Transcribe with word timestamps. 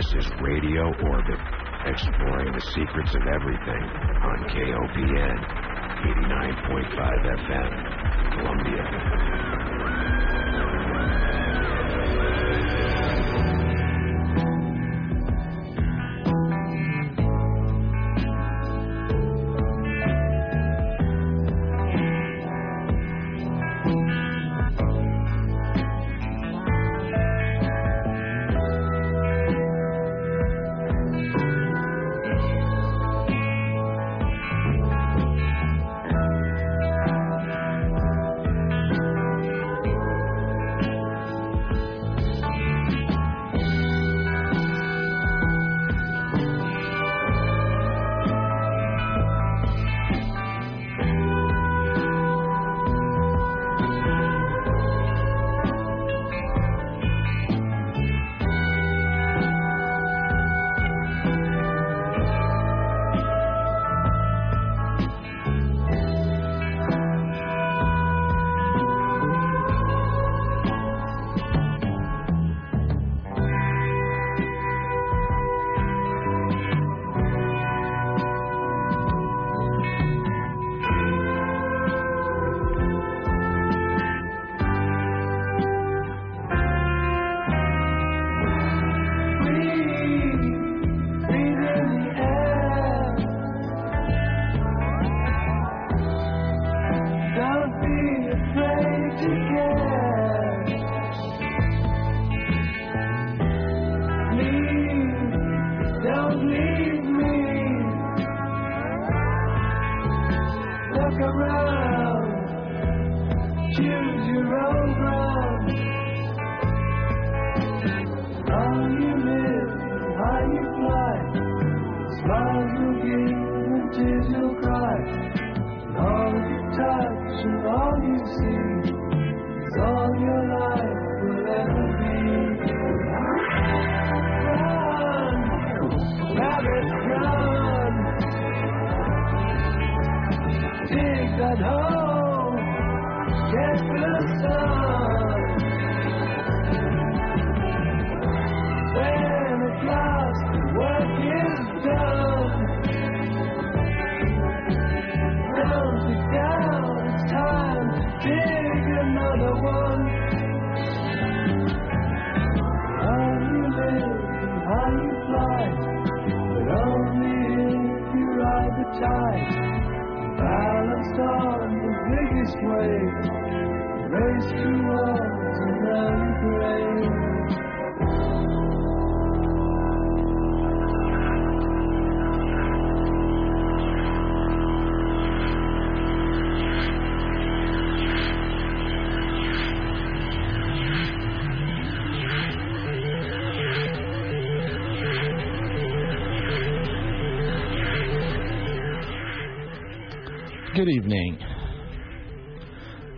This 0.00 0.24
is 0.24 0.32
Radio 0.40 0.86
Orbit, 1.04 1.38
exploring 1.84 2.54
the 2.54 2.60
secrets 2.72 3.14
of 3.14 3.20
everything 3.20 3.82
on 4.24 4.48
KOPN 4.48 5.36
89.5 6.24 7.20
FM, 7.36 7.70
Columbia. 8.38 9.29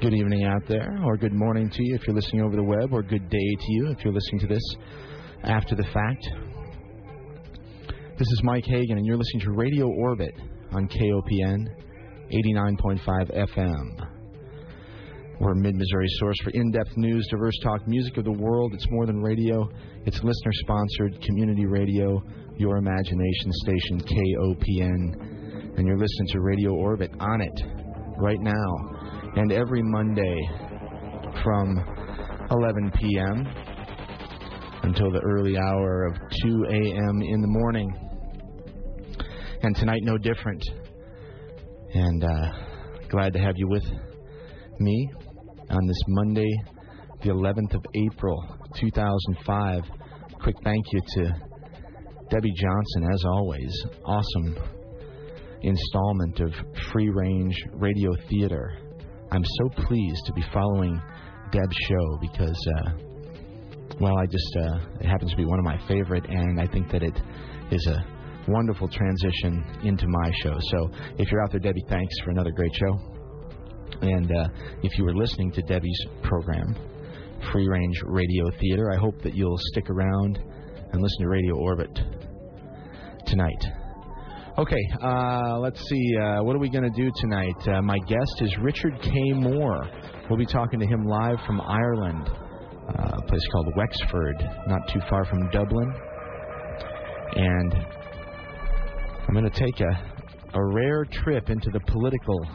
Good 0.03 0.15
evening 0.15 0.43
out 0.43 0.67
there, 0.67 0.99
or 1.05 1.17
good 1.17 1.33
morning 1.33 1.71
to 1.71 1.85
you 1.85 1.95
if 1.95 2.09
you're 2.09 2.17
listening 2.17 2.43
over 2.43 2.57
the 2.57 2.65
web, 2.65 2.93
or 2.93 3.05
good 3.05 3.31
day 3.31 3.39
to 3.39 3.73
you 3.73 3.95
if 3.97 4.05
you're 4.05 4.13
listening 4.13 4.41
to 4.41 4.49
this 4.49 4.75
after 5.45 5.77
the 5.77 5.85
fact. 5.95 6.29
This 8.19 8.27
is 8.27 8.41
Mike 8.43 8.65
Hagan, 8.65 8.99
and 8.99 9.07
you're 9.07 9.17
listening 9.17 9.43
to 9.45 9.53
Radio 9.53 9.87
Orbit 9.87 10.35
on 10.73 10.89
KOPN 10.89 11.69
89.5 12.33 13.49
FM. 13.57 14.09
We're 15.39 15.55
mid 15.55 15.77
Missouri 15.77 16.09
source 16.19 16.37
for 16.43 16.51
in 16.51 16.73
depth 16.73 16.97
news, 16.97 17.25
diverse 17.31 17.57
talk, 17.63 17.87
music 17.87 18.17
of 18.17 18.25
the 18.25 18.33
world. 18.33 18.75
It's 18.75 18.91
more 18.91 19.07
than 19.07 19.23
radio, 19.23 19.71
it's 20.05 20.21
listener 20.25 20.53
sponsored 20.65 21.23
community 21.23 21.67
radio, 21.67 22.21
your 22.57 22.79
imagination 22.79 23.53
station, 23.53 24.01
KOPN 24.01 25.79
and 25.79 25.87
you're 25.87 25.97
listening 25.97 26.29
to 26.33 26.41
Radio 26.41 26.73
Orbit 26.73 27.13
on 27.21 27.41
it 27.41 27.63
right 28.19 28.41
now 28.41 29.02
and 29.35 29.53
every 29.53 29.83
Monday 29.83 30.37
from 31.43 31.79
11 32.51 32.93
p.m. 33.01 33.47
until 34.83 35.11
the 35.11 35.21
early 35.25 35.57
hour 35.57 36.07
of 36.07 36.15
2 36.45 36.65
a.m. 36.69 37.23
in 37.23 37.41
the 37.41 37.49
morning. 37.49 37.91
And 39.63 39.75
tonight, 39.77 40.01
no 40.03 40.19
different. 40.19 40.63
And 41.95 42.25
uh, 42.25 42.53
glad 43.09 43.33
to 43.33 43.39
have 43.39 43.55
you 43.57 43.69
with 43.69 43.85
me 44.81 45.11
on 45.71 45.87
this 45.87 46.03
Monday, 46.09 46.51
the 47.23 47.31
11th 47.31 47.75
of 47.75 47.85
April, 47.95 48.45
2005. 48.77 49.83
Quick 50.43 50.57
thank 50.65 50.85
you 50.93 51.01
to 51.15 51.25
Debbie 52.29 52.53
Johnson, 52.55 53.09
as 53.13 53.25
always. 53.25 53.73
Awesome 54.05 54.57
installment 55.63 56.41
of 56.41 56.53
free 56.93 57.09
range 57.09 57.57
radio 57.75 58.11
theater. 58.29 58.77
I'm 59.33 59.45
so 59.45 59.83
pleased 59.87 60.27
to 60.27 60.33
be 60.35 60.45
following 60.53 61.01
Deb's 61.53 61.77
show 61.89 62.19
because, 62.21 62.69
uh, 62.77 62.91
well, 63.99 64.19
I 64.19 64.27
just, 64.27 64.57
uh, 64.59 64.79
it 65.01 65.07
happens 65.07 65.31
to 65.31 65.37
be 65.39 65.47
one 65.47 65.59
of 65.59 65.65
my 65.65 65.79
favorite, 65.89 66.27
and 66.29 66.61
I 66.61 66.67
think 66.67 66.91
that 66.93 67.03
it 67.03 67.19
is 67.71 67.87
a 67.87 68.05
wonderful 68.47 68.89
transition 68.89 69.65
into 69.85 70.07
my 70.07 70.31
show. 70.43 70.59
So 70.61 70.91
if 71.17 71.33
you're 71.33 71.43
out 71.43 71.51
there, 71.51 71.61
Debbie, 71.61 71.85
thanks 71.89 72.15
for 72.23 72.31
another 72.31 72.51
great 72.51 72.73
show. 72.75 72.99
And 74.03 74.31
uh, 74.31 74.49
if 74.83 74.99
you 74.99 75.05
were 75.05 75.15
listening 75.15 75.51
to 75.53 75.63
Debbie's 75.63 76.07
program, 76.23 76.77
Free 77.53 77.67
Range 77.67 78.03
Radio 78.05 78.51
Theater, 78.61 78.91
I 78.93 78.99
hope 78.99 79.23
that 79.23 79.35
you'll 79.35 79.59
stick 79.73 79.89
around 79.89 80.41
and 80.93 81.03
listen 81.03 81.23
to 81.23 81.29
Radio 81.29 81.57
Orbit 81.57 81.99
tonight. 83.27 83.82
Okay, 84.59 84.87
uh, 85.03 85.59
let's 85.61 85.81
see. 85.89 86.17
Uh, 86.19 86.43
what 86.43 86.55
are 86.55 86.59
we 86.59 86.69
going 86.69 86.85
to 86.85 86.91
do 86.91 87.11
tonight? 87.17 87.57
Uh, 87.67 87.81
my 87.81 87.97
guest 88.07 88.43
is 88.43 88.55
Richard 88.61 88.93
K. 89.01 89.33
Moore. 89.33 89.89
We'll 90.29 90.39
be 90.39 90.45
talking 90.45 90.79
to 90.79 90.85
him 90.87 91.07
live 91.07 91.39
from 91.47 91.59
Ireland, 91.63 92.29
uh, 92.29 93.17
a 93.17 93.23
place 93.29 93.41
called 93.51 93.73
Wexford, 93.75 94.37
not 94.67 94.87
too 94.93 95.01
far 95.09 95.25
from 95.25 95.49
Dublin. 95.53 95.91
And 97.35 97.75
I'm 99.27 99.33
going 99.33 99.51
to 99.51 99.59
take 99.59 99.81
a, 99.81 100.13
a 100.53 100.65
rare 100.75 101.07
trip 101.07 101.49
into 101.49 101.71
the 101.71 101.81
political 101.87 102.47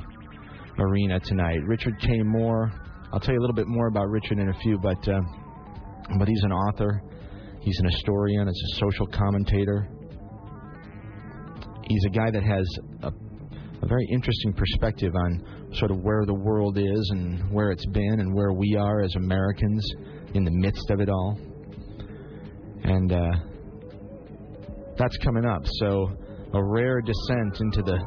arena 0.78 1.20
tonight. 1.20 1.62
Richard 1.66 2.00
K. 2.00 2.22
Moore. 2.22 2.72
I'll 3.12 3.20
tell 3.20 3.34
you 3.34 3.40
a 3.40 3.42
little 3.42 3.56
bit 3.56 3.68
more 3.68 3.88
about 3.88 4.08
Richard 4.10 4.38
in 4.38 4.50
a 4.50 4.60
few, 4.60 4.78
but 4.78 5.08
uh, 5.08 5.20
but 6.20 6.28
he's 6.28 6.44
an 6.44 6.52
author. 6.52 7.02
He's 7.60 7.80
an 7.80 7.90
historian. 7.90 8.48
He's 8.48 8.74
a 8.74 8.86
social 8.86 9.08
commentator 9.08 9.90
he's 11.90 12.06
a 12.06 12.10
guy 12.10 12.32
that 12.32 12.44
has 12.44 12.68
a, 13.04 13.12
a 13.82 13.88
very 13.88 14.08
interesting 14.12 14.54
perspective 14.54 15.14
on 15.16 15.70
sort 15.74 15.92
of 15.92 15.98
where 16.02 16.26
the 16.26 16.34
world 16.34 16.78
is 16.78 17.10
and 17.12 17.52
where 17.52 17.72
it's 17.72 17.86
been 17.88 18.20
and 18.20 18.34
where 18.34 18.54
we 18.54 18.76
are 18.76 19.02
as 19.02 19.16
Americans 19.16 19.86
in 20.34 20.44
the 20.44 20.52
midst 20.52 20.90
of 20.90 21.00
it 21.00 21.10
all. 21.10 21.38
And 22.84 23.12
uh, 23.12 23.32
that's 24.98 25.18
coming 25.18 25.46
up. 25.46 25.62
So, 25.80 26.10
a 26.54 26.64
rare 26.64 27.02
descent 27.02 27.60
into 27.60 27.82
the 27.84 28.00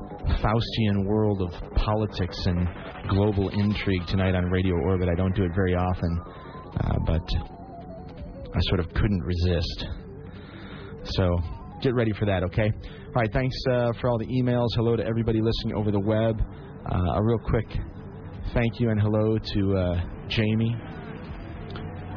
Faustian 0.43 1.05
world 1.05 1.43
of 1.43 1.75
politics 1.75 2.39
and 2.47 2.67
global 3.11 3.51
intrigue 3.51 4.07
tonight 4.07 4.35
on 4.35 4.45
Radio 4.47 4.75
Orbit. 4.75 5.09
I 5.11 5.15
don't 5.15 5.35
do 5.37 5.45
it 5.45 5.53
very 5.55 5.75
often, 5.75 6.21
uh, 6.81 6.95
but 7.07 7.23
I 8.55 8.61
sort 8.69 8.81
of 8.81 8.89
couldn't 8.95 9.23
resist. 9.23 9.87
So, 11.05 11.39
get 11.83 11.95
ready 11.95 12.13
for 12.19 12.27
that, 12.27 12.43
okay? 12.45 12.71
All 12.71 13.13
right, 13.15 13.33
thanks 13.33 13.57
uh, 13.71 13.93
for 14.01 14.09
all 14.09 14.19
the 14.19 14.27
emails. 14.27 14.69
Hello 14.75 14.97
to 14.97 15.05
everybody 15.05 15.41
listening 15.41 15.75
over 15.77 15.91
the 15.91 16.01
web. 16.01 16.41
Uh, 16.91 17.15
a 17.15 17.23
real 17.23 17.39
quick 17.39 17.67
thank 18.53 18.81
you 18.81 18.91
and 18.91 19.01
hello 19.01 19.39
to 19.39 19.77
uh, 19.77 20.01
Jamie 20.29 20.75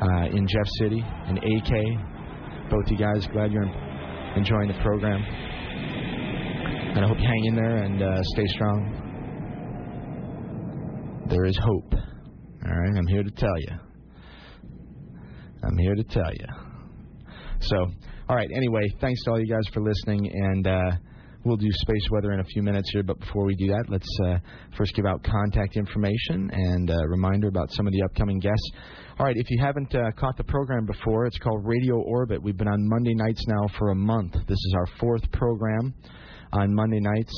uh, 0.02 0.26
in 0.32 0.48
Jeff 0.48 0.68
City 0.80 1.04
and 1.28 1.38
AK. 1.38 2.72
Both 2.72 2.90
you 2.90 2.98
guys, 2.98 3.28
glad 3.32 3.52
you're 3.52 3.72
enjoying 4.36 4.68
the 4.68 4.80
program. 4.82 5.22
And 6.96 7.06
I 7.06 7.08
hope 7.08 7.20
you 7.20 7.28
hang 7.28 7.46
in 7.46 7.56
there 7.56 7.78
and 7.84 8.02
uh, 8.02 8.24
stay 8.34 8.48
strong. 8.48 9.00
There 11.30 11.46
is 11.46 11.58
hope. 11.58 11.94
All 11.94 12.72
right, 12.72 12.98
I'm 12.98 13.08
here 13.08 13.24
to 13.24 13.32
tell 13.32 13.60
you. 13.60 13.78
I'm 15.64 15.78
here 15.78 15.96
to 15.96 16.04
tell 16.04 16.32
you. 16.32 16.46
So, 17.62 17.92
all 18.30 18.36
right. 18.36 18.50
Anyway, 18.56 18.88
thanks 19.02 19.22
to 19.24 19.32
all 19.32 19.40
you 19.40 19.48
guys 19.48 19.68
for 19.74 19.82
listening, 19.82 20.32
and 20.34 20.66
uh, 20.66 20.92
we'll 21.44 21.58
do 21.58 21.68
space 21.70 22.08
weather 22.10 22.32
in 22.32 22.40
a 22.40 22.44
few 22.46 22.64
minutes 22.64 22.90
here. 22.94 23.04
But 23.04 23.20
before 23.20 23.46
we 23.46 23.56
do 23.56 23.68
that, 23.68 23.86
let's 23.90 24.08
uh, 24.26 24.38
first 24.78 24.96
give 24.96 25.06
out 25.06 25.24
contact 25.24 25.76
information 25.76 26.50
and 26.54 26.90
a 26.90 27.08
reminder 27.10 27.50
about 27.50 27.72
some 27.72 27.86
of 27.86 27.92
the 27.92 28.02
upcoming 28.04 28.40
guests. 28.40 28.72
All 29.20 29.26
right. 29.26 29.36
If 29.36 29.50
you 29.50 29.60
haven't 29.62 29.94
uh, 29.94 30.12
caught 30.18 30.38
the 30.38 30.46
program 30.46 30.86
before, 30.86 31.26
it's 31.26 31.38
called 31.38 31.66
Radio 31.66 31.96
Orbit. 31.96 32.42
We've 32.42 32.56
been 32.56 32.70
on 32.70 32.88
Monday 32.88 33.14
nights 33.14 33.44
now 33.48 33.68
for 33.78 33.90
a 33.90 33.96
month. 33.96 34.34
This 34.34 34.58
is 34.58 34.74
our 34.78 34.88
fourth 35.00 35.30
program 35.34 35.94
on 36.54 36.74
Monday 36.74 37.02
nights. 37.02 37.34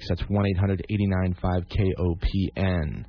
That's 0.09 0.23
1-800-895-KOPN. 0.23 3.05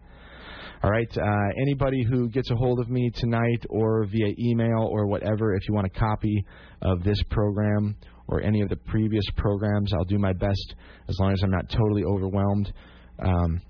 All 0.81 0.91
right. 0.91 1.09
Uh, 1.17 1.49
anybody 1.61 2.05
who 2.05 2.29
gets 2.29 2.53
a 2.53 2.55
hold 2.55 2.79
of 2.79 2.89
me 2.89 3.11
tonight 3.13 3.67
or 3.69 4.07
via 4.07 4.33
email 4.39 4.87
or 4.89 5.09
whatever, 5.09 5.55
if 5.55 5.69
you 5.69 5.75
want 5.75 5.89
a 5.89 5.99
copy 5.99 6.45
of 6.83 7.03
this 7.03 7.21
program 7.31 7.97
or 8.29 8.41
any 8.43 8.61
of 8.61 8.69
the 8.69 8.77
previous 8.77 9.25
programs, 9.37 9.93
I'll 9.93 10.05
do 10.05 10.19
my 10.19 10.35
best 10.35 10.77
as 11.09 11.19
long 11.19 11.33
as 11.33 11.43
I'm 11.43 11.51
not 11.51 11.69
totally 11.69 12.05
overwhelmed. 12.05 12.73
Um, 13.19 13.61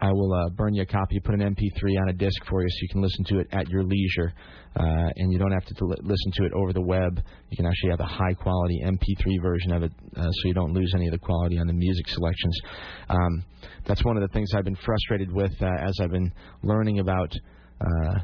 I 0.00 0.12
will 0.12 0.32
uh, 0.32 0.48
burn 0.50 0.74
you 0.74 0.82
a 0.82 0.86
copy, 0.86 1.20
put 1.20 1.34
an 1.34 1.40
MP3 1.40 2.00
on 2.00 2.08
a 2.08 2.12
disc 2.12 2.42
for 2.48 2.62
you 2.62 2.68
so 2.70 2.76
you 2.82 2.88
can 2.88 3.02
listen 3.02 3.24
to 3.26 3.38
it 3.40 3.48
at 3.52 3.68
your 3.68 3.84
leisure. 3.84 4.32
Uh, 4.76 5.10
and 5.16 5.32
you 5.32 5.38
don't 5.38 5.50
have 5.50 5.64
to 5.64 5.84
listen 5.84 6.32
to 6.32 6.44
it 6.44 6.52
over 6.54 6.72
the 6.72 6.80
web. 6.80 7.20
You 7.50 7.56
can 7.56 7.66
actually 7.66 7.90
have 7.90 8.00
a 8.00 8.04
high 8.04 8.34
quality 8.34 8.80
MP3 8.84 9.42
version 9.42 9.72
of 9.72 9.82
it 9.82 9.92
uh, 10.16 10.22
so 10.22 10.48
you 10.48 10.54
don't 10.54 10.72
lose 10.72 10.92
any 10.94 11.06
of 11.06 11.12
the 11.12 11.18
quality 11.18 11.58
on 11.58 11.66
the 11.66 11.72
music 11.72 12.08
selections. 12.08 12.60
Um, 13.08 13.44
that's 13.86 14.04
one 14.04 14.16
of 14.16 14.22
the 14.22 14.32
things 14.32 14.50
I've 14.54 14.64
been 14.64 14.76
frustrated 14.76 15.32
with 15.32 15.52
uh, 15.60 15.66
as 15.80 15.98
I've 16.00 16.12
been 16.12 16.32
learning 16.62 17.00
about 17.00 17.32
uh, 17.80 18.20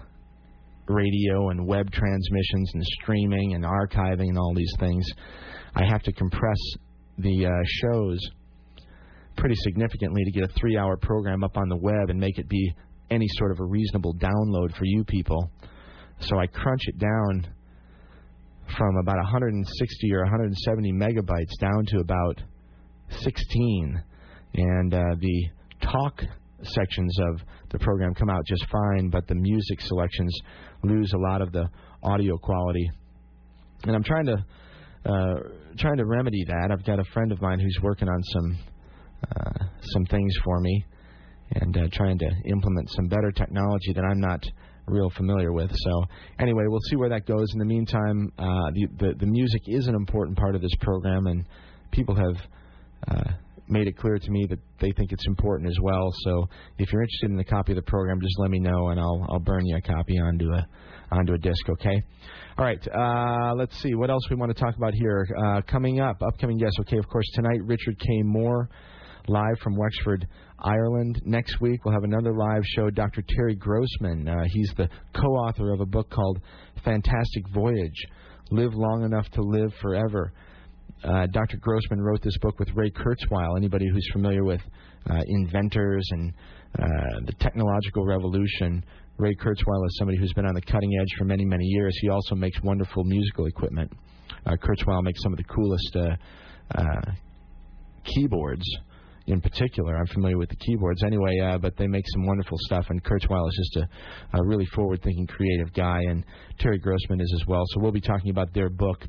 radio 0.89 1.51
and 1.51 1.67
web 1.67 1.91
transmissions 1.91 2.71
and 2.75 2.83
streaming 3.03 3.55
and 3.55 3.65
archiving 3.65 4.29
and 4.29 4.39
all 4.39 4.55
these 4.55 4.73
things. 4.79 5.05
I 5.75 5.85
have 5.85 6.03
to 6.05 6.13
compress 6.13 6.59
the 7.19 7.47
uh, 7.47 7.51
shows 7.83 8.21
pretty 9.37 9.55
significantly 9.57 10.25
to 10.25 10.31
get 10.31 10.45
a 10.45 10.53
three 10.59 10.77
hour 10.77 10.97
program 10.97 11.45
up 11.45 11.57
on 11.57 11.69
the 11.69 11.77
web 11.77 12.11
and 12.11 12.19
make 12.19 12.39
it 12.39 12.49
be 12.49 12.75
any 13.11 13.27
sort 13.37 13.53
of 13.53 13.61
a 13.61 13.65
reasonable 13.65 14.15
download 14.15 14.77
for 14.77 14.85
you 14.85 15.05
people. 15.05 15.51
So 16.21 16.39
I 16.39 16.47
crunch 16.47 16.83
it 16.87 16.99
down 16.99 17.47
from 18.77 18.97
about 18.97 19.17
160 19.17 20.15
or 20.15 20.23
170 20.23 20.93
megabytes 20.93 21.59
down 21.61 21.85
to 21.89 21.99
about 22.01 22.41
16. 23.11 24.03
And 24.55 24.95
uh, 24.95 25.15
the 25.21 25.49
talk 25.81 26.23
sections 26.63 27.17
of 27.31 27.41
the 27.71 27.79
program 27.79 28.15
come 28.15 28.31
out 28.31 28.45
just 28.47 28.67
fine, 28.71 29.11
but 29.11 29.27
the 29.29 29.35
music 29.35 29.81
selections 29.81 30.37
lose 30.83 31.13
a 31.13 31.19
lot 31.19 31.43
of 31.43 31.53
the 31.53 31.69
audio 32.03 32.37
quality. 32.39 32.91
And 33.85 33.95
I'm 33.95 34.03
trying 34.03 34.27
to 34.27 34.45
uh, 35.05 35.35
trying 35.79 35.99
to 35.99 36.05
remedy 36.05 36.45
that. 36.49 36.71
I've 36.73 36.85
got 36.85 36.99
a 36.99 37.05
friend 37.13 37.31
of 37.31 37.41
mine 37.41 37.61
who's 37.61 37.79
working 37.83 38.09
on 38.09 38.23
some 38.25 38.59
uh, 39.35 39.65
some 39.81 40.07
things 40.07 40.35
for 40.45 40.61
me 40.61 40.85
and 41.53 41.77
uh, 41.77 41.89
trying 41.93 42.19
to 42.19 42.31
implement 42.47 42.91
some 42.91 43.07
better 43.07 43.31
technology 43.31 43.93
that 43.95 44.05
I'm 44.05 44.21
not 44.21 44.45
real 44.87 45.11
familiar 45.11 45.53
with. 45.53 45.71
So 45.75 46.05
anyway, 46.39 46.65
we'll 46.67 46.81
see 46.91 46.97
where 46.97 47.09
that 47.09 47.27
goes. 47.27 47.47
In 47.53 47.59
the 47.59 47.65
meantime, 47.65 48.33
uh, 48.39 48.71
the, 48.75 48.87
the, 48.99 49.15
the 49.21 49.27
music 49.27 49.63
is 49.67 49.87
an 49.87 49.95
important 49.95 50.39
part 50.39 50.55
of 50.55 50.63
this 50.63 50.75
program, 50.81 51.27
and 51.27 51.45
people 51.91 52.15
have 52.15 52.37
uh, 53.09 53.33
made 53.69 53.89
it 53.89 53.97
clear 53.97 54.19
to 54.19 54.31
me 54.31 54.47
that 54.49 54.59
they 54.81 54.93
think 54.93 55.13
it's 55.13 55.27
important 55.27 55.69
as 55.69 55.77
well. 55.83 56.13
So 56.23 56.49
if 56.79 56.93
you're 56.93 57.03
interested 57.03 57.31
in 57.31 57.39
a 57.39 57.45
copy 57.45 57.73
of 57.73 57.77
the 57.77 57.83
program, 57.83 58.21
just 58.21 58.39
let 58.39 58.51
me 58.51 58.61
know, 58.61 58.89
and 58.89 59.01
I'll 59.01 59.27
I'll 59.29 59.41
burn 59.41 59.67
you 59.67 59.77
a 59.77 59.81
copy 59.81 60.19
onto 60.19 60.53
a 60.53 60.67
onto 61.11 61.35
a 61.35 61.39
disc. 61.39 61.69
Okay. 61.69 62.03
All 62.59 62.65
right. 62.65 62.89
Uh, 62.89 63.55
let's 63.55 63.77
see 63.83 63.95
what 63.95 64.11
else 64.11 64.23
we 64.31 64.37
want 64.37 64.55
to 64.55 64.61
talk 64.61 64.77
about 64.77 64.95
here. 64.95 65.27
Uh, 65.45 65.61
coming 65.63 66.01
up, 66.01 66.23
upcoming 66.23 66.59
guests. 66.59 66.79
Okay, 66.81 66.99
of 66.99 67.09
course 67.09 67.29
tonight, 67.35 67.61
Richard 67.65 67.99
K. 67.99 68.23
Moore 68.23 68.69
live 69.29 69.59
from 69.63 69.77
Wexford, 69.77 70.27
Ireland. 70.59 71.21
Next 71.25 71.61
week, 71.61 71.85
we'll 71.85 71.95
have 71.95 72.05
another 72.05 72.33
live 72.33 72.63
show. 72.65 72.91
Dr. 72.91 73.23
Terry 73.29 73.55
Grossman, 73.55 74.29
uh, 74.29 74.45
he's 74.49 74.73
the 74.77 74.89
co 75.15 75.27
author 75.29 75.73
of 75.73 75.81
a 75.81 75.87
book 75.87 76.11
called 76.11 76.41
Fantastic 76.85 77.49
Voyage 77.53 78.07
Live 78.51 78.75
Long 78.75 79.05
Enough 79.05 79.29
to 79.33 79.43
Live 79.43 79.73
Forever. 79.83 80.33
uh, 81.05 81.27
Dr. 81.27 81.59
Grossman 81.59 82.01
wrote 82.01 82.23
this 82.23 82.37
book 82.39 82.59
with 82.59 82.69
Ray 82.75 82.91
Kurzweil. 82.91 83.57
Anybody 83.57 83.87
who's 83.93 84.09
familiar 84.13 84.45
with 84.45 84.61
uh, 85.11 85.21
inventors 85.27 86.07
and 86.13 86.33
uh, 86.79 87.21
the 87.27 87.33
technological 87.41 88.05
revolution, 88.05 88.85
Ray 89.19 89.35
Kurzweil 89.35 89.87
is 89.87 89.97
somebody 89.99 90.19
who's 90.19 90.33
been 90.33 90.47
on 90.47 90.55
the 90.55 90.63
cutting 90.63 90.91
edge 91.01 91.19
for 91.19 91.25
many, 91.25 91.45
many 91.45 91.65
years. 91.65 91.97
He 92.01 92.09
also 92.09 92.35
makes 92.35 92.61
wonderful 92.63 93.05
musical 93.05 93.47
equipment. 93.47 93.91
Uh, 94.47 94.57
Kurzweil 94.57 95.03
makes 95.03 95.23
some 95.23 95.33
of 95.33 95.39
the 95.39 95.45
coolest 95.45 95.97
uh, 95.97 97.13
keyboards 98.05 98.65
in 99.27 99.41
particular. 99.41 99.97
I'm 99.97 100.07
familiar 100.07 100.39
with 100.39 100.49
the 100.49 100.57
keyboards 100.57 101.03
anyway, 101.03 101.39
uh, 101.41 101.59
but 101.59 101.77
they 101.77 101.87
make 101.87 102.05
some 102.13 102.27
wonderful 102.27 102.59
stuff. 102.63 102.87
And 102.91 103.03
Kurzweil 103.03 103.49
is 103.49 103.71
just 103.73 103.85
a, 103.85 104.39
a 104.39 104.45
really 104.45 104.67
forward-thinking, 104.67 105.27
creative 105.27 105.73
guy, 105.75 106.01
and 106.09 106.25
Terry 106.59 106.79
Grossman 106.79 107.21
is 107.21 107.33
as 107.41 107.47
well. 107.47 107.65
So 107.69 107.81
we'll 107.81 107.93
be 107.93 108.01
talking 108.01 108.31
about 108.31 108.53
their 108.55 108.71
book. 108.71 109.05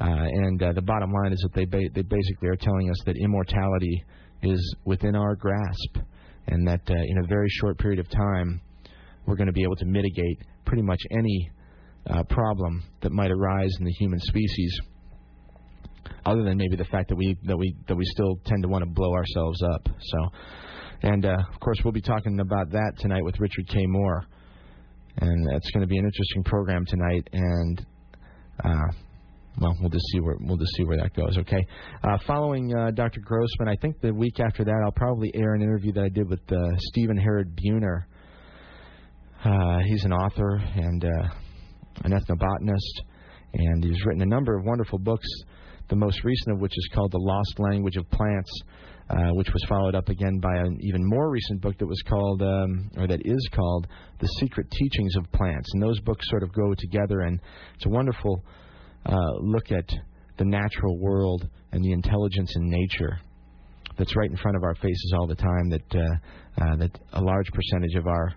Uh, 0.00 0.06
and 0.06 0.62
uh, 0.62 0.72
the 0.72 0.82
bottom 0.82 1.12
line 1.12 1.32
is 1.32 1.40
that 1.40 1.54
they 1.54 1.64
ba- 1.64 1.90
they 1.94 2.02
basically 2.02 2.48
are 2.48 2.56
telling 2.56 2.90
us 2.90 2.96
that 3.04 3.16
immortality 3.16 4.02
is 4.42 4.76
within 4.84 5.14
our 5.14 5.36
grasp, 5.36 5.98
and 6.48 6.66
that 6.66 6.80
uh, 6.90 6.94
in 6.94 7.18
a 7.22 7.26
very 7.28 7.48
short 7.48 7.78
period 7.78 8.00
of 8.00 8.08
time, 8.10 8.60
we're 9.26 9.36
going 9.36 9.46
to 9.46 9.52
be 9.52 9.62
able 9.62 9.76
to 9.76 9.84
mitigate 9.84 10.38
pretty 10.64 10.82
much 10.82 11.00
any 11.12 11.50
uh, 12.10 12.22
problem 12.24 12.82
that 13.02 13.12
might 13.12 13.30
arise 13.30 13.70
in 13.78 13.84
the 13.84 13.92
human 13.92 14.18
species 14.18 14.80
other 16.26 16.42
than 16.42 16.56
maybe 16.56 16.76
the 16.76 16.84
fact 16.84 17.08
that 17.08 17.16
we 17.16 17.36
that 17.44 17.56
we 17.56 17.74
that 17.88 17.94
we 17.94 18.04
still 18.04 18.38
tend 18.44 18.62
to 18.62 18.68
want 18.68 18.82
to 18.84 18.90
blow 18.90 19.12
ourselves 19.12 19.62
up. 19.74 19.88
So, 20.00 20.18
and 21.02 21.24
uh, 21.24 21.36
of 21.52 21.60
course, 21.60 21.78
we'll 21.84 21.92
be 21.92 22.02
talking 22.02 22.40
about 22.40 22.70
that 22.70 22.92
tonight 22.98 23.24
with 23.24 23.38
Richard 23.40 23.68
K. 23.68 23.86
Moore, 23.86 24.24
and 25.18 25.46
that's 25.48 25.70
going 25.70 25.82
to 25.82 25.86
be 25.86 25.98
an 25.98 26.04
interesting 26.04 26.44
program 26.44 26.84
tonight. 26.86 27.28
And 27.32 27.86
uh, 28.64 28.92
well, 29.60 29.76
we'll 29.80 29.90
just 29.90 30.06
see 30.12 30.20
where 30.20 30.36
we'll 30.40 30.56
just 30.56 30.74
see 30.76 30.84
where 30.84 30.96
that 30.96 31.14
goes. 31.14 31.36
Okay. 31.38 31.66
Uh, 32.02 32.18
following 32.26 32.74
uh, 32.74 32.90
Dr. 32.92 33.20
Grossman, 33.20 33.68
I 33.68 33.76
think 33.76 34.00
the 34.00 34.12
week 34.12 34.40
after 34.40 34.64
that, 34.64 34.82
I'll 34.84 34.92
probably 34.92 35.30
air 35.34 35.54
an 35.54 35.62
interview 35.62 35.92
that 35.92 36.04
I 36.04 36.08
did 36.08 36.28
with 36.28 36.40
uh, 36.50 36.56
Stephen 36.78 37.16
Harrod 37.16 37.56
Buhner. 37.56 38.04
Uh, 39.44 39.80
he's 39.84 40.04
an 40.04 40.12
author 40.12 40.56
and 40.56 41.04
uh, 41.04 41.28
an 42.04 42.12
ethnobotanist, 42.12 43.02
and 43.52 43.84
he's 43.84 44.04
written 44.06 44.22
a 44.22 44.26
number 44.26 44.56
of 44.56 44.64
wonderful 44.64 44.98
books 44.98 45.26
the 45.88 45.96
most 45.96 46.22
recent 46.24 46.54
of 46.54 46.60
which 46.60 46.76
is 46.76 46.88
called 46.94 47.12
The 47.12 47.18
Lost 47.18 47.58
Language 47.58 47.96
of 47.96 48.10
Plants, 48.10 48.50
uh, 49.10 49.30
which 49.32 49.52
was 49.52 49.64
followed 49.68 49.94
up 49.94 50.08
again 50.08 50.38
by 50.38 50.56
an 50.56 50.78
even 50.80 51.04
more 51.04 51.30
recent 51.30 51.60
book 51.60 51.76
that 51.78 51.86
was 51.86 52.00
called, 52.08 52.42
um, 52.42 52.90
or 52.96 53.06
that 53.06 53.20
is 53.24 53.48
called, 53.54 53.86
The 54.20 54.28
Secret 54.40 54.70
Teachings 54.70 55.16
of 55.16 55.30
Plants. 55.32 55.68
And 55.74 55.82
those 55.82 56.00
books 56.00 56.28
sort 56.30 56.42
of 56.42 56.52
go 56.52 56.74
together, 56.76 57.20
and 57.20 57.40
it's 57.74 57.86
a 57.86 57.90
wonderful 57.90 58.44
uh, 59.06 59.32
look 59.40 59.70
at 59.70 59.88
the 60.38 60.44
natural 60.44 60.98
world 60.98 61.48
and 61.72 61.84
the 61.84 61.92
intelligence 61.92 62.52
in 62.56 62.70
nature 62.70 63.18
that's 63.98 64.16
right 64.16 64.30
in 64.30 64.36
front 64.36 64.56
of 64.56 64.62
our 64.62 64.74
faces 64.76 65.14
all 65.16 65.26
the 65.26 65.34
time. 65.34 65.68
That 65.68 65.94
uh, 65.94 66.64
uh, 66.64 66.76
that 66.76 66.98
a 67.12 67.20
large 67.20 67.50
percentage 67.52 67.94
of 67.96 68.06
our 68.06 68.34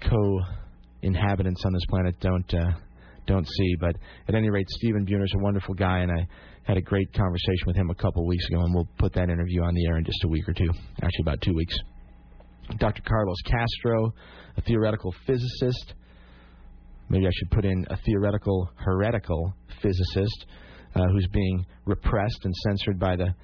co-inhabitants 0.00 1.64
on 1.64 1.72
this 1.72 1.84
planet 1.88 2.18
don't 2.20 2.54
uh, 2.54 2.72
don't 3.26 3.46
see. 3.46 3.76
But 3.80 3.96
at 4.28 4.34
any 4.34 4.50
rate, 4.50 4.68
Stephen 4.70 5.06
Buhner's 5.06 5.32
a 5.34 5.42
wonderful 5.42 5.74
guy, 5.74 6.00
and 6.00 6.10
I 6.10 6.26
had 6.64 6.76
a 6.76 6.80
great 6.80 7.12
conversation 7.12 7.66
with 7.66 7.76
him 7.76 7.90
a 7.90 7.94
couple 7.94 8.26
weeks 8.26 8.46
ago, 8.48 8.60
and 8.60 8.74
we'll 8.74 8.88
put 8.98 9.12
that 9.14 9.30
interview 9.30 9.62
on 9.62 9.74
the 9.74 9.86
air 9.86 9.98
in 9.98 10.04
just 10.04 10.22
a 10.24 10.28
week 10.28 10.48
or 10.48 10.52
two. 10.52 10.70
Actually, 11.02 11.22
about 11.22 11.40
two 11.40 11.54
weeks. 11.54 11.76
Dr. 12.78 13.02
Carlos 13.02 13.40
Castro, 13.44 14.14
a 14.56 14.60
theoretical 14.62 15.14
physicist. 15.26 15.94
Maybe 17.08 17.26
I 17.26 17.30
should 17.34 17.50
put 17.50 17.64
in 17.64 17.84
a 17.90 17.96
theoretical 17.96 18.70
heretical 18.76 19.54
physicist 19.82 20.46
uh, 20.94 21.08
who's 21.08 21.26
being 21.32 21.66
repressed 21.84 22.44
and 22.44 22.54
censored 22.66 22.98
by 22.98 23.16
the 23.16 23.34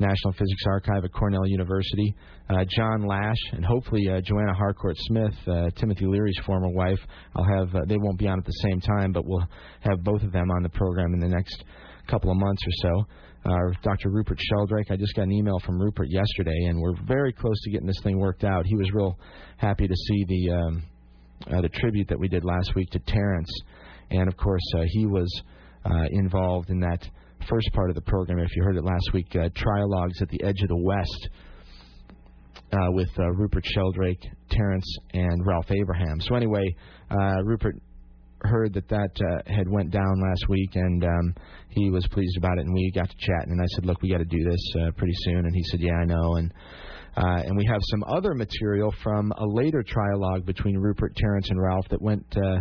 National 0.00 0.32
Physics 0.32 0.62
Archive 0.66 1.04
at 1.04 1.12
Cornell 1.12 1.46
University. 1.46 2.14
Uh, 2.48 2.64
John 2.68 3.06
Lash 3.06 3.36
and 3.52 3.64
hopefully 3.64 4.08
uh, 4.08 4.20
Joanna 4.22 4.54
Harcourt 4.54 4.96
Smith, 4.98 5.34
uh, 5.46 5.70
Timothy 5.76 6.06
Leary's 6.06 6.38
former 6.44 6.68
wife. 6.68 6.98
I'll 7.36 7.44
have 7.44 7.74
uh, 7.74 7.80
they 7.86 7.96
won't 7.98 8.18
be 8.18 8.26
on 8.26 8.38
at 8.38 8.44
the 8.44 8.68
same 8.68 8.80
time, 8.80 9.12
but 9.12 9.24
we'll 9.26 9.46
have 9.80 10.02
both 10.02 10.22
of 10.22 10.32
them 10.32 10.50
on 10.50 10.62
the 10.62 10.68
program 10.70 11.12
in 11.14 11.20
the 11.20 11.28
next 11.28 11.64
couple 12.08 12.30
of 12.30 12.38
months 12.38 12.62
or 12.66 13.04
so. 13.44 13.50
Uh, 13.50 13.74
Dr. 13.82 14.10
Rupert 14.10 14.38
Sheldrake. 14.40 14.90
I 14.90 14.96
just 14.96 15.14
got 15.14 15.22
an 15.22 15.32
email 15.32 15.58
from 15.64 15.80
Rupert 15.80 16.08
yesterday, 16.10 16.66
and 16.66 16.80
we're 16.80 16.96
very 17.06 17.32
close 17.32 17.60
to 17.62 17.70
getting 17.70 17.86
this 17.86 18.00
thing 18.02 18.18
worked 18.18 18.44
out. 18.44 18.66
He 18.66 18.76
was 18.76 18.90
real 18.92 19.18
happy 19.58 19.86
to 19.86 19.94
see 19.94 20.24
the 20.28 20.50
um, 20.50 20.82
uh, 21.52 21.60
the 21.60 21.68
tribute 21.68 22.08
that 22.08 22.18
we 22.18 22.28
did 22.28 22.44
last 22.44 22.74
week 22.74 22.90
to 22.90 22.98
Terence, 22.98 23.50
and 24.10 24.28
of 24.28 24.36
course 24.36 24.62
he 24.86 25.06
was 25.06 25.42
involved 26.10 26.70
in 26.70 26.80
that 26.80 27.08
first 27.50 27.68
part 27.72 27.90
of 27.90 27.96
the 27.96 28.02
program. 28.02 28.38
If 28.38 28.54
you 28.54 28.62
heard 28.62 28.76
it 28.76 28.84
last 28.84 29.10
week, 29.12 29.26
uh, 29.34 29.48
Trialogues 29.50 30.22
at 30.22 30.28
the 30.28 30.42
Edge 30.44 30.62
of 30.62 30.68
the 30.68 30.76
West 30.76 31.28
uh, 32.72 32.92
with 32.92 33.08
uh, 33.18 33.28
Rupert 33.32 33.64
Sheldrake, 33.66 34.22
Terence, 34.50 34.96
and 35.12 35.44
Ralph 35.44 35.70
Abraham. 35.70 36.20
So 36.20 36.36
anyway, 36.36 36.74
uh, 37.10 37.42
Rupert 37.44 37.74
heard 38.42 38.72
that 38.74 38.88
that 38.88 39.10
uh, 39.20 39.52
had 39.52 39.68
went 39.68 39.90
down 39.90 40.22
last 40.22 40.48
week, 40.48 40.70
and 40.74 41.04
um, 41.04 41.34
he 41.70 41.90
was 41.90 42.06
pleased 42.12 42.36
about 42.38 42.58
it. 42.58 42.66
And 42.66 42.72
we 42.72 42.92
got 42.94 43.10
to 43.10 43.16
chatting, 43.18 43.50
and 43.50 43.60
I 43.60 43.66
said, 43.74 43.84
"Look, 43.84 44.00
we 44.00 44.10
got 44.10 44.18
to 44.18 44.24
do 44.24 44.44
this 44.48 44.74
uh, 44.80 44.90
pretty 44.96 45.14
soon." 45.24 45.44
And 45.44 45.54
he 45.54 45.62
said, 45.70 45.80
"Yeah, 45.80 45.96
I 46.00 46.04
know." 46.04 46.36
And 46.36 46.54
uh, 47.16 47.42
and 47.44 47.56
we 47.56 47.66
have 47.66 47.80
some 47.90 48.04
other 48.04 48.34
material 48.34 48.94
from 49.02 49.32
a 49.32 49.44
later 49.44 49.82
trialogue 49.82 50.46
between 50.46 50.78
Rupert, 50.78 51.16
Terence, 51.16 51.50
and 51.50 51.60
Ralph 51.60 51.88
that 51.90 52.00
went 52.00 52.24
uh, 52.36 52.60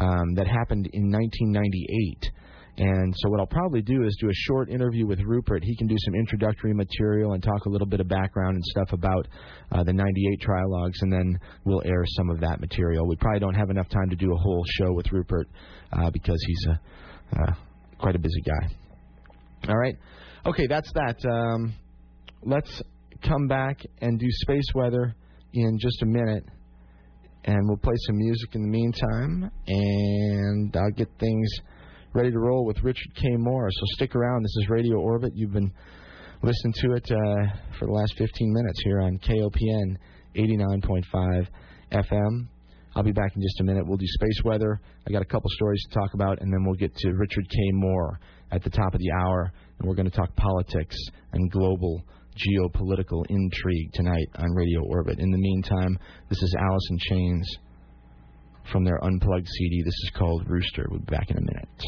um, 0.00 0.34
that 0.34 0.46
happened 0.46 0.88
in 0.92 1.10
1998. 1.12 2.30
And 2.80 3.14
so 3.18 3.28
what 3.28 3.40
I'll 3.40 3.46
probably 3.46 3.82
do 3.82 4.04
is 4.04 4.16
do 4.18 4.30
a 4.30 4.34
short 4.34 4.70
interview 4.70 5.06
with 5.06 5.20
Rupert. 5.20 5.62
He 5.62 5.76
can 5.76 5.86
do 5.86 5.96
some 5.98 6.14
introductory 6.14 6.72
material 6.72 7.34
and 7.34 7.42
talk 7.42 7.66
a 7.66 7.68
little 7.68 7.86
bit 7.86 8.00
of 8.00 8.08
background 8.08 8.54
and 8.54 8.64
stuff 8.64 8.94
about 8.94 9.28
uh, 9.70 9.84
the 9.84 9.92
98 9.92 10.40
trialogues, 10.40 11.02
and 11.02 11.12
then 11.12 11.38
we'll 11.66 11.82
air 11.84 12.02
some 12.16 12.30
of 12.30 12.40
that 12.40 12.58
material. 12.58 13.06
We 13.06 13.16
probably 13.16 13.40
don't 13.40 13.54
have 13.54 13.68
enough 13.68 13.90
time 13.90 14.08
to 14.08 14.16
do 14.16 14.32
a 14.32 14.36
whole 14.36 14.64
show 14.78 14.94
with 14.94 15.12
Rupert 15.12 15.46
uh, 15.92 16.08
because 16.10 16.42
he's 16.46 16.66
a, 16.68 17.42
uh, 17.42 17.54
quite 17.98 18.16
a 18.16 18.18
busy 18.18 18.40
guy. 18.40 18.74
All 19.68 19.76
right. 19.76 19.96
Okay, 20.46 20.66
that's 20.66 20.90
that. 20.94 21.16
Um, 21.30 21.74
let's 22.42 22.80
come 23.28 23.46
back 23.46 23.78
and 24.00 24.18
do 24.18 24.26
space 24.30 24.72
weather 24.74 25.14
in 25.52 25.78
just 25.78 26.00
a 26.00 26.06
minute. 26.06 26.44
And 27.44 27.58
we'll 27.68 27.76
play 27.76 27.96
some 28.06 28.16
music 28.16 28.54
in 28.54 28.62
the 28.62 28.68
meantime, 28.68 29.50
and 29.66 30.74
I'll 30.74 30.92
get 30.92 31.08
things 31.18 31.50
ready 32.12 32.30
to 32.30 32.38
roll 32.40 32.64
with 32.64 32.82
Richard 32.82 33.14
K. 33.14 33.36
Moore. 33.36 33.70
So 33.70 33.80
stick 33.92 34.16
around. 34.16 34.42
This 34.42 34.56
is 34.62 34.68
Radio 34.68 34.96
Orbit. 34.96 35.32
You've 35.36 35.52
been 35.52 35.72
listening 36.42 36.74
to 36.78 36.92
it 36.94 37.04
uh, 37.04 37.56
for 37.78 37.86
the 37.86 37.92
last 37.92 38.14
15 38.18 38.52
minutes 38.52 38.80
here 38.82 39.00
on 39.00 39.18
KOPN 39.18 39.96
89.5 40.34 41.46
FM. 41.92 42.48
I'll 42.96 43.04
be 43.04 43.12
back 43.12 43.30
in 43.36 43.42
just 43.42 43.60
a 43.60 43.64
minute. 43.64 43.86
We'll 43.86 43.96
do 43.96 44.06
space 44.08 44.42
weather. 44.44 44.80
I 45.06 45.12
got 45.12 45.22
a 45.22 45.26
couple 45.26 45.48
stories 45.50 45.84
to 45.88 45.94
talk 46.00 46.14
about, 46.14 46.40
and 46.40 46.52
then 46.52 46.64
we'll 46.64 46.74
get 46.74 46.94
to 46.96 47.12
Richard 47.12 47.48
K. 47.48 47.56
Moore 47.74 48.18
at 48.50 48.64
the 48.64 48.70
top 48.70 48.92
of 48.92 49.00
the 49.00 49.12
hour, 49.22 49.52
and 49.78 49.88
we're 49.88 49.94
going 49.94 50.10
to 50.10 50.16
talk 50.16 50.34
politics 50.34 50.96
and 51.32 51.50
global 51.52 52.02
geopolitical 52.34 53.24
intrigue 53.28 53.92
tonight 53.92 54.26
on 54.34 54.50
Radio 54.56 54.82
Orbit. 54.82 55.20
In 55.20 55.30
the 55.30 55.38
meantime, 55.38 55.96
this 56.28 56.42
is 56.42 56.56
Alice 56.58 56.88
in 56.90 56.98
Chains 56.98 57.58
from 58.70 58.84
their 58.84 59.02
unplugged 59.04 59.48
CD. 59.48 59.82
This 59.82 59.94
is 60.04 60.10
called 60.16 60.48
Rooster. 60.48 60.86
We'll 60.90 61.00
be 61.00 61.06
back 61.06 61.30
in 61.30 61.38
a 61.38 61.40
minute. 61.40 61.84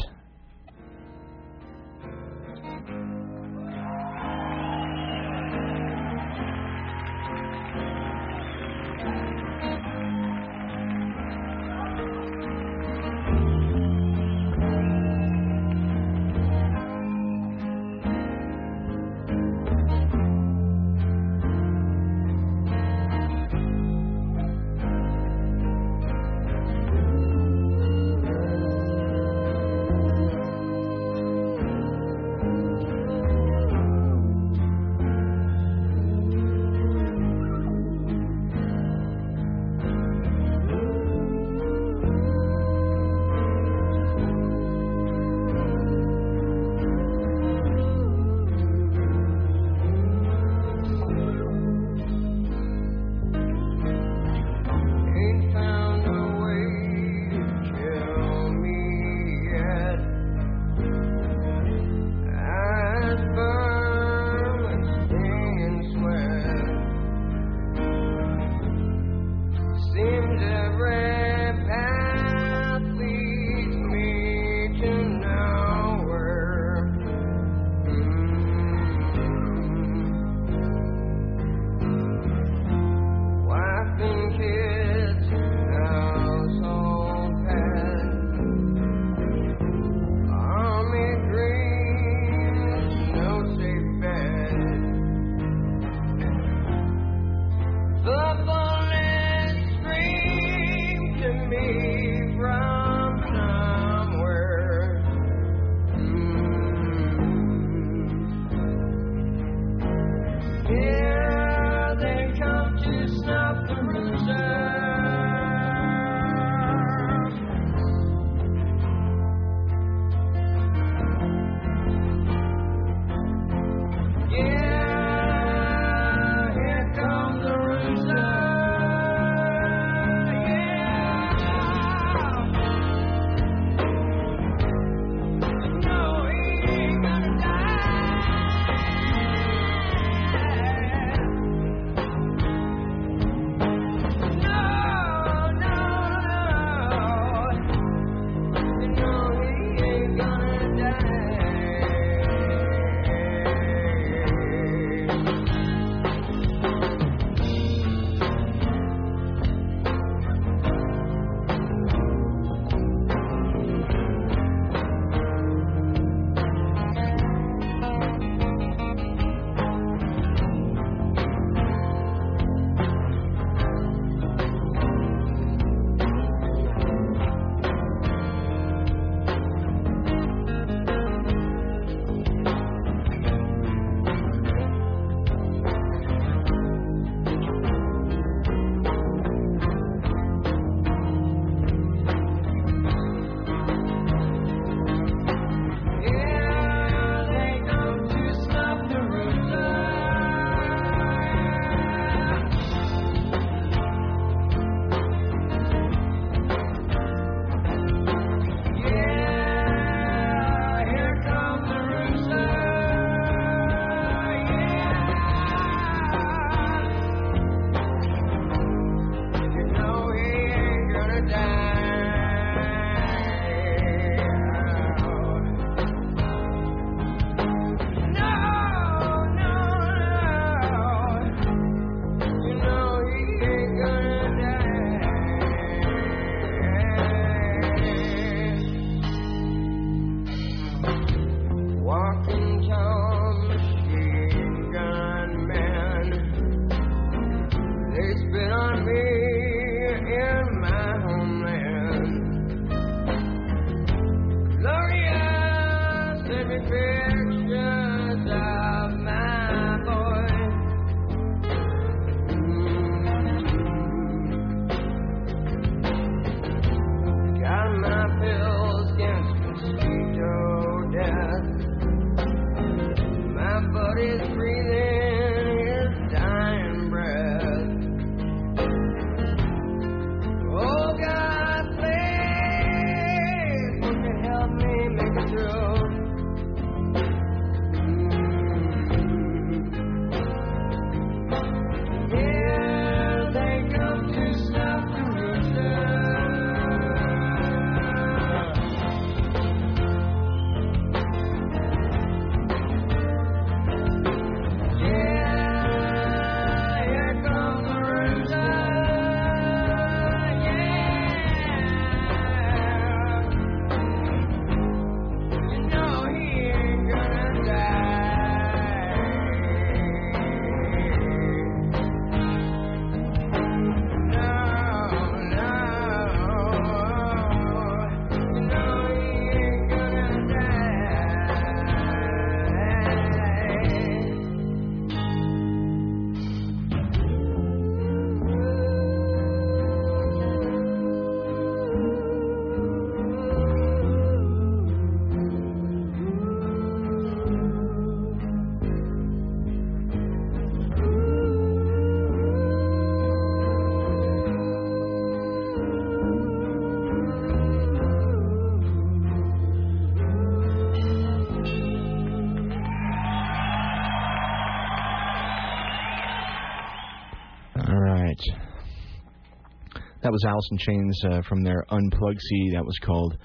Was 370.13 370.47
in 370.51 370.59
Chains 370.59 371.01
uh, 371.09 371.21
from 371.27 371.41
their 371.43 371.65
Unplugged 371.71 372.21
CD. 372.21 372.51
That 372.53 372.63
was 372.63 372.77
called 372.85 373.17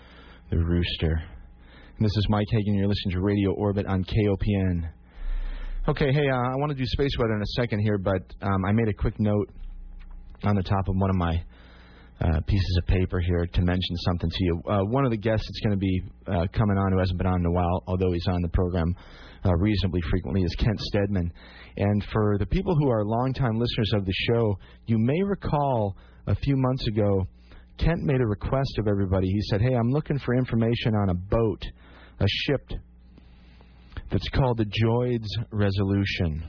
The 0.48 0.57
Rooster. 0.57 1.22
And 1.98 2.03
this 2.03 2.16
is 2.16 2.27
Mike 2.31 2.46
Hagan. 2.51 2.77
You're 2.77 2.88
listening 2.88 3.12
to 3.12 3.20
Radio 3.20 3.53
Orbit 3.53 3.85
on 3.85 4.05
KOPN. 4.05 4.88
Okay, 5.87 6.11
hey, 6.11 6.31
uh, 6.31 6.35
I 6.35 6.55
want 6.57 6.70
to 6.70 6.74
do 6.74 6.87
space 6.87 7.11
weather 7.18 7.35
in 7.35 7.42
a 7.42 7.61
second 7.61 7.81
here, 7.81 7.98
but 7.98 8.22
um, 8.40 8.64
I 8.66 8.72
made 8.72 8.88
a 8.88 8.94
quick 8.94 9.20
note 9.20 9.51
on 10.44 10.57
the 10.57 10.62
top 10.62 10.88
of 10.88 10.96
one 10.96 11.11
of 11.11 11.16
my 11.16 11.35
uh, 12.22 12.40
pieces 12.46 12.81
of 12.81 12.87
paper 12.87 13.20
here 13.20 13.46
to 13.53 13.61
mention 13.61 13.96
something 14.07 14.31
to 14.31 14.44
you. 14.44 14.62
Uh, 14.66 14.81
one 14.85 15.05
of 15.05 15.11
the 15.11 15.18
guests 15.18 15.46
that's 15.46 15.61
going 15.61 15.72
to 15.72 15.77
be 15.77 16.03
uh, 16.27 16.46
coming 16.55 16.79
on 16.79 16.90
who 16.92 16.98
hasn't 17.01 17.18
been 17.18 17.27
on 17.27 17.40
in 17.40 17.46
a 17.46 17.53
while, 17.53 17.85
although 17.87 18.12
he's 18.12 18.29
on 18.29 18.40
the 18.40 18.48
program 18.48 18.96
uh, 19.44 19.55
reasonably 19.57 20.01
frequently, 20.11 20.42
is 20.42 20.55
Kent 20.55 20.81
Steadman. 20.81 21.31
And 21.77 22.03
for 22.14 22.38
the 22.38 22.46
people 22.46 22.74
who 22.74 22.88
are 22.88 23.05
longtime 23.05 23.59
listeners 23.59 23.92
of 23.94 24.07
the 24.07 24.14
show, 24.27 24.59
you 24.87 24.96
may 24.96 25.22
recall 25.22 25.98
a 26.29 26.35
few 26.37 26.57
months 26.57 26.87
ago, 26.87 27.27
Kent 27.79 28.03
made 28.03 28.21
a 28.21 28.27
request 28.27 28.79
of 28.79 28.87
everybody. 28.87 29.29
He 29.29 29.41
said, 29.51 29.61
Hey, 29.61 29.75
I'm 29.75 29.91
looking 29.91 30.19
for 30.19 30.35
information 30.35 30.95
on 30.95 31.11
a 31.11 31.14
boat, 31.14 31.62
a 32.21 32.27
ship 32.29 32.71
that's 34.11 34.29
called 34.31 34.59
the 34.59 34.67
JOIDES 34.67 35.29
Resolution. 35.51 36.45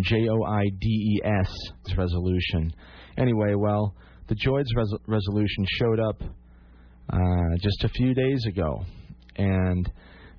J 0.00 0.28
O 0.28 0.42
I 0.44 0.64
D 0.80 0.88
E 0.88 1.20
S 1.24 1.52
resolution. 1.96 2.72
Anyway, 3.16 3.54
well, 3.54 3.94
the 4.28 4.34
JOIDES 4.34 4.74
res- 4.76 5.00
resolution 5.06 5.64
showed 5.78 6.00
up 6.00 6.20
uh, 7.10 7.56
just 7.60 7.84
a 7.84 7.88
few 7.88 8.12
days 8.12 8.44
ago, 8.46 8.82
and 9.36 9.90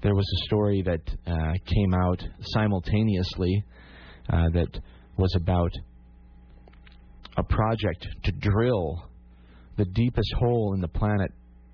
there 0.04 0.14
was 0.14 0.26
a 0.26 0.46
story 0.46 0.84
that 0.86 1.02
uh, 1.26 1.54
came 1.66 1.94
out 1.94 2.22
simultaneously 2.42 3.64
uh, 4.30 4.50
that 4.54 4.80
was 5.18 5.34
about 5.36 5.72
a 7.38 7.44
project 7.44 8.08
to 8.24 8.32
drill 8.32 9.10
the 9.78 9.86
deepest 9.86 10.34
hole 10.40 10.74
in 10.74 10.82
the 10.82 10.88
planet 10.88 11.32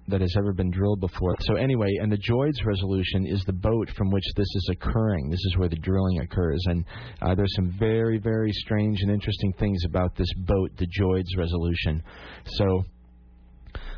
that 0.08 0.22
has 0.22 0.34
ever 0.38 0.52
been 0.52 0.72
drilled 0.72 1.00
before. 1.00 1.36
So 1.42 1.56
anyway, 1.56 1.90
and 2.02 2.12
the 2.12 2.18
JOIDES 2.18 2.66
resolution 2.66 3.26
is 3.28 3.44
the 3.46 3.54
boat 3.54 3.90
from 3.96 4.10
which 4.10 4.24
this 4.36 4.48
is 4.56 4.70
occurring. 4.72 5.30
This 5.30 5.40
is 5.46 5.58
where 5.58 5.70
the 5.70 5.78
drilling 5.78 6.20
occurs, 6.20 6.62
and 6.68 6.84
uh, 7.22 7.36
there's 7.36 7.56
some 7.56 7.74
very, 7.80 8.18
very 8.18 8.52
strange 8.52 9.00
and 9.02 9.12
interesting 9.12 9.54
things 9.60 9.84
about 9.86 10.16
this 10.16 10.32
boat, 10.40 10.72
the 10.78 10.88
JOIDES 10.88 11.38
resolution. 11.38 12.04
So. 12.46 12.84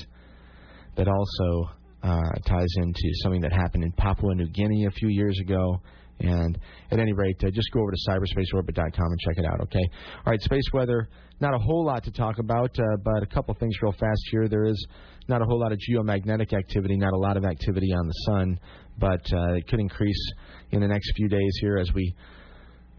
That 0.96 1.08
also 1.08 1.70
uh, 2.04 2.32
ties 2.46 2.68
into 2.78 3.12
something 3.24 3.42
that 3.42 3.52
happened 3.52 3.84
in 3.84 3.92
Papua 3.94 4.36
New 4.36 4.48
Guinea 4.50 4.86
a 4.86 4.92
few 4.92 5.10
years 5.10 5.40
ago. 5.40 5.82
And 6.20 6.60
at 6.92 7.00
any 7.00 7.14
rate, 7.14 7.38
uh, 7.44 7.50
just 7.52 7.72
go 7.72 7.82
over 7.82 7.92
to 7.92 7.98
cyberspaceorbit.com 8.10 9.06
and 9.06 9.20
check 9.20 9.38
it 9.38 9.46
out, 9.46 9.62
okay? 9.62 9.90
All 10.26 10.32
right, 10.32 10.42
space 10.42 10.64
weather, 10.74 11.10
not 11.40 11.54
a 11.54 11.58
whole 11.58 11.86
lot 11.86 12.04
to 12.04 12.12
talk 12.12 12.40
about, 12.40 12.78
uh, 12.78 12.98
but 13.04 13.24
a 13.24 13.26
couple 13.26 13.54
things 13.56 13.76
real 13.82 13.94
fast 13.94 14.22
here. 14.32 14.48
There 14.48 14.66
is 14.66 14.86
not 15.30 15.42
a 15.42 15.46
whole 15.46 15.60
lot 15.60 15.72
of 15.72 15.80
geomagnetic 15.80 16.54
activity, 16.54 16.98
not 16.98 17.14
a 17.14 17.18
lot 17.18 17.38
of 17.38 17.46
activity 17.46 17.94
on 17.94 18.08
the 18.08 18.14
sun, 18.26 18.60
but 18.98 19.22
uh, 19.34 19.54
it 19.54 19.68
could 19.68 19.80
increase 19.80 20.32
in 20.72 20.82
the 20.82 20.88
next 20.88 21.12
few 21.16 21.30
days 21.30 21.58
here 21.62 21.78
as 21.78 21.92
we 21.94 22.14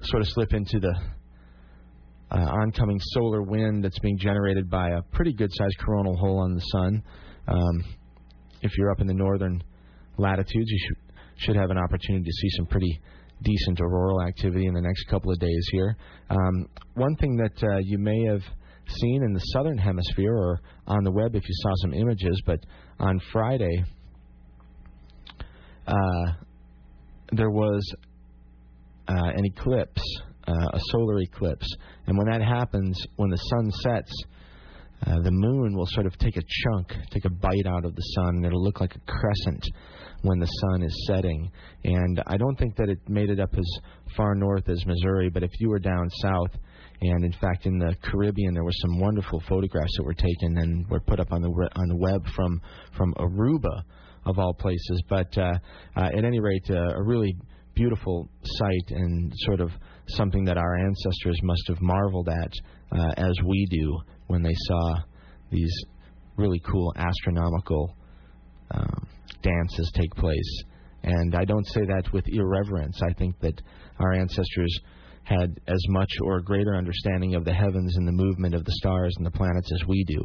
sort 0.02 0.22
of 0.22 0.28
slip 0.28 0.54
into 0.54 0.80
the 0.80 0.94
uh, 2.30 2.38
oncoming 2.62 3.00
solar 3.12 3.42
wind 3.42 3.84
that's 3.84 3.98
being 3.98 4.16
generated 4.16 4.70
by 4.70 4.90
a 4.90 5.02
pretty 5.12 5.32
good 5.32 5.50
sized 5.52 5.76
coronal 5.84 6.16
hole 6.16 6.38
on 6.38 6.54
the 6.54 6.60
sun. 6.60 7.02
Um, 7.48 7.84
if 8.62 8.76
you're 8.78 8.90
up 8.90 9.00
in 9.00 9.06
the 9.06 9.14
northern 9.14 9.62
latitudes, 10.16 10.70
you 10.70 10.78
should 10.86 11.09
should 11.40 11.56
have 11.56 11.70
an 11.70 11.78
opportunity 11.78 12.24
to 12.24 12.32
see 12.32 12.48
some 12.56 12.66
pretty 12.66 13.00
decent 13.42 13.80
auroral 13.80 14.22
activity 14.22 14.66
in 14.66 14.74
the 14.74 14.80
next 14.80 15.04
couple 15.04 15.32
of 15.32 15.38
days 15.38 15.68
here. 15.72 15.96
Um, 16.28 16.66
one 16.94 17.16
thing 17.16 17.36
that 17.36 17.62
uh, 17.62 17.78
you 17.82 17.98
may 17.98 18.22
have 18.24 18.42
seen 19.00 19.22
in 19.22 19.32
the 19.32 19.40
southern 19.52 19.78
hemisphere 19.78 20.34
or 20.34 20.60
on 20.86 21.04
the 21.04 21.10
web 21.10 21.34
if 21.34 21.42
you 21.42 21.54
saw 21.62 21.72
some 21.82 21.94
images, 21.94 22.42
but 22.44 22.58
on 22.98 23.20
Friday 23.32 23.84
uh, 25.86 26.32
there 27.32 27.50
was 27.50 27.94
uh, 29.08 29.30
an 29.34 29.44
eclipse, 29.44 30.02
uh, 30.46 30.52
a 30.72 30.80
solar 30.90 31.20
eclipse, 31.20 31.66
and 32.06 32.18
when 32.18 32.26
that 32.30 32.42
happens, 32.42 33.00
when 33.16 33.30
the 33.30 33.36
sun 33.36 33.70
sets, 33.82 34.12
uh, 35.06 35.20
the 35.22 35.30
moon 35.30 35.74
will 35.74 35.86
sort 35.86 36.06
of 36.06 36.16
take 36.18 36.36
a 36.36 36.42
chunk, 36.42 36.92
take 37.10 37.24
a 37.24 37.30
bite 37.30 37.66
out 37.66 37.84
of 37.84 37.94
the 37.94 38.02
sun, 38.14 38.36
and 38.36 38.44
it'll 38.44 38.62
look 38.62 38.80
like 38.80 38.94
a 38.94 39.00
crescent 39.10 39.64
when 40.22 40.38
the 40.38 40.46
sun 40.46 40.82
is 40.82 41.06
setting. 41.06 41.50
And 41.84 42.22
I 42.26 42.36
don't 42.36 42.56
think 42.56 42.76
that 42.76 42.88
it 42.88 42.98
made 43.08 43.30
it 43.30 43.40
up 43.40 43.50
as 43.56 43.78
far 44.16 44.34
north 44.34 44.68
as 44.68 44.84
Missouri, 44.86 45.30
but 45.30 45.42
if 45.42 45.50
you 45.60 45.68
were 45.68 45.78
down 45.78 46.08
south, 46.22 46.50
and 47.02 47.24
in 47.24 47.32
fact 47.40 47.66
in 47.66 47.78
the 47.78 47.94
Caribbean 48.02 48.52
there 48.54 48.64
were 48.64 48.70
some 48.72 49.00
wonderful 49.00 49.42
photographs 49.48 49.92
that 49.96 50.04
were 50.04 50.14
taken 50.14 50.58
and 50.58 50.86
were 50.88 51.00
put 51.00 51.18
up 51.18 51.32
on 51.32 51.40
the 51.40 51.48
on 51.48 51.88
the 51.88 51.96
web 51.96 52.26
from 52.34 52.60
from 52.96 53.14
Aruba 53.14 53.82
of 54.26 54.38
all 54.38 54.52
places. 54.52 55.02
But 55.08 55.36
uh, 55.38 55.52
uh, 55.96 56.10
at 56.16 56.24
any 56.24 56.40
rate, 56.40 56.66
uh, 56.68 56.94
a 56.94 57.02
really 57.02 57.34
beautiful 57.74 58.28
sight 58.44 58.90
and 58.90 59.32
sort 59.46 59.60
of 59.60 59.70
something 60.08 60.44
that 60.44 60.58
our 60.58 60.76
ancestors 60.76 61.38
must 61.42 61.62
have 61.68 61.80
marveled 61.80 62.28
at 62.28 62.52
uh, 62.92 63.12
as 63.16 63.32
we 63.46 63.66
do 63.70 63.98
when 64.26 64.42
they 64.42 64.54
saw 64.66 64.94
these 65.50 65.72
really 66.36 66.60
cool 66.60 66.92
astronomical 66.96 67.96
um, 68.72 69.08
dances 69.42 69.90
take 69.94 70.14
place. 70.14 70.64
And 71.02 71.34
I 71.34 71.44
don't 71.44 71.66
say 71.68 71.80
that 71.80 72.12
with 72.12 72.24
irreverence. 72.28 73.00
I 73.02 73.12
think 73.14 73.38
that 73.40 73.60
our 73.98 74.12
ancestors 74.12 74.78
had 75.24 75.60
as 75.66 75.80
much 75.88 76.10
or 76.22 76.40
greater 76.40 76.76
understanding 76.76 77.34
of 77.34 77.44
the 77.44 77.52
heavens 77.52 77.96
and 77.96 78.06
the 78.06 78.12
movement 78.12 78.54
of 78.54 78.64
the 78.64 78.72
stars 78.72 79.14
and 79.16 79.26
the 79.26 79.30
planets 79.30 79.70
as 79.72 79.86
we 79.86 80.04
do. 80.04 80.20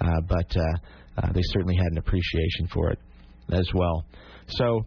Uh, 0.00 0.20
but 0.28 0.56
uh, 0.56 1.22
uh, 1.22 1.32
they 1.32 1.42
certainly 1.44 1.76
had 1.76 1.92
an 1.92 1.98
appreciation 1.98 2.66
for 2.72 2.90
it 2.90 2.98
as 3.52 3.68
well. 3.74 4.04
So 4.48 4.84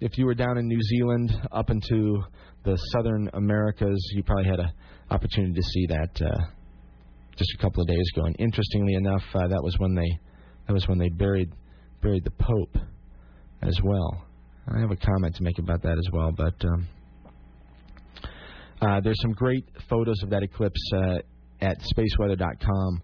if 0.00 0.18
you 0.18 0.26
were 0.26 0.34
down 0.34 0.58
in 0.58 0.66
New 0.66 0.80
Zealand 0.82 1.32
up 1.52 1.70
into 1.70 2.22
the 2.64 2.76
southern 2.92 3.30
Americas, 3.34 4.12
you 4.14 4.22
probably 4.22 4.50
had 4.50 4.60
an 4.60 4.72
opportunity 5.10 5.54
to 5.54 5.62
see 5.62 5.86
that 5.86 6.20
uh, 6.20 6.44
just 7.36 7.54
a 7.54 7.62
couple 7.62 7.82
of 7.82 7.88
days 7.88 8.10
ago. 8.14 8.26
And 8.26 8.36
interestingly 8.38 8.94
enough, 8.94 9.22
uh, 9.34 9.48
that 9.48 9.62
was 9.62 9.78
when 9.78 9.94
they 9.94 10.18
that 10.66 10.72
was 10.72 10.88
when 10.88 10.98
they 10.98 11.08
buried 11.08 11.52
buried 12.02 12.24
the 12.24 12.30
Pope 12.30 12.76
as 13.62 13.78
well. 13.82 14.24
I 14.68 14.80
have 14.80 14.90
a 14.90 14.96
comment 14.96 15.36
to 15.36 15.42
make 15.42 15.58
about 15.58 15.82
that 15.82 15.96
as 15.98 16.08
well, 16.12 16.32
but 16.32 16.54
um, 16.64 16.88
uh, 18.80 19.00
there's 19.00 19.20
some 19.22 19.32
great 19.32 19.64
photos 19.88 20.22
of 20.22 20.30
that 20.30 20.42
eclipse 20.42 20.80
uh, 20.94 21.18
at 21.60 21.78
spaceweather.com. 21.96 23.02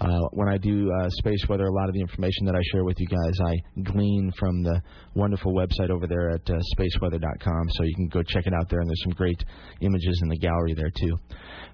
Uh, 0.00 0.18
when 0.32 0.48
I 0.48 0.58
do 0.58 0.90
uh, 0.90 1.08
space 1.10 1.46
weather, 1.48 1.64
a 1.64 1.72
lot 1.72 1.88
of 1.88 1.94
the 1.94 2.00
information 2.00 2.44
that 2.46 2.56
I 2.56 2.60
share 2.72 2.82
with 2.82 2.98
you 2.98 3.06
guys, 3.06 3.38
I 3.46 3.82
glean 3.82 4.32
from 4.36 4.64
the 4.64 4.80
wonderful 5.14 5.52
website 5.54 5.90
over 5.90 6.08
there 6.08 6.30
at 6.30 6.50
uh, 6.50 6.58
spaceweather.com. 6.76 7.70
So 7.70 7.84
you 7.84 7.94
can 7.94 8.08
go 8.08 8.20
check 8.24 8.46
it 8.46 8.52
out 8.52 8.68
there, 8.68 8.80
and 8.80 8.88
there's 8.88 9.02
some 9.04 9.12
great 9.12 9.44
images 9.80 10.20
in 10.22 10.28
the 10.28 10.38
gallery 10.38 10.74
there 10.74 10.90
too. 10.90 11.16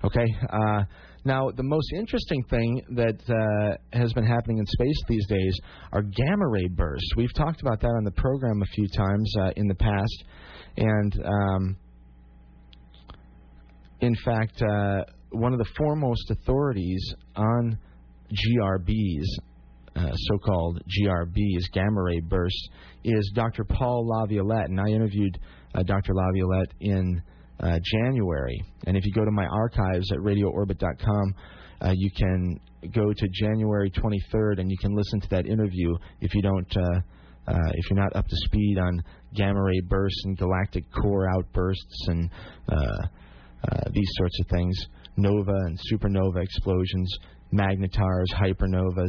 Okay. 0.05 0.27
Now, 1.25 1.51
the 1.51 1.63
most 1.63 1.93
interesting 1.93 2.43
thing 2.45 2.83
that 2.91 3.21
uh, 3.29 3.77
has 3.99 4.13
been 4.13 4.27
happening 4.27 4.59
in 4.59 4.67
space 4.67 5.03
these 5.09 5.27
days 5.27 5.59
are 5.93 6.03
gamma 6.03 6.49
ray 6.49 6.69
bursts. 6.69 7.11
We've 7.17 7.33
talked 7.35 7.61
about 7.61 7.81
that 7.81 7.89
on 7.89 8.05
the 8.05 8.13
program 8.13 8.63
a 8.63 8.67
few 8.67 8.89
times 8.89 9.33
uh, 9.41 9.51
in 9.57 9.67
the 9.67 9.75
past, 9.75 10.25
and 10.77 11.25
um, 11.25 11.77
in 14.01 14.15
fact, 14.25 14.63
uh, 14.63 15.05
one 15.31 15.53
of 15.53 15.59
the 15.59 15.69
foremost 15.77 16.31
authorities 16.31 17.15
on 17.37 17.79
GRBs, 18.31 19.25
uh, 19.97 20.13
so-called 20.15 20.81
GRBs, 21.01 21.65
gamma 21.73 22.03
ray 22.03 22.21
bursts, 22.21 22.69
is 23.05 23.33
Dr. 23.35 23.65
Paul 23.65 24.07
LaViolette, 24.07 24.67
and 24.67 24.81
I 24.81 24.89
interviewed 24.89 25.39
uh, 25.75 25.83
Dr. 25.83 26.15
LaViolette 26.15 26.71
in 26.81 27.23
uh, 27.61 27.79
January. 27.83 28.63
And 28.87 28.97
if 28.97 29.05
you 29.05 29.13
go 29.13 29.25
to 29.25 29.31
my 29.31 29.47
archives 29.47 30.11
at 30.13 30.19
radioorbit.com, 30.19 31.35
uh, 31.81 31.93
you 31.95 32.11
can 32.11 32.61
go 32.93 33.13
to 33.13 33.29
January 33.33 33.91
23rd 33.91 34.61
and 34.61 34.71
you 34.71 34.77
can 34.79 34.95
listen 34.95 35.21
to 35.21 35.29
that 35.31 35.47
interview 35.47 35.97
if 36.21 36.35
you 36.35 36.43
don't. 36.43 36.77
Uh, 36.77 37.01
uh, 37.49 37.71
if 37.75 37.89
you're 37.89 37.99
not 37.99 38.15
up 38.15 38.27
to 38.29 38.37
speed 38.45 38.77
on 38.79 39.03
gamma 39.35 39.63
ray 39.63 39.81
bursts 39.89 40.23
and 40.27 40.37
galactic 40.37 40.85
core 40.93 41.31
outbursts 41.31 42.07
and 42.09 42.31
uh, 42.71 42.77
uh, 42.77 43.81
these 43.91 44.09
sorts 44.19 44.39
of 44.41 44.47
things, 44.49 44.77
nova 45.17 45.55
and 45.65 45.79
supernova 45.91 46.43
explosions, 46.43 47.11
magnetars, 47.51 48.27
hypernovas. 48.35 49.09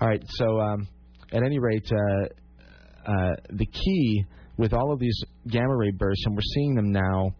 All 0.00 0.06
right, 0.06 0.22
so 0.28 0.60
um, 0.60 0.86
at 1.32 1.42
any 1.42 1.58
rate, 1.58 1.90
uh, 1.92 3.34
the 3.50 3.66
key 3.66 4.24
with 4.56 4.72
all 4.72 4.92
of 4.92 5.00
these 5.00 5.20
gamma 5.48 5.76
ray 5.76 5.90
bursts, 5.90 6.26
and 6.26 6.36
we're 6.36 6.42
seeing 6.54 6.76
them 6.76 6.92
now 6.92 7.34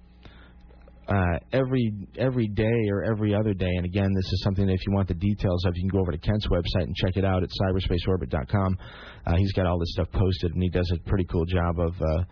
uh, 1.08 1.38
every 1.52 1.92
every 2.18 2.48
day 2.48 2.88
or 2.90 3.02
every 3.02 3.34
other 3.34 3.54
day. 3.54 3.70
And 3.76 3.84
again, 3.86 4.12
this 4.14 4.32
is 4.32 4.42
something 4.44 4.66
that 4.66 4.74
if 4.74 4.86
you 4.86 4.92
want 4.92 5.08
the 5.08 5.14
details 5.14 5.64
of, 5.64 5.72
you 5.74 5.82
can 5.82 5.88
go 5.88 6.00
over 6.00 6.12
to 6.12 6.18
Kent's 6.18 6.46
website 6.48 6.84
and 6.84 6.94
check 6.94 7.16
it 7.16 7.24
out 7.24 7.42
at 7.42 7.48
cyberspaceorbit.com. 7.62 8.78
Uh, 9.26 9.36
he's 9.36 9.52
got 9.52 9.66
all 9.66 9.78
this 9.78 9.92
stuff 9.92 10.08
posted, 10.12 10.52
and 10.52 10.62
he 10.62 10.68
does 10.68 10.90
a 10.94 11.08
pretty 11.08 11.24
cool 11.24 11.46
job 11.46 11.78
of 11.80 11.94
uh, 12.00 12.22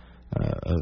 uh, 0.40 0.74
of 0.74 0.80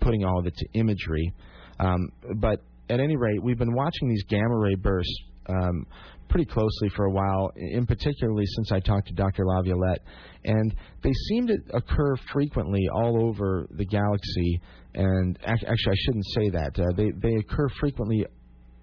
putting 0.00 0.24
all 0.24 0.40
of 0.40 0.46
it 0.46 0.54
to 0.56 0.66
imagery. 0.74 1.32
Um, 1.78 2.10
but 2.36 2.62
at 2.88 2.98
any 3.00 3.16
rate, 3.16 3.42
we've 3.42 3.58
been 3.58 3.74
watching 3.74 4.08
these 4.08 4.24
gamma 4.28 4.58
ray 4.58 4.74
bursts 4.74 5.22
um, 5.48 5.86
pretty 6.28 6.46
closely 6.46 6.88
for 6.96 7.06
a 7.06 7.10
while, 7.10 7.52
in 7.56 7.86
particularly 7.86 8.44
since 8.56 8.72
I 8.72 8.80
talked 8.80 9.08
to 9.08 9.14
Dr. 9.14 9.44
Laviolette, 9.46 10.02
and 10.44 10.74
they 11.02 11.12
seem 11.28 11.46
to 11.48 11.56
occur 11.74 12.16
frequently 12.32 12.88
all 12.92 13.24
over 13.28 13.66
the 13.70 13.84
galaxy. 13.84 14.60
And 14.94 15.38
actually, 15.44 15.68
I 15.68 15.94
shouldn't 16.04 16.26
say 16.34 16.50
that. 16.50 16.78
Uh, 16.78 16.92
they 16.96 17.10
they 17.22 17.36
occur 17.36 17.68
frequently 17.80 18.26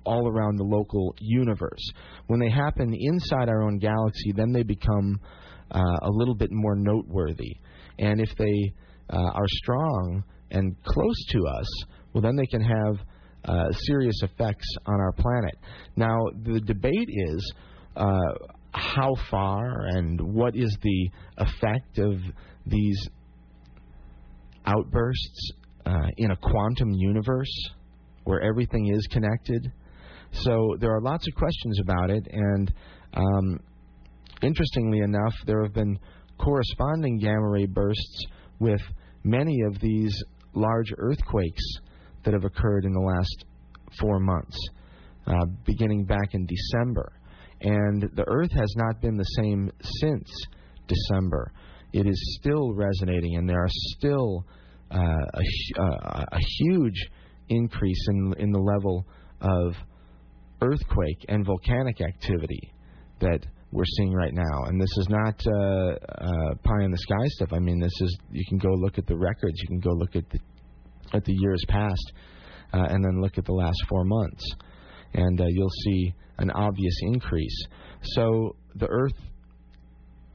all 0.06 0.28
around 0.30 0.56
the 0.56 0.63
local 0.63 1.13
universe. 1.20 1.84
When 2.28 2.39
they 2.39 2.50
happen 2.50 2.96
inside 2.98 3.50
our 3.50 3.63
own 3.63 3.78
galaxy, 3.78 4.32
then 4.36 4.54
they 4.54 4.63
become 4.63 5.20
uh, 5.72 5.80
a 6.02 6.10
little 6.10 6.36
bit 6.36 6.50
more 6.52 6.76
noteworthy. 6.76 7.58
And 8.00 8.22
if 8.22 8.30
they 8.38 8.74
uh, 9.10 9.17
are 9.17 9.48
strong 9.48 10.24
and 10.52 10.76
close 10.84 11.26
to 11.32 11.46
us, 11.48 11.67
well, 12.13 12.22
then 12.22 12.38
they 12.38 12.46
can 12.46 12.62
have 12.62 13.00
uh, 13.46 13.72
serious 13.72 14.22
effects 14.24 14.67
on 14.86 14.96
our 14.96 15.12
planet. 15.12 15.58
Now, 15.98 16.17
the 16.43 16.62
debate 16.62 17.10
is 17.10 17.54
uh, 17.96 18.32
how 18.72 19.13
far 19.30 19.88
and 19.88 20.22
what 20.34 20.56
is 20.56 20.76
the 20.82 21.10
effect 21.38 22.00
of 22.00 22.20
these 22.65 23.10
outbursts 24.65 25.52
uh, 25.88 26.08
in 26.17 26.32
a 26.32 26.36
quantum 26.36 26.91
universe 26.91 27.69
where 28.26 28.41
everything 28.41 28.93
is 28.93 29.08
connected. 29.10 29.71
So 30.32 30.76
there 30.80 30.93
are 30.93 31.02
lots 31.02 31.26
of 31.28 31.36
questions 31.36 31.80
about 31.80 32.10
it, 32.10 32.28
and 32.30 32.73
um, 33.13 33.60
interestingly 34.41 35.00
enough, 35.00 35.34
there 35.45 35.63
have 35.63 35.73
been 35.73 35.97
corresponding 36.38 37.19
gamma 37.19 37.50
ray 37.50 37.65
bursts 37.65 38.26
with 38.60 38.82
many 39.23 39.62
of 39.62 39.80
these 39.80 40.13
large 40.54 40.93
earthquakes 40.97 41.63
that 42.26 42.34
have 42.34 42.43
occurred 42.43 42.84
in 42.84 42.91
the 42.91 43.00
last 43.00 43.45
four 44.00 44.19
months, 44.19 44.58
uh, 45.26 45.45
beginning 45.65 46.04
back 46.04 46.34
in 46.34 46.45
December. 46.45 47.13
And 47.62 48.04
the 48.13 48.26
Earth 48.28 48.52
has 48.52 48.73
not 48.76 49.02
been 49.02 49.15
the 49.15 49.23
same 49.23 49.71
since 50.02 50.30
December. 50.88 51.52
It 51.93 52.06
is 52.06 52.38
still 52.39 52.73
resonating, 52.73 53.38
and 53.38 53.50
there 53.50 53.63
are 53.63 53.69
still 53.69 54.45
uh, 54.91 54.97
a, 54.97 55.82
uh, 55.82 56.26
a 56.32 56.39
huge 56.60 57.10
increase 57.50 58.08
in, 58.10 58.34
in 58.39 58.52
the 58.52 58.60
level 58.60 59.06
of 59.41 59.73
earthquake 60.62 61.26
and 61.30 61.45
volcanic 61.45 62.02
activity 62.02 62.73
that 63.19 63.45
we're 63.71 63.86
seeing 63.97 64.13
right 64.13 64.34
now. 64.34 64.63
And 64.65 64.80
this 64.82 64.91
is 64.97 65.08
not 65.10 65.36
uh, 65.45 65.91
uh, 65.91 66.56
pie 66.63 66.84
in 66.84 66.91
the 66.91 66.97
sky 66.97 67.28
stuff. 67.28 67.50
I 67.52 67.60
mean, 67.60 67.80
this 67.80 68.02
is 68.02 68.17
you 68.32 68.43
can 68.47 68.58
go 68.58 68.69
look 68.69 68.97
at 68.97 69.08
the 69.08 69.17
records. 69.17 69.56
You 69.62 69.67
can 69.67 69.80
go 69.80 69.91
look 69.91 70.15
at 70.15 70.30
the 70.30 70.39
at 71.13 71.23
the 71.23 71.34
years 71.34 71.63
past, 71.67 72.13
uh, 72.73 72.88
and 72.89 73.04
then 73.04 73.21
look 73.21 73.38
at 73.38 73.45
the 73.45 73.54
last 73.54 73.78
four 73.88 74.04
months, 74.04 74.43
and 75.13 75.39
uh, 75.39 75.45
you'll 75.47 75.69
see 75.86 76.13
an 76.38 76.52
obvious 76.52 76.95
increase. 77.04 77.65
So 78.02 78.56
the 78.76 78.88
Earth 78.88 79.13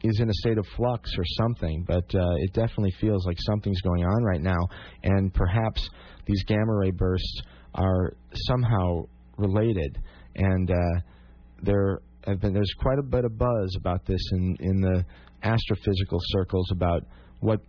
is 0.02 0.20
in 0.20 0.28
a 0.28 0.34
state 0.34 0.58
of 0.58 0.66
flux 0.76 1.10
or 1.16 1.24
something, 1.38 1.84
but 1.86 2.04
uh, 2.14 2.34
it 2.38 2.52
definitely 2.52 2.92
feels 3.00 3.24
like 3.26 3.36
something's 3.40 3.80
going 3.82 4.04
on 4.04 4.22
right 4.24 4.40
now, 4.40 4.68
and 5.02 5.32
perhaps 5.32 5.88
these 6.26 6.42
gamma 6.44 6.74
ray 6.74 6.90
bursts 6.90 7.42
are 7.74 8.14
somehow 8.46 9.02
related, 9.36 9.98
and 10.36 10.70
uh, 10.70 11.00
there 11.62 12.00
have 12.26 12.40
been 12.40 12.52
there's 12.52 12.74
quite 12.78 12.98
a 12.98 13.02
bit 13.02 13.24
of 13.24 13.36
buzz 13.38 13.76
about 13.78 14.04
this 14.06 14.20
in 14.32 14.56
in 14.60 14.80
the 14.80 15.04
astrophysical 15.44 16.18
circles 16.20 16.70
about 16.70 17.02
what 17.40 17.60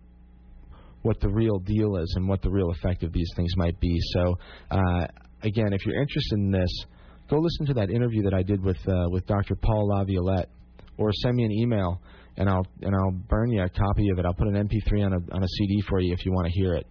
what 1.01 1.19
the 1.19 1.29
real 1.29 1.59
deal 1.59 1.97
is 1.97 2.13
and 2.15 2.27
what 2.27 2.41
the 2.41 2.49
real 2.49 2.71
effect 2.71 3.03
of 3.03 3.11
these 3.11 3.29
things 3.35 3.51
might 3.57 3.77
be. 3.79 3.97
So, 4.13 4.35
uh, 4.71 5.05
again, 5.41 5.73
if 5.73 5.85
you're 5.85 5.99
interested 5.99 6.39
in 6.39 6.49
this, 6.49 6.85
go 7.29 7.39
listen 7.39 7.65
to 7.67 7.73
that 7.73 7.89
interview 7.89 8.23
that 8.23 8.33
I 8.33 8.41
did 8.41 8.63
with 8.63 8.77
uh, 8.87 9.07
with 9.09 9.25
Dr. 9.27 9.55
Paul 9.55 9.89
Laviolette, 9.89 10.49
or 10.97 11.11
send 11.11 11.35
me 11.35 11.43
an 11.43 11.51
email 11.51 12.01
and 12.37 12.49
I'll 12.49 12.65
and 12.81 12.95
I'll 12.95 13.11
burn 13.11 13.51
you 13.51 13.63
a 13.63 13.69
copy 13.69 14.09
of 14.09 14.19
it. 14.19 14.25
I'll 14.25 14.33
put 14.33 14.47
an 14.47 14.55
MP3 14.55 15.05
on 15.05 15.13
a 15.13 15.35
on 15.35 15.43
a 15.43 15.47
CD 15.47 15.81
for 15.87 15.99
you 15.99 16.13
if 16.13 16.25
you 16.25 16.31
want 16.31 16.47
to 16.47 16.53
hear 16.53 16.73
it. 16.75 16.87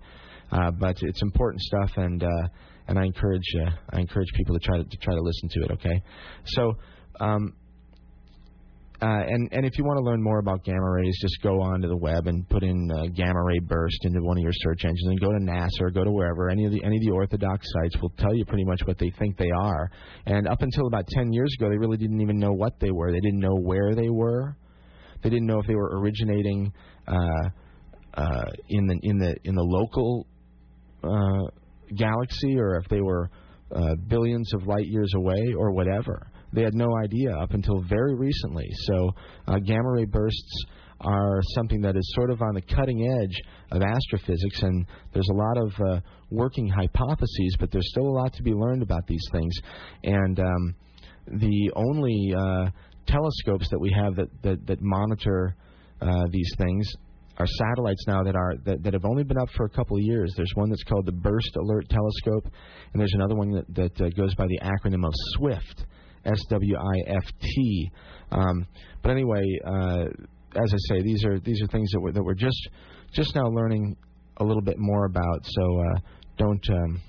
Uh, 0.50 0.70
but 0.70 0.96
it's 1.02 1.22
important 1.22 1.62
stuff, 1.62 1.90
and 1.96 2.22
uh, 2.22 2.48
and 2.88 2.98
I 2.98 3.05
encourage 3.05 3.55
uh, 3.66 3.70
I 3.90 4.00
encourage 4.00 4.28
people 4.35 4.59
to 4.59 4.61
try 4.64 4.78
to, 4.78 4.85
to 4.85 4.96
try 4.98 5.14
to 5.14 5.20
listen 5.20 5.48
to 5.50 5.64
it. 5.64 5.70
Okay, 5.72 6.02
so. 6.46 6.72
Um, 7.20 7.55
uh, 9.02 9.18
and, 9.26 9.48
and 9.50 9.66
if 9.66 9.76
you 9.78 9.85
want 9.85 9.98
to 9.98 10.05
learn 10.05 10.22
more 10.22 10.38
about 10.38 10.62
gamma 10.62 10.88
rays, 10.88 11.18
just 11.20 11.42
go 11.42 11.61
onto 11.61 11.88
the 11.88 11.96
web 11.96 12.28
and 12.28 12.48
put 12.48 12.62
in 12.62 12.88
uh, 12.92 13.07
gamma 13.07 13.42
ray 13.42 13.59
burst 13.59 13.98
into 14.05 14.22
one 14.22 14.38
of 14.38 14.42
your 14.44 14.52
search 14.55 14.85
engines, 14.85 15.09
and 15.09 15.20
go 15.20 15.33
to 15.33 15.38
NASA 15.38 15.81
or 15.81 15.90
go 15.90 16.05
to 16.05 16.11
wherever. 16.12 16.48
Any 16.48 16.66
of 16.66 16.70
the 16.70 16.85
any 16.85 16.98
of 16.98 17.02
the 17.02 17.11
orthodox 17.11 17.66
sites 17.72 18.00
will 18.00 18.12
tell 18.16 18.33
you 18.33 18.44
pretty 18.44 18.64
much 18.64 18.81
what 18.85 18.98
they 18.98 19.11
think 19.18 19.37
they 19.37 19.50
are. 19.50 19.90
And 20.26 20.46
up 20.46 20.62
until 20.62 20.87
about 20.87 21.09
10 21.09 21.33
years 21.33 21.52
ago, 21.59 21.68
they 21.68 21.78
really 21.78 21.96
didn't 21.96 22.20
even 22.20 22.38
know 22.38 22.52
what 22.52 22.78
they 22.78 22.92
were. 22.92 23.11
They 23.11 23.18
didn't 23.18 23.40
know 23.40 23.57
where 23.57 23.96
they 23.96 24.09
were. 24.09 24.57
They 25.22 25.30
didn't 25.30 25.46
know 25.46 25.58
if 25.58 25.66
they 25.66 25.74
were 25.74 25.98
originating 25.98 26.72
uh, 27.06 27.48
uh, 28.14 28.44
in 28.68 28.87
the 28.87 28.98
in 29.02 29.18
the 29.18 29.37
in 29.44 29.54
the 29.54 29.62
local 29.62 30.26
uh, 31.02 31.50
galaxy 31.96 32.58
or 32.58 32.76
if 32.76 32.88
they 32.88 33.00
were 33.00 33.30
uh, 33.74 33.94
billions 34.08 34.52
of 34.54 34.66
light 34.66 34.87
years 34.87 35.12
away 35.16 35.54
or 35.56 35.72
whatever. 35.72 36.28
They 36.52 36.62
had 36.62 36.74
no 36.74 36.88
idea 37.02 37.35
up 37.35 37.52
until 37.52 37.80
very 37.88 38.14
recently. 38.14 38.68
So 38.85 39.11
uh, 39.48 39.58
gamma 39.58 39.90
ray 39.92 40.04
bursts 40.04 40.64
are 41.00 41.40
something 41.54 41.80
that 41.80 41.96
is 41.96 42.12
sort 42.14 42.30
of 42.30 42.42
on 42.42 42.54
the 42.54 42.61
cutting 42.61 43.08
edge 43.22 43.40
of 43.70 43.82
astrophysics, 43.82 44.62
and 44.62 44.87
there's 45.12 45.28
a 45.30 45.35
lot 45.35 45.58
of 45.58 45.72
uh, 45.80 46.00
working 46.30 46.68
hypotheses, 46.68 47.56
but 47.58 47.70
there's 47.72 47.88
still 47.90 48.06
a 48.06 48.16
lot 48.16 48.32
to 48.35 48.42
be 48.42 48.52
learned 48.52 48.82
about 48.82 49.06
these 49.06 49.24
things. 49.32 49.54
And 50.04 50.38
um, 50.38 50.74
the 51.26 51.72
only 51.74 52.35
uh, 52.37 52.70
telescopes 53.07 53.69
that 53.71 53.79
we 53.79 53.91
have 53.97 54.17
that 54.17 54.29
that, 54.43 54.67
that 54.67 54.81
monitor 54.81 55.57
uh, 56.01 56.25
these 56.31 56.51
things 56.59 56.91
are 57.38 57.47
satellites 57.47 58.05
now 58.07 58.23
that 58.23 58.37
are 58.37 58.55
that, 58.65 58.83
that 58.83 58.93
have 58.93 59.05
only 59.05 59.25
been 59.25 59.38
up 59.38 59.49
for 59.57 59.67
a 59.67 59.71
couple 59.71 59.97
of 59.97 60.03
years. 60.03 60.33
There's 60.37 60.53
one 60.55 60.69
that's 60.69 60.85
called 60.85 61.07
the 61.07 61.12
Burst 61.12 61.57
Alert 61.57 61.88
Telescope, 61.88 62.53
and 62.93 63.01
there's 63.01 63.15
another 63.15 63.35
one 63.35 63.51
that, 63.53 63.75
that 63.75 64.01
uh, 64.01 64.09
goes 64.11 64.35
by 64.35 64.47
the 64.47 64.61
acronym 64.61 65.07
of 65.07 65.12
SWIFT. 65.37 65.87
S 66.25 66.38
W 66.51 66.77
I 66.77 67.11
F 67.11 67.25
T. 67.41 67.91
Um, 68.31 68.65
but 69.03 69.11
anyway, 69.11 69.43
uh, 69.67 70.05
as 70.55 70.73
I 70.73 70.77
say, 70.88 71.03
these 71.03 71.25
are 71.25 71.41
these 71.41 71.61
are 71.61 71.67
things 71.67 71.91
that 71.91 72.01
we're, 72.01 72.12
that 72.12 72.23
we're 72.23 72.35
just 72.35 72.69
just 73.12 73.35
now 73.35 73.49
learning 73.49 73.97
a 74.37 74.45
little 74.45 74.62
bit 74.62 74.77
more 74.79 75.07
about. 75.07 75.41
So 75.43 75.81
uh, 75.81 75.99
don't 76.38 76.65
um, 76.71 77.01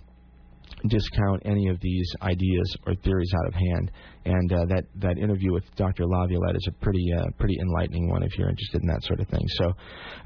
discount 0.88 1.41
any 1.46 1.69
of 1.69 1.80
these 1.80 2.10
ideas 2.22 2.76
or 2.86 2.96
theories 3.04 3.32
out 3.38 3.48
of 3.48 3.54
hand. 3.54 3.91
And 4.26 4.54
uh, 4.54 4.65
that 4.65 4.84
that 4.96 5.17
interview 5.17 5.54
with 5.54 5.63
Dr. 5.76 6.06
Laviolette 6.06 6.56
is 6.56 6.67
a 6.69 6.84
pretty 6.84 7.06
uh, 7.17 7.26
pretty 7.38 7.58
enlightening 7.60 8.10
one 8.10 8.24
if 8.24 8.38
you're 8.38 8.50
interested 8.50 8.82
in 8.82 8.88
that 8.88 9.04
sort 9.04 9.19
of 9.19 9.28
thing. 9.28 9.46
So, 9.48 9.74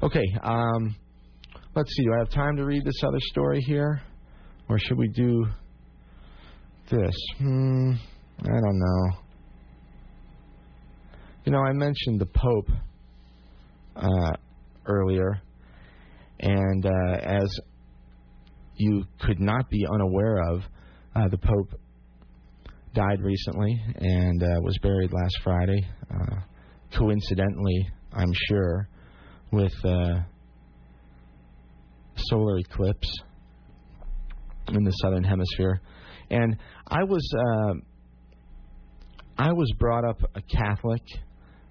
okay, 0.02 0.24
um, 0.42 0.96
let's 1.74 1.94
see. 1.94 2.04
Do 2.04 2.14
I 2.14 2.18
have 2.18 2.30
time 2.30 2.56
to 2.56 2.64
read 2.64 2.84
this 2.84 3.02
other 3.04 3.20
story 3.20 3.60
here, 3.60 4.00
or 4.68 4.78
should 4.78 4.98
we 4.98 5.08
do 5.08 5.46
this? 6.90 7.14
Hmm. 7.38 7.92
I 8.40 8.60
don't 8.60 8.78
know. 8.78 9.18
You 11.44 11.52
know, 11.52 11.60
I 11.60 11.72
mentioned 11.72 12.20
the 12.20 12.26
Pope 12.26 12.68
uh, 13.96 14.32
earlier, 14.86 15.40
and 16.40 16.86
uh, 16.86 17.16
as 17.22 17.48
you 18.78 19.04
could 19.20 19.40
not 19.40 19.68
be 19.70 19.86
unaware 19.92 20.38
of, 20.50 20.60
uh, 21.14 21.28
the 21.28 21.38
Pope 21.38 21.78
died 22.94 23.20
recently 23.20 23.80
and 23.96 24.42
uh, 24.42 24.60
was 24.62 24.76
buried 24.82 25.12
last 25.12 25.38
Friday. 25.42 25.86
Uh, 26.10 26.36
coincidentally, 26.96 27.88
I'm 28.12 28.32
sure, 28.48 28.88
with 29.52 29.72
uh, 29.84 30.20
solar 32.16 32.58
eclipse 32.58 33.12
in 34.68 34.84
the 34.84 34.90
southern 35.02 35.24
hemisphere. 35.24 35.80
And 36.30 36.56
I 36.88 37.04
was 37.04 37.26
I 39.38 39.52
was 39.52 39.72
brought 39.78 40.04
up 40.04 40.18
a 40.34 40.42
Catholic. 40.42 41.02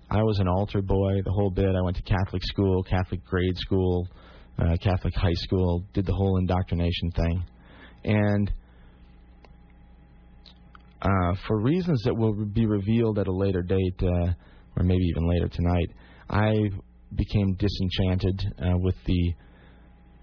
I 0.09 0.23
was 0.23 0.39
an 0.39 0.47
altar 0.47 0.81
boy, 0.81 1.21
the 1.25 1.31
whole 1.31 1.51
bit. 1.51 1.75
I 1.75 1.81
went 1.81 1.97
to 1.97 2.03
Catholic 2.03 2.41
school, 2.45 2.81
Catholic 2.83 3.25
grade 3.25 3.57
school, 3.57 4.07
uh, 4.59 4.75
Catholic 4.81 5.13
high 5.15 5.33
school, 5.33 5.83
did 5.93 6.05
the 6.05 6.13
whole 6.13 6.37
indoctrination 6.37 7.11
thing. 7.11 7.43
And 8.03 8.51
uh, 11.01 11.35
for 11.47 11.61
reasons 11.61 12.01
that 12.05 12.15
will 12.15 12.33
be 12.45 12.65
revealed 12.65 13.19
at 13.19 13.27
a 13.27 13.31
later 13.31 13.61
date, 13.61 14.01
uh, 14.01 14.33
or 14.75 14.83
maybe 14.83 15.03
even 15.05 15.27
later 15.29 15.47
tonight, 15.47 15.91
I 16.29 16.53
became 17.15 17.55
disenchanted 17.55 18.41
uh, 18.59 18.77
with 18.77 18.95
the 19.05 19.33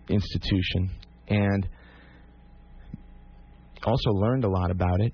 institution 0.09 0.90
and 1.29 1.68
also 3.85 4.11
learned 4.11 4.44
a 4.44 4.49
lot 4.49 4.70
about 4.70 5.01
it. 5.01 5.12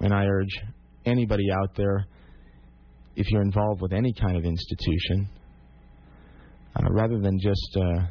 And 0.00 0.14
I 0.14 0.24
urge 0.24 0.60
anybody 1.04 1.44
out 1.52 1.74
there, 1.76 2.06
if 3.16 3.30
you're 3.30 3.42
involved 3.42 3.82
with 3.82 3.92
any 3.92 4.12
kind 4.12 4.36
of 4.36 4.44
institution, 4.44 5.28
uh, 6.76 6.86
rather 6.90 7.18
than 7.18 7.38
just 7.40 7.76
uh, 7.76 8.06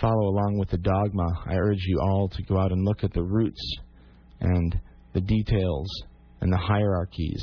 follow 0.00 0.28
along 0.28 0.58
with 0.58 0.70
the 0.70 0.78
dogma, 0.78 1.26
I 1.46 1.54
urge 1.54 1.84
you 1.86 2.00
all 2.00 2.28
to 2.28 2.42
go 2.42 2.58
out 2.58 2.72
and 2.72 2.84
look 2.84 3.04
at 3.04 3.12
the 3.12 3.22
roots 3.22 3.76
and 4.40 4.78
the 5.12 5.20
details 5.20 5.88
and 6.40 6.52
the 6.52 6.56
hierarchies 6.58 7.42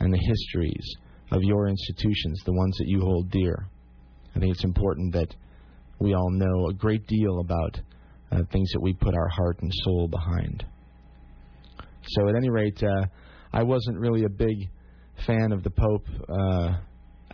and 0.00 0.12
the 0.12 0.18
histories 0.18 0.96
of 1.30 1.42
your 1.42 1.68
institutions, 1.68 2.42
the 2.44 2.52
ones 2.52 2.76
that 2.78 2.88
you 2.88 3.00
hold 3.00 3.30
dear. 3.30 3.68
I 4.34 4.38
think 4.38 4.52
it's 4.52 4.64
important 4.64 5.12
that 5.14 5.34
we 5.98 6.14
all 6.14 6.30
know 6.30 6.68
a 6.68 6.74
great 6.74 7.06
deal 7.06 7.40
about 7.40 7.80
uh, 8.30 8.42
things 8.52 8.70
that 8.72 8.80
we 8.80 8.92
put 8.92 9.14
our 9.14 9.28
heart 9.28 9.58
and 9.62 9.70
soul 9.84 10.08
behind. 10.08 10.64
So, 12.08 12.28
at 12.28 12.36
any 12.36 12.50
rate, 12.50 12.82
uh, 12.82 13.06
I 13.52 13.62
wasn't 13.62 13.98
really 13.98 14.24
a 14.24 14.28
big 14.28 14.56
fan 15.26 15.52
of 15.52 15.62
the 15.62 15.70
Pope. 15.70 16.06
Uh, 16.28 16.78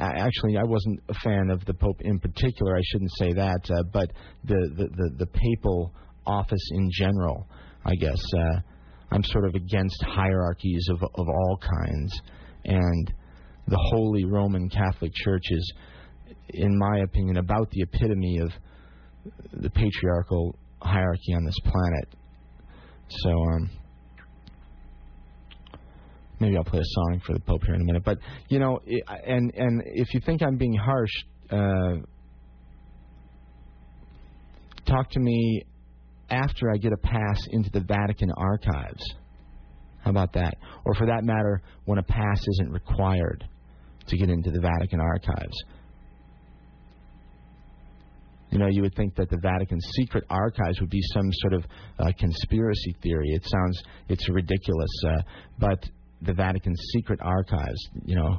actually, 0.05 0.57
I 0.57 0.65
wasn't 0.65 1.01
a 1.09 1.15
fan 1.15 1.51
of 1.51 1.65
the 1.65 1.75
Pope 1.75 2.01
in 2.01 2.19
particular. 2.19 2.77
I 2.77 2.83
shouldn't 2.85 3.13
say 3.19 3.33
that, 3.35 3.71
uh, 3.71 3.83
but 3.93 4.11
the, 4.45 4.71
the, 4.77 4.89
the, 4.89 5.11
the 5.19 5.27
papal 5.27 5.93
office 6.27 6.71
in 6.73 6.91
general, 6.93 7.47
I 7.85 7.95
guess. 7.95 8.21
Uh, 8.37 8.61
I'm 9.13 9.25
sort 9.25 9.45
of 9.45 9.55
against 9.55 10.03
hierarchies 10.05 10.89
of 10.91 11.03
of 11.03 11.29
all 11.29 11.59
kinds, 11.61 12.21
and 12.65 13.13
the 13.69 13.79
Holy 13.93 14.25
Roman 14.25 14.69
Catholic 14.71 15.13
Church 15.15 15.45
is, 15.51 15.73
in 16.51 16.79
my 16.79 17.01
opinion, 17.01 17.37
about 17.37 17.71
the 17.71 17.83
epitome 17.83 18.39
of 18.39 18.51
the 19.53 19.71
patriarchal 19.71 20.57
hierarchy 20.81 21.35
on 21.35 21.45
this 21.45 21.59
planet. 21.61 22.09
So, 23.09 23.31
um, 23.31 23.71
maybe 26.43 26.57
I'll 26.57 26.65
play 26.65 26.81
a 26.81 26.85
song 26.85 27.23
for 27.25 27.33
the 27.33 27.41
Pope 27.41 27.63
here 27.65 27.75
in 27.75 27.81
a 27.81 27.85
minute. 27.85 28.03
But 28.05 28.19
you 28.49 28.59
know, 28.59 28.81
and 29.27 29.53
and 29.55 29.83
if 29.87 30.13
you 30.13 30.21
think 30.21 30.43
I'm 30.43 30.59
being 30.59 30.75
harsh, 30.75 31.11
uh, 31.51 31.95
talk 34.85 35.11
to 35.13 35.21
me 35.21 35.63
after 36.29 36.71
I 36.71 36.77
get 36.77 36.93
a 36.93 36.97
pass 36.97 37.41
into 37.51 37.71
the 37.71 37.81
Vatican 37.81 38.31
archives. 38.37 39.03
How 40.03 40.11
about 40.11 40.33
that? 40.33 40.57
Or 40.85 40.95
for 40.95 41.07
that 41.07 41.25
matter, 41.25 41.63
when 41.85 41.99
a 41.99 42.03
pass 42.03 42.41
isn't 42.55 42.73
required 42.73 43.45
to 44.09 44.17
get 44.17 44.29
into 44.29 44.51
the 44.51 44.61
Vatican 44.61 45.01
archives. 45.01 45.57
You 48.51 48.59
know, 48.59 48.67
you 48.67 48.83
would 48.83 48.95
think 48.95 49.15
that 49.15 49.31
the 49.31 49.39
Vatican's 49.39 49.87
secret 49.93 50.25
archives 50.29 50.81
would 50.81 50.91
be 50.91 51.01
some 51.15 51.31
sort 51.35 51.55
of 51.55 51.65
uh, 51.99 52.13
conspiracy 52.19 52.97
theory. 53.03 53.29
It 53.31 53.43
sounds 53.49 53.83
it's 54.09 54.29
ridiculous, 54.29 54.91
uh, 55.07 55.23
but 55.59 55.89
the 56.23 56.33
Vatican's 56.33 56.81
secret 56.93 57.21
archives, 57.23 57.89
you 58.05 58.17
know, 58.17 58.39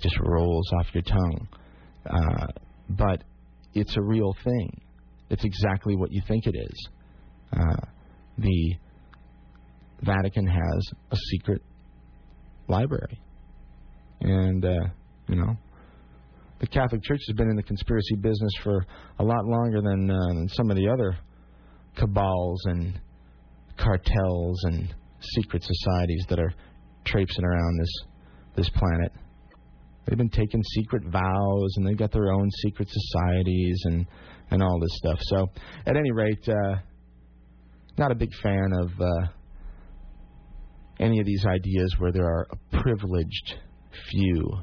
just 0.00 0.18
rolls 0.20 0.70
off 0.78 0.86
your 0.94 1.02
tongue. 1.02 1.48
Uh, 2.08 2.46
but 2.90 3.22
it's 3.74 3.96
a 3.96 4.02
real 4.02 4.34
thing. 4.44 4.80
It's 5.30 5.44
exactly 5.44 5.96
what 5.96 6.12
you 6.12 6.20
think 6.26 6.46
it 6.46 6.56
is. 6.56 6.88
Uh, 7.52 7.86
the 8.38 8.74
Vatican 10.02 10.46
has 10.46 10.90
a 11.10 11.16
secret 11.30 11.62
library, 12.68 13.20
and 14.20 14.64
uh, 14.64 14.86
you 15.28 15.36
know, 15.36 15.56
the 16.60 16.66
Catholic 16.66 17.02
Church 17.02 17.20
has 17.28 17.36
been 17.36 17.50
in 17.50 17.56
the 17.56 17.62
conspiracy 17.62 18.16
business 18.16 18.52
for 18.62 18.84
a 19.18 19.24
lot 19.24 19.44
longer 19.44 19.80
than, 19.80 20.10
uh, 20.10 20.28
than 20.28 20.48
some 20.48 20.70
of 20.70 20.76
the 20.76 20.88
other 20.88 21.16
cabals 21.96 22.62
and 22.66 23.00
cartels 23.76 24.64
and 24.64 24.94
secret 25.34 25.62
societies 25.62 26.24
that 26.28 26.38
are 26.38 26.52
traipsing 27.04 27.44
around 27.44 27.80
this 27.80 27.94
this 28.56 28.68
planet. 28.70 29.12
They've 30.06 30.18
been 30.18 30.30
taking 30.30 30.62
secret 30.74 31.04
vows 31.04 31.74
and 31.76 31.86
they've 31.86 31.96
got 31.96 32.12
their 32.12 32.32
own 32.32 32.50
secret 32.62 32.88
societies 32.90 33.80
and 33.84 34.06
and 34.50 34.62
all 34.62 34.78
this 34.80 34.96
stuff. 34.96 35.18
So, 35.22 35.48
at 35.86 35.96
any 35.96 36.10
rate, 36.12 36.46
uh, 36.48 36.76
not 37.98 38.10
a 38.10 38.14
big 38.14 38.30
fan 38.42 38.70
of 38.78 38.90
uh, 39.00 39.26
any 41.00 41.20
of 41.20 41.26
these 41.26 41.44
ideas 41.46 41.94
where 41.98 42.12
there 42.12 42.26
are 42.26 42.46
a 42.50 42.82
privileged 42.82 43.54
few 44.10 44.58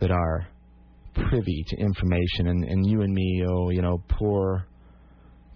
that 0.00 0.10
are 0.10 0.48
privy 1.14 1.64
to 1.68 1.76
information, 1.78 2.48
and, 2.48 2.64
and 2.64 2.86
you 2.86 3.00
and 3.00 3.12
me, 3.12 3.42
oh, 3.48 3.70
you 3.70 3.80
know, 3.80 4.02
poor, 4.08 4.66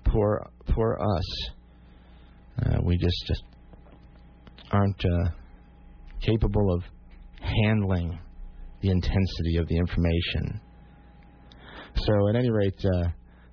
poor, 0.04 0.46
poor 0.68 0.98
us. 0.98 1.50
Uh, 2.64 2.78
we 2.82 2.96
just 2.96 3.26
just 3.26 3.42
aren't 4.70 5.04
uh, 5.04 5.30
capable 6.20 6.72
of 6.72 6.82
handling 7.40 8.18
the 8.82 8.90
intensity 8.90 9.56
of 9.58 9.68
the 9.68 9.76
information. 9.76 10.60
So, 11.96 12.28
at 12.28 12.36
any 12.36 12.50
rate, 12.50 12.78
uh, 12.84 13.08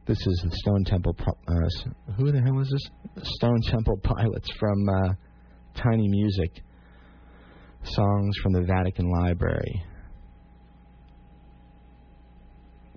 this 0.06 0.18
is 0.18 0.42
the 0.44 0.56
Stone 0.56 0.84
Temple. 0.86 1.16
Uh, 1.20 2.14
who 2.18 2.32
the 2.32 2.42
hell 2.42 2.60
is 2.60 2.70
this? 2.70 3.26
Stone 3.38 3.62
Temple 3.70 4.00
Pilots 4.04 4.50
from 4.60 4.90
uh, 4.90 5.14
Tiny 5.76 6.08
Music. 6.08 6.64
Songs 7.84 8.38
from 8.44 8.54
the 8.54 8.62
Vatican 8.62 9.10
Library. 9.12 9.84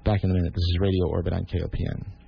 Back 0.05 0.25
in 0.25 0.31
a 0.31 0.35
minute. 0.35 0.53
This 0.53 0.63
is 0.63 0.79
Radio 0.81 1.09
Orbit 1.09 1.33
on 1.33 1.45
KOPN. 1.45 2.20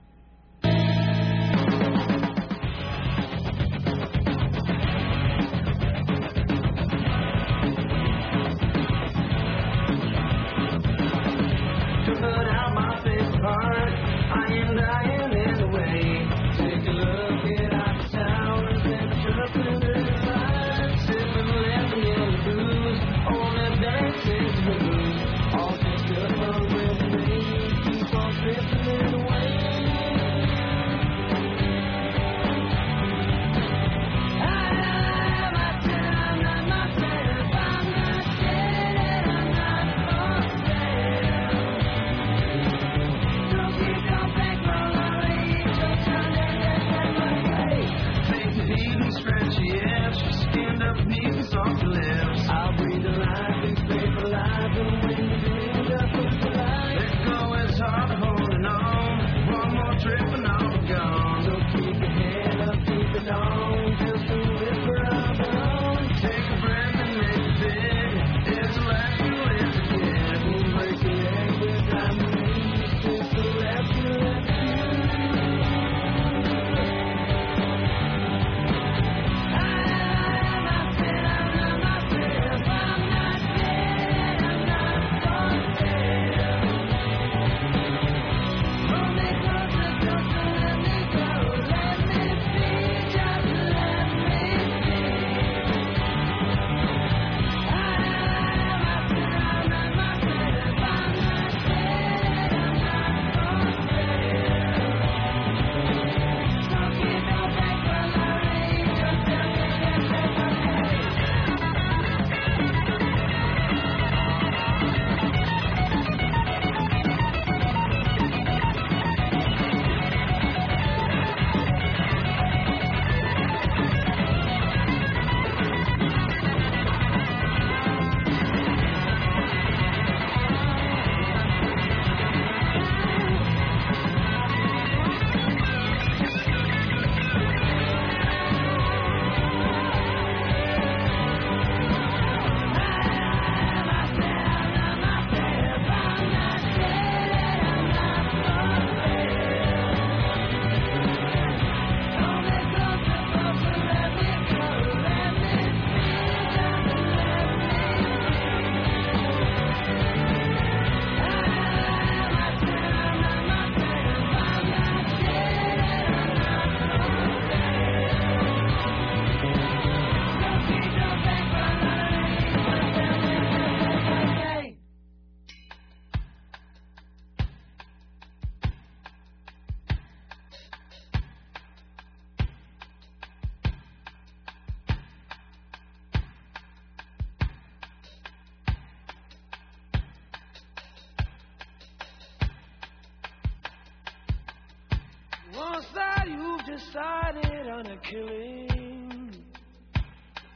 Killing, 198.13 199.31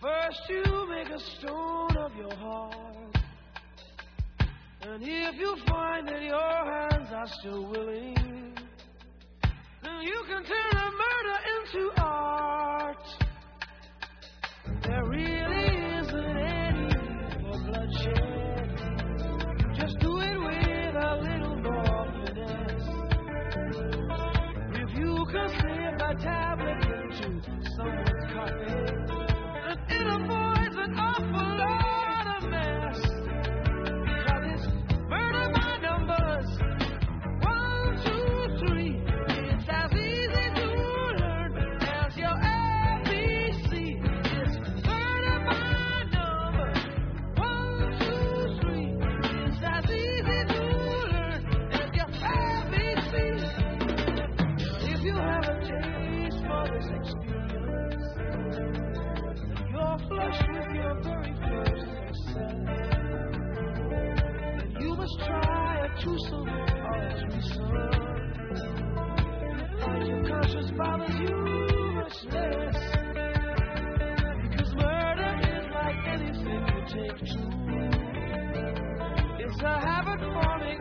first 0.01 0.41
you 0.51 0.87
make 0.91 1.09
a 1.09 1.19
stone 1.19 1.97
of 1.97 2.15
your 2.17 2.35
heart. 2.35 3.17
And 4.83 5.03
if 5.03 5.35
you 5.37 5.57
find 5.67 6.07
that 6.09 6.23
your 6.23 6.65
hands 6.73 7.09
are 7.13 7.29
still 7.41 7.67
willing, 7.71 8.55
then 9.83 10.03
you 10.03 10.23
can 10.29 10.45
turn 10.45 10.77
a 10.77 10.91
murder 11.03 11.39
into 11.55 11.91
art. 11.99 13.07
There 14.83 15.05
really 15.07 15.69
isn't 16.01 16.37
any 16.37 16.91
for 17.41 17.59
bloodshed. 17.65 18.69
Just 19.81 19.99
do 20.01 20.19
it 20.21 20.39
with 20.47 20.95
a 20.95 21.17
little 21.23 21.57
more 21.63 22.05
finesse. 22.27 22.89
If 24.75 24.91
you 24.99 25.27
can 25.33 25.49
slip 25.59 26.01
a 26.03 26.15
tablet 26.23 26.86
threesome. 66.07 66.49
If 69.79 70.09
your 70.09 70.23
conscience 70.29 70.71
bothers 70.79 71.17
you 71.19 71.37
less, 72.33 72.79
because 74.43 74.71
murder 74.75 75.33
is 75.43 75.67
like 75.75 76.01
anything 76.07 76.63
you 76.71 76.81
take. 76.95 77.21
It's 79.41 79.61
a 79.63 79.81
habit 79.81 80.21
forming 80.21 80.81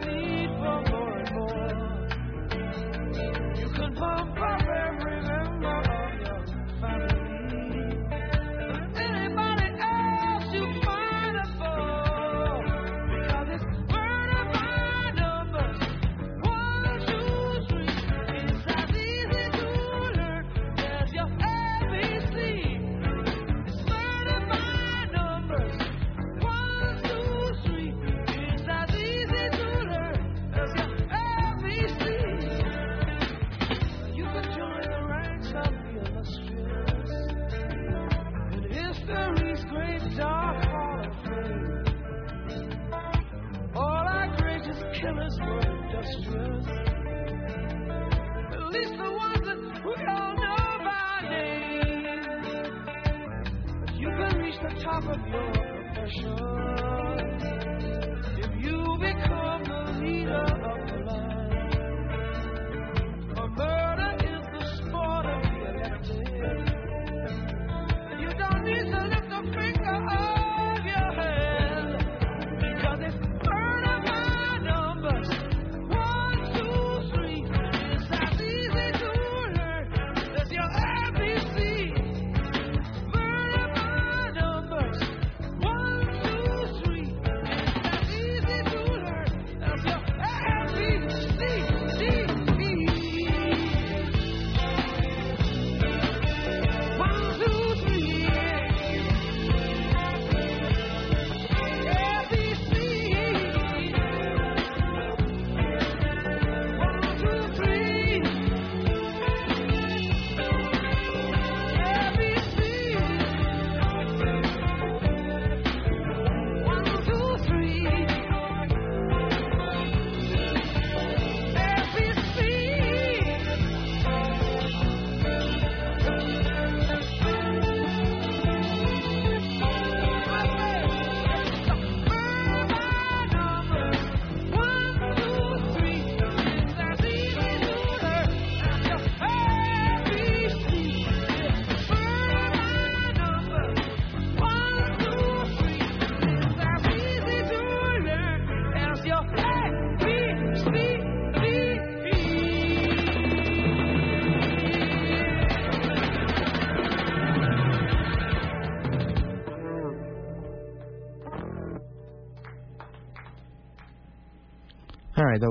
top 54.95 55.09
of 55.09 55.27
your 55.27 55.44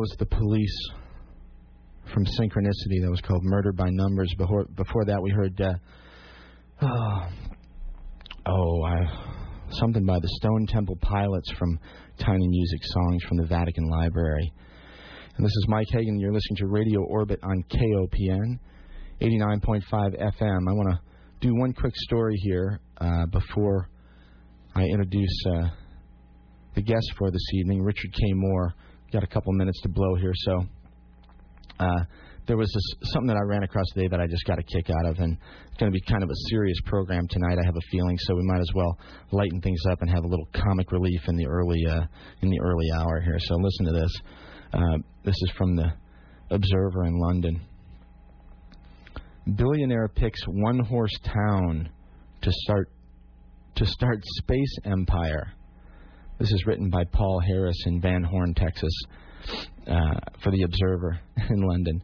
was 0.05 0.17
the 0.19 0.27
police 0.27 0.91
from 2.13 2.27
Synchronicity. 2.39 3.01
That 3.01 3.11
was 3.11 3.23
called 3.23 3.43
Murder 3.43 3.73
by 3.73 3.89
Numbers. 3.89 4.31
Before 4.37 4.67
before 4.77 5.07
that, 5.07 5.23
we 5.23 5.31
heard 5.31 5.59
uh, 5.59 5.73
oh, 6.83 7.29
oh 8.47 8.83
I, 8.83 9.07
something 9.71 10.05
by 10.05 10.19
the 10.19 10.29
Stone 10.29 10.67
Temple 10.67 10.99
Pilots 11.01 11.51
from 11.53 11.81
Tiny 12.19 12.47
Music 12.47 12.81
Songs 12.83 13.23
from 13.25 13.39
the 13.39 13.47
Vatican 13.47 13.89
Library. 13.89 14.53
And 15.39 15.47
this 15.47 15.53
is 15.53 15.65
Mike 15.69 15.87
Hagan. 15.91 16.21
You're 16.21 16.35
listening 16.35 16.59
to 16.59 16.67
Radio 16.67 17.01
Orbit 17.01 17.41
on 17.43 17.65
KOPN 17.73 18.59
89.5 19.23 19.81
FM. 19.91 20.69
I 20.69 20.73
want 20.75 20.91
to 20.91 21.01
do 21.41 21.55
one 21.55 21.73
quick 21.73 21.95
story 21.97 22.37
here 22.43 22.79
uh, 23.01 23.25
before 23.33 23.89
I 24.77 24.83
introduce 24.83 25.47
uh, 25.47 25.69
the 26.75 26.83
guest 26.83 27.11
for 27.17 27.31
this 27.31 27.55
evening, 27.55 27.83
Richard 27.83 28.13
K. 28.13 28.35
Moore. 28.35 28.75
Got 29.15 29.23
a 29.23 29.29
couple 29.29 29.53
minutes 29.53 29.81
to 29.83 29.89
blow 29.89 30.17
here, 30.17 30.33
so 30.35 30.65
uh, 31.79 32.01
there 32.49 32.57
was 32.57 32.67
this, 32.75 33.11
something 33.13 33.29
that 33.29 33.37
I 33.37 33.47
ran 33.47 33.63
across 33.63 33.87
today 33.95 34.09
that 34.09 34.21
I 34.21 34.27
just 34.27 34.45
got 34.45 34.59
a 34.59 34.63
kick 34.65 34.91
out 34.91 35.09
of, 35.09 35.21
and 35.21 35.39
it's 35.69 35.77
going 35.79 35.93
to 35.93 35.95
be 35.95 36.01
kind 36.11 36.25
of 36.25 36.31
a 36.31 36.35
serious 36.51 36.77
program 36.85 37.29
tonight. 37.29 37.57
I 37.63 37.65
have 37.65 37.77
a 37.77 37.91
feeling, 37.93 38.19
so 38.19 38.35
we 38.35 38.43
might 38.43 38.59
as 38.59 38.73
well 38.75 38.99
lighten 39.31 39.61
things 39.61 39.81
up 39.89 40.03
and 40.03 40.11
have 40.11 40.25
a 40.25 40.27
little 40.27 40.49
comic 40.53 40.91
relief 40.91 41.21
in 41.29 41.37
the 41.37 41.47
early 41.47 41.79
uh, 41.89 42.01
in 42.43 42.51
the 42.51 42.59
early 42.61 42.87
hour 42.97 43.21
here. 43.21 43.39
So 43.39 43.55
listen 43.55 43.87
to 43.87 43.93
this. 43.93 44.21
Uh, 44.73 44.99
this 45.25 45.37
is 45.37 45.53
from 45.57 45.77
the 45.77 45.93
Observer 46.51 47.05
in 47.05 47.17
London. 47.17 47.61
Billionaire 49.55 50.09
picks 50.09 50.43
one 50.49 50.81
horse 50.81 51.17
town 51.23 51.89
to 52.43 52.51
start 52.65 52.91
to 53.77 53.87
start 53.87 54.19
space 54.41 54.77
empire. 54.85 55.53
This 56.37 56.51
is 56.51 56.67
written 56.67 56.91
by 56.91 57.05
Paul 57.05 57.39
Harris 57.39 57.81
in 57.87 58.01
Van 58.01 58.25
Horn, 58.25 58.55
Texas, 58.55 58.93
uh, 59.87 60.19
for 60.43 60.51
the 60.51 60.63
Observer 60.65 61.21
in 61.49 61.63
London. 61.63 62.03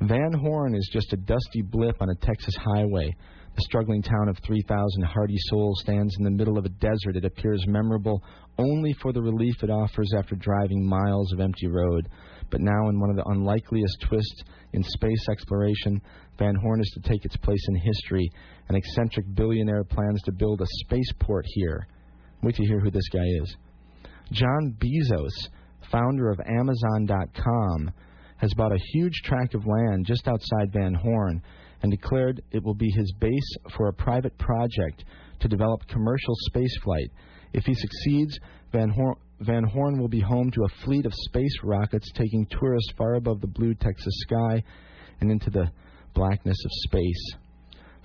Van 0.00 0.32
Horn 0.32 0.76
is 0.76 0.88
just 0.92 1.12
a 1.12 1.16
dusty 1.16 1.60
blip 1.60 2.00
on 2.00 2.08
a 2.08 2.14
Texas 2.14 2.54
highway. 2.56 3.12
The 3.56 3.62
struggling 3.62 4.00
town 4.00 4.28
of 4.28 4.38
3,000 4.46 5.02
hardy 5.02 5.36
souls 5.48 5.80
stands 5.80 6.14
in 6.16 6.24
the 6.24 6.30
middle 6.30 6.56
of 6.56 6.64
a 6.64 6.68
desert. 6.68 7.16
It 7.16 7.24
appears 7.24 7.64
memorable 7.66 8.22
only 8.58 8.92
for 9.02 9.12
the 9.12 9.22
relief 9.22 9.56
it 9.64 9.70
offers 9.70 10.12
after 10.16 10.36
driving 10.36 10.86
miles 10.86 11.32
of 11.32 11.40
empty 11.40 11.66
road. 11.66 12.08
But 12.50 12.60
now, 12.60 12.88
in 12.88 13.00
one 13.00 13.10
of 13.10 13.16
the 13.16 13.28
unlikeliest 13.28 14.00
twists 14.08 14.44
in 14.72 14.84
space 14.84 15.28
exploration, 15.28 16.00
Van 16.38 16.54
Horn 16.62 16.80
is 16.80 16.90
to 16.94 17.08
take 17.08 17.24
its 17.24 17.36
place 17.38 17.66
in 17.68 17.74
history. 17.74 18.30
An 18.68 18.76
eccentric 18.76 19.26
billionaire 19.34 19.82
plans 19.82 20.22
to 20.22 20.32
build 20.32 20.60
a 20.60 20.66
spaceport 20.84 21.44
here. 21.48 21.88
Wait 22.44 22.56
to 22.56 22.66
hear 22.66 22.78
who 22.78 22.90
this 22.90 23.08
guy 23.08 23.24
is. 23.42 23.56
John 24.30 24.76
Bezos, 24.78 25.48
founder 25.90 26.30
of 26.30 26.40
Amazon.com, 26.40 27.90
has 28.36 28.52
bought 28.54 28.72
a 28.72 28.84
huge 28.92 29.22
tract 29.24 29.54
of 29.54 29.66
land 29.66 30.04
just 30.04 30.28
outside 30.28 30.70
Van 30.70 30.92
Horn 30.92 31.40
and 31.82 31.90
declared 31.90 32.42
it 32.50 32.62
will 32.62 32.74
be 32.74 32.90
his 32.90 33.10
base 33.18 33.56
for 33.74 33.88
a 33.88 33.94
private 33.94 34.36
project 34.36 35.04
to 35.40 35.48
develop 35.48 35.86
commercial 35.88 36.34
spaceflight. 36.50 37.08
If 37.54 37.64
he 37.64 37.74
succeeds, 37.74 38.38
Van 38.72 38.90
Horn, 38.90 39.16
Van 39.40 39.64
Horn 39.64 39.98
will 39.98 40.08
be 40.08 40.20
home 40.20 40.50
to 40.50 40.64
a 40.64 40.84
fleet 40.84 41.06
of 41.06 41.14
space 41.14 41.56
rockets 41.62 42.10
taking 42.12 42.46
tourists 42.46 42.92
far 42.98 43.14
above 43.14 43.40
the 43.40 43.46
blue 43.46 43.74
Texas 43.74 44.14
sky 44.28 44.62
and 45.20 45.30
into 45.30 45.48
the 45.48 45.70
blackness 46.12 46.58
of 46.62 46.70
space. 46.90 47.32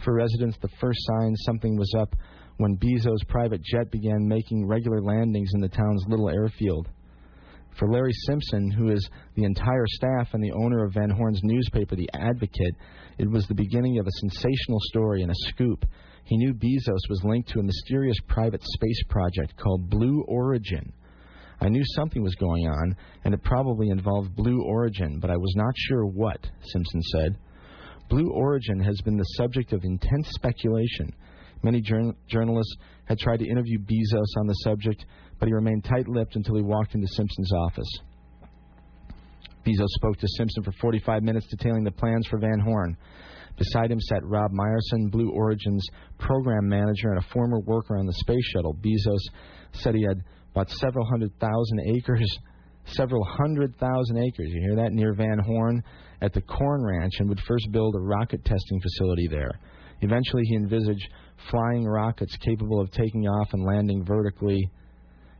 For 0.06 0.14
residents, 0.14 0.58
the 0.62 0.70
first 0.80 1.00
sign 1.08 1.36
something 1.46 1.78
was 1.78 1.94
up 2.00 2.16
when 2.60 2.76
Bezos' 2.76 3.26
private 3.30 3.64
jet 3.64 3.90
began 3.90 4.28
making 4.28 4.68
regular 4.68 5.02
landings 5.02 5.50
in 5.54 5.62
the 5.62 5.70
town's 5.70 6.04
little 6.10 6.30
airfield. 6.30 6.90
For 7.78 7.90
Larry 7.90 8.12
Simpson, 8.28 8.70
who 8.70 8.92
is 8.92 9.10
the 9.36 9.46
entire 9.46 9.86
staff 9.88 10.34
and 10.34 10.44
the 10.44 10.52
owner 10.52 10.84
of 10.84 10.94
Van 10.94 11.10
Horn's 11.10 11.40
newspaper, 11.42 11.96
The 11.96 12.10
Advocate, 12.14 12.76
it 13.18 13.32
was 13.32 13.48
the 13.48 13.56
beginning 13.56 13.98
of 13.98 14.08
a 14.08 14.20
sensational 14.20 14.80
story 14.90 15.22
and 15.22 15.32
a 15.32 15.48
scoop. 15.48 15.86
He 16.26 16.36
knew 16.36 16.54
Bezos 16.54 17.10
was 17.10 17.24
linked 17.24 17.48
to 17.50 17.60
a 17.60 17.64
mysterious 17.64 18.18
private 18.28 18.62
space 18.62 19.04
project 19.08 19.56
called 19.56 19.90
Blue 19.90 20.26
Origin. 20.28 20.92
I 21.62 21.70
knew 21.70 21.84
something 21.96 22.22
was 22.22 22.36
going 22.36 22.68
on, 22.68 22.94
and 23.24 23.34
it 23.34 23.42
probably 23.42 23.88
involved 23.88 24.36
Blue 24.36 24.64
Origin, 24.64 25.20
but 25.22 25.32
I 25.32 25.38
was 25.38 25.54
not 25.56 25.74
sure 25.78 26.06
what, 26.06 26.46
Simpson 26.74 27.02
said. 27.04 27.38
Blue 28.10 28.32
Origin 28.32 28.82
has 28.82 29.00
been 29.06 29.16
the 29.16 29.24
subject 29.38 29.72
of 29.72 29.86
intense 29.86 30.28
speculation. 30.32 31.16
Many 31.64 31.82
jour- 31.82 32.16
journalists 32.28 32.76
had 33.06 33.20
tried 33.20 33.40
to 33.40 33.50
interview 33.50 33.80
Bezos 33.80 34.40
on 34.40 34.48
the 34.48 34.54
subject, 34.64 35.06
but 35.40 35.48
he 35.48 35.54
remained 35.54 35.84
tight 35.84 36.08
lipped 36.08 36.36
until 36.36 36.56
he 36.56 36.62
walked 36.62 36.96
into 36.96 37.08
Simpson's 37.08 37.52
office. 37.54 38.00
Bezos 39.66 39.88
spoke 39.90 40.18
to 40.18 40.28
Simpson 40.38 40.64
for 40.64 40.72
45 40.82 41.24
minutes, 41.24 41.48
detailing 41.48 41.84
the 41.84 41.92
plans 41.92 42.26
for 42.28 42.40
Van 42.40 42.60
Horn. 42.60 42.98
Beside 43.58 43.92
him 43.92 44.00
sat 44.00 44.24
Rob 44.24 44.52
Meyerson, 44.52 45.12
Blue 45.12 45.32
Origin's 45.32 45.86
program 46.18 46.68
manager 46.68 47.10
and 47.10 47.20
a 47.20 47.28
former 47.34 47.60
worker 47.60 47.98
on 47.98 48.06
the 48.06 48.14
space 48.14 48.46
shuttle. 48.54 48.74
Bezos 48.74 49.20
said 49.74 49.96
he 49.96 50.04
had 50.04 50.24
bought 50.54 50.70
several 50.70 51.06
hundred 51.06 51.32
thousand 51.40 51.82
acres, 51.94 52.40
several 52.86 53.24
hundred 53.26 53.78
thousand 53.78 54.18
acres, 54.18 54.50
you 54.50 54.62
hear 54.62 54.78
that, 54.78 54.94
near 54.94 55.14
Van 55.14 55.40
Horn 55.40 55.84
at 56.22 56.34
the 56.34 56.42
Corn 56.42 56.86
Ranch 56.86 57.14
and 57.20 57.28
would 57.28 57.42
first 57.42 57.68
build 57.72 57.96
a 57.96 58.00
rocket 58.00 58.44
testing 58.46 58.80
facility 58.82 59.28
there. 59.28 59.52
Eventually, 60.02 60.44
he 60.46 60.56
envisaged 60.56 61.10
flying 61.50 61.86
rockets 61.86 62.36
capable 62.38 62.80
of 62.80 62.92
taking 62.92 63.28
off 63.28 63.50
and 63.54 63.64
landing 63.64 64.04
vertically, 64.06 64.70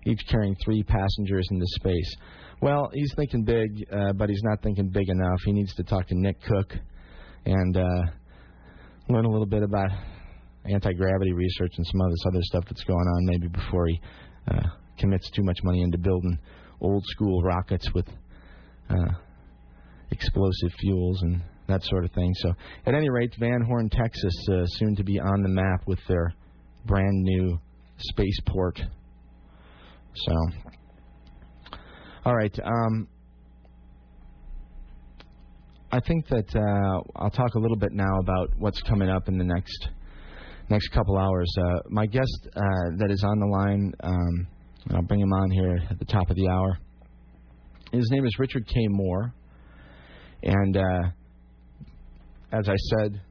each 0.06 0.22
carrying 0.30 0.56
three 0.64 0.84
passengers 0.84 1.48
into 1.52 1.66
space. 1.68 2.16
Well, 2.62 2.90
he's 2.94 3.14
thinking 3.16 3.44
big, 3.44 3.70
uh, 3.92 4.14
but 4.14 4.30
he's 4.30 4.44
not 4.44 4.62
thinking 4.62 4.90
big 4.90 5.10
enough. 5.10 5.40
He 5.46 5.54
needs 5.54 5.74
to 5.76 5.84
talk 5.84 6.08
to 6.08 6.16
Nick 6.16 6.42
Cook 6.44 6.74
and 7.46 7.78
uh, 7.78 8.02
learn 9.10 9.26
a 9.26 9.30
little 9.30 9.46
bit 9.46 9.64
about 9.64 9.90
anti 10.66 10.94
gravity 10.94 11.34
research 11.34 11.74
and 11.78 11.86
some 11.86 12.02
of 12.02 12.12
this 12.12 12.24
other 12.28 12.42
stuff 12.42 12.64
that's 12.66 12.84
going 12.84 12.98
on, 12.98 13.26
maybe 13.26 13.48
before 13.48 13.88
he 13.88 14.02
uh, 14.52 14.68
commits 14.98 15.30
too 15.32 15.44
much 15.44 15.60
money 15.64 15.82
into 15.82 15.98
building 15.98 16.38
old 16.82 17.04
school 17.08 17.42
rockets 17.44 17.90
with 17.94 18.08
uh, 18.90 19.14
explosive 20.12 20.72
fuels 20.80 21.22
and 21.22 21.42
that 21.70 21.84
sort 21.84 22.06
of 22.06 22.12
thing. 22.12 22.34
So, 22.36 22.54
at 22.86 22.94
any 22.94 23.10
rate, 23.10 23.34
Van 23.40 23.62
Horn, 23.62 23.90
Texas, 23.90 24.34
uh, 24.52 24.66
soon 24.66 24.96
to 24.96 25.04
be 25.04 25.20
on 25.20 25.42
the 25.42 25.50
map 25.50 25.84
with 25.88 26.00
their 26.08 26.34
brand 26.86 27.24
new 27.24 27.60
spaceport. 27.98 28.82
So, 30.16 30.34
all 32.26 32.36
right. 32.36 32.58
Um, 32.64 33.08
I 35.92 36.00
think 36.00 36.28
that 36.28 36.56
uh, 36.56 37.02
I'll 37.16 37.32
talk 37.32 37.56
a 37.56 37.60
little 37.60 37.78
bit 37.78 37.92
now 37.94 38.20
about 38.20 38.52
what's 38.58 38.82
coming 38.84 39.10
up 39.10 39.28
in 39.28 39.38
the 39.38 39.44
next 39.44 39.90
next 40.70 40.90
couple 40.90 41.18
hours. 41.18 41.52
Uh, 41.58 41.80
my 41.90 42.06
guest 42.06 42.48
uh, 42.56 42.92
that 42.98 43.10
is 43.10 43.24
on 43.24 43.40
the 43.40 43.46
line, 43.48 43.92
um, 44.04 44.48
I'll 44.92 45.02
bring 45.02 45.20
him 45.20 45.34
on 45.34 45.50
here 45.50 45.80
at 45.90 45.98
the 45.98 46.06
top 46.06 46.30
of 46.30 46.36
the 46.36 46.48
hour. 46.48 46.78
His 47.92 48.08
name 48.12 48.24
is 48.24 48.38
Richard 48.38 48.68
K. 48.68 48.76
Moore, 48.88 49.34
and 50.44 50.78
uh, 50.78 51.10
as 52.52 52.68
I 52.68 52.76
said 52.76 53.22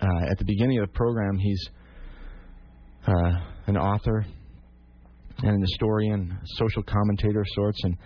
uh, 0.00 0.30
at 0.30 0.38
the 0.38 0.44
beginning 0.44 0.78
of 0.78 0.88
the 0.88 0.92
program, 0.92 1.38
he's 1.38 1.68
uh, 3.06 3.32
an 3.66 3.76
author 3.76 4.26
and 5.38 5.50
an 5.50 5.60
historian, 5.60 6.38
social 6.56 6.82
commentator 6.82 7.40
of 7.40 7.46
sorts, 7.54 7.78
and 7.84 7.96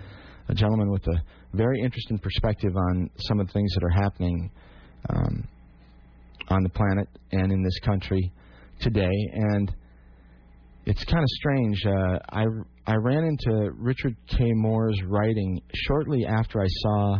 a 0.48 0.54
gentleman 0.54 0.90
with 0.90 1.06
a 1.06 1.22
very 1.54 1.80
interesting 1.80 2.18
perspective 2.18 2.76
on 2.76 3.08
some 3.18 3.40
of 3.40 3.46
the 3.46 3.52
things 3.52 3.72
that 3.74 3.84
are 3.84 4.02
happening 4.02 4.50
um, 5.08 5.48
on 6.48 6.62
the 6.62 6.68
planet 6.68 7.08
and 7.32 7.52
in 7.52 7.62
this 7.62 7.78
country 7.80 8.32
today. 8.80 9.10
And 9.32 9.74
it's 10.86 11.04
kind 11.04 11.22
of 11.22 11.28
strange. 11.28 11.86
Uh, 11.86 12.18
I 12.30 12.44
I 12.86 12.94
ran 12.96 13.24
into 13.24 13.70
Richard 13.74 14.16
K. 14.26 14.38
Moore's 14.54 15.00
writing 15.06 15.60
shortly 15.86 16.26
after 16.26 16.60
I 16.60 16.66
saw 16.66 17.18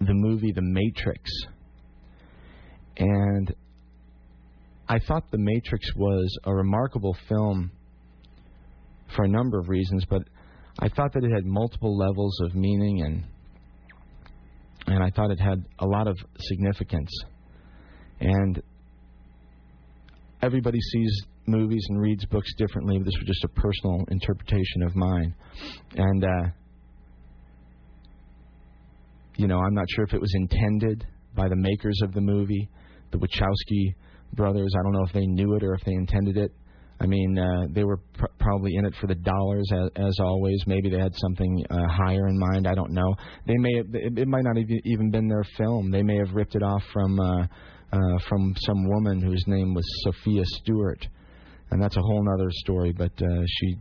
the 0.00 0.14
movie 0.14 0.52
The 0.52 0.62
Matrix, 0.62 1.30
and 2.96 3.54
I 4.88 4.98
thought 4.98 5.30
The 5.30 5.38
Matrix 5.38 5.94
was 5.96 6.38
a 6.44 6.54
remarkable 6.54 7.16
film 7.28 7.70
for 9.14 9.24
a 9.24 9.28
number 9.28 9.58
of 9.58 9.68
reasons, 9.68 10.04
but 10.08 10.22
I 10.78 10.88
thought 10.88 11.12
that 11.14 11.24
it 11.24 11.32
had 11.32 11.46
multiple 11.46 11.96
levels 11.96 12.38
of 12.40 12.54
meaning 12.54 13.02
and 13.02 13.24
and 14.86 15.02
I 15.02 15.10
thought 15.10 15.30
it 15.30 15.40
had 15.40 15.64
a 15.78 15.86
lot 15.86 16.06
of 16.06 16.18
significance. 16.38 17.10
And 18.20 18.62
everybody 20.42 20.78
sees 20.78 21.22
movies 21.46 21.84
and 21.88 21.98
reads 22.00 22.26
books 22.26 22.52
differently. 22.58 22.98
This 22.98 23.14
was 23.18 23.26
just 23.26 23.44
a 23.44 23.48
personal 23.48 24.04
interpretation 24.10 24.82
of 24.82 24.94
mine. 24.94 25.34
And 25.96 26.24
uh 26.24 26.48
you 29.36 29.46
know, 29.46 29.58
I'm 29.58 29.74
not 29.74 29.86
sure 29.94 30.04
if 30.04 30.14
it 30.14 30.20
was 30.20 30.32
intended 30.34 31.06
by 31.34 31.48
the 31.48 31.56
makers 31.56 31.98
of 32.02 32.12
the 32.12 32.20
movie, 32.20 32.68
the 33.10 33.18
Wachowski 33.18 33.94
brothers. 34.34 34.72
I 34.78 34.82
don't 34.82 34.92
know 34.92 35.04
if 35.06 35.12
they 35.12 35.26
knew 35.26 35.54
it 35.54 35.62
or 35.62 35.74
if 35.74 35.84
they 35.84 35.92
intended 35.92 36.36
it. 36.36 36.52
I 37.00 37.06
mean, 37.06 37.38
uh, 37.38 37.66
they 37.70 37.82
were 37.82 37.98
pr- 38.16 38.26
probably 38.38 38.76
in 38.76 38.86
it 38.86 38.94
for 39.00 39.08
the 39.08 39.16
dollars, 39.16 39.68
as, 39.72 39.90
as 39.96 40.20
always. 40.20 40.62
Maybe 40.66 40.88
they 40.88 40.98
had 40.98 41.14
something 41.16 41.64
uh, 41.68 41.88
higher 41.88 42.28
in 42.28 42.38
mind. 42.38 42.68
I 42.68 42.74
don't 42.74 42.92
know. 42.92 43.14
They 43.46 43.56
may 43.56 43.76
have, 43.78 43.86
it, 43.94 44.18
it 44.18 44.28
might 44.28 44.44
not 44.44 44.56
have 44.56 44.66
even 44.84 45.10
been 45.10 45.28
their 45.28 45.44
film. 45.58 45.90
They 45.90 46.02
may 46.02 46.16
have 46.16 46.34
ripped 46.34 46.54
it 46.54 46.62
off 46.62 46.82
from 46.92 47.18
uh, 47.18 47.46
uh, 47.92 48.18
from 48.28 48.54
some 48.66 48.88
woman 48.88 49.20
whose 49.20 49.42
name 49.46 49.74
was 49.74 49.84
Sophia 50.04 50.42
Stewart, 50.44 51.06
and 51.70 51.82
that's 51.82 51.96
a 51.96 52.00
whole 52.00 52.24
other 52.34 52.48
story. 52.50 52.92
But 52.92 53.12
uh, 53.20 53.42
she 53.46 53.76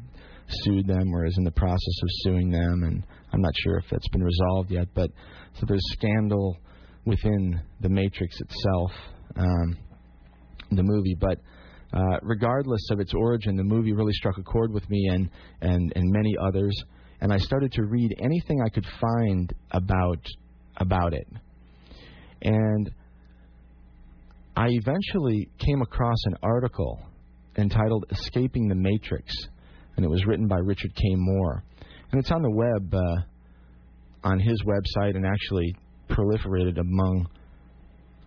sued 0.47 0.87
them, 0.87 1.13
or 1.13 1.25
is 1.25 1.37
in 1.37 1.43
the 1.43 1.51
process 1.51 2.01
of 2.01 2.09
suing 2.23 2.51
them, 2.51 2.83
and 2.83 3.03
I'm 3.31 3.41
not 3.41 3.53
sure 3.63 3.77
if 3.77 3.85
that's 3.89 4.07
been 4.09 4.23
resolved 4.23 4.71
yet. 4.71 4.87
But 4.93 5.11
so 5.59 5.65
there's 5.67 5.83
scandal 5.93 6.57
within 7.05 7.61
the 7.81 7.89
Matrix 7.89 8.39
itself, 8.39 8.91
um, 9.37 9.77
the 10.71 10.83
movie, 10.83 11.15
but. 11.19 11.39
Uh, 11.95 12.17
regardless 12.23 12.81
of 12.89 12.99
its 12.99 13.13
origin, 13.13 13.55
the 13.55 13.63
movie 13.63 13.93
really 13.93 14.13
struck 14.13 14.39
a 14.39 14.41
chord 14.41 14.73
with 14.73 14.89
me 14.89 15.09
and, 15.11 15.29
and, 15.61 15.93
and 15.95 16.11
many 16.11 16.35
others. 16.41 16.75
And 17.21 17.31
I 17.31 17.37
started 17.37 17.71
to 17.73 17.83
read 17.83 18.15
anything 18.19 18.63
I 18.65 18.69
could 18.69 18.87
find 18.99 19.53
about 19.69 20.17
about 20.77 21.13
it. 21.13 21.27
And 22.41 22.91
I 24.55 24.67
eventually 24.69 25.49
came 25.57 25.81
across 25.81 26.17
an 26.25 26.35
article 26.43 26.99
entitled 27.57 28.05
"Escaping 28.11 28.67
the 28.67 28.75
Matrix," 28.75 29.33
and 29.95 30.05
it 30.05 30.09
was 30.09 30.25
written 30.25 30.47
by 30.47 30.57
Richard 30.57 30.93
K. 30.95 31.01
Moore, 31.15 31.63
and 32.11 32.19
it's 32.19 32.31
on 32.31 32.41
the 32.41 32.51
web 32.51 32.93
uh, 32.93 33.21
on 34.23 34.39
his 34.39 34.63
website 34.63 35.15
and 35.15 35.25
actually 35.25 35.75
proliferated 36.09 36.79
among 36.79 37.27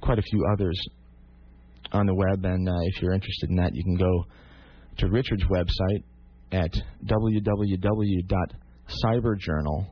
quite 0.01 0.19
a 0.19 0.23
few 0.23 0.45
others 0.53 0.81
on 1.93 2.07
the 2.07 2.15
web. 2.15 2.45
And 2.45 2.69
uh, 2.69 2.73
if 2.85 3.03
you're 3.03 3.15
interested 3.15 3.51
in 3.51 3.57
that, 3.57 3.75
you 3.75 3.83
can 3.83 3.97
go 3.97 4.25
to 4.99 5.09
Richard's 5.09 5.43
website 5.45 6.05
at 6.53 6.73
www.cyberjournal, 7.07 9.87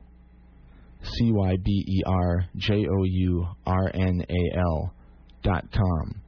C 1.03 1.31
Y 1.31 1.57
B 1.63 1.85
E 1.87 2.03
R 2.05 2.45
J 2.57 2.85
O 2.87 3.03
U 3.03 3.47
R 3.65 3.91
N 3.93 4.25
A 4.29 4.57
L 4.57 4.93
dot 5.43 5.65
com. 5.71 6.21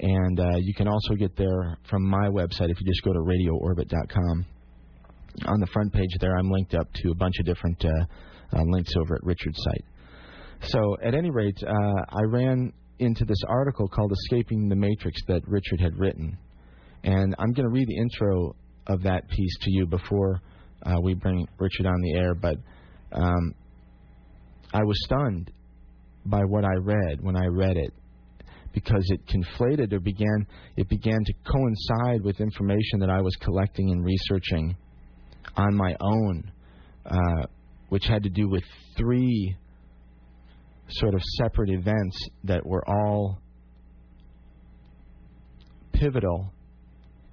And 0.00 0.40
uh, 0.40 0.56
you 0.58 0.74
can 0.74 0.88
also 0.88 1.14
get 1.14 1.36
there 1.36 1.78
from 1.88 2.04
my 2.04 2.28
website 2.28 2.70
if 2.70 2.80
you 2.80 2.86
just 2.86 3.02
go 3.04 3.12
to 3.12 3.20
radioorbit.com. 3.20 4.46
On 5.46 5.60
the 5.60 5.66
front 5.72 5.92
page 5.92 6.10
there, 6.20 6.36
I'm 6.36 6.50
linked 6.50 6.74
up 6.74 6.92
to 6.92 7.10
a 7.10 7.14
bunch 7.14 7.38
of 7.38 7.46
different 7.46 7.84
uh, 7.84 8.04
uh, 8.54 8.62
links 8.66 8.92
over 8.98 9.14
at 9.14 9.24
Richard's 9.24 9.58
site. 9.62 9.84
So, 10.68 10.96
at 11.02 11.14
any 11.14 11.30
rate, 11.30 11.58
uh, 11.66 12.02
I 12.08 12.22
ran 12.28 12.72
into 12.98 13.24
this 13.24 13.42
article 13.48 13.88
called 13.88 14.12
Escaping 14.12 14.68
the 14.68 14.76
Matrix 14.76 15.20
that 15.26 15.42
Richard 15.46 15.80
had 15.80 15.98
written. 15.98 16.38
And 17.04 17.34
I'm 17.38 17.52
going 17.52 17.66
to 17.66 17.72
read 17.72 17.88
the 17.88 17.96
intro 17.96 18.54
of 18.86 19.02
that 19.02 19.28
piece 19.28 19.58
to 19.62 19.70
you 19.72 19.86
before 19.86 20.40
uh, 20.84 21.00
we 21.02 21.14
bring 21.14 21.46
Richard 21.58 21.86
on 21.86 22.00
the 22.00 22.14
air. 22.14 22.34
But 22.34 22.56
um, 23.12 23.54
I 24.72 24.82
was 24.84 24.96
stunned 25.04 25.50
by 26.24 26.42
what 26.44 26.64
I 26.64 26.74
read 26.80 27.20
when 27.20 27.36
I 27.36 27.46
read 27.46 27.76
it 27.76 27.92
because 28.72 29.04
it 29.10 29.20
conflated 29.26 29.92
or 29.92 30.00
began 30.00 30.46
it 30.76 30.88
began 30.88 31.18
to 31.24 31.32
coincide 31.44 32.22
with 32.22 32.40
information 32.40 33.00
that 33.00 33.10
I 33.10 33.20
was 33.20 33.34
collecting 33.36 33.90
and 33.90 34.04
researching 34.04 34.76
on 35.56 35.74
my 35.74 35.94
own, 36.00 36.50
uh, 37.04 37.46
which 37.92 38.06
had 38.06 38.22
to 38.22 38.30
do 38.30 38.48
with 38.48 38.62
three 38.96 39.54
sort 40.88 41.12
of 41.12 41.20
separate 41.36 41.68
events 41.68 42.16
that 42.42 42.64
were 42.64 42.82
all 42.88 43.38
pivotal 45.92 46.50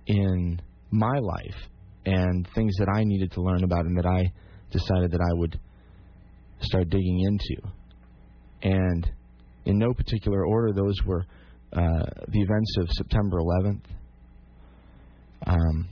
in 0.08 0.62
my 0.92 1.18
life 1.18 1.56
and 2.06 2.46
things 2.56 2.76
that 2.78 2.90
I 2.94 3.06
needed 3.06 3.32
to 3.32 3.42
learn 3.42 3.64
about 3.64 3.86
and 3.86 3.98
that 4.00 4.06
I 4.06 4.34
decided 4.70 5.12
that 5.12 5.22
I 5.22 5.34
would 5.40 5.58
start 6.60 6.90
digging 6.90 7.22
into. 7.22 7.62
And 8.62 9.10
in 9.64 9.80
no 9.80 9.94
particular 9.94 10.46
order, 10.46 10.74
those 10.74 10.98
were 11.06 11.26
uh, 11.72 12.04
the 12.28 12.42
events 12.42 12.76
of 12.80 12.90
September 12.90 13.38
11th. 13.38 13.86
Um, 15.48 15.88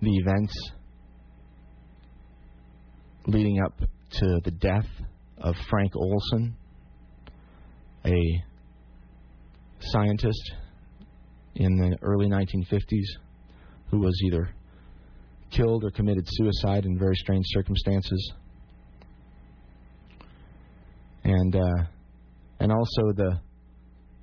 the 0.00 0.14
events 0.14 0.54
leading 3.26 3.60
up 3.60 3.78
to 3.78 4.40
the 4.44 4.50
death 4.50 4.86
of 5.38 5.54
Frank 5.68 5.96
Olson, 5.96 6.56
a 8.04 8.44
scientist 9.80 10.52
in 11.56 11.76
the 11.76 11.96
early 12.02 12.28
1950s 12.28 13.06
who 13.90 13.98
was 13.98 14.20
either 14.26 14.50
killed 15.50 15.84
or 15.84 15.90
committed 15.90 16.24
suicide 16.26 16.84
in 16.84 16.98
very 16.98 17.16
strange 17.16 17.44
circumstances. 17.48 18.32
And 21.24 21.56
uh, 21.56 21.84
and 22.60 22.72
also 22.72 23.12
the 23.14 23.40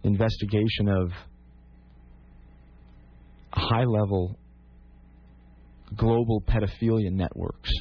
investigation 0.04 0.88
of 0.88 1.12
high 3.52 3.84
level 3.84 4.38
global 5.96 6.42
pedophilia 6.42 7.12
networks. 7.12 7.72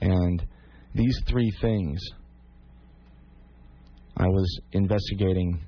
And 0.00 0.44
these 0.94 1.20
three 1.28 1.52
things 1.60 2.00
I 4.16 4.26
was 4.26 4.60
investigating 4.72 5.64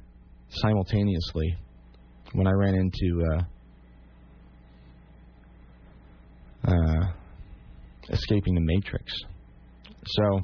simultaneously 0.48 1.56
when 2.32 2.46
I 2.46 2.52
ran 2.52 2.74
into 2.74 3.24
uh, 3.32 3.42
uh, 6.68 7.12
escaping 8.08 8.54
the 8.54 8.60
Matrix. 8.60 9.12
So, 10.06 10.40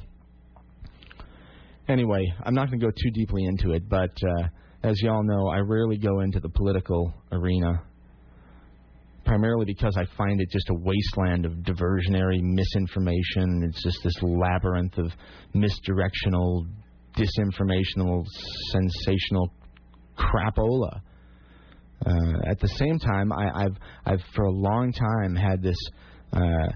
anyway, 1.89 2.23
I'm 2.43 2.53
not 2.53 2.69
going 2.69 2.79
to 2.79 2.85
go 2.85 2.91
too 2.91 3.11
deeply 3.11 3.43
into 3.43 3.71
it, 3.71 3.89
but 3.89 4.11
uh, 4.23 4.47
as 4.83 5.01
y'all 5.01 5.23
know, 5.23 5.47
I 5.49 5.59
rarely 5.59 5.97
go 5.97 6.21
into 6.21 6.39
the 6.39 6.49
political 6.49 7.13
arena 7.31 7.83
primarily 9.27 9.65
because 9.65 9.95
I 9.97 10.05
find 10.17 10.39
it 10.39 10.49
just 10.49 10.69
a 10.69 10.73
wasteland 10.73 11.45
of 11.45 11.51
diversionary 11.57 12.41
misinformation. 12.41 13.61
It's 13.67 13.83
just 13.83 13.99
this 14.03 14.15
labyrinth 14.21 14.97
of 14.97 15.11
misdirectional, 15.53 16.65
disinformational, 17.15 18.25
sensational 18.71 19.51
crapola. 20.17 21.01
Uh, 22.05 22.49
at 22.49 22.59
the 22.61 22.69
same 22.69 22.97
time, 22.99 23.33
I, 23.33 23.65
I've 23.65 23.77
I've 24.05 24.21
for 24.33 24.45
a 24.45 24.51
long 24.51 24.93
time 24.93 25.35
had 25.35 25.61
this. 25.61 25.77
Uh, 26.31 26.69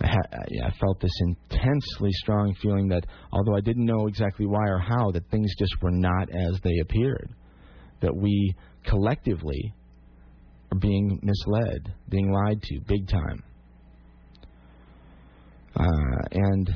I 0.00 0.70
felt 0.80 1.00
this 1.00 1.16
intensely 1.20 2.10
strong 2.10 2.56
feeling 2.60 2.88
that 2.88 3.04
although 3.30 3.54
I 3.54 3.60
didn't 3.60 3.84
know 3.84 4.08
exactly 4.08 4.46
why 4.46 4.66
or 4.66 4.80
how, 4.80 5.12
that 5.12 5.30
things 5.30 5.54
just 5.56 5.80
were 5.80 5.92
not 5.92 6.28
as 6.30 6.58
they 6.64 6.80
appeared. 6.82 7.30
That 8.00 8.16
we 8.16 8.56
collectively 8.84 9.72
are 10.72 10.78
being 10.78 11.20
misled, 11.22 11.92
being 12.08 12.32
lied 12.32 12.62
to, 12.62 12.80
big 12.86 13.06
time. 13.08 13.42
Uh, 15.76 16.28
and 16.32 16.70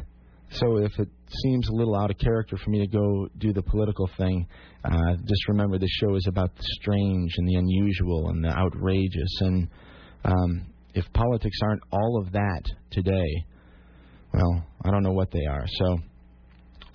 so 0.51 0.77
if 0.79 0.93
it 0.99 1.09
seems 1.43 1.69
a 1.69 1.73
little 1.73 1.97
out 1.97 2.11
of 2.11 2.19
character 2.19 2.57
for 2.63 2.71
me 2.71 2.79
to 2.81 2.87
go 2.87 3.29
do 3.39 3.53
the 3.53 3.63
political 3.63 4.09
thing, 4.19 4.47
uh, 4.85 5.15
just 5.27 5.49
remember 5.49 5.79
this 5.79 5.91
show 6.01 6.15
is 6.15 6.27
about 6.29 6.55
the 6.57 6.63
strange 6.81 7.33
and 7.39 7.49
the 7.49 7.55
unusual 7.55 8.29
and 8.29 8.45
the 8.45 8.49
outrageous. 8.49 9.41
And 9.41 9.69
um, 10.25 10.67
if 10.95 11.05
politics 11.15 11.59
aren't 11.63 11.83
all 11.91 12.23
of 12.23 12.33
that 12.33 12.63
today, 12.91 13.45
well, 14.33 14.67
I 14.85 14.91
don't 14.91 15.03
know 15.03 15.13
what 15.13 15.31
they 15.31 15.47
are. 15.47 15.65
So, 15.67 15.99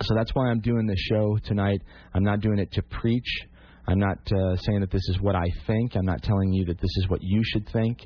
so 0.03 0.15
that's 0.15 0.31
why 0.35 0.49
I'm 0.49 0.61
doing 0.61 0.85
this 0.85 0.99
show 0.99 1.37
tonight. 1.45 1.81
I'm 2.13 2.23
not 2.23 2.41
doing 2.41 2.59
it 2.59 2.71
to 2.73 2.83
preach. 2.83 3.47
I'm 3.87 3.99
not 3.99 4.17
uh, 4.31 4.55
saying 4.57 4.81
that 4.81 4.91
this 4.91 5.07
is 5.09 5.19
what 5.21 5.35
I 5.35 5.45
think. 5.67 5.95
I'm 5.95 6.05
not 6.05 6.21
telling 6.21 6.53
you 6.53 6.65
that 6.65 6.79
this 6.79 6.97
is 6.97 7.09
what 7.09 7.19
you 7.21 7.41
should 7.43 7.67
think. 7.69 7.99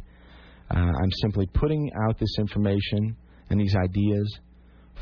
Uh, 0.73 0.79
I'm 0.79 1.11
simply 1.21 1.47
putting 1.47 1.91
out 2.07 2.17
this 2.17 2.35
information 2.39 3.15
and 3.49 3.59
these 3.59 3.75
ideas 3.75 4.39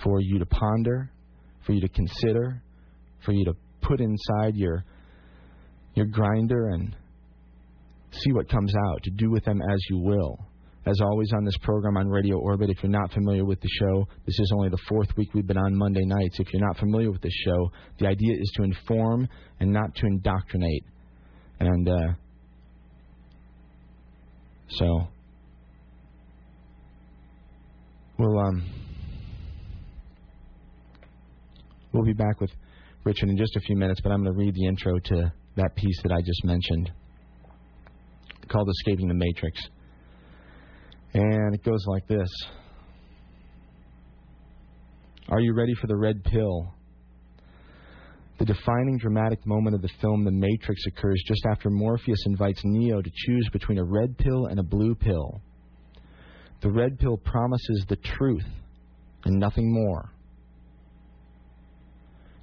for 0.04 0.20
you 0.20 0.40
to 0.40 0.46
ponder, 0.46 1.12
for 1.66 1.74
you 1.74 1.82
to 1.82 1.90
consider, 1.90 2.62
for 3.24 3.32
you 3.32 3.46
to 3.46 3.54
put 3.82 4.02
inside 4.02 4.56
your 4.56 4.84
your 5.96 6.08
grinder 6.08 6.70
and 6.70 6.96
see 8.12 8.32
what 8.32 8.50
comes 8.50 8.74
out, 8.90 9.04
to 9.04 9.12
do 9.12 9.30
with 9.30 9.44
them 9.46 9.62
as 9.62 9.80
you 9.90 10.00
will. 10.00 10.38
As 10.86 11.00
always 11.00 11.32
on 11.34 11.46
this 11.46 11.56
program 11.62 11.96
on 11.96 12.10
Radio 12.10 12.38
Orbit, 12.38 12.70
if 12.70 12.84
you're 12.84 12.92
not 12.92 13.14
familiar 13.14 13.46
with 13.46 13.62
the 13.62 13.70
show, 13.80 14.06
this 14.26 14.38
is 14.38 14.52
only 14.54 14.68
the 14.68 14.78
fourth 14.90 15.08
week 15.16 15.34
we've 15.34 15.48
been 15.48 15.58
on 15.58 15.76
Monday 15.78 16.04
nights. 16.04 16.40
If 16.40 16.52
you're 16.52 16.66
not 16.66 16.78
familiar 16.78 17.10
with 17.10 17.22
this 17.22 17.34
show, 17.46 17.72
the 18.00 18.08
idea 18.08 18.36
is 18.38 18.52
to 18.58 18.64
inform 18.64 19.30
and 19.62 19.72
not 19.72 19.96
to 19.96 20.06
indoctrinate. 20.06 20.84
And 21.62 21.88
uh, 21.88 22.14
so 24.68 25.08
we'll 28.18 28.40
um 28.40 28.64
we'll 31.94 32.04
be 32.04 32.12
back 32.12 32.42
with 32.42 32.52
Richard 33.06 33.30
in 33.30 33.38
just 33.38 33.56
a 33.56 33.62
few 33.62 33.78
minutes, 33.78 34.02
but 34.02 34.12
I'm 34.12 34.24
going 34.24 34.34
to 34.34 34.40
read 34.40 34.54
the 34.54 34.66
intro 34.66 35.00
to 35.00 35.34
that 35.56 35.76
piece 35.76 36.02
that 36.04 36.12
I 36.12 36.20
just 36.22 36.44
mentioned 36.44 36.92
called 38.50 38.70
Escaping 38.70 39.08
the 39.08 39.14
Matrix. 39.14 39.62
And 41.14 41.54
it 41.54 41.64
goes 41.64 41.86
like 41.88 42.08
this 42.08 42.30
Are 45.30 45.40
you 45.40 45.54
ready 45.54 45.74
for 45.80 45.88
the 45.88 45.96
red 45.96 46.24
pill? 46.24 46.74
The 48.40 48.46
defining 48.46 48.98
dramatic 48.98 49.46
moment 49.46 49.76
of 49.76 49.82
the 49.82 49.92
film 50.02 50.24
The 50.24 50.32
Matrix 50.32 50.82
occurs 50.88 51.24
just 51.28 51.46
after 51.50 51.70
Morpheus 51.70 52.26
invites 52.26 52.62
Neo 52.64 53.02
to 53.02 53.12
choose 53.14 53.48
between 53.54 53.78
a 53.78 53.84
red 53.84 54.18
pill 54.18 54.48
and 54.48 54.60
a 54.60 54.64
blue 54.64 54.96
pill. 54.96 55.40
The 56.62 56.72
red 56.72 56.98
pill 56.98 57.18
promises 57.18 57.86
the 57.88 57.98
truth 57.98 58.48
and 59.26 59.40
nothing 59.40 59.72
more. 59.72 60.12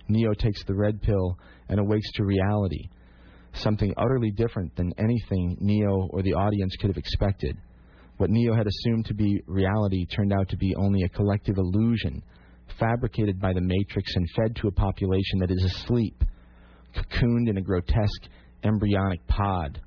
Neo 0.09 0.33
takes 0.33 0.65
the 0.65 0.75
red 0.75 1.03
pill 1.03 1.39
and 1.69 1.81
awakes 1.81 2.11
to 2.15 2.25
reality, 2.25 2.89
something 3.53 3.93
utterly 3.97 4.31
different 4.31 4.75
than 4.77 4.93
anything 4.99 5.57
Neo 5.61 6.09
or 6.11 6.23
the 6.23 6.35
audience 6.35 6.77
could 6.81 6.91
have 6.91 6.97
expected. 6.97 7.57
What 8.21 8.29
Neo 8.29 8.55
had 8.55 8.67
assumed 8.67 9.07
to 9.07 9.15
be 9.15 9.43
reality 9.47 10.05
turned 10.05 10.31
out 10.31 10.47
to 10.51 10.57
be 10.59 10.75
only 10.77 11.05
a 11.05 11.09
collective 11.09 11.57
illusion, 11.57 12.23
fabricated 12.79 13.41
by 13.41 13.55
the 13.55 13.63
Matrix 13.63 14.15
and 14.15 14.29
fed 14.37 14.55
to 14.57 14.69
a 14.69 14.73
population 14.73 15.39
that 15.39 15.51
is 15.51 15.65
asleep, 15.65 16.23
cocooned 16.95 17.49
in 17.49 17.57
a 17.57 17.63
grotesque 17.63 18.29
embryonic 18.63 19.27
pod. 19.27 19.81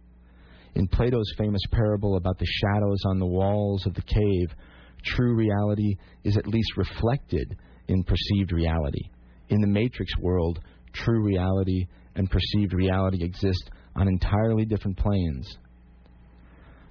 In 0.74 0.88
Plato's 0.88 1.32
famous 1.38 1.62
parable 1.70 2.18
about 2.18 2.40
the 2.40 2.48
shadows 2.48 3.04
on 3.06 3.20
the 3.20 3.28
walls 3.28 3.86
of 3.86 3.94
the 3.94 4.02
cave, 4.02 4.58
true 5.06 5.36
reality 5.36 5.96
is 6.24 6.36
at 6.36 6.48
least 6.48 6.76
reflected 6.76 7.56
in 7.88 8.04
perceived 8.04 8.52
reality. 8.52 9.12
In 9.50 9.62
the 9.62 9.68
Matrix 9.68 10.12
world, 10.18 10.60
true 10.92 11.24
reality 11.24 11.86
and 12.16 12.28
perceived 12.32 12.74
reality 12.74 13.24
exist 13.24 13.70
on 13.96 14.08
entirely 14.08 14.66
different 14.66 14.98
planes. 14.98 15.56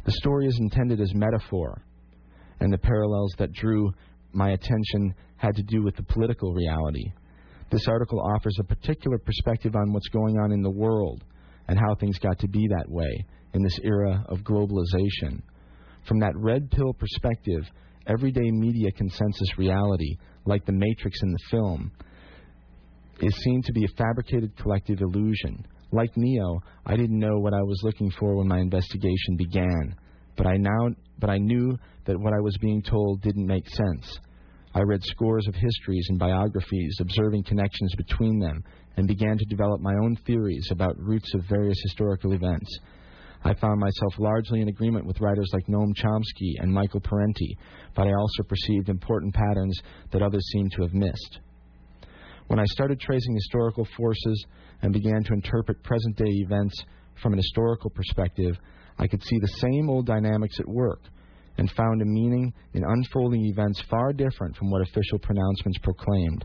The 0.05 0.13
story 0.13 0.47
is 0.47 0.59
intended 0.59 1.01
as 1.01 1.15
metaphor, 1.15 1.83
and 2.61 2.73
the 2.73 2.79
parallels 2.79 3.35
that 3.39 3.53
drew 3.53 3.93
my 4.33 4.51
attention 4.51 5.15
had 5.37 5.55
to 5.57 5.63
do 5.63 5.83
with 5.83 5.97
the 5.97 6.03
political 6.03 6.53
reality. 6.53 7.13
This 7.71 7.87
article 7.89 8.21
offers 8.21 8.57
a 8.59 8.65
particular 8.65 9.19
perspective 9.19 9.75
on 9.77 9.93
what's 9.93 10.09
going 10.09 10.39
on 10.39 10.53
in 10.53 10.63
the 10.63 10.71
world 10.71 11.25
and 11.69 11.79
how 11.79 11.95
things 11.95 12.19
got 12.19 12.39
to 12.41 12.49
be 12.49 12.67
that 12.69 12.91
way 12.91 13.25
in 13.55 13.63
this 13.63 13.79
era 13.83 14.25
of 14.29 14.39
globalization. 14.41 15.41
From 16.07 16.19
that 16.21 16.37
red 16.37 16.71
pill 16.71 16.93
perspective, 16.93 17.63
everyday 18.07 18.51
media 18.51 18.91
consensus 18.93 19.57
reality, 19.57 20.17
like 20.45 20.67
the 20.67 20.73
Matrix 20.73 21.23
in 21.23 21.31
the 21.33 21.39
film, 21.51 21.93
is 23.21 23.35
seen 23.37 23.63
to 23.63 23.73
be 23.73 23.85
a 23.85 23.97
fabricated 23.97 24.57
collective 24.57 25.01
illusion. 25.01 25.65
Like 25.93 26.17
Neo, 26.17 26.63
I 26.87 26.97
didn't 26.97 27.19
know 27.19 27.39
what 27.39 27.53
I 27.53 27.63
was 27.63 27.83
looking 27.83 28.11
for 28.19 28.37
when 28.37 28.49
my 28.49 28.59
investigation 28.59 29.37
began, 29.37 29.95
but 30.37 30.47
I 30.47 30.57
now 30.57 30.89
but 31.19 31.29
I 31.29 31.37
knew 31.37 31.79
that 32.07 32.19
what 32.19 32.33
I 32.33 32.41
was 32.41 32.57
being 32.59 32.83
told 32.83 33.21
didn't 33.21 33.47
make 33.47 33.69
sense. 33.69 34.19
I 34.75 34.81
read 34.81 35.05
scores 35.05 35.47
of 35.47 35.55
histories 35.55 36.07
and 36.09 36.19
biographies, 36.19 36.97
observing 36.99 37.45
connections 37.45 37.95
between 37.97 38.39
them, 38.39 38.65
and 38.97 39.07
began 39.07 39.37
to 39.37 39.45
develop 39.45 39.83
my 39.83 39.93
own 40.03 40.17
theories 40.27 40.67
about 40.71 40.99
roots 40.99 41.35
of 41.35 41.45
various 41.45 41.79
historical 41.83 42.33
events. 42.33 42.79
I 43.45 43.53
found 43.55 43.79
myself 43.79 44.15
largely 44.19 44.63
in 44.63 44.69
agreement 44.69 45.05
with 45.05 45.21
writers 45.21 45.51
like 45.53 45.67
Noam 45.67 45.93
Chomsky 45.95 46.55
and 46.59 46.73
Michael 46.73 47.01
Parenti, 47.01 47.59
but 47.95 48.07
I 48.07 48.15
also 48.15 48.43
perceived 48.45 48.89
important 48.89 49.35
patterns 49.35 49.79
that 50.11 50.23
others 50.23 50.49
seemed 50.53 50.73
to 50.73 50.83
have 50.83 50.95
missed. 50.95 51.41
When 52.47 52.59
I 52.59 52.65
started 52.67 53.01
tracing 53.01 53.35
historical 53.35 53.87
forces 53.97 54.47
and 54.83 54.93
began 54.93 55.23
to 55.25 55.33
interpret 55.33 55.83
present 55.83 56.17
day 56.17 56.25
events 56.29 56.75
from 57.23 57.33
an 57.33 57.39
historical 57.39 57.91
perspective, 57.91 58.57
I 58.99 59.07
could 59.07 59.23
see 59.23 59.39
the 59.39 59.59
same 59.59 59.89
old 59.89 60.07
dynamics 60.07 60.59
at 60.61 60.69
work 60.69 61.01
and 61.59 61.71
found 61.73 62.03
a 62.03 62.07
meaning 62.07 62.53
in 62.75 62.85
unfolding 62.85 63.45
events 63.47 63.81
far 63.91 64.13
different 64.13 64.57
from 64.57 64.71
what 64.71 64.83
official 64.83 65.19
pronouncements 65.19 65.79
proclaimed. 65.79 66.45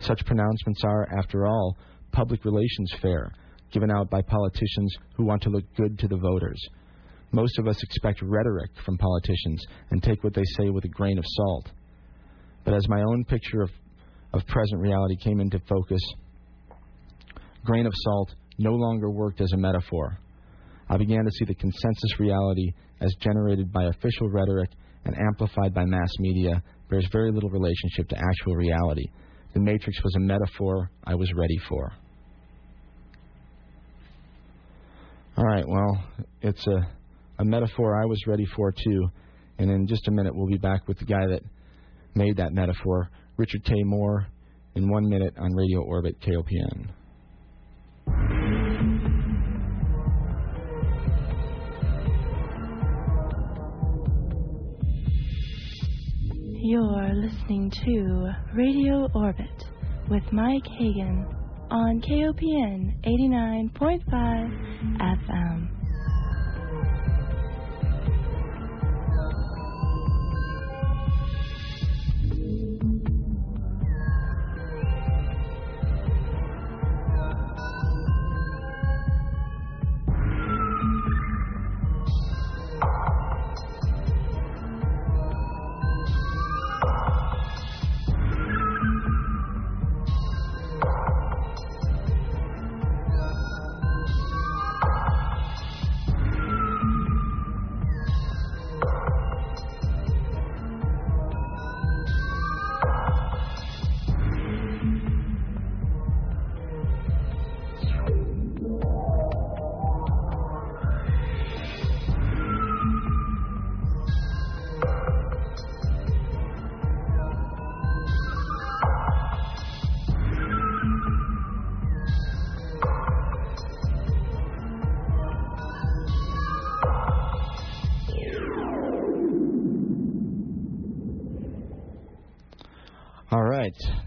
Such 0.00 0.24
pronouncements 0.26 0.82
are, 0.84 1.08
after 1.18 1.46
all, 1.46 1.76
public 2.12 2.44
relations 2.44 2.92
fare 3.00 3.32
given 3.72 3.90
out 3.90 4.08
by 4.08 4.22
politicians 4.22 4.94
who 5.16 5.24
want 5.24 5.42
to 5.42 5.50
look 5.50 5.64
good 5.76 5.98
to 5.98 6.06
the 6.06 6.16
voters. 6.16 6.60
Most 7.32 7.58
of 7.58 7.66
us 7.66 7.82
expect 7.82 8.22
rhetoric 8.22 8.70
from 8.86 8.96
politicians 8.96 9.66
and 9.90 10.00
take 10.00 10.22
what 10.22 10.32
they 10.32 10.44
say 10.56 10.70
with 10.70 10.84
a 10.84 10.88
grain 10.88 11.18
of 11.18 11.24
salt. 11.26 11.70
But 12.64 12.74
as 12.74 12.88
my 12.88 13.02
own 13.02 13.24
picture 13.24 13.62
of, 13.62 13.70
of 14.32 14.46
present 14.46 14.80
reality 14.80 15.16
came 15.16 15.40
into 15.40 15.58
focus, 15.68 16.00
grain 17.64 17.86
of 17.86 17.92
salt 17.94 18.34
no 18.58 18.72
longer 18.72 19.10
worked 19.10 19.40
as 19.40 19.52
a 19.52 19.56
metaphor. 19.56 20.18
I 20.88 20.96
began 20.96 21.24
to 21.24 21.30
see 21.32 21.44
the 21.44 21.54
consensus 21.54 22.20
reality 22.20 22.72
as 23.00 23.14
generated 23.20 23.72
by 23.72 23.84
official 23.84 24.28
rhetoric 24.30 24.70
and 25.04 25.16
amplified 25.16 25.74
by 25.74 25.84
mass 25.84 26.10
media 26.18 26.62
bears 26.90 27.06
very 27.12 27.32
little 27.32 27.50
relationship 27.50 28.08
to 28.08 28.16
actual 28.16 28.54
reality. 28.54 29.06
The 29.54 29.60
Matrix 29.60 30.02
was 30.02 30.14
a 30.16 30.20
metaphor 30.20 30.90
I 31.04 31.14
was 31.14 31.32
ready 31.34 31.58
for. 31.68 31.92
All 35.36 35.44
right, 35.44 35.66
well, 35.66 36.04
it's 36.42 36.66
a, 36.66 36.88
a 37.38 37.44
metaphor 37.44 38.00
I 38.00 38.06
was 38.06 38.20
ready 38.26 38.46
for 38.54 38.72
too. 38.72 39.08
And 39.58 39.70
in 39.70 39.86
just 39.86 40.06
a 40.08 40.10
minute, 40.10 40.34
we'll 40.34 40.46
be 40.46 40.58
back 40.58 40.86
with 40.86 40.98
the 40.98 41.04
guy 41.04 41.26
that 41.26 41.42
made 42.14 42.36
that 42.36 42.52
metaphor, 42.52 43.10
Richard 43.36 43.64
K. 43.64 43.74
Moore, 43.84 44.26
in 44.74 44.88
one 44.88 45.08
minute 45.08 45.34
on 45.38 45.52
Radio 45.54 45.80
Orbit 45.80 46.20
KOPN. 46.20 46.90
You're 56.66 57.12
listening 57.12 57.70
to 57.84 58.32
Radio 58.54 59.06
Orbit 59.14 59.64
with 60.08 60.22
Mike 60.32 60.66
Hagan 60.78 61.26
on 61.70 62.00
KOPN 62.00 63.04
89.5 63.04 64.08
FM. 64.98 65.83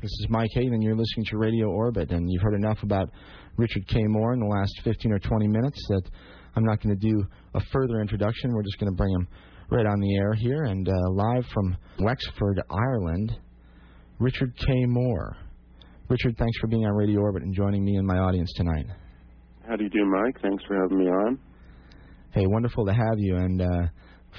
This 0.08 0.20
is 0.22 0.28
Mike 0.30 0.52
Hagan, 0.54 0.74
and 0.74 0.82
you're 0.82 0.96
listening 0.96 1.26
to 1.32 1.38
Radio 1.38 1.68
Orbit, 1.68 2.12
and 2.12 2.32
you've 2.32 2.42
heard 2.42 2.54
enough 2.54 2.82
about 2.82 3.10
Richard 3.58 3.86
K. 3.90 4.00
Moore 4.04 4.32
in 4.32 4.40
the 4.40 4.46
last 4.46 4.72
15 4.86 5.12
or 5.12 5.20
20 5.20 5.50
minutes 5.50 5.86
that 5.90 6.04
I'm 6.56 6.64
not 6.64 6.82
going 6.82 6.98
to 6.98 7.10
do 7.10 7.26
a 7.56 7.60
further 7.74 8.00
introduction. 8.00 8.54
We're 8.54 8.64
just 8.64 8.80
going 8.80 8.90
to 8.90 8.96
bring 8.96 9.14
him 9.14 9.28
right 9.70 9.86
on 9.86 10.00
the 10.00 10.16
air 10.16 10.34
here 10.34 10.64
and 10.64 10.88
uh, 10.88 10.94
live 11.12 11.44
from 11.54 11.76
Wexford, 12.00 12.62
Ireland, 12.72 13.38
Richard 14.18 14.54
K. 14.58 14.86
Moore. 14.86 15.36
Richard, 16.08 16.38
thanks 16.38 16.58
for 16.60 16.68
being 16.68 16.86
on 16.86 16.94
Radio 16.94 17.20
Orbit 17.20 17.44
and 17.44 17.54
joining 17.54 17.84
me 17.84 17.98
and 17.98 18.08
my 18.08 18.20
audience 18.20 18.54
tonight. 18.56 18.86
How 19.68 19.76
do 19.76 19.84
you 19.84 19.90
do, 19.90 20.06
Mike? 20.06 20.42
Thanks 20.42 20.64
for 20.70 20.82
having 20.82 21.00
me 21.00 21.08
on. 21.08 21.38
Hey, 22.32 22.46
wonderful 22.48 22.86
to 22.86 22.94
have 22.94 23.18
you. 23.18 23.36
And 23.36 23.62
uh, 23.62 23.88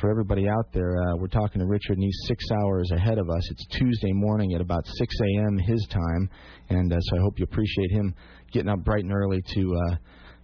for 0.00 0.10
everybody 0.10 0.48
out 0.48 0.72
there, 0.72 0.96
uh, 0.96 1.16
we're 1.16 1.28
talking 1.28 1.60
to 1.60 1.66
Richard, 1.66 1.94
and 1.94 2.02
he's 2.02 2.18
six 2.26 2.44
hours 2.62 2.90
ahead 2.94 3.18
of 3.18 3.28
us. 3.30 3.50
It's 3.50 3.66
Tuesday 3.78 4.12
morning 4.12 4.52
at 4.54 4.60
about 4.60 4.86
6 4.86 5.14
a.m. 5.20 5.58
his 5.58 5.84
time, 5.90 6.30
and 6.68 6.92
uh, 6.92 7.00
so 7.00 7.16
I 7.16 7.20
hope 7.20 7.38
you 7.38 7.44
appreciate 7.44 7.90
him 7.90 8.14
getting 8.52 8.68
up 8.68 8.84
bright 8.84 9.04
and 9.04 9.12
early 9.12 9.42
to. 9.54 9.74
Uh, 9.74 9.96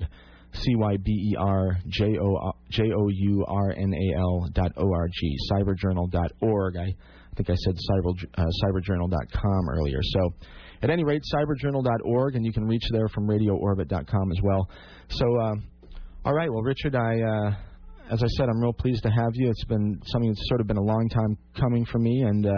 C 0.52 0.74
Y 0.74 0.96
B 0.96 1.12
E 1.12 1.36
R 1.38 1.78
J 1.86 2.18
O 2.20 2.50
J 2.72 2.90
O 2.92 3.06
U 3.06 3.44
R 3.46 3.70
N 3.70 3.94
A 3.94 4.14
L 4.18 4.48
dot 4.52 4.72
O 4.78 4.92
R 4.92 5.06
G. 5.06 5.36
Cyberjournal.org. 5.52 6.76
I 6.76 6.92
think 7.36 7.50
I 7.50 7.54
said 7.54 7.74
cyber, 7.74 8.12
uh, 8.38 8.44
cyberjournal.com 8.64 9.68
earlier. 9.70 10.00
So, 10.02 10.30
at 10.82 10.90
any 10.90 11.04
rate, 11.04 11.22
cyberjournal.org, 11.34 12.36
and 12.36 12.44
you 12.44 12.52
can 12.52 12.64
reach 12.64 12.84
there 12.92 13.08
from 13.08 13.26
radioorbit.com 13.26 14.30
as 14.30 14.42
well. 14.42 14.68
So, 15.08 15.26
uh, 15.40 15.54
all 16.24 16.34
right, 16.34 16.50
well, 16.50 16.62
Richard, 16.62 16.94
I. 16.94 17.20
Uh, 17.20 17.54
as 18.10 18.20
I 18.24 18.26
said, 18.36 18.48
I'm 18.48 18.60
real 18.60 18.72
pleased 18.72 19.04
to 19.04 19.08
have 19.08 19.30
you. 19.34 19.50
It's 19.50 19.64
been 19.64 20.00
something 20.06 20.30
that's 20.30 20.48
sort 20.48 20.60
of 20.60 20.66
been 20.66 20.76
a 20.76 20.82
long 20.82 21.08
time 21.08 21.38
coming 21.54 21.84
for 21.86 21.98
me, 21.98 22.22
and 22.22 22.44
uh, 22.44 22.50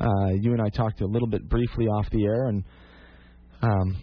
uh, 0.00 0.28
you 0.38 0.52
and 0.52 0.60
I 0.60 0.68
talked 0.68 1.00
a 1.00 1.06
little 1.06 1.28
bit 1.28 1.48
briefly 1.48 1.86
off 1.86 2.08
the 2.10 2.24
air, 2.26 2.48
and 2.48 2.64
um, 3.62 3.96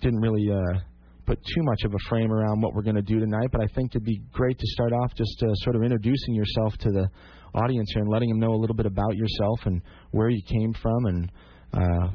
didn't 0.00 0.20
really 0.20 0.50
uh, 0.50 0.78
put 1.26 1.38
too 1.44 1.62
much 1.62 1.84
of 1.84 1.92
a 1.92 1.98
frame 2.08 2.32
around 2.32 2.62
what 2.62 2.72
we're 2.72 2.82
going 2.82 2.96
to 2.96 3.02
do 3.02 3.20
tonight. 3.20 3.48
But 3.52 3.60
I 3.60 3.66
think 3.74 3.92
it'd 3.94 4.06
be 4.06 4.22
great 4.32 4.58
to 4.58 4.66
start 4.68 4.94
off 4.94 5.12
just 5.14 5.38
sort 5.62 5.76
of 5.76 5.82
introducing 5.82 6.34
yourself 6.34 6.78
to 6.78 6.90
the 6.90 7.08
audience 7.54 7.90
here 7.92 8.02
and 8.02 8.10
letting 8.10 8.28
them 8.28 8.38
know 8.38 8.54
a 8.54 8.60
little 8.60 8.76
bit 8.76 8.86
about 8.86 9.16
yourself 9.16 9.60
and 9.64 9.82
where 10.10 10.28
you 10.28 10.42
came 10.46 10.74
from 10.80 11.06
and 11.06 11.32
uh, 11.74 12.08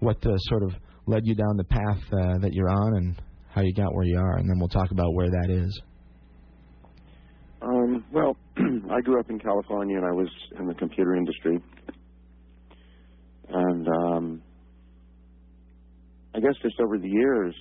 what 0.00 0.16
uh, 0.26 0.36
sort 0.48 0.62
of 0.62 0.72
led 1.06 1.22
you 1.24 1.34
down 1.34 1.56
the 1.56 1.64
path 1.64 2.02
uh, 2.12 2.38
that 2.38 2.52
you're 2.52 2.70
on 2.70 2.96
and 2.96 3.22
how 3.54 3.62
you 3.62 3.74
got 3.74 3.92
where 3.94 4.04
you 4.04 4.18
are, 4.18 4.36
and 4.36 4.48
then 4.48 4.58
we'll 4.58 4.68
talk 4.68 4.90
about 4.92 5.12
where 5.14 5.28
that 5.28 5.50
is. 5.50 5.82
Um, 7.62 8.04
well, 8.12 8.36
I 8.90 9.00
grew 9.00 9.20
up 9.20 9.28
in 9.28 9.38
California 9.38 9.96
and 9.96 10.06
I 10.06 10.12
was 10.12 10.28
in 10.58 10.66
the 10.66 10.74
computer 10.74 11.16
industry. 11.16 11.58
And 13.48 13.88
um, 13.88 14.42
I 16.34 16.40
guess 16.40 16.54
just 16.62 16.80
over 16.80 16.96
the 16.98 17.08
years, 17.08 17.54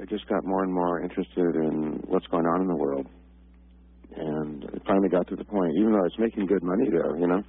I 0.00 0.04
just 0.04 0.28
got 0.28 0.44
more 0.44 0.62
and 0.62 0.72
more 0.72 1.02
interested 1.02 1.56
in 1.56 2.02
what's 2.06 2.26
going 2.26 2.44
on 2.44 2.60
in 2.60 2.68
the 2.68 2.76
world. 2.76 3.06
And 4.16 4.64
it 4.64 4.82
finally 4.86 5.08
got 5.08 5.26
to 5.28 5.36
the 5.36 5.44
point, 5.44 5.72
even 5.78 5.92
though 5.92 5.98
I 5.98 6.08
was 6.08 6.18
making 6.18 6.46
good 6.46 6.62
money 6.62 6.88
there, 6.90 7.16
you 7.16 7.26
know, 7.26 7.42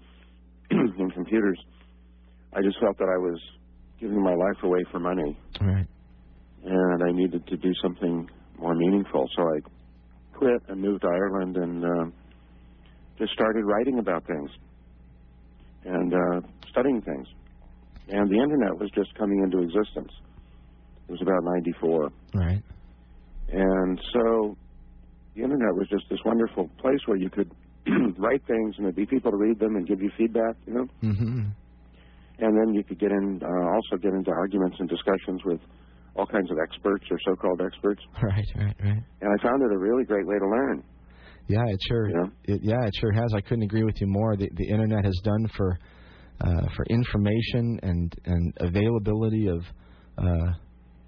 in 0.71 1.11
computers, 1.11 1.59
I 2.53 2.61
just 2.61 2.79
felt 2.79 2.97
that 2.97 3.09
I 3.09 3.17
was 3.17 3.39
giving 3.99 4.21
my 4.21 4.33
life 4.33 4.63
away 4.63 4.79
for 4.91 4.99
money. 4.99 5.37
Right. 5.59 5.87
And 6.63 7.03
I 7.03 7.11
needed 7.11 7.45
to 7.47 7.57
do 7.57 7.71
something 7.81 8.29
more 8.57 8.75
meaningful. 8.75 9.29
So 9.35 9.41
I 9.43 9.59
quit 10.37 10.61
and 10.69 10.81
moved 10.81 11.01
to 11.01 11.07
Ireland 11.07 11.57
and 11.57 11.83
uh, 11.83 12.05
just 13.17 13.33
started 13.33 13.65
writing 13.65 13.99
about 13.99 14.25
things 14.25 14.49
and 15.85 16.13
uh, 16.13 16.47
studying 16.69 17.01
things. 17.01 17.27
And 18.09 18.29
the 18.29 18.41
internet 18.41 18.77
was 18.79 18.89
just 18.95 19.13
coming 19.15 19.41
into 19.43 19.59
existence. 19.59 20.11
It 21.07 21.11
was 21.11 21.21
about 21.21 21.43
94. 21.43 22.09
Right. 22.33 22.63
And 23.49 24.01
so 24.13 24.57
the 25.35 25.43
internet 25.43 25.73
was 25.75 25.87
just 25.89 26.05
this 26.09 26.19
wonderful 26.25 26.69
place 26.79 26.99
where 27.05 27.17
you 27.17 27.29
could 27.29 27.51
write 28.17 28.45
things 28.47 28.75
and 28.77 28.85
there'd 28.85 28.95
be 28.95 29.05
people 29.05 29.31
to 29.31 29.37
read 29.37 29.59
them 29.59 29.75
and 29.75 29.87
give 29.87 30.01
you 30.01 30.11
feedback, 30.17 30.55
you 30.65 30.73
know. 30.73 30.87
Mm-hmm. 31.03 31.49
And 32.39 32.57
then 32.57 32.73
you 32.73 32.83
could 32.83 32.99
get 32.99 33.11
in, 33.11 33.41
uh, 33.43 33.65
also 33.69 34.01
get 34.01 34.13
into 34.13 34.31
arguments 34.31 34.77
and 34.79 34.89
discussions 34.89 35.41
with 35.45 35.59
all 36.15 36.25
kinds 36.25 36.51
of 36.51 36.57
experts 36.61 37.05
or 37.09 37.17
so-called 37.25 37.61
experts. 37.61 38.01
Right, 38.21 38.45
right, 38.55 38.75
right. 38.83 39.03
And 39.21 39.29
I 39.39 39.43
found 39.43 39.61
it 39.63 39.73
a 39.73 39.77
really 39.77 40.03
great 40.03 40.25
way 40.25 40.37
to 40.39 40.47
learn. 40.47 40.83
Yeah, 41.47 41.63
it 41.67 41.79
sure. 41.87 42.09
Yeah. 42.09 42.55
It, 42.55 42.61
yeah, 42.63 42.85
it 42.85 42.93
sure 42.99 43.11
has. 43.11 43.33
I 43.35 43.41
couldn't 43.41 43.63
agree 43.63 43.83
with 43.83 43.99
you 43.99 44.07
more. 44.07 44.37
The, 44.37 44.49
the 44.55 44.69
internet 44.69 45.03
has 45.03 45.19
done 45.23 45.45
for 45.57 45.77
uh, 46.41 46.67
for 46.75 46.85
information 46.89 47.79
and 47.83 48.13
and 48.25 48.53
availability 48.61 49.47
of 49.47 49.61
uh, 50.17 50.53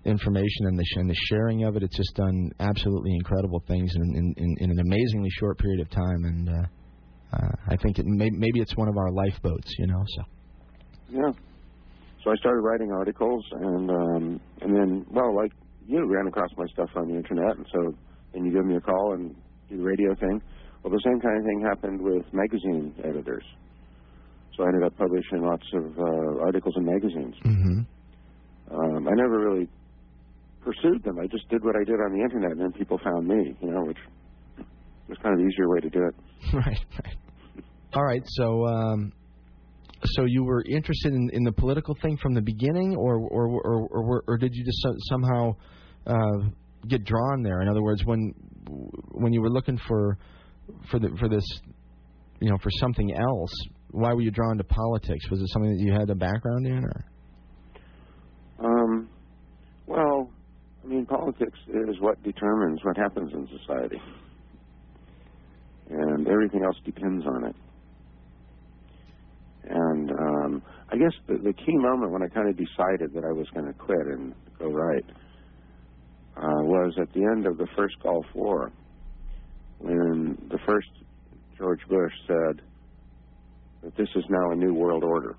information 0.05 0.67
and 0.67 0.77
the 0.77 0.85
sh- 0.85 0.97
and 0.97 1.09
the 1.09 1.15
sharing 1.27 1.63
of 1.63 1.75
it. 1.75 1.83
It's 1.83 1.97
just 1.97 2.15
done 2.15 2.51
absolutely 2.59 3.13
incredible 3.13 3.61
things 3.67 3.93
in 3.95 4.01
in, 4.15 4.33
in, 4.37 4.55
in 4.59 4.71
an 4.71 4.79
amazingly 4.79 5.29
short 5.39 5.57
period 5.57 5.81
of 5.81 5.89
time. 5.89 6.25
And 6.25 6.49
uh, 6.49 6.63
uh, 7.33 7.51
I 7.69 7.75
think 7.77 7.99
it 7.99 8.05
may, 8.05 8.29
maybe 8.29 8.59
it's 8.61 8.75
one 8.75 8.87
of 8.87 8.97
our 8.97 9.11
lifeboats. 9.11 9.73
You 9.77 9.87
know, 9.87 10.03
so. 10.15 10.21
Yeah. 11.09 11.31
So 12.23 12.31
I 12.31 12.35
started 12.37 12.61
writing 12.61 12.91
articles, 12.91 13.45
and 13.51 13.91
um, 13.91 14.41
and 14.61 14.75
then, 14.75 15.05
well, 15.11 15.35
like 15.35 15.51
you 15.87 16.03
ran 16.11 16.27
across 16.27 16.49
my 16.57 16.65
stuff 16.73 16.89
on 16.95 17.07
the 17.07 17.15
internet, 17.15 17.57
and 17.57 17.65
so 17.71 17.95
and 18.33 18.45
you 18.45 18.51
give 18.51 18.65
me 18.65 18.75
a 18.75 18.81
call 18.81 19.13
and 19.13 19.35
do 19.69 19.77
the 19.77 19.83
radio 19.83 20.15
thing. 20.15 20.41
Well, 20.83 20.91
the 20.91 21.01
same 21.05 21.19
kind 21.19 21.37
of 21.37 21.45
thing 21.45 21.61
happened 21.61 22.01
with 22.01 22.25
magazine 22.33 22.93
editors. 23.03 23.43
So 24.55 24.63
I 24.63 24.67
ended 24.67 24.83
up 24.83 24.97
publishing 24.97 25.41
lots 25.41 25.65
of 25.73 25.85
uh, 25.97 26.45
articles 26.45 26.75
in 26.77 26.85
magazines. 26.85 27.35
Mm-hmm. 27.43 27.79
Um, 28.73 29.07
I 29.07 29.11
never 29.15 29.39
really 29.39 29.67
pursued 30.65 31.03
them. 31.03 31.19
I 31.19 31.27
just 31.27 31.47
did 31.49 31.63
what 31.63 31.75
I 31.75 31.83
did 31.85 31.95
on 31.95 32.11
the 32.11 32.21
internet, 32.21 32.51
and 32.51 32.59
then 32.59 32.71
people 32.73 32.99
found 33.03 33.27
me, 33.27 33.55
you 33.61 33.71
know, 33.71 33.83
which 33.85 33.97
was 35.07 35.17
kind 35.21 35.33
of 35.33 35.39
the 35.39 35.45
easier 35.45 35.69
way 35.69 35.79
to 35.79 35.89
do 35.89 36.03
it. 36.07 36.15
Right, 36.53 36.85
right. 37.03 37.17
All 37.93 38.03
right. 38.03 38.21
So, 38.25 38.65
um, 38.67 39.11
so 40.03 40.25
you 40.25 40.43
were 40.43 40.63
interested 40.69 41.13
in, 41.13 41.29
in 41.33 41.43
the 41.43 41.51
political 41.51 41.95
thing 42.01 42.17
from 42.17 42.33
the 42.33 42.41
beginning, 42.41 42.95
or 42.95 43.17
or 43.17 43.47
or 43.47 43.87
or, 43.89 44.23
or 44.27 44.37
did 44.37 44.53
you 44.53 44.63
just 44.63 44.77
so, 44.81 44.93
somehow 45.09 45.55
uh, 46.05 46.49
get 46.87 47.03
drawn 47.03 47.41
there? 47.41 47.61
In 47.61 47.67
other 47.67 47.81
words, 47.81 48.05
when 48.05 48.33
when 49.11 49.33
you 49.33 49.41
were 49.41 49.49
looking 49.49 49.79
for 49.87 50.17
for 50.91 50.99
the 50.99 51.09
for 51.19 51.27
this, 51.27 51.43
you 52.41 52.51
know, 52.51 52.57
for 52.61 52.69
something 52.79 53.15
else, 53.15 53.51
why 53.89 54.13
were 54.13 54.21
you 54.21 54.31
drawn 54.31 54.57
to 54.57 54.63
politics? 54.63 55.29
Was 55.31 55.41
it 55.41 55.47
something 55.49 55.71
that 55.71 55.83
you 55.83 55.93
had 55.93 56.09
a 56.09 56.15
background 56.15 56.67
in, 56.67 56.83
or? 56.83 57.05
Um, 58.59 59.09
well, 59.87 60.14
I 60.85 60.87
mean, 60.87 61.05
politics 61.07 61.57
is 61.67 61.99
what 61.99 62.21
determines 62.21 62.79
what 62.83 62.95
happens 62.95 63.33
in 63.33 63.47
society, 63.59 63.99
and 65.89 66.27
everything 66.27 66.63
else 66.63 66.75
depends 66.85 67.25
on 67.25 67.45
it. 67.45 67.55
And 69.67 70.11
um, 70.11 70.61
I 70.91 70.97
guess 70.97 71.13
the, 71.27 71.37
the 71.37 71.53
key 71.53 71.75
moment 71.75 72.11
when 72.11 72.21
I 72.21 72.27
kind 72.27 72.47
of 72.47 72.55
decided 72.55 73.13
that 73.15 73.25
I 73.25 73.31
was 73.31 73.47
going 73.55 73.65
to 73.65 73.73
quit 73.73 74.05
and 74.05 74.35
go 74.59 74.67
right 74.67 75.03
uh, 76.37 76.61
was 76.61 76.93
at 77.01 77.11
the 77.13 77.23
end 77.23 77.47
of 77.47 77.57
the 77.57 77.67
first 77.75 77.95
Gulf 78.03 78.25
War, 78.35 78.71
when 79.79 80.37
the 80.51 80.59
first 80.67 80.89
George 81.57 81.81
Bush 81.89 82.13
said 82.27 82.61
that 83.81 83.97
this 83.97 84.09
is 84.15 84.23
now 84.29 84.51
a 84.51 84.55
new 84.55 84.73
world 84.75 85.03
order. 85.03 85.35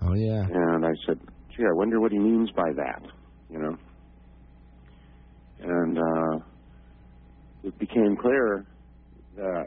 Oh 0.00 0.14
yeah. 0.14 0.46
And 0.50 0.86
I 0.86 0.92
said, 1.06 1.18
gee, 1.54 1.64
I 1.64 1.74
wonder 1.74 2.00
what 2.00 2.10
he 2.10 2.18
means 2.18 2.50
by 2.52 2.72
that, 2.74 3.02
you 3.52 3.58
know. 3.58 3.76
And 5.60 5.98
uh, 5.98 6.44
it 7.62 7.78
became 7.78 8.16
clear 8.20 8.66
that 9.36 9.66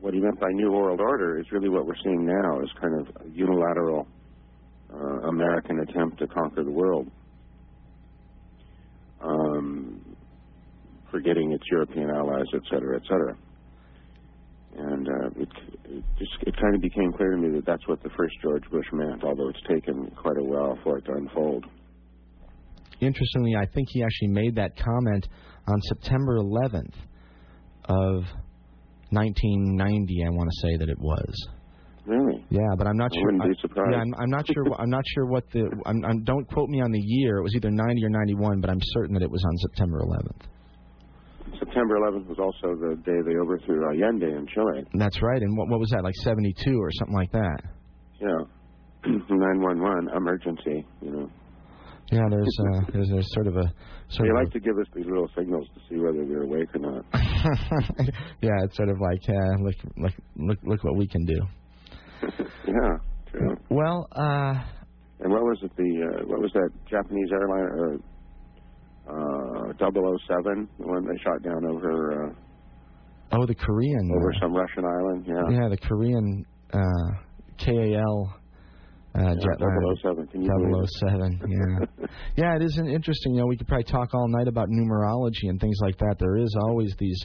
what 0.00 0.14
he 0.14 0.20
meant 0.20 0.38
by 0.38 0.50
New 0.52 0.70
World 0.70 1.00
Order 1.00 1.38
is 1.38 1.46
really 1.52 1.68
what 1.68 1.86
we're 1.86 1.94
seeing 2.02 2.26
now 2.26 2.60
is 2.60 2.68
kind 2.80 3.00
of 3.00 3.26
a 3.26 3.30
unilateral 3.30 4.06
uh, 4.92 5.28
American 5.28 5.80
attempt 5.80 6.18
to 6.18 6.26
conquer 6.26 6.64
the 6.64 6.70
world, 6.70 7.08
um, 9.22 10.00
forgetting 11.10 11.52
its 11.52 11.64
European 11.70 12.10
allies, 12.10 12.46
et 12.54 12.62
cetera, 12.70 12.96
et 12.96 13.02
cetera. 13.04 13.36
And 14.76 15.08
uh, 15.08 15.26
it, 15.36 15.48
it 15.84 16.04
just 16.18 16.30
it 16.46 16.56
kind 16.60 16.74
of 16.76 16.80
became 16.80 17.12
clear 17.12 17.32
to 17.32 17.36
me 17.36 17.48
that 17.56 17.66
that's 17.66 17.86
what 17.88 18.02
the 18.02 18.10
first 18.16 18.34
George 18.42 18.62
Bush 18.70 18.86
meant, 18.92 19.24
although 19.24 19.48
it's 19.48 19.62
taken 19.68 20.10
quite 20.16 20.38
a 20.38 20.44
while 20.44 20.78
for 20.84 20.98
it 20.98 21.04
to 21.06 21.12
unfold. 21.12 21.66
Interestingly, 23.00 23.54
I 23.56 23.66
think 23.66 23.88
he 23.90 24.02
actually 24.02 24.28
made 24.28 24.54
that 24.56 24.76
comment 24.76 25.28
on 25.66 25.80
September 25.82 26.38
11th 26.38 26.94
of 27.84 28.24
1990. 29.10 30.24
I 30.24 30.30
want 30.30 30.48
to 30.50 30.68
say 30.68 30.76
that 30.78 30.88
it 30.88 30.98
was. 30.98 31.48
Really? 32.06 32.44
Yeah, 32.50 32.60
but 32.78 32.86
I'm 32.86 32.96
not 32.96 33.10
I 33.12 33.16
sure. 33.16 33.24
wouldn't 33.26 33.44
be 33.44 33.56
I- 33.58 33.60
surprised. 33.60 33.92
Yeah, 33.92 34.00
I'm, 34.00 34.14
I'm 34.18 34.30
not 34.30 34.46
sure. 34.46 34.64
I'm 34.78 34.90
not 34.90 35.04
sure 35.14 35.26
what 35.26 35.44
the. 35.52 35.68
I'm, 35.86 36.04
I'm, 36.04 36.24
don't 36.24 36.46
quote 36.48 36.68
me 36.68 36.80
on 36.80 36.90
the 36.90 37.00
year. 37.00 37.38
It 37.38 37.42
was 37.42 37.54
either 37.54 37.70
90 37.70 38.04
or 38.04 38.08
91, 38.08 38.60
but 38.60 38.70
I'm 38.70 38.80
certain 38.94 39.14
that 39.14 39.22
it 39.22 39.30
was 39.30 39.44
on 39.44 39.56
September 39.58 40.00
11th. 40.00 40.42
September 41.58 41.96
11th 41.98 42.26
was 42.26 42.38
also 42.38 42.74
the 42.76 42.96
day 43.04 43.18
they 43.26 43.36
overthrew 43.36 43.84
Allende 43.90 44.26
in 44.26 44.46
Chile. 44.54 44.84
That's 44.94 45.20
right. 45.22 45.42
And 45.42 45.56
what, 45.56 45.68
what 45.68 45.78
was 45.80 45.90
that? 45.90 46.02
Like 46.04 46.14
72 46.22 46.78
or 46.78 46.90
something 46.92 47.14
like 47.14 47.32
that. 47.32 47.60
Know, 48.20 48.46
911 49.04 50.08
emergency. 50.16 50.86
You 51.02 51.10
know, 51.10 51.30
Yeah, 52.10 52.26
there's 52.28 52.56
uh, 52.74 52.80
there's, 52.92 53.08
there's 53.08 53.32
sort 53.34 53.46
of 53.46 53.56
a 53.56 53.66
sort 54.10 54.26
they 54.26 54.30
of 54.30 54.36
like 54.44 54.52
to 54.52 54.60
give 54.60 54.76
us 54.78 54.86
these 54.94 55.06
little 55.06 55.28
signals 55.36 55.66
to 55.74 55.80
see 55.88 56.00
whether 56.00 56.24
they're 56.26 56.42
awake 56.42 56.68
or 56.74 56.80
not. 56.80 57.04
yeah, 58.42 58.64
it's 58.64 58.76
sort 58.76 58.88
of 58.88 58.96
like 59.00 59.22
uh, 59.28 59.62
look 59.62 59.74
look 59.96 60.12
look 60.36 60.58
look 60.64 60.84
what 60.84 60.96
we 60.96 61.06
can 61.06 61.24
do. 61.24 61.38
yeah, 62.66 62.96
true. 63.30 63.56
Well, 63.70 64.08
uh, 64.12 64.54
And 65.20 65.30
what 65.32 65.42
was 65.42 65.58
it? 65.62 65.70
The 65.76 65.82
uh, 65.82 66.26
what 66.26 66.40
was 66.40 66.52
that 66.54 66.70
Japanese 66.90 67.28
airline? 67.32 67.98
Uh, 67.98 68.10
uh, 69.10 69.72
007, 69.78 70.68
the 70.78 70.86
one 70.86 71.04
they 71.04 71.18
shot 71.24 71.42
down 71.42 71.64
over 71.66 72.28
uh, 72.28 72.34
oh, 73.32 73.46
the 73.46 73.54
Korean. 73.54 74.10
over 74.14 74.30
uh, 74.30 74.40
some 74.40 74.54
Russian 74.54 74.84
island. 74.84 75.24
Yeah, 75.26 75.60
Yeah, 75.62 75.68
the 75.68 75.76
Korean 75.78 76.44
uh, 76.72 77.10
KAL 77.58 78.39
uh, 79.16 79.22
Yeah, 79.22 79.34
jetline. 79.34 79.96
007. 80.02 80.26
Can 80.28 80.42
you 80.42 80.50
believe 80.50 80.84
it? 80.84 80.90
007, 81.00 81.40
yeah. 81.48 82.06
yeah, 82.36 82.56
it 82.56 82.62
is 82.62 82.76
an 82.78 82.88
interesting. 82.88 83.34
You 83.34 83.40
know, 83.40 83.46
we 83.46 83.56
could 83.56 83.66
probably 83.68 83.84
talk 83.84 84.14
all 84.14 84.28
night 84.28 84.48
about 84.48 84.68
numerology 84.68 85.48
and 85.48 85.60
things 85.60 85.78
like 85.82 85.98
that. 85.98 86.16
There 86.18 86.36
is 86.36 86.54
always 86.62 86.94
these 86.98 87.20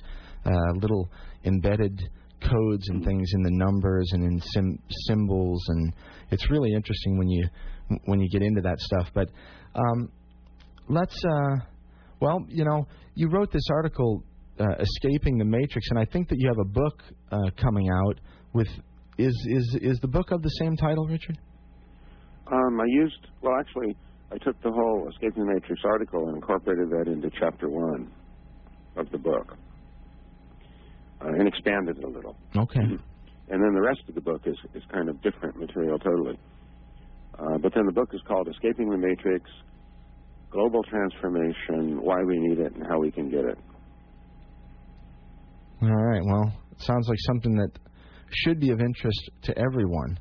uh, 0.46 0.72
little 0.82 1.10
embedded 1.44 2.02
codes 2.42 2.90
and 2.90 3.04
things 3.04 3.32
in 3.34 3.42
the 3.44 3.52
numbers 3.52 4.10
and 4.14 4.24
in 4.24 4.42
sim- 4.42 4.80
symbols, 5.08 5.64
and 5.70 5.94
it's 6.32 6.50
really 6.50 6.74
interesting 6.74 7.18
when 7.18 7.30
you 7.30 7.48
when 8.06 8.20
you 8.20 8.30
get 8.30 8.42
into 8.42 8.62
that 8.62 8.80
stuff. 8.80 9.08
But 9.14 9.30
um, 9.76 10.10
let's, 10.90 11.16
uh, 11.24 11.56
well, 12.20 12.46
you 12.50 12.66
know, 12.66 12.88
you 13.14 13.30
wrote 13.30 13.52
this 13.52 13.68
article, 13.72 14.24
uh, 14.60 14.66
"Escaping 14.80 15.38
the 15.38 15.46
Matrix," 15.46 15.88
and 15.90 16.00
I 16.00 16.06
think 16.06 16.30
that 16.30 16.38
you 16.40 16.48
have 16.48 16.60
a 16.60 16.70
book 16.70 17.04
uh, 17.32 17.50
coming 17.62 17.90
out 17.90 18.20
with. 18.54 18.68
Is 19.18 19.34
is 19.50 19.78
is 19.82 20.00
the 20.00 20.10
book 20.10 20.32
of 20.32 20.42
the 20.42 20.50
same 20.60 20.76
title, 20.76 21.08
Richard? 21.08 21.38
Um, 22.52 22.80
I 22.80 22.86
used 22.88 23.28
well, 23.42 23.54
actually, 23.60 23.98
I 24.32 24.38
took 24.38 24.62
the 24.62 24.72
whole 24.72 25.08
Escaping 25.10 25.46
the 25.46 25.54
Matrix 25.54 25.82
article 25.86 26.28
and 26.28 26.36
incorporated 26.36 26.90
that 26.90 27.12
into 27.12 27.30
chapter 27.40 27.70
one 27.70 28.12
of 28.96 29.10
the 29.12 29.18
book, 29.18 29.58
uh, 31.22 31.28
and 31.28 31.48
expanded 31.48 31.98
it 31.98 32.04
a 32.04 32.08
little. 32.08 32.36
Okay. 32.56 32.80
And 33.48 33.62
then 33.64 33.74
the 33.74 33.82
rest 33.82 34.02
of 34.08 34.16
the 34.16 34.22
book 34.22 34.42
is 34.46 34.58
is 34.74 34.84
kind 34.92 35.10
of 35.10 35.22
different 35.22 35.58
material 35.58 36.00
totally. 36.00 36.38
Uh, 37.38 37.58
but 37.62 37.74
then 37.76 37.86
the 37.86 37.92
book 37.92 38.10
is 38.14 38.22
called 38.28 38.48
Escaping 38.48 38.90
the 38.90 38.98
Matrix: 38.98 39.50
global 40.52 40.84
transformation, 40.84 42.02
why 42.02 42.24
we 42.24 42.38
need 42.40 42.60
it, 42.60 42.74
and 42.76 42.86
how 42.88 43.00
we 43.00 43.12
can 43.12 43.30
get 43.30 43.46
it. 43.46 43.58
All 45.82 45.90
right. 45.90 46.22
Well, 46.24 46.54
it 46.72 46.82
sounds 46.82 47.08
like 47.10 47.20
something 47.28 47.56
that 47.58 47.72
should 48.32 48.60
be 48.60 48.72
of 48.72 48.80
interest 48.80 49.30
to 49.44 49.58
everyone. 49.58 50.18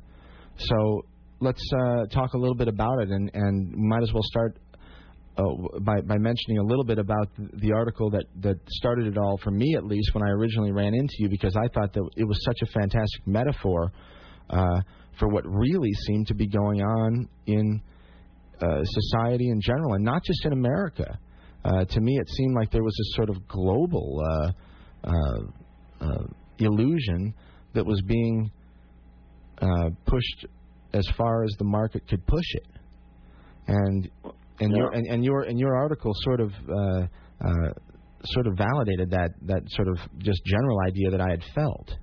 So 0.57 1.05
let's 1.39 1.61
uh, 1.73 2.05
talk 2.07 2.33
a 2.33 2.37
little 2.37 2.55
bit 2.55 2.67
about 2.67 3.01
it, 3.01 3.09
and 3.09 3.29
and 3.33 3.73
might 3.75 4.03
as 4.03 4.11
well 4.13 4.23
start 4.23 4.57
uh, 5.37 5.43
by 5.81 6.01
by 6.01 6.17
mentioning 6.17 6.59
a 6.59 6.63
little 6.63 6.83
bit 6.83 6.97
about 6.97 7.29
the 7.37 7.71
article 7.73 8.09
that 8.09 8.25
that 8.41 8.57
started 8.69 9.07
it 9.07 9.17
all 9.17 9.37
for 9.43 9.51
me, 9.51 9.75
at 9.75 9.85
least 9.85 10.13
when 10.13 10.23
I 10.23 10.31
originally 10.31 10.71
ran 10.71 10.93
into 10.93 11.15
you, 11.19 11.29
because 11.29 11.55
I 11.55 11.67
thought 11.73 11.93
that 11.93 12.09
it 12.15 12.23
was 12.23 12.43
such 12.43 12.57
a 12.63 12.65
fantastic 12.67 13.27
metaphor 13.27 13.91
uh, 14.49 14.81
for 15.19 15.27
what 15.29 15.43
really 15.45 15.91
seemed 16.07 16.27
to 16.27 16.35
be 16.35 16.47
going 16.47 16.81
on 16.81 17.27
in 17.47 17.81
uh, 18.61 18.83
society 18.83 19.49
in 19.49 19.59
general, 19.61 19.93
and 19.93 20.03
not 20.03 20.23
just 20.23 20.45
in 20.45 20.53
America. 20.53 21.19
Uh, 21.63 21.83
to 21.83 21.99
me, 21.99 22.15
it 22.15 22.29
seemed 22.29 22.53
like 22.53 22.69
there 22.69 22.83
was 22.83 22.95
this 22.95 23.15
sort 23.15 23.27
of 23.27 23.47
global 23.47 24.21
uh, 25.03 25.39
illusion 26.59 27.33
that 27.73 27.83
was 27.83 28.01
being 28.03 28.51
pushed 30.05 30.45
as 30.95 31.07
far 31.17 31.43
as 31.43 31.51
the 31.59 31.65
market 31.65 32.07
could 32.07 32.25
push 32.25 32.49
it. 32.53 32.67
And 33.67 34.09
and 34.59 34.71
Yeah. 34.71 34.77
your 34.77 34.91
and, 34.93 35.07
and 35.07 35.23
your 35.23 35.41
and 35.43 35.59
your 35.59 35.75
article 35.75 36.11
sort 36.23 36.39
of 36.39 36.51
uh, 36.69 37.07
uh, 37.41 37.73
sort 38.25 38.47
of 38.47 38.57
validated 38.57 39.09
that 39.11 39.31
that 39.43 39.63
sort 39.69 39.87
of 39.87 39.97
just 40.19 40.43
general 40.45 40.79
idea 40.87 41.11
that 41.11 41.21
I 41.21 41.29
had 41.29 41.43
felt. 41.53 41.97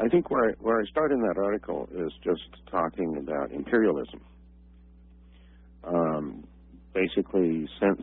I 0.00 0.08
think 0.08 0.30
where 0.30 0.50
I, 0.50 0.52
where 0.58 0.80
I 0.80 0.84
start 0.90 1.12
in 1.12 1.20
that 1.20 1.36
article 1.38 1.88
is 1.94 2.12
just 2.24 2.42
talking 2.70 3.18
about 3.18 3.52
imperialism. 3.52 4.20
Um, 5.84 6.44
basically, 6.94 7.68
since 7.80 8.02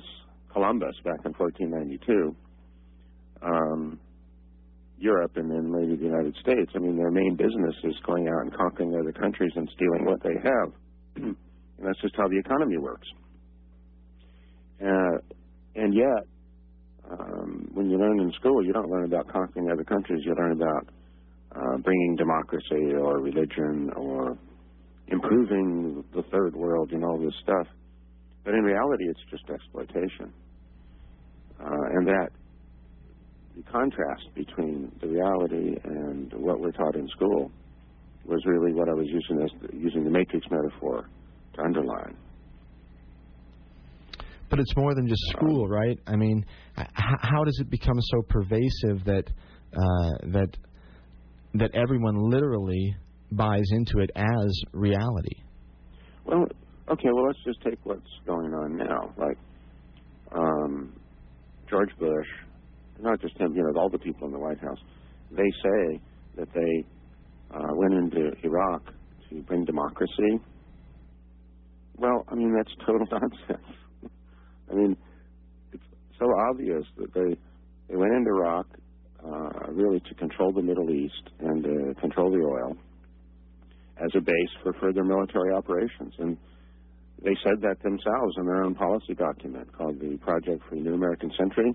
Columbus 0.54 0.96
back 1.04 1.20
in 1.26 1.34
1492, 1.34 2.36
um, 3.42 4.00
Europe 5.00 5.32
and 5.36 5.50
then 5.50 5.72
maybe 5.72 5.96
the 5.96 6.06
United 6.06 6.36
States, 6.42 6.72
I 6.76 6.80
mean, 6.80 6.98
their 6.98 7.12
main 7.12 7.36
business 7.36 7.76
is 7.84 7.96
going 8.06 8.28
out 8.28 8.44
and 8.44 8.54
conquering 8.56 8.96
other 9.00 9.14
countries 9.14 9.52
and 9.56 9.70
stealing 9.76 10.06
what 10.06 10.22
they 10.24 10.36
have. 10.44 10.70
and 11.16 11.36
that's 11.82 12.00
just 12.02 12.16
how 12.18 12.28
the 12.28 12.38
economy 12.38 12.78
works. 12.78 13.08
Uh, 14.82 15.18
and 15.76 15.94
yet, 15.94 16.24
um, 17.10 17.70
when 17.74 17.90
you 17.90 17.98
learn 17.98 18.20
in 18.20 18.32
school, 18.34 18.64
you 18.66 18.74
don't 18.74 18.90
learn 18.90 19.06
about 19.06 19.28
conquering 19.32 19.70
other 19.72 19.84
countries. 19.84 20.22
You 20.26 20.36
learn 20.36 20.52
about 20.54 20.88
uh, 21.56 21.78
bringing 21.78 22.16
democracy 22.18 22.94
or 23.00 23.20
religion 23.20 23.90
or 23.96 24.38
improving 25.08 26.04
the 26.14 26.24
third 26.32 26.56
world 26.56 26.92
and 26.92 27.04
all 27.04 27.20
this 27.20 27.34
stuff. 27.44 27.68
But 28.46 28.54
in 28.54 28.64
reality, 28.64 29.06
it's 29.10 29.20
just 29.32 29.44
exploitation. 29.50 30.34
Uh, 31.60 31.96
and 31.96 32.08
that 32.08 32.30
the 33.60 33.72
contrast 33.72 34.24
between 34.36 34.92
the 35.02 35.08
reality 35.08 35.76
and 35.84 36.32
what 36.34 36.60
we're 36.60 36.72
taught 36.72 36.96
in 36.96 37.08
school 37.10 37.52
was 38.26 38.42
really 38.46 38.74
what 38.74 38.88
I 38.90 38.94
was 38.94 39.08
using 39.08 39.44
as 39.44 39.50
using 39.74 40.04
the 40.04 40.10
matrix 40.10 40.46
metaphor 40.50 41.10
to 41.56 41.62
underline. 41.62 42.16
But 44.50 44.60
it's 44.60 44.76
more 44.76 44.96
than 44.96 45.08
just 45.08 45.22
school, 45.30 45.68
right? 45.68 45.98
I 46.08 46.16
mean, 46.16 46.46
how 46.94 47.44
does 47.44 47.60
it 47.60 47.70
become 47.70 48.00
so 48.00 48.22
pervasive 48.24 49.04
that 49.06 49.26
uh, 49.74 50.28
that 50.32 50.50
that 51.56 51.72
everyone 51.76 52.30
literally 52.30 52.96
buys 53.32 53.66
into 53.72 54.00
it 54.00 54.10
as 54.16 54.62
reality? 54.74 55.36
Well, 56.26 56.46
okay. 56.92 57.10
Well, 57.14 57.28
let's 57.28 57.44
just 57.46 57.62
take 57.62 57.80
what's 57.84 58.02
going 58.26 58.54
on 58.54 58.78
now. 58.78 59.14
Like 59.18 59.38
um, 60.32 60.94
George 61.70 61.92
Bush, 62.00 62.28
not 63.02 63.22
just 63.22 63.38
him. 63.40 63.56
You 63.56 63.64
know, 63.64 63.80
all 63.80 63.90
the 63.90 64.00
people 64.00 64.28
in 64.28 64.34
the 64.34 64.40
White 64.40 64.60
House. 64.60 64.80
They 65.32 65.50
say 65.64 66.02
that 66.38 66.48
they 66.54 66.86
uh, 67.56 67.74
went 67.76 67.94
into 67.94 68.32
Iraq 68.44 68.84
to 69.30 69.42
bring 69.44 69.66
democracy. 69.66 70.40
Well, 71.98 72.26
I 72.30 72.36
mean 72.36 72.54
that's 72.56 72.72
total 72.86 73.08
nonsense. 73.12 73.76
I 74.72 74.74
mean, 74.74 74.98
it's 75.74 75.84
so 76.18 76.26
obvious 76.50 76.84
that 76.98 77.14
they 77.14 77.38
they 77.90 77.96
went 77.96 78.14
into 78.14 78.30
Iraq 78.30 78.68
uh, 79.26 79.72
really 79.72 80.00
to 80.00 80.16
control 80.16 80.54
the 80.54 80.62
Middle 80.62 80.90
East 80.92 81.30
and 81.40 81.66
uh, 81.66 82.00
control 82.00 82.32
the 82.32 82.38
oil 82.38 82.78
as 83.98 84.10
a 84.16 84.22
base 84.22 84.54
for 84.64 84.74
further 84.80 85.04
military 85.04 85.54
operations. 85.54 86.14
And 86.20 86.38
they 87.24 87.36
said 87.44 87.62
that 87.62 87.82
themselves 87.84 88.36
in 88.38 88.46
their 88.46 88.64
own 88.64 88.76
policy 88.76 89.14
document 89.14 89.72
called 89.74 90.00
the 90.00 90.18
Project 90.18 90.64
for 90.70 90.76
the 90.76 90.82
New 90.82 90.94
American 90.94 91.32
Century, 91.38 91.74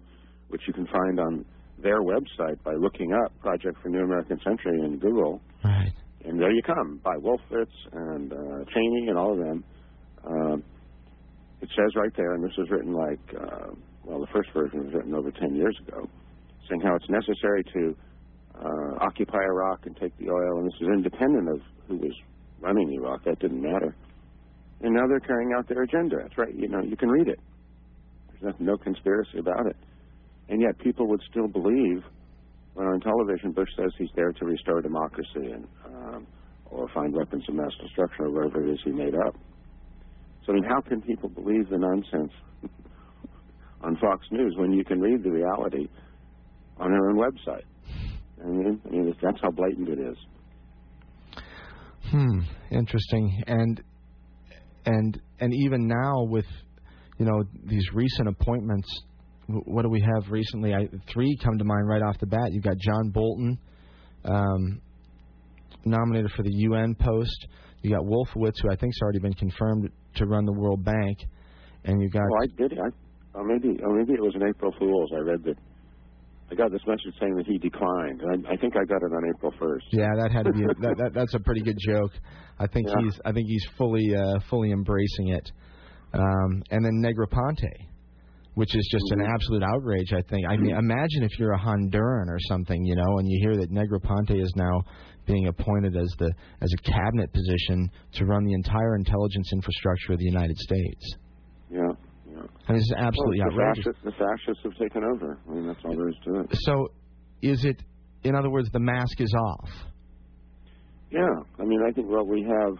which 0.54 0.62
you 0.68 0.72
can 0.72 0.86
find 0.86 1.18
on 1.18 1.44
their 1.82 2.00
website 2.00 2.62
by 2.62 2.74
looking 2.74 3.12
up 3.12 3.36
Project 3.40 3.76
for 3.82 3.88
New 3.88 4.04
American 4.04 4.38
Century 4.44 4.78
in 4.84 5.00
Google. 5.00 5.40
Right. 5.64 5.92
And 6.24 6.38
there 6.38 6.52
you 6.52 6.62
come, 6.62 7.00
by 7.02 7.16
Wolfowitz 7.16 7.74
and 7.92 8.32
uh, 8.32 8.64
Cheney 8.72 9.08
and 9.08 9.18
all 9.18 9.32
of 9.32 9.38
them. 9.40 9.64
Uh, 10.24 10.56
it 11.60 11.70
says 11.70 11.96
right 11.96 12.12
there, 12.16 12.34
and 12.34 12.44
this 12.44 12.52
was 12.56 12.70
written 12.70 12.92
like, 12.92 13.18
uh, 13.34 13.74
well, 14.04 14.20
the 14.20 14.28
first 14.32 14.50
version 14.54 14.84
was 14.84 14.94
written 14.94 15.12
over 15.12 15.32
10 15.32 15.56
years 15.56 15.76
ago, 15.88 16.08
saying 16.68 16.80
how 16.82 16.94
it's 16.94 17.10
necessary 17.10 17.64
to 17.74 17.96
uh, 18.54 18.98
occupy 19.00 19.42
Iraq 19.42 19.86
and 19.86 19.96
take 19.96 20.16
the 20.18 20.30
oil, 20.30 20.58
and 20.60 20.68
this 20.68 20.80
is 20.80 20.86
independent 20.86 21.48
of 21.48 21.60
who 21.88 21.96
was 21.96 22.14
running 22.60 22.92
Iraq. 22.92 23.24
That 23.24 23.40
didn't 23.40 23.60
matter. 23.60 23.96
And 24.82 24.94
now 24.94 25.08
they're 25.08 25.18
carrying 25.18 25.52
out 25.58 25.66
their 25.68 25.82
agenda. 25.82 26.18
That's 26.22 26.38
right. 26.38 26.54
You 26.54 26.68
know, 26.68 26.80
you 26.80 26.96
can 26.96 27.08
read 27.08 27.26
it. 27.26 27.40
There's 28.40 28.54
no, 28.60 28.74
no 28.74 28.76
conspiracy 28.76 29.38
about 29.38 29.66
it. 29.66 29.76
And 30.48 30.60
yet 30.60 30.78
people 30.78 31.08
would 31.08 31.22
still 31.30 31.48
believe 31.48 32.02
when 32.74 32.86
on 32.86 33.00
television 33.00 33.52
Bush 33.52 33.68
says 33.76 33.90
he's 33.98 34.10
there 34.14 34.32
to 34.32 34.44
restore 34.44 34.82
democracy 34.82 35.52
and 35.52 35.66
um, 35.86 36.26
or 36.70 36.88
find 36.92 37.14
weapons 37.14 37.44
of 37.48 37.54
mass 37.54 37.70
destruction 37.80 38.26
or 38.26 38.30
whatever 38.30 38.66
it 38.66 38.72
is 38.72 38.80
he 38.84 38.90
made 38.90 39.14
up. 39.26 39.34
So 40.44 40.52
I 40.52 40.56
mean, 40.56 40.64
how 40.64 40.80
can 40.80 41.00
people 41.00 41.28
believe 41.28 41.70
the 41.70 41.78
nonsense 41.78 42.32
on 43.82 43.96
Fox 43.96 44.26
News 44.30 44.54
when 44.58 44.72
you 44.72 44.84
can 44.84 45.00
read 45.00 45.22
the 45.22 45.30
reality 45.30 45.88
on 46.78 46.90
their 46.90 47.10
own 47.10 47.16
website? 47.16 47.64
I 48.42 48.48
mean, 48.48 48.80
I 48.84 48.90
mean 48.90 49.14
that's 49.22 49.40
how 49.40 49.50
blatant 49.50 49.88
it 49.88 49.98
is. 49.98 50.16
Hmm. 52.10 52.40
Interesting. 52.70 53.42
And 53.46 53.82
and 54.84 55.20
and 55.40 55.54
even 55.54 55.86
now 55.86 56.24
with 56.24 56.46
you 57.18 57.24
know 57.24 57.44
these 57.64 57.86
recent 57.94 58.28
appointments, 58.28 58.88
what 59.48 59.82
do 59.82 59.88
we 59.90 60.00
have 60.00 60.30
recently? 60.30 60.74
I, 60.74 60.88
three 61.12 61.36
come 61.42 61.58
to 61.58 61.64
mind 61.64 61.86
right 61.88 62.02
off 62.02 62.18
the 62.18 62.26
bat. 62.26 62.48
You've 62.52 62.64
got 62.64 62.76
John 62.78 63.10
Bolton, 63.10 63.58
um, 64.24 64.80
nominated 65.84 66.30
for 66.32 66.42
the 66.42 66.52
UN 66.52 66.94
post. 66.94 67.46
You 67.82 67.90
got 67.90 68.04
Wolfowitz, 68.04 68.54
who 68.62 68.70
I 68.70 68.76
think's 68.76 68.96
already 69.02 69.18
been 69.18 69.34
confirmed 69.34 69.90
to 70.16 70.26
run 70.26 70.44
the 70.46 70.52
World 70.54 70.84
Bank, 70.84 71.18
and 71.84 72.00
you 72.00 72.08
got 72.08 72.22
Oh, 72.22 72.42
I 72.42 72.46
did. 72.56 72.78
I, 72.78 73.38
or 73.38 73.44
maybe, 73.44 73.76
or 73.82 73.94
maybe 73.98 74.14
it 74.14 74.20
was 74.22 74.34
an 74.34 74.42
April 74.48 74.72
Fool's. 74.78 75.10
I 75.14 75.20
read 75.20 75.42
that. 75.44 75.56
I 76.50 76.54
got 76.54 76.70
this 76.70 76.82
message 76.86 77.14
saying 77.18 77.34
that 77.36 77.46
he 77.46 77.58
declined. 77.58 78.20
I, 78.22 78.52
I 78.52 78.56
think 78.56 78.74
I 78.76 78.84
got 78.84 79.02
it 79.02 79.12
on 79.12 79.22
April 79.34 79.52
first. 79.58 79.86
Yeah, 79.92 80.08
that 80.16 80.30
had 80.30 80.44
to 80.44 80.52
be 80.52 80.60
that, 80.80 80.94
that. 80.98 81.10
That's 81.14 81.34
a 81.34 81.40
pretty 81.40 81.62
good 81.62 81.78
joke. 81.78 82.12
I 82.58 82.66
think 82.66 82.86
Yeah. 82.88 82.94
he's 83.02 83.20
I 83.24 83.32
think 83.32 83.48
he's 83.48 83.66
fully 83.76 84.14
uh, 84.14 84.38
fully 84.48 84.70
embracing 84.70 85.28
it. 85.28 85.50
Um, 86.12 86.62
and 86.70 86.84
then 86.84 87.02
Negroponte, 87.02 87.86
which 88.54 88.74
is 88.74 88.86
just 88.90 89.04
an 89.12 89.20
Mhm. 89.20 89.32
absolute 89.34 89.62
outrage. 89.62 90.12
I 90.12 90.22
think. 90.22 90.46
I 90.48 90.56
mean, 90.56 90.74
imagine 90.76 91.22
if 91.22 91.38
you're 91.38 91.52
a 91.52 91.58
Honduran 91.58 92.28
or 92.28 92.38
something, 92.48 92.84
you 92.84 92.94
know, 92.96 93.18
and 93.18 93.28
you 93.28 93.38
hear 93.42 93.56
that 93.58 93.70
Negroponte 93.70 94.40
is 94.40 94.52
now 94.56 94.82
being 95.26 95.46
appointed 95.48 95.96
as 95.96 96.08
the 96.18 96.30
as 96.60 96.72
a 96.72 96.82
cabinet 96.90 97.32
position 97.32 97.90
to 98.12 98.26
run 98.26 98.44
the 98.44 98.52
entire 98.52 98.94
intelligence 98.96 99.50
infrastructure 99.52 100.12
of 100.12 100.18
the 100.18 100.26
United 100.26 100.56
States. 100.58 101.16
Yeah. 101.70 101.80
Yeah. 102.30 102.42
I 102.68 102.72
mean, 102.72 102.80
is 102.80 102.92
absolutely 102.96 103.40
well, 103.40 103.50
the 103.50 103.62
outrageous. 103.62 103.84
fascists, 103.84 104.04
the 104.04 104.12
fascists 104.12 104.62
have 104.64 104.76
taken 104.76 105.04
over. 105.04 105.38
I 105.48 105.52
mean, 105.54 105.66
that's 105.66 105.84
all 105.84 105.96
there 105.96 106.08
is 106.08 106.16
to 106.24 106.40
it. 106.40 106.46
So, 106.62 106.88
is 107.42 107.64
it? 107.64 107.82
In 108.24 108.34
other 108.34 108.50
words, 108.50 108.70
the 108.70 108.80
mask 108.80 109.20
is 109.20 109.32
off. 109.34 109.70
Yeah, 111.10 111.28
I 111.60 111.64
mean, 111.64 111.80
I 111.86 111.92
think 111.92 112.08
what 112.08 112.26
we 112.26 112.42
have 112.42 112.76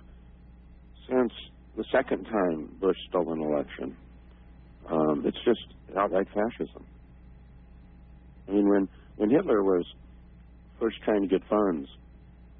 since 1.09 1.33
the 1.77 1.85
second 1.93 2.25
time 2.25 2.67
Bush 2.81 2.97
stole 3.09 3.33
an 3.33 3.41
election, 3.41 3.97
um, 4.91 5.23
it's 5.27 5.39
just 5.45 5.61
outright 5.97 6.27
fascism. 6.35 6.85
I 8.49 8.53
mean, 8.53 8.69
when 8.69 8.89
when 9.17 9.31
Hitler 9.31 9.63
was 9.63 9.87
first 10.81 10.97
trying 11.05 11.23
to 11.23 11.29
get 11.29 11.43
funds 11.49 11.89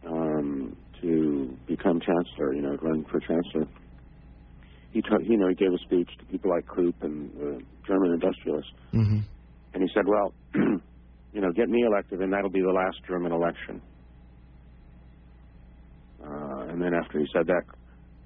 um, 0.07 0.77
to 1.03 1.59
become 1.67 2.01
chancellor, 2.01 2.55
you 2.55 2.63
know, 2.63 2.77
run 2.81 3.05
for 3.11 3.21
chancellor, 3.21 3.67
he 4.91 5.03
ta- 5.03 5.19
you 5.23 5.37
know 5.37 5.49
he 5.49 5.55
gave 5.55 5.73
a 5.73 5.79
speech 5.79 6.11
to 6.21 6.27
people 6.27 6.51
like 6.51 6.67
Krupp 6.67 7.03
and 7.03 7.31
the 7.35 7.61
German 7.87 8.13
industrialists, 8.13 8.73
hmm 8.93 9.21
and 9.75 9.83
he 9.83 9.89
said, 9.93 10.05
"Well, 10.07 10.35
you 10.55 11.41
know, 11.41 11.53
get 11.53 11.69
me 11.69 11.85
elected, 11.87 12.21
and 12.21 12.33
that'll 12.33 12.51
be 12.51 12.63
the 12.63 12.69
last 12.73 12.99
German 13.07 13.33
election." 13.33 13.83
Uh, 16.23 16.69
and 16.71 16.81
then 16.81 16.95
after 16.95 17.19
he 17.19 17.27
said 17.35 17.47
that, 17.49 17.65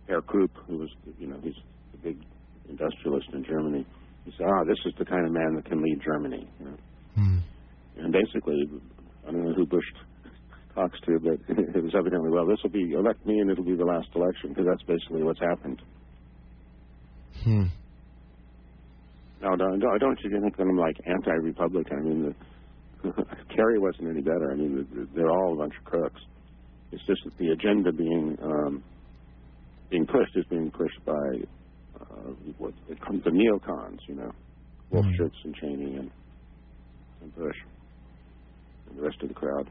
Herr 0.06 0.22
Krupp, 0.22 0.52
who 0.66 0.78
was, 0.78 0.90
you 1.18 1.26
know, 1.26 1.40
he's 1.42 1.54
the 1.92 1.98
big 1.98 2.22
industrialist 2.68 3.28
in 3.32 3.44
Germany. 3.44 3.86
He 4.24 4.32
said, 4.36 4.46
"Ah, 4.46 4.64
this 4.64 4.78
is 4.86 4.92
the 4.98 5.04
kind 5.04 5.24
of 5.26 5.32
man 5.32 5.54
that 5.56 5.64
can 5.64 5.82
lead 5.82 6.00
Germany." 6.04 6.48
You 6.60 6.64
know? 6.66 6.76
Hmm. 7.14 7.38
And 7.98 8.12
basically, 8.12 8.68
I 9.26 9.32
don't 9.32 9.44
know 9.44 9.54
who 9.54 9.66
Bush 9.66 9.84
talks 10.74 10.98
to, 11.06 11.18
but 11.18 11.38
it 11.74 11.82
was 11.82 11.94
evidently, 11.96 12.30
well, 12.30 12.46
this 12.46 12.58
will 12.62 12.70
be 12.70 12.92
elect 12.92 13.24
me, 13.26 13.38
and 13.40 13.50
it'll 13.50 13.64
be 13.64 13.76
the 13.76 13.84
last 13.84 14.08
election, 14.14 14.50
because 14.50 14.66
that's 14.66 14.82
basically 14.84 15.22
what's 15.22 15.40
happened. 15.40 15.82
Hmm. 17.44 17.64
Now, 19.40 19.54
don't, 19.54 19.78
don't 19.78 19.98
don't 20.00 20.18
you 20.24 20.30
think 20.40 20.56
that 20.56 20.62
I'm 20.62 20.76
like 20.76 20.96
anti-Republican? 21.06 21.96
I 21.96 22.02
mean, 22.02 22.34
the, 23.02 23.12
Kerry 23.54 23.78
wasn't 23.78 24.08
any 24.08 24.20
better. 24.20 24.50
I 24.52 24.56
mean, 24.56 24.86
the- 24.92 25.08
they're 25.14 25.30
all 25.30 25.52
a 25.54 25.56
bunch 25.56 25.74
of 25.78 25.84
crooks. 25.84 26.20
It's 26.90 27.04
just 27.06 27.22
that 27.24 27.36
the 27.38 27.50
agenda 27.50 27.92
being 27.92 28.36
um, 28.42 28.82
being 29.90 30.06
pushed 30.06 30.36
is 30.36 30.44
being 30.50 30.70
pushed 30.70 31.04
by 31.04 31.44
uh, 32.00 32.30
what 32.58 32.74
it 32.88 33.00
comes 33.00 33.24
the 33.24 33.30
neocons, 33.30 33.98
you 34.06 34.14
know, 34.14 34.32
Wolfowitz 34.92 35.32
and 35.44 35.54
Cheney 35.56 35.96
and, 35.96 36.10
and 37.22 37.34
Bush 37.36 37.56
and 38.88 38.98
the 38.98 39.02
rest 39.02 39.16
of 39.22 39.28
the 39.28 39.34
crowd. 39.34 39.68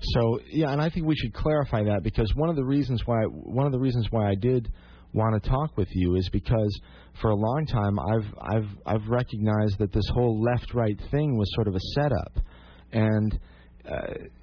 So 0.00 0.40
yeah, 0.50 0.70
and 0.70 0.82
I 0.82 0.90
think 0.90 1.06
we 1.06 1.16
should 1.16 1.32
clarify 1.32 1.84
that 1.84 2.02
because 2.02 2.30
one 2.34 2.50
of 2.50 2.56
the 2.56 2.64
reasons 2.64 3.02
why 3.06 3.22
one 3.24 3.66
of 3.66 3.72
the 3.72 3.78
reasons 3.78 4.08
why 4.10 4.28
I 4.28 4.34
did 4.34 4.70
want 5.14 5.40
to 5.42 5.48
talk 5.48 5.76
with 5.76 5.88
you 5.92 6.16
is 6.16 6.28
because 6.30 6.78
for 7.20 7.30
a 7.30 7.34
long 7.34 7.66
time 7.66 7.98
I've 7.98 8.34
I've 8.40 8.68
I've 8.84 9.08
recognized 9.08 9.78
that 9.78 9.92
this 9.92 10.04
whole 10.12 10.42
left 10.42 10.74
right 10.74 10.98
thing 11.10 11.38
was 11.38 11.48
sort 11.54 11.68
of 11.68 11.74
a 11.74 11.80
setup, 11.94 12.32
and 12.92 13.38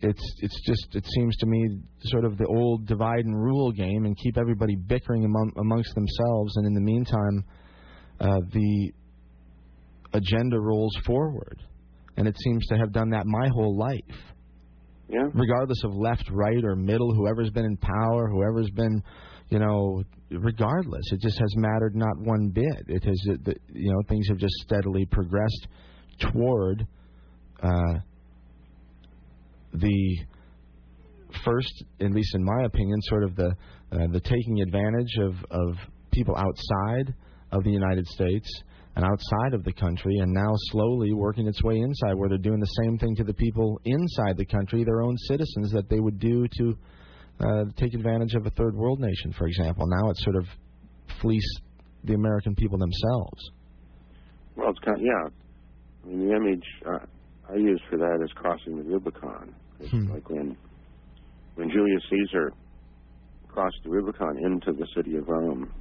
it's 0.02 0.36
it's 0.40 0.62
just 0.66 0.96
it 0.96 1.06
seems 1.16 1.36
to 1.38 1.46
me 1.48 1.80
sort 2.04 2.26
of 2.26 2.38
the 2.38 2.46
old 2.46 2.86
divide 2.86 3.26
and 3.26 3.36
rule 3.36 3.72
game 3.72 4.06
and 4.06 4.16
keep 4.18 4.38
everybody 4.38 4.76
bickering 4.76 5.26
among, 5.26 5.52
amongst 5.58 5.94
themselves, 5.96 6.56
and 6.58 6.68
in 6.68 6.74
the 6.74 6.82
meantime, 6.82 7.44
uh, 8.20 8.40
the 8.54 8.92
agenda 10.14 10.60
rolls 10.60 10.96
forward, 11.06 11.62
and 12.18 12.28
it 12.28 12.36
seems 12.44 12.66
to 12.68 12.78
have 12.78 12.92
done 12.92 13.10
that 13.10 13.26
my 13.26 13.48
whole 13.48 13.78
life 13.78 14.18
Yeah. 15.10 15.28
regardless 15.34 15.84
of 15.84 15.94
left, 15.96 16.30
right, 16.32 16.64
or 16.64 16.76
middle, 16.76 17.14
whoever's 17.14 17.50
been 17.50 17.66
in 17.66 17.78
power, 17.78 18.30
whoever's 18.30 18.70
been, 18.72 19.02
you 19.50 19.60
know, 19.60 20.04
regardless, 20.30 21.04
it 21.12 21.20
just 21.20 21.38
has 21.40 21.54
mattered 21.58 21.96
not 21.96 22.18
one 22.20 22.50
bit. 22.54 22.86
It 22.88 23.04
has, 23.04 23.28
uh, 23.30 23.36
the- 23.44 23.58
you 23.74 23.92
know, 23.92 24.02
things 24.08 24.28
have 24.30 24.38
just 24.38 24.54
steadily 24.64 25.06
progressed 25.06 25.68
toward 26.20 26.88
uh, 27.62 28.00
the 29.74 30.18
first, 31.44 31.84
at 32.00 32.12
least 32.12 32.36
in 32.36 32.44
my 32.44 32.66
opinion, 32.66 33.02
sort 33.04 33.24
of 33.24 33.36
the 33.36 33.56
uh, 33.92 34.08
the 34.12 34.20
taking 34.20 34.62
advantage 34.62 35.18
of 35.20 35.34
of 35.52 35.76
people 36.12 36.36
outside 36.36 37.14
of 37.52 37.64
the 37.64 37.72
United 37.72 38.06
States 38.08 38.48
and 38.96 39.06
outside 39.06 39.54
of 39.54 39.64
the 39.64 39.72
country, 39.72 40.18
and 40.18 40.34
now 40.34 40.52
slowly 40.72 41.14
working 41.14 41.48
its 41.48 41.64
way 41.64 41.78
inside, 41.78 42.14
where 42.14 42.28
they're 42.28 42.38
doing 42.38 42.60
the 42.60 42.84
same 42.84 42.98
thing 42.98 43.16
to 43.16 43.24
the 43.24 43.34
people 43.34 43.80
inside 43.86 44.36
the 44.36 44.46
country, 44.46 44.84
their 44.84 45.02
own 45.02 45.16
citizens, 45.30 45.72
that 45.72 45.90
they 45.90 46.02
would 46.02 46.20
do 46.20 46.46
to 46.58 46.78
uh, 47.40 47.64
take 47.78 47.94
advantage 47.94 48.34
of 48.34 48.46
a 48.46 48.50
third 48.52 48.76
world 48.76 49.00
nation, 49.00 49.34
for 49.38 49.48
example. 49.48 49.86
Now 49.88 50.10
it's 50.10 50.22
sort 50.24 50.36
of 50.36 50.46
fleece 51.22 51.56
the 52.04 52.14
American 52.16 52.54
people 52.56 52.78
themselves. 52.78 53.52
Well, 54.56 54.72
it's 54.72 54.80
kind 54.80 54.98
of, 54.98 55.04
yeah. 55.06 55.30
I 56.04 56.08
mean, 56.08 56.28
the 56.28 56.36
image 56.36 56.66
uh, 56.86 57.06
I 57.50 57.56
use 57.56 57.82
for 57.90 57.98
that 57.98 58.20
is 58.24 58.32
crossing 58.34 58.78
the 58.78 58.84
Rubicon. 58.84 59.56
It's 59.82 59.92
Hmm. 59.92 60.12
like 60.14 60.30
when 60.30 60.58
when 61.56 61.70
Julius 61.70 62.04
Caesar 62.10 62.54
crossed 63.48 63.78
the 63.84 63.90
Rubicon 63.90 64.38
into 64.44 64.72
the 64.74 64.88
city 64.96 65.18
of 65.18 65.28
Rome, 65.28 65.72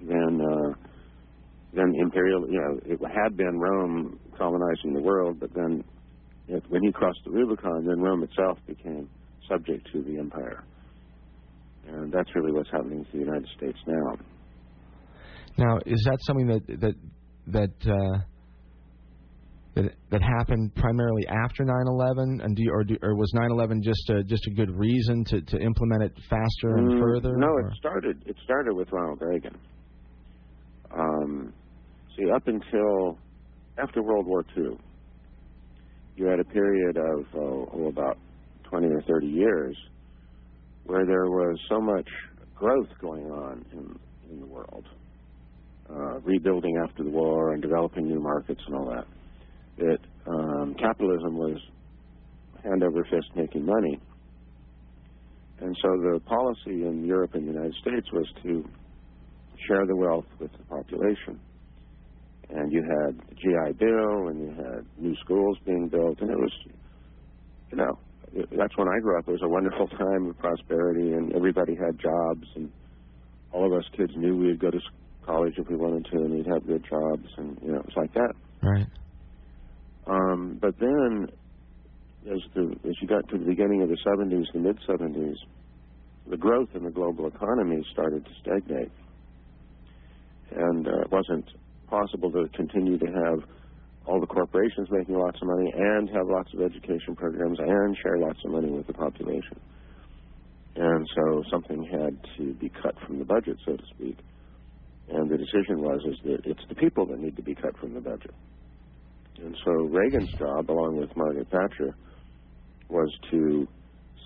then 0.00 0.40
uh, 0.40 0.74
then 1.72 1.94
imperial, 2.00 2.48
you 2.48 2.60
know, 2.60 2.80
it 2.84 3.00
had 3.12 3.36
been 3.36 3.58
Rome 3.58 4.18
colonizing 4.38 4.94
the 4.94 5.02
world, 5.02 5.38
but 5.40 5.50
then 5.54 5.84
it, 6.48 6.62
when 6.68 6.82
he 6.82 6.92
crossed 6.92 7.20
the 7.24 7.30
Rubicon, 7.32 7.84
then 7.86 8.00
Rome 8.00 8.22
itself 8.22 8.58
became 8.66 9.08
subject 9.48 9.88
to 9.92 10.02
the 10.02 10.18
empire, 10.18 10.64
and 11.86 12.12
that's 12.12 12.30
really 12.34 12.52
what's 12.52 12.70
happening 12.70 13.04
to 13.04 13.12
the 13.12 13.18
United 13.24 13.48
States 13.56 13.78
now. 13.86 14.16
Now, 15.58 15.78
is 15.86 16.02
that 16.04 16.18
something 16.26 16.46
that 16.48 16.80
that 16.80 16.94
that 17.48 17.90
uh, 17.90 18.18
that 19.76 19.94
that 20.10 20.22
happened 20.22 20.74
primarily 20.74 21.26
after 21.28 21.62
9/11, 21.64 22.42
and 22.42 22.56
do 22.56 22.62
you, 22.62 22.70
or 22.72 22.82
do, 22.82 22.96
or 23.02 23.14
was 23.14 23.30
9/11 23.34 23.82
just 23.82 24.08
a 24.10 24.24
just 24.24 24.46
a 24.46 24.50
good 24.50 24.70
reason 24.76 25.22
to 25.26 25.40
to 25.42 25.58
implement 25.60 26.02
it 26.02 26.12
faster 26.28 26.76
and 26.78 26.90
Mm, 26.92 26.98
further? 27.00 27.36
No, 27.36 27.48
or- 27.48 27.68
it 27.68 27.76
started. 27.76 28.22
It 28.26 28.36
started 28.42 28.74
with 28.74 28.90
Ronald 28.90 29.20
Reagan. 29.20 29.56
Um, 30.90 31.52
see, 32.16 32.30
up 32.30 32.46
until 32.48 33.18
after 33.78 34.02
World 34.02 34.26
War 34.26 34.44
II, 34.56 34.78
you 36.16 36.26
had 36.26 36.40
a 36.40 36.44
period 36.44 36.96
of 36.96 37.26
oh, 37.34 37.68
oh, 37.72 37.88
about 37.88 38.16
twenty 38.64 38.86
or 38.88 39.02
thirty 39.02 39.28
years 39.28 39.76
where 40.84 41.04
there 41.04 41.26
was 41.26 41.58
so 41.68 41.80
much 41.80 42.08
growth 42.54 42.88
going 43.00 43.26
on 43.30 43.64
in 43.72 43.98
in 44.30 44.40
the 44.40 44.46
world, 44.46 44.86
uh, 45.90 46.18
rebuilding 46.20 46.76
after 46.82 47.02
the 47.04 47.10
war 47.10 47.52
and 47.52 47.60
developing 47.60 48.08
new 48.08 48.20
markets 48.20 48.62
and 48.66 48.74
all 48.74 48.86
that. 48.86 49.06
That 49.78 49.98
um, 50.26 50.74
capitalism 50.78 51.36
was 51.36 51.58
hand 52.62 52.82
over 52.82 53.04
fist 53.04 53.28
making 53.34 53.64
money. 53.64 54.00
And 55.60 55.74
so 55.80 55.88
the 55.88 56.20
policy 56.26 56.84
in 56.84 57.04
Europe 57.06 57.34
and 57.34 57.48
the 57.48 57.52
United 57.52 57.74
States 57.80 58.06
was 58.12 58.26
to 58.42 58.64
share 59.66 59.86
the 59.86 59.96
wealth 59.96 60.26
with 60.38 60.52
the 60.52 60.64
population. 60.64 61.40
And 62.50 62.70
you 62.70 62.82
had 62.82 63.18
the 63.18 63.34
GI 63.34 63.72
Bill, 63.78 64.28
and 64.28 64.40
you 64.40 64.50
had 64.50 64.86
new 64.98 65.16
schools 65.24 65.58
being 65.64 65.88
built, 65.88 66.20
and 66.20 66.30
it 66.30 66.36
was, 66.36 66.52
you 67.70 67.76
know, 67.76 67.98
it, 68.32 68.48
that's 68.56 68.76
when 68.76 68.86
I 68.86 69.00
grew 69.00 69.18
up. 69.18 69.26
It 69.26 69.32
was 69.32 69.42
a 69.42 69.48
wonderful 69.48 69.88
time 69.88 70.28
of 70.28 70.38
prosperity, 70.38 71.12
and 71.12 71.34
everybody 71.34 71.74
had 71.74 71.98
jobs, 71.98 72.46
and 72.54 72.70
all 73.52 73.66
of 73.66 73.72
us 73.72 73.84
kids 73.96 74.12
knew 74.16 74.36
we'd 74.36 74.60
go 74.60 74.70
to 74.70 74.78
college 75.24 75.54
if 75.56 75.68
we 75.68 75.76
wanted 75.76 76.04
to, 76.12 76.18
and 76.18 76.34
we'd 76.34 76.46
have 76.46 76.66
good 76.66 76.84
jobs, 76.88 77.26
and 77.38 77.58
you 77.62 77.72
know, 77.72 77.78
it 77.78 77.86
was 77.86 77.96
like 77.96 78.14
that. 78.14 78.34
right. 78.62 78.86
Um, 80.06 80.58
but 80.60 80.78
then, 80.78 81.28
as 82.30 82.38
the 82.54 82.74
as 82.88 82.94
you 83.00 83.08
got 83.08 83.28
to 83.28 83.38
the 83.38 83.44
beginning 83.44 83.82
of 83.82 83.88
the 83.88 83.98
70s, 84.06 84.52
the 84.52 84.60
mid 84.60 84.78
70s, 84.88 85.36
the 86.28 86.36
growth 86.36 86.68
in 86.74 86.84
the 86.84 86.90
global 86.90 87.26
economy 87.26 87.84
started 87.92 88.24
to 88.24 88.30
stagnate, 88.40 88.92
and 90.52 90.86
uh, 90.86 91.00
it 91.00 91.10
wasn't 91.10 91.46
possible 91.88 92.30
to 92.32 92.48
continue 92.56 92.98
to 92.98 93.06
have 93.06 93.48
all 94.06 94.20
the 94.20 94.26
corporations 94.26 94.88
making 94.90 95.16
lots 95.16 95.38
of 95.42 95.48
money 95.48 95.72
and 95.76 96.08
have 96.10 96.28
lots 96.28 96.52
of 96.54 96.62
education 96.62 97.16
programs 97.16 97.58
and 97.58 97.96
share 98.02 98.18
lots 98.18 98.38
of 98.44 98.52
money 98.52 98.70
with 98.70 98.86
the 98.86 98.92
population. 98.92 99.58
And 100.76 101.06
so 101.14 101.42
something 101.50 101.84
had 101.90 102.18
to 102.36 102.54
be 102.54 102.68
cut 102.68 102.94
from 103.06 103.18
the 103.18 103.24
budget, 103.24 103.56
so 103.64 103.76
to 103.76 103.82
speak. 103.94 104.18
And 105.08 105.30
the 105.30 105.38
decision 105.38 105.80
was 105.80 106.00
is 106.04 106.18
that 106.24 106.40
it's 106.44 106.62
the 106.68 106.74
people 106.74 107.06
that 107.06 107.18
need 107.18 107.36
to 107.36 107.42
be 107.42 107.54
cut 107.54 107.76
from 107.78 107.94
the 107.94 108.00
budget. 108.00 108.34
And 109.42 109.56
so 109.64 109.70
Reagan's 109.70 110.30
job, 110.38 110.70
along 110.70 110.96
with 110.98 111.14
Margaret 111.16 111.48
Thatcher, 111.50 111.94
was 112.88 113.12
to 113.30 113.68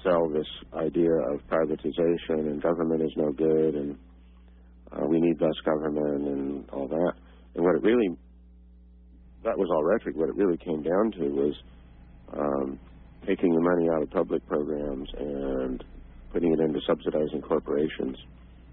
sell 0.05 0.29
this 0.29 0.47
idea 0.75 1.11
of 1.33 1.41
privatization 1.49 2.49
and 2.49 2.63
government 2.63 3.03
is 3.03 3.13
no 3.17 3.33
good 3.33 3.75
and 3.75 3.97
uh, 4.93 5.07
we 5.07 5.21
need 5.21 5.41
less 5.41 5.59
government 5.65 6.27
and 6.27 6.71
all 6.71 6.89
that. 6.89 7.13
And 7.55 7.65
what 7.65 7.77
it 7.77 7.83
really, 7.83 8.09
that 9.45 9.57
was 9.57 9.69
all 9.71 9.85
rhetoric. 9.85 10.17
What 10.17 10.29
it 10.29 10.37
really 10.37 10.57
came 10.57 10.83
down 10.83 11.13
to 11.13 11.29
was 11.29 11.55
um, 12.33 12.79
taking 13.27 13.55
the 13.55 13.61
money 13.61 13.89
out 13.95 14.03
of 14.03 14.11
public 14.11 14.47
programs 14.47 15.09
and 15.19 15.85
putting 16.33 16.53
it 16.53 16.61
into 16.61 16.81
subsidizing 16.87 17.43
corporations. 17.43 18.17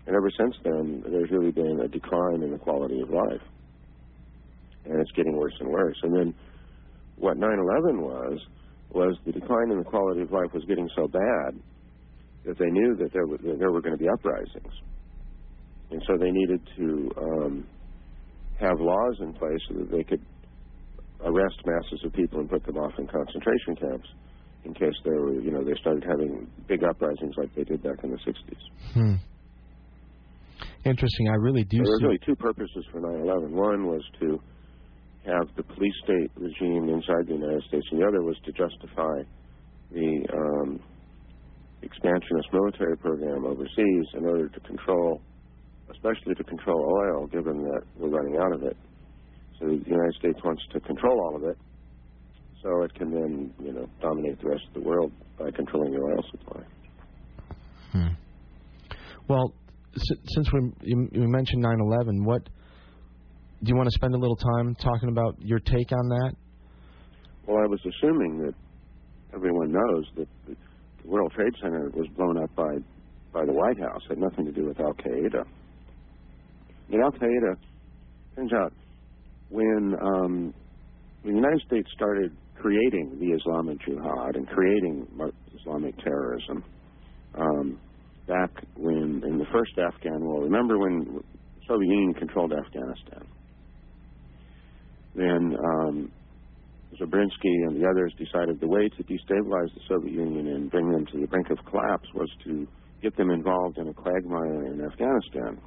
And 0.05 0.15
ever 0.15 0.31
since 0.39 0.55
then, 0.64 1.03
there's 1.09 1.30
really 1.31 1.51
been 1.51 1.81
a 1.81 1.88
decline 1.88 2.41
in 2.41 2.51
the 2.51 2.57
quality 2.57 3.01
of 3.01 3.09
life 3.09 3.41
and 4.89 5.01
it's 5.01 5.11
getting 5.11 5.35
worse 5.35 5.53
and 5.59 5.69
worse. 5.69 5.97
And 6.03 6.14
then 6.15 6.34
what 7.18 7.38
9/11 7.38 7.99
was 8.01 8.39
was 8.93 9.18
the 9.26 9.31
decline 9.34 9.72
in 9.72 9.77
the 9.80 9.84
quality 9.84 10.22
of 10.22 10.31
life 10.31 10.53
was 10.53 10.64
getting 10.65 10.89
so 10.95 11.07
bad 11.07 11.59
that 12.45 12.57
they 12.57 12.69
knew 12.72 12.95
that 12.95 13.11
there 13.11 13.27
were, 13.27 13.38
that 13.38 13.57
there 13.59 13.72
were 13.72 13.81
going 13.81 13.97
to 13.97 14.01
be 14.01 14.07
uprisings, 14.07 14.73
and 15.91 16.01
so 16.07 16.18
they 16.18 16.31
needed 16.31 16.61
to 16.77 17.11
um, 17.18 17.68
have 18.59 18.80
laws 18.80 19.18
in 19.22 19.34
place 19.34 19.59
so 19.68 19.76
that 19.80 19.91
they 19.91 20.03
could 20.03 20.22
arrest 21.26 21.59
masses 21.65 21.99
of 22.05 22.14
people 22.14 22.39
and 22.39 22.49
put 22.49 22.64
them 22.65 22.77
off 22.77 22.93
in 22.97 23.07
concentration 23.07 23.76
camps 23.76 24.07
in 24.65 24.73
case 24.73 24.93
they 25.03 25.11
were, 25.11 25.34
you 25.39 25.51
know, 25.51 25.64
they 25.64 25.73
started 25.81 26.03
having 26.07 26.47
big 26.68 26.84
uprisings 26.84 27.34
like 27.38 27.53
they 27.55 27.64
did 27.64 27.81
back 27.84 28.03
in 28.03 28.11
the 28.11 28.18
60s. 28.18 28.93
Hmm. 28.93 29.15
Interesting. 30.85 31.30
I 31.30 31.35
really 31.35 31.64
do 31.64 31.77
There 31.77 31.85
were 31.91 31.97
see. 31.99 32.05
really 32.05 32.19
two 32.26 32.35
purposes 32.35 32.85
for 32.91 33.01
9/11. 33.01 33.51
One 33.51 33.88
was 33.88 34.01
to 34.22 34.39
have 35.28 35.48
the 35.56 35.64
police 35.64 35.94
state 36.04 36.32
regime 36.36 36.90
inside 36.90 37.28
the 37.28 37.36
United 37.36 37.64
States, 37.68 37.86
and 37.91 38.02
the 38.02 38.08
other 38.08 38.24
was 38.24 38.38
to 38.45 38.52
justify 38.52 39.22
the 39.91 40.26
um, 40.34 40.80
expansionist 41.82 42.48
military 42.52 42.98
program 42.98 43.45
overseas 43.45 44.08
in 44.16 44.26
order 44.26 44.49
to 44.49 44.60
control 44.62 45.22
especially 45.91 46.36
to 46.36 46.44
control 46.44 46.80
oil, 47.02 47.28
given 47.28 47.64
that 47.64 47.82
we're 47.98 48.10
running 48.10 48.38
out 48.38 48.54
of 48.54 48.64
it. 48.64 48.76
So 49.60 49.66
the 49.68 49.84
United 49.86 50.14
States 50.20 50.40
wants 50.44 50.62
to 50.74 50.80
control 50.82 51.20
all 51.20 51.36
of 51.36 51.44
it, 51.44 51.58
so 52.62 52.84
it 52.84 52.94
can 52.95 53.12
then, 53.12 53.54
you 53.60 53.74
know, 53.74 53.88
dominate 54.02 54.40
the 54.41 54.49
rest 54.49 54.64
of 54.68 54.82
the 54.82 54.88
world 54.88 55.12
by 55.40 55.49
controlling 55.52 55.94
the 55.94 55.99
oil 55.99 56.24
supply. 56.32 56.62
Hmm. 57.91 58.08
Well, 59.28 59.54
since 59.95 60.52
we 60.54 60.72
you 60.82 61.28
mentioned 61.28 61.64
9/11, 61.64 62.26
what 62.26 62.48
do 63.64 63.70
you 63.70 63.76
want 63.76 63.88
to 63.88 63.96
spend 63.96 64.14
a 64.14 64.18
little 64.18 64.36
time 64.36 64.76
talking 64.76 65.10
about 65.10 65.36
your 65.40 65.60
take 65.60 65.92
on 65.92 66.10
that? 66.10 66.34
Well, 67.48 67.58
I 67.58 67.68
was 67.68 67.80
assuming 67.82 68.40
that 68.40 68.54
everyone 69.34 69.72
knows 69.72 70.06
that 70.18 70.28
the 70.48 70.56
World 71.06 71.32
Trade 71.36 71.54
Center 71.62 71.90
was 71.94 72.08
blown 72.16 72.38
up 72.42 72.54
by 72.56 72.78
by 73.34 73.46
the 73.46 73.54
White 73.54 73.80
House. 73.80 74.02
It 74.06 74.16
had 74.16 74.20
nothing 74.20 74.46
to 74.46 74.52
do 74.52 74.66
with 74.66 74.80
Al 74.80 74.94
Qaeda. 74.94 75.44
Mean, 76.90 77.02
Al 77.02 77.12
Qaeda 77.12 77.56
turns 78.36 78.54
out 78.54 78.74
when 79.50 79.96
um, 80.02 80.54
the 81.24 81.30
United 81.30 81.62
States 81.68 81.88
started 81.94 82.36
creating 82.56 83.18
the 83.20 83.28
Islamic 83.28 83.80
Jihad 83.86 84.36
and 84.36 84.48
creating 84.48 85.08
Islamic 85.60 85.98
terrorism 86.00 86.64
um, 87.36 87.80
back 88.28 88.50
when 88.76 89.22
in 89.26 89.38
the 89.38 89.46
first 89.52 89.78
Afghan 89.78 90.26
war. 90.26 90.44
Remember 90.44 90.78
when 90.80 91.06
the 91.16 91.24
Soviet 91.68 91.90
Union 91.90 92.14
controlled 92.14 92.54
Afghanistan? 92.54 93.26
Then 95.18 95.57
um, 95.57 96.11
Brzezinski 96.94 97.52
and 97.68 97.81
the 97.81 97.88
others 97.89 98.14
decided 98.18 98.60
the 98.61 98.68
way 98.68 98.88
to 98.89 99.03
destabilize 99.03 99.73
the 99.73 99.81
Soviet 99.89 100.14
Union 100.14 100.48
and 100.48 100.72
bring 100.72 100.91
them 100.91 101.06
to 101.07 101.19
the 101.19 101.27
brink 101.27 101.49
of 101.49 101.57
collapse 101.69 102.07
was 102.15 102.30
to 102.45 102.68
get 103.02 103.18
them 103.18 103.31
involved 103.31 103.77
in 103.77 103.88
a 103.89 103.94
quagmire 103.94 104.65
in 104.65 104.81
Afghanistan, 104.81 105.61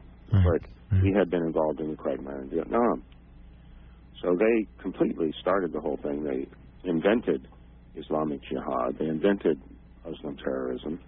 like 0.52 0.70
we 1.02 1.12
had 1.16 1.31
been 1.31 1.43
involved 1.43 1.81
in 1.81 1.90
the 1.90 1.97
quagmire 1.97 2.43
in 2.43 2.51
Vietnam. 2.51 3.05
So 4.22 4.36
they 4.39 4.66
completely 4.82 5.32
started 5.40 5.72
the 5.72 5.81
whole 5.81 5.98
thing. 6.02 6.24
They 6.24 6.47
invented 6.89 7.48
Islamic 7.97 8.40
Jihad. 8.48 8.98
They 8.98 9.06
invented 9.06 9.60
Muslim 10.06 10.36
terrorism. 10.39 11.01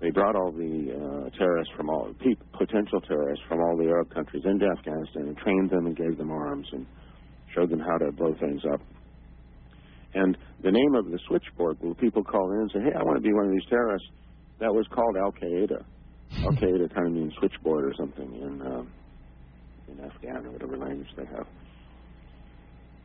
They 0.00 0.10
brought 0.10 0.36
all 0.36 0.52
the 0.52 0.92
uh, 0.92 1.38
terrorists 1.38 1.72
from 1.76 1.90
all 1.90 2.12
potential 2.58 3.00
terrorists 3.06 3.44
from 3.48 3.60
all 3.60 3.76
the 3.78 3.88
Arab 3.88 4.10
countries 4.12 4.42
into 4.44 4.66
Afghanistan 4.66 5.28
and 5.28 5.36
trained 5.38 5.70
them 5.70 5.86
and 5.86 5.96
gave 5.96 6.18
them 6.18 6.30
arms 6.30 6.66
and 6.72 6.86
showed 7.54 7.70
them 7.70 7.80
how 7.80 7.98
to 7.98 8.12
blow 8.12 8.34
things 8.40 8.62
up. 8.72 8.80
And 10.14 10.36
the 10.62 10.70
name 10.70 10.94
of 10.94 11.10
the 11.10 11.18
switchboard, 11.26 11.78
when 11.80 11.94
people 11.94 12.22
call 12.22 12.52
in 12.52 12.60
and 12.60 12.70
say, 12.70 12.80
"Hey, 12.80 12.92
I 12.98 13.02
want 13.02 13.16
to 13.16 13.22
be 13.22 13.32
one 13.32 13.46
of 13.46 13.52
these 13.52 13.68
terrorists," 13.68 14.08
that 14.60 14.72
was 14.72 14.86
called 14.88 15.16
Al 15.16 15.32
Qaeda. 15.32 15.84
Al 16.44 16.52
Qaeda 16.52 16.94
kind 16.94 17.06
of 17.06 17.12
means 17.12 17.34
switchboard 17.38 17.84
or 17.84 17.94
something 17.96 18.34
in 18.34 18.62
um, 18.62 18.92
in 19.88 20.04
Afghan 20.04 20.46
or 20.46 20.50
whatever 20.52 20.76
language 20.76 21.08
they 21.16 21.24
have. 21.24 21.46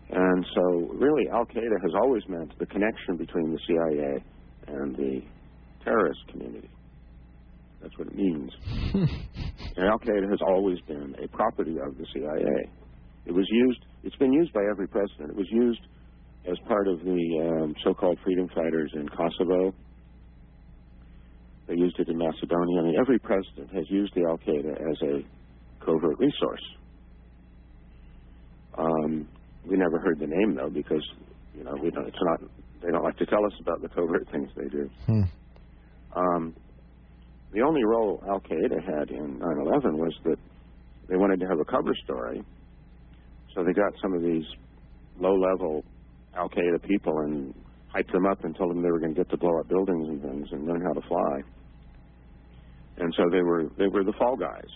And 0.10 0.46
so, 0.56 0.62
really, 0.94 1.28
Al 1.30 1.46
Qaeda 1.46 1.82
has 1.82 1.92
always 2.02 2.24
meant 2.30 2.58
the 2.60 2.66
connection 2.66 3.18
between 3.18 3.52
the 3.52 3.60
CIA 3.68 4.24
and 4.68 4.96
the 4.96 5.22
terrorist 5.84 6.20
community. 6.30 6.70
That's 7.82 7.98
what 7.98 8.08
it 8.08 8.16
means. 8.16 8.52
and 8.94 9.86
Al 9.86 10.00
Qaeda 10.00 10.30
has 10.30 10.40
always 10.42 10.80
been 10.88 11.16
a 11.24 11.28
property 11.28 11.78
of 11.86 11.98
the 11.98 12.06
CIA. 12.14 12.70
It 13.26 13.34
was 13.34 13.46
used. 13.50 13.86
It's 14.04 14.16
been 14.16 14.34
used 14.34 14.54
by 14.54 14.62
every 14.70 14.88
president. 14.88 15.32
It 15.32 15.36
was 15.36 15.48
used 15.50 15.82
as 16.50 16.58
part 16.68 16.88
of 16.88 17.00
the 17.04 17.62
um, 17.64 17.76
so-called 17.84 18.18
freedom 18.24 18.48
fighters 18.50 18.92
in 18.94 19.08
Kosovo. 19.10 19.74
They 21.68 21.76
used 21.76 22.00
it 22.00 22.08
in 22.08 22.18
Macedonia. 22.18 22.80
I 22.80 22.84
mean, 22.84 22.96
every 23.00 23.20
president 23.20 23.74
has 23.74 23.86
used 23.90 24.14
the 24.16 24.24
Al 24.24 24.38
Qaeda 24.38 24.72
as 24.72 25.02
a 25.02 25.86
covert 25.86 26.18
resource. 26.18 26.64
Um, 28.78 29.28
we 29.66 29.76
never 29.76 30.00
heard 30.00 30.20
the 30.20 30.28
name 30.28 30.56
though, 30.56 30.70
because 30.70 31.04
you 31.56 31.64
know 31.64 31.74
we 31.82 31.90
don't. 31.90 32.08
It's 32.08 32.18
not. 32.22 32.40
They 32.82 32.92
don't 32.92 33.04
like 33.04 33.18
to 33.18 33.26
tell 33.26 33.44
us 33.46 33.54
about 33.60 33.82
the 33.82 33.90
covert 33.90 34.28
things 34.32 34.50
they 34.56 34.70
do. 34.70 34.90
Hmm. 35.06 35.24
Um, 36.16 36.56
the 37.52 37.62
only 37.62 37.84
role 37.84 38.24
Al 38.28 38.40
Qaeda 38.40 38.82
had 38.84 39.10
in 39.10 39.40
9/11 39.40 39.98
was 39.98 40.14
that 40.24 40.38
they 41.10 41.18
wanted 41.18 41.40
to 41.40 41.48
have 41.48 41.60
a 41.60 41.66
cover 41.66 41.94
story, 42.04 42.44
so 43.54 43.64
they 43.64 43.74
got 43.74 43.94
some 44.02 44.14
of 44.14 44.22
these 44.22 44.46
low-level 45.20 45.84
Al 46.36 46.50
Qaeda 46.50 46.82
people 46.88 47.20
and 47.20 47.54
hyped 47.94 48.12
them 48.12 48.26
up 48.26 48.44
and 48.44 48.56
told 48.56 48.72
them 48.72 48.82
they 48.84 48.92
were 48.92 49.00
going 49.00 49.14
to 49.14 49.18
get 49.18 49.30
to 49.32 49.38
blow 49.38 49.60
up 49.60 49.68
buildings 49.68 50.08
and 50.08 50.22
things 50.22 50.48
and 50.52 50.68
learn 50.68 50.82
how 50.82 50.94
to 50.94 51.02
fly. 51.08 51.42
And 52.98 53.14
so 53.16 53.24
they 53.32 53.42
were 53.42 53.66
they 53.78 53.88
were 53.88 54.04
the 54.04 54.14
fall 54.18 54.36
guys. 54.36 54.70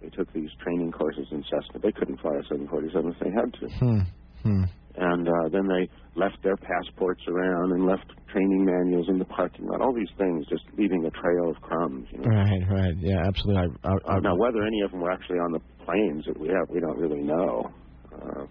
They 0.00 0.08
took 0.08 0.32
these 0.32 0.50
training 0.62 0.90
courses 0.92 1.26
in 1.30 1.44
Cessna. 1.44 1.80
They 1.80 1.92
couldn't 1.92 2.20
fly 2.20 2.32
a 2.34 2.42
747 2.48 3.12
if 3.12 3.18
they 3.20 3.30
had 3.30 3.52
to. 3.60 3.66
Hmm. 3.78 3.98
Hmm. 4.42 4.64
And 4.96 5.28
uh, 5.28 5.48
then 5.50 5.68
they 5.68 5.88
left 6.16 6.42
their 6.42 6.56
passports 6.56 7.22
around 7.28 7.72
and 7.72 7.86
left 7.86 8.04
training 8.32 8.64
manuals 8.64 9.08
in 9.08 9.18
the 9.18 9.24
parking 9.24 9.66
lot. 9.66 9.80
All 9.80 9.94
these 9.94 10.10
things, 10.18 10.44
just 10.48 10.64
leaving 10.76 11.04
a 11.06 11.10
trail 11.10 11.48
of 11.48 11.56
crumbs. 11.62 12.08
You 12.10 12.18
know? 12.18 12.28
Right. 12.28 12.60
Right. 12.68 12.94
Yeah. 12.98 13.22
Absolutely. 13.26 13.78
I, 13.84 13.88
I, 13.88 14.16
I, 14.16 14.20
Now, 14.20 14.34
whether 14.36 14.62
any 14.62 14.80
of 14.80 14.90
them 14.90 15.00
were 15.00 15.12
actually 15.12 15.38
on 15.38 15.52
the 15.52 15.60
planes 15.86 16.24
that 16.26 16.38
we 16.38 16.48
have, 16.48 16.68
we 16.68 16.80
don't 16.80 16.98
really 16.98 17.22
know. 17.22 17.70
Uh, 18.14 18.46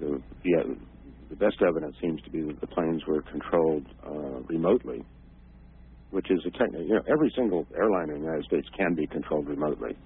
the, 0.00 0.22
the, 0.44 0.76
the 1.30 1.36
best 1.36 1.56
evidence 1.66 1.96
seems 2.00 2.20
to 2.22 2.30
be 2.30 2.42
that 2.42 2.60
the 2.60 2.66
planes 2.66 3.02
were 3.06 3.22
controlled 3.22 3.86
uh, 4.06 4.40
remotely, 4.48 5.04
which 6.10 6.30
is 6.30 6.40
a 6.46 6.50
technique. 6.50 6.88
You 6.88 6.94
know, 6.94 7.02
every 7.10 7.30
single 7.36 7.66
airline 7.76 8.10
in 8.10 8.20
the 8.20 8.26
United 8.26 8.44
States 8.44 8.68
can 8.76 8.94
be 8.94 9.06
controlled 9.06 9.48
remotely. 9.48 9.96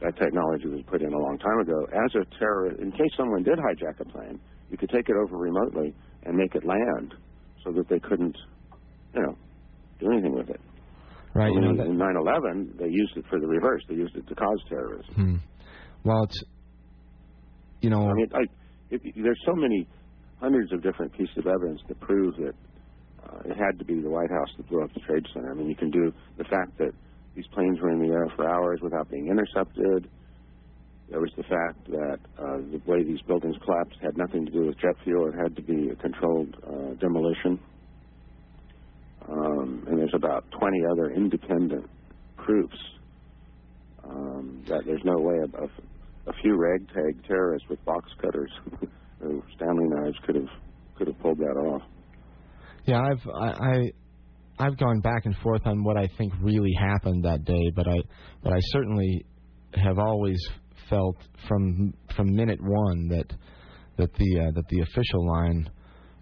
That 0.00 0.16
technology 0.16 0.68
was 0.68 0.82
put 0.86 1.02
in 1.02 1.12
a 1.12 1.18
long 1.18 1.38
time 1.38 1.58
ago. 1.60 1.86
As 1.90 2.14
a 2.14 2.38
terror, 2.38 2.70
in 2.80 2.92
case 2.92 3.10
someone 3.16 3.42
did 3.42 3.58
hijack 3.58 3.98
a 4.00 4.04
plane, 4.04 4.38
you 4.70 4.76
could 4.76 4.90
take 4.90 5.08
it 5.08 5.16
over 5.16 5.36
remotely 5.36 5.94
and 6.24 6.36
make 6.36 6.54
it 6.54 6.64
land, 6.64 7.14
so 7.64 7.72
that 7.72 7.88
they 7.88 7.98
couldn't, 7.98 8.36
you 9.14 9.22
know, 9.22 9.36
do 9.98 10.12
anything 10.12 10.34
with 10.34 10.50
it. 10.50 10.60
right. 11.34 11.52
You 11.52 11.60
know, 11.60 11.70
in 11.70 11.96
9/11, 11.96 12.78
they 12.78 12.88
used 12.88 13.16
it 13.16 13.24
for 13.28 13.40
the 13.40 13.46
reverse. 13.46 13.82
They 13.88 13.96
used 13.96 14.14
it 14.16 14.26
to 14.28 14.34
cause 14.34 14.62
terrorism. 14.68 15.14
hmm. 15.14 15.36
Well, 16.04 16.22
it's 16.24 16.42
you 17.80 17.90
know. 17.90 18.08
I 18.08 18.14
mean, 18.14 18.28
I, 18.34 18.40
if, 18.90 19.02
there's 19.16 19.40
so 19.46 19.54
many 19.54 19.86
hundreds 20.40 20.72
of 20.72 20.82
different 20.82 21.12
pieces 21.12 21.36
of 21.36 21.46
evidence 21.46 21.80
that 21.88 21.98
prove 22.00 22.36
that 22.36 22.54
uh, 23.24 23.40
it 23.44 23.56
had 23.56 23.78
to 23.78 23.84
be 23.84 24.00
the 24.00 24.10
White 24.10 24.30
House 24.30 24.48
that 24.56 24.68
blew 24.68 24.82
up 24.82 24.92
the 24.94 25.00
Trade 25.00 25.26
Center. 25.32 25.50
I 25.50 25.54
mean, 25.54 25.68
you 25.68 25.74
can 25.74 25.90
do 25.90 26.12
the 26.36 26.44
fact 26.44 26.78
that 26.78 26.92
these 27.34 27.46
planes 27.52 27.80
were 27.80 27.90
in 27.90 28.00
the 28.00 28.12
air 28.12 28.26
for 28.36 28.48
hours 28.48 28.80
without 28.82 29.10
being 29.10 29.28
intercepted. 29.28 30.08
There 31.10 31.20
was 31.20 31.30
the 31.36 31.42
fact 31.44 31.86
that 31.90 32.18
uh, 32.38 32.58
the 32.58 32.80
way 32.86 33.02
these 33.02 33.20
buildings 33.22 33.56
collapsed 33.64 33.98
had 34.02 34.16
nothing 34.16 34.44
to 34.46 34.52
do 34.52 34.66
with 34.66 34.78
jet 34.78 34.94
fuel. 35.04 35.28
It 35.28 35.34
had 35.34 35.56
to 35.56 35.62
be 35.62 35.88
a 35.90 35.96
controlled 35.96 36.56
uh, 36.66 36.94
demolition. 37.00 37.58
Um, 39.28 39.84
and 39.88 39.98
there's 39.98 40.14
about 40.14 40.44
20 40.58 40.78
other 40.90 41.10
independent 41.10 41.88
proofs 42.36 42.78
um, 44.04 44.62
that 44.68 44.84
there's 44.86 45.04
no 45.04 45.18
way 45.18 45.36
a, 45.36 45.64
a, 45.64 45.68
a 46.28 46.32
few 46.42 46.56
ragtag 46.56 47.24
terrorists 47.26 47.68
with 47.68 47.82
box 47.84 48.10
cutters 48.20 48.50
or 49.22 49.42
Stanley 49.56 49.88
knives 49.88 50.16
could 50.24 50.36
have 50.36 50.48
could 50.96 51.06
have 51.06 51.18
pulled 51.20 51.38
that 51.38 51.56
off. 51.56 51.82
Yeah, 52.86 53.00
I've 53.00 53.28
I, 53.34 53.48
I 53.48 53.92
I've 54.58 54.76
gone 54.76 55.00
back 55.00 55.24
and 55.24 55.36
forth 55.36 55.62
on 55.66 55.84
what 55.84 55.96
I 55.96 56.08
think 56.18 56.32
really 56.40 56.72
happened 56.78 57.24
that 57.24 57.44
day, 57.44 57.70
but 57.74 57.86
I 57.88 57.96
but 58.42 58.52
I 58.52 58.58
certainly 58.72 59.24
have 59.74 59.98
always 59.98 60.38
felt 60.88 61.16
from 61.46 61.94
from 62.16 62.34
minute 62.34 62.60
one 62.60 63.08
that 63.08 63.30
that 63.96 64.12
the 64.14 64.40
uh, 64.40 64.50
that 64.52 64.68
the 64.68 64.80
official 64.80 65.26
line 65.26 65.70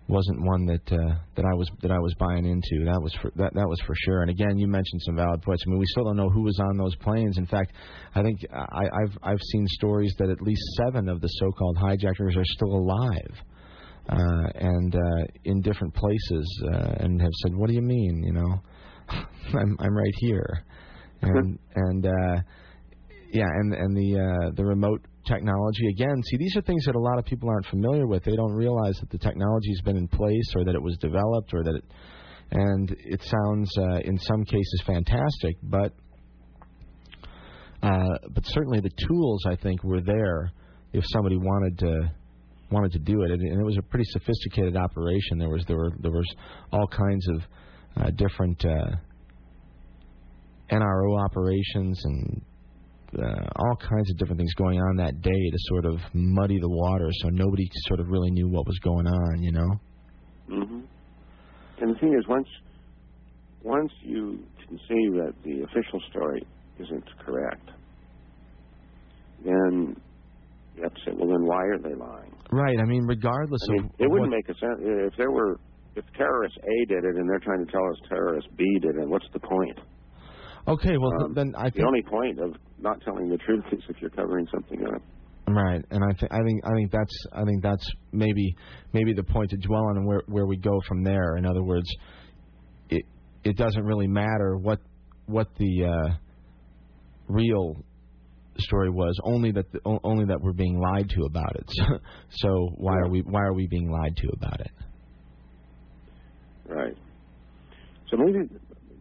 wasn't 0.08 0.40
one 0.40 0.66
that 0.66 0.92
uh, 0.92 1.14
that 1.34 1.44
I 1.44 1.54
was 1.54 1.68
that 1.82 1.90
I 1.90 1.98
was 1.98 2.14
buying 2.18 2.46
into. 2.46 2.84
That 2.84 3.00
was 3.02 3.12
for 3.20 3.30
that 3.36 3.54
that 3.54 3.68
was 3.68 3.80
for 3.86 3.94
sure. 4.04 4.22
And 4.22 4.30
again, 4.30 4.56
you 4.56 4.68
mentioned 4.68 5.02
some 5.02 5.16
valid 5.16 5.42
points. 5.42 5.64
I 5.66 5.70
mean, 5.70 5.78
we 5.78 5.86
still 5.86 6.04
don't 6.04 6.16
know 6.16 6.28
who 6.28 6.42
was 6.42 6.58
on 6.60 6.76
those 6.76 6.94
planes. 6.96 7.38
In 7.38 7.46
fact, 7.46 7.72
I 8.14 8.22
think 8.22 8.38
I, 8.52 8.84
I've 8.84 9.18
I've 9.22 9.40
seen 9.52 9.66
stories 9.68 10.14
that 10.18 10.30
at 10.30 10.40
least 10.42 10.62
seven 10.76 11.08
of 11.08 11.20
the 11.20 11.28
so-called 11.28 11.76
hijackers 11.76 12.36
are 12.36 12.44
still 12.44 12.72
alive. 12.72 13.34
Uh, 14.08 14.46
and 14.54 14.94
uh, 14.94 15.24
in 15.46 15.60
different 15.62 15.92
places, 15.92 16.64
uh, 16.72 16.94
and 17.00 17.20
have 17.20 17.32
said, 17.42 17.56
"What 17.56 17.68
do 17.68 17.74
you 17.74 17.82
mean? 17.82 18.22
You 18.22 18.34
know, 18.34 18.62
I'm 19.58 19.76
I'm 19.80 19.96
right 19.96 20.14
here," 20.18 20.64
and 21.22 21.58
and 21.74 22.06
uh, 22.06 22.40
yeah, 23.32 23.48
and 23.48 23.74
and 23.74 23.96
the 23.96 24.20
uh, 24.20 24.50
the 24.54 24.64
remote 24.64 25.04
technology 25.26 25.88
again. 25.88 26.22
See, 26.30 26.36
these 26.36 26.56
are 26.56 26.62
things 26.62 26.84
that 26.86 26.94
a 26.94 27.00
lot 27.00 27.18
of 27.18 27.24
people 27.24 27.48
aren't 27.48 27.66
familiar 27.66 28.06
with. 28.06 28.24
They 28.24 28.36
don't 28.36 28.54
realize 28.54 28.96
that 29.00 29.10
the 29.10 29.18
technology 29.18 29.70
has 29.70 29.80
been 29.84 29.96
in 29.96 30.08
place, 30.08 30.52
or 30.56 30.64
that 30.64 30.74
it 30.74 30.82
was 30.82 30.96
developed, 30.98 31.52
or 31.52 31.62
that 31.64 31.74
it. 31.74 31.84
And 32.52 32.96
it 33.00 33.22
sounds, 33.22 33.70
uh, 33.76 33.98
in 34.04 34.18
some 34.20 34.44
cases, 34.44 34.82
fantastic, 34.86 35.56
but 35.64 35.92
uh, 37.82 38.18
but 38.30 38.44
certainly 38.46 38.80
the 38.80 38.90
tools 39.06 39.44
I 39.46 39.56
think 39.56 39.82
were 39.84 40.00
there 40.00 40.52
if 40.92 41.04
somebody 41.08 41.36
wanted 41.36 41.78
to 41.80 42.12
wanted 42.70 42.92
to 42.92 42.98
do 42.98 43.22
it, 43.22 43.30
and, 43.30 43.40
and 43.40 43.60
it 43.60 43.64
was 43.64 43.76
a 43.78 43.82
pretty 43.82 44.06
sophisticated 44.10 44.76
operation. 44.76 45.38
There 45.38 45.48
was 45.48 45.64
there 45.66 45.76
were 45.76 45.92
there 46.00 46.10
was 46.10 46.26
all 46.72 46.86
kinds 46.88 47.26
of 47.28 47.42
uh, 47.96 48.10
different 48.10 48.64
uh, 48.64 48.96
NRO 50.70 51.24
operations 51.24 52.00
and 52.04 52.42
uh, 53.18 53.48
all 53.56 53.76
kinds 53.76 54.10
of 54.10 54.16
different 54.18 54.38
things 54.38 54.54
going 54.54 54.78
on 54.80 54.96
that 54.96 55.20
day 55.20 55.30
to 55.50 55.58
sort 55.68 55.84
of 55.86 55.98
muddy 56.14 56.58
the 56.60 56.68
water, 56.68 57.08
so 57.22 57.28
nobody 57.28 57.68
sort 57.86 58.00
of 58.00 58.08
really 58.08 58.30
knew 58.30 58.48
what 58.48 58.66
was 58.66 58.78
going 58.80 59.06
on. 59.06 59.42
You 59.42 59.52
know. 59.52 59.70
hmm 60.48 60.80
And 61.80 61.94
the 61.94 61.98
thing 61.98 62.14
is, 62.18 62.26
once 62.28 62.48
once 63.62 63.92
you 64.02 64.44
can 64.66 64.78
see 64.88 65.08
that 65.18 65.34
the 65.44 65.62
official 65.62 66.00
story 66.10 66.46
isn't 66.78 67.04
correct, 67.24 67.70
then 69.44 69.96
you 70.76 70.82
have 70.82 70.94
to 70.94 71.00
say, 71.04 71.12
well, 71.16 71.28
then 71.28 71.44
why 71.44 71.62
are 71.64 71.78
they 71.78 71.94
lying? 71.94 72.34
Right. 72.52 72.78
I 72.78 72.84
mean, 72.84 73.04
regardless 73.06 73.60
I 73.68 73.72
mean, 73.72 73.84
of 73.84 73.90
it 73.98 74.10
wouldn't 74.10 74.30
what, 74.30 74.36
make 74.36 74.48
a 74.48 74.58
sense 74.58 74.78
if 74.80 75.14
there 75.16 75.30
were 75.30 75.58
if 75.96 76.04
terrorist 76.16 76.56
A 76.62 76.86
did 76.86 77.04
it 77.04 77.16
and 77.16 77.28
they're 77.28 77.40
trying 77.40 77.64
to 77.64 77.72
tell 77.72 77.84
us 77.90 77.96
terrorist 78.08 78.48
B 78.56 78.64
did 78.80 78.96
it. 78.96 79.08
What's 79.08 79.26
the 79.32 79.40
point? 79.40 79.78
Okay. 80.68 80.96
Well, 80.98 81.24
Um, 81.24 81.34
then 81.34 81.54
I 81.56 81.64
think... 81.64 81.76
The 81.76 81.86
only 81.86 82.02
point 82.02 82.40
of 82.40 82.54
not 82.78 83.00
telling 83.02 83.28
the 83.28 83.38
truth 83.38 83.64
is 83.72 83.82
if 83.88 83.96
you're 84.00 84.10
covering 84.10 84.46
something 84.52 84.84
up. 84.86 85.02
Right, 85.48 85.80
and 85.92 86.02
I 86.02 86.12
think 86.18 86.32
I 86.32 86.42
think 86.44 86.64
I 86.66 86.74
think 86.74 86.90
that's 86.90 87.26
I 87.32 87.44
think 87.44 87.62
that's 87.62 87.88
maybe 88.10 88.56
maybe 88.92 89.12
the 89.12 89.22
point 89.22 89.50
to 89.50 89.56
dwell 89.56 89.84
on 89.90 89.96
and 89.96 90.04
where 90.04 90.22
where 90.26 90.44
we 90.44 90.56
go 90.56 90.80
from 90.88 91.04
there. 91.04 91.36
In 91.36 91.46
other 91.46 91.62
words, 91.62 91.86
it 92.90 93.04
it 93.44 93.56
doesn't 93.56 93.84
really 93.84 94.08
matter 94.08 94.56
what 94.56 94.80
what 95.26 95.46
the 95.56 95.84
uh, 95.84 96.14
real 97.28 97.76
story 98.58 98.90
was, 98.90 99.16
only 99.22 99.52
that 99.52 99.70
the, 99.70 99.78
only 100.02 100.24
that 100.24 100.40
we're 100.40 100.52
being 100.52 100.80
lied 100.80 101.08
to 101.10 101.22
about 101.26 101.54
it. 101.54 101.64
So, 101.68 101.84
so 102.30 102.70
why 102.74 102.96
are 102.96 103.08
we 103.08 103.20
why 103.20 103.42
are 103.42 103.54
we 103.54 103.68
being 103.68 103.88
lied 103.88 104.16
to 104.16 104.28
about 104.32 104.60
it? 104.60 104.72
Right. 106.68 106.96
So 108.10 108.16
maybe 108.16 108.48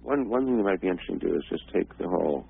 one 0.05 0.29
one 0.29 0.45
thing 0.45 0.57
that 0.57 0.63
might 0.63 0.81
be 0.81 0.87
interesting 0.87 1.19
to 1.19 1.27
do 1.27 1.35
is 1.35 1.43
just 1.49 1.63
take 1.73 1.97
the 1.97 2.07
whole 2.07 2.45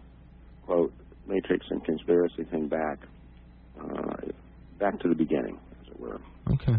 quote 0.65 0.93
matrix 1.25 1.65
and 1.69 1.83
conspiracy 1.83 2.43
thing 2.51 2.67
back 2.67 2.99
uh, 3.79 4.15
back 4.79 4.99
to 4.99 5.07
the 5.09 5.15
beginning, 5.15 5.57
as 5.81 5.87
it 5.87 5.99
were. 5.99 6.19
Okay. 6.51 6.75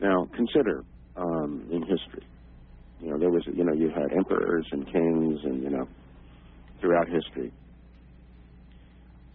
Now 0.00 0.28
consider 0.34 0.84
um, 1.16 1.66
in 1.70 1.82
history, 1.82 2.26
you 3.00 3.10
know, 3.10 3.18
there 3.18 3.30
was 3.30 3.44
you 3.52 3.64
know 3.64 3.72
you 3.72 3.90
had 3.90 4.12
emperors 4.12 4.66
and 4.72 4.84
kings 4.86 5.40
and 5.44 5.62
you 5.62 5.70
know 5.70 5.88
throughout 6.80 7.08
history. 7.08 7.52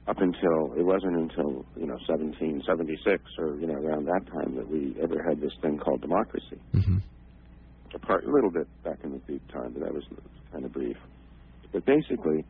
Up 0.05 0.17
until 0.19 0.73
it 0.77 0.84
wasn't 0.84 1.15
until 1.15 1.65
you 1.77 1.88
know 1.88 1.95
1776 2.07 3.23
or 3.38 3.55
you 3.55 3.67
know 3.67 3.75
around 3.75 4.05
that 4.05 4.27
time 4.27 4.55
that 4.57 4.69
we 4.69 4.95
ever 5.01 5.23
had 5.23 5.39
this 5.39 5.53
thing 5.61 5.77
called 5.77 6.01
democracy. 6.01 6.59
hmm 6.73 6.97
a 7.94 7.99
part, 7.99 8.24
a 8.26 8.32
little 8.32 8.52
bit 8.52 8.68
back 8.84 8.99
in 9.03 9.11
the 9.11 9.20
Greek 9.20 9.41
time, 9.52 9.74
but 9.74 9.84
that 9.84 9.94
was 9.94 10.03
kind 10.52 10.65
of 10.65 10.72
brief. 10.72 10.98
But 11.72 11.86
basically, 11.86 12.45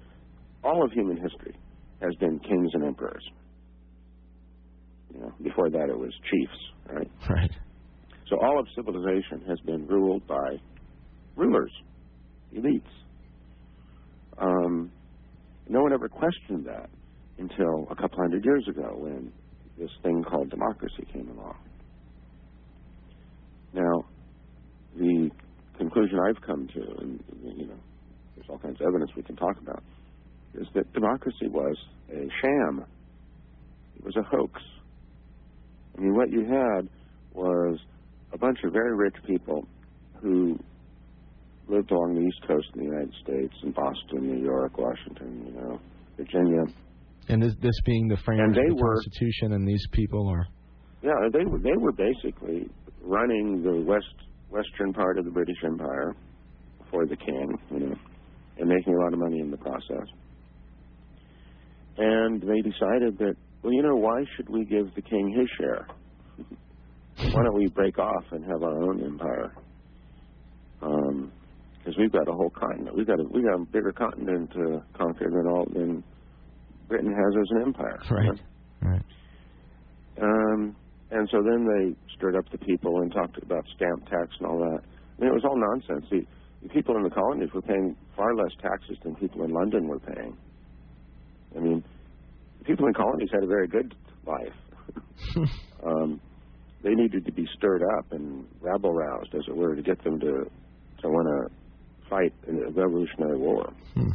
all 0.64 0.84
of 0.84 0.92
human 0.92 1.18
history 1.18 1.56
has 2.02 2.14
been 2.20 2.40
kings 2.40 2.72
and 2.74 2.84
emperors. 2.84 3.24
You 5.14 5.22
know, 5.22 5.34
before 5.44 5.70
that 5.70 5.90
it 5.90 5.98
was 5.98 6.12
chiefs, 6.30 6.60
right? 6.90 7.12
Right. 7.30 7.52
So 8.30 8.38
all 8.42 8.60
of 8.60 8.66
civilization 8.76 9.44
has 9.48 9.60
been 9.66 9.86
ruled 9.88 10.26
by 10.28 10.58
rulers, 11.36 11.72
elites. 12.56 12.82
Um, 14.38 14.92
no 15.70 15.82
one 15.82 15.94
ever 15.94 16.10
questioned 16.10 16.66
that 16.66 16.90
until 17.38 17.88
a 17.92 17.96
couple 17.96 18.18
hundred 18.18 18.44
years 18.44 18.66
ago 18.68 18.96
when 18.98 19.32
this 19.78 19.90
thing 20.02 20.24
called 20.24 20.50
democracy 20.50 21.06
came 21.12 21.30
along. 21.30 21.58
Now, 23.74 24.06
the 24.98 25.30
conclusion 26.04 26.20
I've 26.28 26.42
come 26.42 26.68
to, 26.74 27.02
and 27.02 27.24
you 27.58 27.66
know, 27.68 27.74
there's 28.36 28.48
all 28.50 28.58
kinds 28.58 28.80
of 28.82 28.88
evidence 28.88 29.12
we 29.16 29.24
can 29.24 29.36
talk 29.36 29.58
about, 29.62 29.84
is 30.56 30.68
that 30.76 30.92
democracy 30.94 31.48
was 31.48 31.76
a 32.12 32.28
sham. 32.42 32.86
It 33.98 34.04
was 34.04 34.16
a 34.18 34.24
hoax. 34.24 34.62
I 35.98 36.02
mean, 36.02 36.16
what 36.16 36.30
you 36.32 36.42
had 36.46 36.88
was 37.34 37.80
a 38.34 38.38
bunch 38.38 38.60
of 38.64 38.74
very 38.74 38.96
rich 38.96 39.16
people 39.28 39.66
who 40.22 40.58
lived 41.68 41.92
along 41.92 42.16
the 42.16 42.22
East 42.22 42.42
Coast 42.48 42.68
of 42.74 42.80
the 42.80 42.86
United 42.86 43.14
States, 43.24 43.54
in 43.64 43.72
Boston, 43.72 44.28
New 44.28 44.44
York, 44.44 44.78
Washington, 44.78 45.46
you 45.48 45.62
know, 45.62 45.80
Virginia. 46.18 46.64
And 47.30 47.42
this 47.42 47.54
this 47.62 47.80
being 47.86 48.08
the 48.10 48.18
framers 48.18 48.56
they 48.56 48.70
of 48.70 48.78
the 48.78 48.84
were- 48.84 48.96
Constitution, 48.96 49.54
and 49.54 49.68
these 49.68 49.86
people 49.92 50.28
are 50.28 50.46
Yeah, 51.02 51.12
they 51.32 51.46
were 51.46 51.60
they 51.60 51.78
were 51.78 51.94
basically 51.94 52.70
running 53.02 53.64
the 53.64 53.82
west 53.86 54.14
western 54.54 54.94
part 54.94 55.18
of 55.18 55.26
the 55.26 55.32
British 55.32 55.58
Empire 55.66 56.16
for 56.92 57.06
the 57.06 57.18
king, 57.18 57.58
you 57.72 57.80
know, 57.80 57.96
and 58.60 58.70
making 58.70 58.94
a 58.94 59.00
lot 59.00 59.12
of 59.12 59.20
money 59.20 59.40
in 59.40 59.50
the 59.50 59.58
process. 59.58 60.08
And 61.98 62.42
they 62.42 62.62
decided 62.62 63.18
that, 63.18 63.36
well, 63.64 63.74
you 63.74 63.82
know, 63.82 63.96
why 63.96 64.24
should 64.36 64.50
we 64.50 64.66
give 64.66 64.94
the 64.96 65.02
king 65.02 65.34
his 65.36 65.50
share? 65.60 65.88
why 67.32 67.44
don't 67.44 67.56
we 67.56 67.68
break 67.68 67.98
off 68.00 68.24
and 68.32 68.44
have 68.44 68.64
our 68.64 68.84
own 68.84 69.04
empire? 69.04 69.54
Because 70.80 71.98
we've 71.98 72.12
got 72.12 72.28
a 72.28 72.32
whole 72.32 72.50
continent. 72.50 72.96
We've 72.96 73.08
got 73.08 73.20
a, 73.20 73.24
we 73.24 73.42
got 73.44 73.56
a 73.56 73.66
bigger 73.66 73.92
continent 73.92 74.52
to 74.54 74.84
conquer 74.98 75.30
than 75.30 75.48
all 75.48 75.66
than 75.66 76.04
Britain 76.88 77.12
has 77.12 77.42
as 77.42 77.48
an 77.52 77.62
empire. 77.62 78.00
know? 78.26 78.44
right. 78.82 79.02
Right. 80.22 80.22
Um, 80.22 80.76
and 81.14 81.30
so 81.30 81.44
then 81.44 81.68
they 81.68 81.96
stirred 82.16 82.36
up 82.36 82.50
the 82.52 82.58
people 82.58 83.02
and 83.02 83.14
talked 83.14 83.38
about 83.42 83.66
stamp 83.76 84.10
tax 84.10 84.30
and 84.40 84.48
all 84.48 84.58
that. 84.60 84.82
I 84.82 85.22
mean, 85.22 85.30
it 85.30 85.34
was 85.34 85.46
all 85.46 85.56
nonsense. 85.56 86.10
The, 86.10 86.26
the 86.64 86.70
people 86.70 86.98
in 86.98 87.04
the 87.04 87.12
colonies 87.12 87.50
were 87.54 87.62
paying 87.62 87.96
far 88.16 88.36
less 88.36 88.52
taxes 88.60 88.98
than 89.04 89.16
people 89.16 89.44
in 89.44 89.52
London 89.52 89.88
were 89.88 90.00
paying. 90.00 90.36
I 91.56 91.60
mean, 91.60 91.84
the 92.60 92.66
people 92.66 92.88
in 92.88 92.94
colonies 92.94 93.30
had 93.32 93.44
a 93.44 93.48
very 93.48 93.68
good 93.68 93.94
life. 94.26 94.58
um, 95.86 96.20
they 96.82 96.96
needed 96.96 97.26
to 97.26 97.32
be 97.32 97.48
stirred 97.56 97.84
up 97.98 98.12
and 98.12 98.46
rabble 98.60 98.94
roused, 98.94 99.36
as 99.36 99.44
it 99.48 99.56
were, 99.56 99.76
to 99.76 99.82
get 99.82 100.04
them 100.04 100.20
to 100.20 100.50
to 101.02 101.10
want 101.10 101.28
to 101.28 102.10
fight 102.10 102.34
in 102.48 102.58
a 102.58 102.72
revolutionary 102.72 103.38
war. 103.38 103.72
Hmm. 103.94 104.12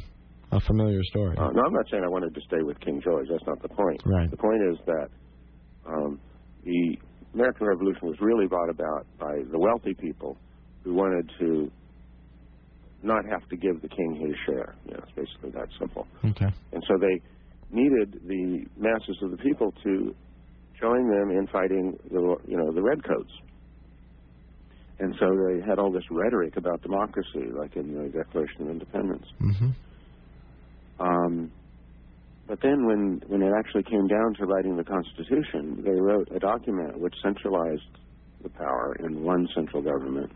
A 0.51 0.61
familiar 0.61 1.03
story. 1.05 1.37
Uh, 1.37 1.51
no, 1.51 1.63
I'm 1.63 1.75
not 1.75 1.85
saying 1.91 2.03
I 2.03 2.09
wanted 2.09 2.35
to 2.35 2.41
stay 2.41 2.63
with 2.63 2.81
King 2.81 3.01
George. 3.05 3.29
That's 3.31 3.47
not 3.47 3.61
the 3.61 3.69
point. 3.69 4.01
Right. 4.05 4.31
The 4.31 4.37
point 4.37 4.63
is 4.73 4.79
that 4.87 5.09
um, 5.87 6.19
the 6.69 6.99
American 7.35 7.67
Revolution 7.67 8.09
was 8.09 8.17
really 8.21 8.47
brought 8.47 8.69
about 8.69 9.07
by 9.19 9.43
the 9.51 9.59
wealthy 9.59 9.95
people 9.95 10.37
who 10.85 10.95
wanted 10.95 11.31
to 11.39 11.71
not 13.03 13.25
have 13.31 13.49
to 13.49 13.57
give 13.57 13.81
the 13.81 13.89
king 13.89 14.27
his 14.27 14.37
share. 14.47 14.75
You 14.85 14.93
know, 14.93 15.01
it's 15.03 15.13
basically 15.13 15.51
that 15.51 15.69
simple. 15.79 16.07
Okay. 16.25 16.53
And 16.73 16.83
so 16.87 16.99
they 16.99 17.21
needed 17.71 18.21
the 18.27 18.67
masses 18.77 19.17
of 19.23 19.31
the 19.31 19.37
people 19.39 19.73
to 19.85 20.15
join 20.81 21.09
them 21.09 21.31
in 21.31 21.47
fighting 21.51 21.99
the 22.11 22.37
you 22.47 22.57
know 22.57 22.73
the 22.73 22.83
redcoats. 22.83 23.33
And 25.01 25.15
so 25.21 25.27
they 25.47 25.65
had 25.67 25.79
all 25.79 25.93
this 25.93 26.03
rhetoric 26.11 26.57
about 26.57 26.83
democracy, 26.83 27.47
like 27.57 27.77
in 27.77 27.95
the 27.95 28.09
Declaration 28.09 28.63
of 28.63 28.69
Independence. 28.71 29.27
hmm 29.39 29.71
Um, 30.99 31.53
but 32.49 32.59
then 32.63 32.87
when, 32.87 33.23
when 33.27 33.43
it 33.43 33.53
actually 33.57 33.83
came 33.83 34.07
down 34.09 34.35
to 34.39 34.47
writing 34.47 34.77
the 34.77 34.85
Constitution, 34.85 35.83
they 35.85 36.01
wrote 36.01 36.29
a 36.35 36.39
document 36.39 36.99
which 36.99 37.15
centralized 37.23 37.83
the 38.43 38.49
power 38.49 38.97
in 39.05 39.23
one 39.23 39.47
central 39.55 39.83
government 39.83 40.33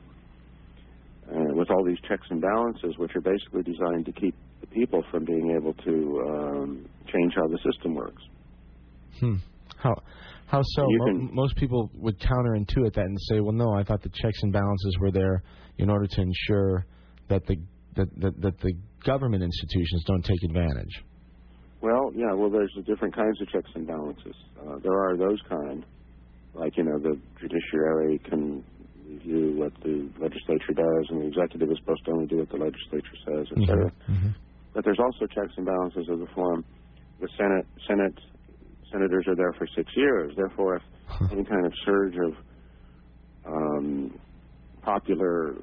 uh, 1.30 1.55
with 1.55 1.70
all 1.70 1.82
these 1.84 1.98
checks 2.06 2.26
and 2.28 2.43
balances, 2.43 2.94
which 2.98 3.12
are 3.16 3.22
basically 3.22 3.62
designed 3.62 4.05
to 4.05 4.12
keep 4.12 4.34
the 4.60 4.66
people 4.66 5.02
from 5.10 5.24
being 5.24 5.56
able 5.59 5.72
to 5.72 6.22
um, 6.28 6.89
change 7.10 7.32
how 7.34 7.48
the 7.48 7.59
system 7.64 7.94
works. 7.94 8.22
Hmm. 9.18 9.36
How 9.78 9.94
how 10.47 10.60
so? 10.62 10.86
Mo- 10.86 11.05
can- 11.06 11.30
most 11.32 11.56
people 11.56 11.90
would 11.94 12.18
counterintuit 12.20 12.94
that 12.94 13.06
and 13.06 13.18
say, 13.30 13.40
"Well, 13.40 13.52
no, 13.52 13.72
I 13.72 13.84
thought 13.84 14.02
the 14.02 14.10
checks 14.10 14.39
and 14.43 14.52
balances 14.52 14.97
were 15.01 15.10
there 15.10 15.43
in 15.78 15.89
order 15.89 16.06
to 16.06 16.20
ensure 16.20 16.84
that 17.28 17.47
the 17.47 17.56
that 17.97 18.09
that, 18.20 18.40
that 18.43 18.60
the 18.60 18.72
government 19.05 19.43
institutions 19.43 20.05
don't 20.06 20.24
take 20.24 20.43
advantage." 20.44 21.02
Well, 21.82 22.12
yeah, 22.14 22.32
well, 22.34 22.50
there's 22.50 22.72
the 22.76 22.82
different 22.82 23.14
kinds 23.14 23.40
of 23.42 23.48
checks 23.48 23.70
and 23.74 23.86
balances. 23.86 24.36
Uh, 24.59 24.78
there 24.82 24.94
are 24.94 25.16
those 25.18 25.40
kind, 25.48 25.84
like, 26.54 26.76
you 26.76 26.84
know, 26.84 26.98
the 26.98 27.20
judiciary 27.40 28.20
can 28.30 28.64
review 29.06 29.56
what 29.59 29.72
the 29.82 30.10
legislature 30.20 30.74
does, 30.74 31.04
and 31.10 31.22
the 31.22 31.28
executive 31.28 31.70
is 31.70 31.78
supposed 31.80 32.04
to 32.06 32.12
only 32.12 32.26
do 32.26 32.38
what 32.38 32.50
the 32.50 32.56
legislature 32.56 33.18
says, 33.26 33.46
et 33.52 33.60
cetera. 33.66 33.90
hmm 34.06 34.30
But 34.74 34.84
there's 34.84 35.00
also 35.00 35.26
checks 35.26 35.52
and 35.56 35.66
balances 35.66 36.09
of 36.10 36.20
the 36.20 36.28
form 36.34 36.64
the 37.20 37.28
Senate 37.38 37.66
Senate 37.88 38.14
senators 38.92 39.24
are 39.28 39.36
there 39.36 39.52
for 39.59 39.66
six 39.76 39.90
years. 39.96 40.34
Therefore, 40.36 40.76
if 40.76 40.82
any 41.32 41.44
kind 41.44 41.66
of 41.66 41.72
surge 41.86 42.14
of 42.16 42.32
um, 43.46 44.20
popular 44.82 45.54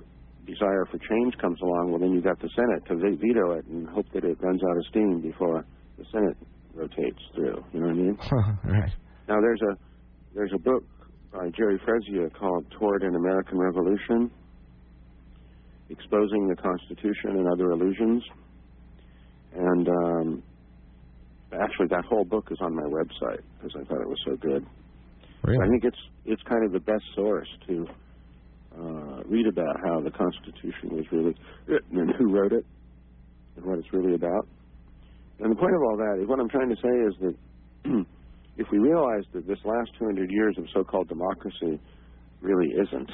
desire 0.46 0.86
for 0.91 0.98
change 1.00 1.36
comes 1.41 1.60
along, 1.62 1.91
well, 1.91 2.00
then 2.00 2.12
you've 2.14 2.24
got 2.24 2.40
the 2.41 2.50
Senate 2.56 2.84
to 2.88 2.96
veto 2.96 3.52
it 3.60 3.66
and 3.68 3.88
hope 3.90 4.06
that 4.14 4.24
it 4.26 4.38
runs 4.41 4.62
out 4.64 4.78
of 4.78 4.86
steam 4.90 5.22
before 5.22 5.66
the 6.00 6.06
Senate 6.12 6.38
rotates 6.74 7.22
through. 7.36 7.64
You 7.74 7.80
know 7.82 7.88
what 7.88 7.96
I 7.96 8.00
mean? 8.00 8.18
right. 8.64 8.92
Now, 9.28 9.40
there's 9.42 9.62
a 9.62 9.78
there's 10.34 10.52
a 10.56 10.60
book 10.60 10.84
by 11.32 11.50
Jerry 11.56 11.80
Fresia 11.80 12.34
called 12.34 12.66
"Toward 12.72 13.04
an 13.04 13.16
American 13.16 13.60
Revolution," 13.60 14.32
exposing 15.90 16.48
the 16.48 16.56
Constitution 16.56 17.38
and 17.38 17.48
other 17.48 17.72
illusions. 17.72 18.24
And 19.54 19.90
um, 19.90 20.44
Actually, 21.52 21.88
that 21.88 22.06
whole 22.06 22.26
book 22.26 22.48
is 22.52 22.58
on 22.62 22.76
my 22.76 22.84
website 22.84 23.42
because 23.58 23.76
I 23.76 23.84
thought 23.86 24.02
it 24.02 24.08
was 24.08 24.20
so 24.24 24.36
good. 24.36 24.66
Really? 25.44 25.66
I 25.66 25.70
think 25.70 25.84
it's 25.84 25.98
it's 26.26 26.42
kind 26.44 26.64
of 26.64 26.72
the 26.72 26.80
best 26.80 27.04
source 27.16 27.48
to 27.68 27.88
uh, 28.78 29.24
read 29.26 29.48
about 29.48 29.78
how 29.84 30.00
the 30.00 30.12
Constitution 30.12 30.96
was 30.96 31.06
really 31.12 31.36
written 31.66 31.98
and 31.98 32.12
who 32.18 32.32
wrote 32.32 32.54
it 32.54 32.66
and 33.56 33.66
what 33.66 33.80
it's 33.80 33.92
really 33.92 34.14
about. 34.14 34.48
And 35.40 35.52
the 35.52 35.56
point 35.60 35.76
of 35.76 35.82
all 35.84 35.98
that 35.98 36.22
is 36.22 36.30
what 36.30 36.40
I'm 36.40 36.49
trying 36.49 36.70
to 36.70 36.76
say 36.82 36.95
is 37.07 37.16
that 37.22 37.38
if 38.57 38.68
we 38.72 38.80
realize 38.80 39.24
that 39.34 39.48
this 39.48 39.60
last 39.66 39.91
200 39.99 40.30
years 40.32 40.56
of 40.57 40.66
so-called 40.74 41.10
democracy 41.10 41.82
really 42.41 42.70
isn't, 42.76 43.11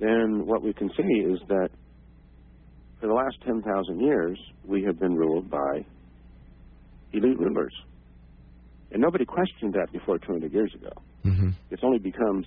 then 0.00 0.46
what 0.46 0.62
we 0.62 0.72
can 0.74 0.90
see 0.96 1.32
is 1.32 1.40
that 1.48 1.70
for 3.00 3.08
the 3.08 3.14
last 3.14 3.36
10,000 3.46 4.00
years, 4.00 4.38
we 4.64 4.84
have 4.84 4.98
been 4.98 5.14
ruled 5.14 5.50
by 5.50 5.86
elite 7.12 7.38
rulers. 7.38 7.74
And 8.92 9.02
nobody 9.02 9.24
questioned 9.24 9.74
that 9.74 9.92
before 9.92 10.18
200 10.18 10.52
years 10.52 10.72
ago. 10.74 10.90
hmm 11.24 11.50
It's 11.70 11.82
only 11.84 11.98
becomes, 11.98 12.46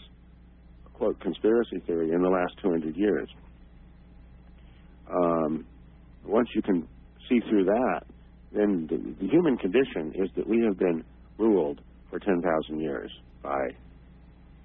quote, 0.93 1.19
conspiracy 1.22 1.80
theory 1.88 2.11
in 2.11 2.22
the 2.22 2.30
last 2.30 2.53
200 2.64 2.95
years. 2.95 3.30
Um, 5.10 5.68
once 6.26 6.49
you 6.55 6.61
can 6.61 6.88
see 7.30 7.40
through 7.50 7.66
that, 7.66 8.02
then 8.52 8.88
the, 8.90 8.98
the 9.24 9.32
human 9.32 9.58
condition 9.58 10.14
is 10.16 10.30
that 10.36 10.48
we 10.48 10.64
have 10.66 10.78
been 10.78 11.04
ruled 11.38 11.82
for 12.10 12.20
10,000 12.20 12.80
years 12.80 13.12
by 13.41 13.70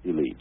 elites. 0.05 0.35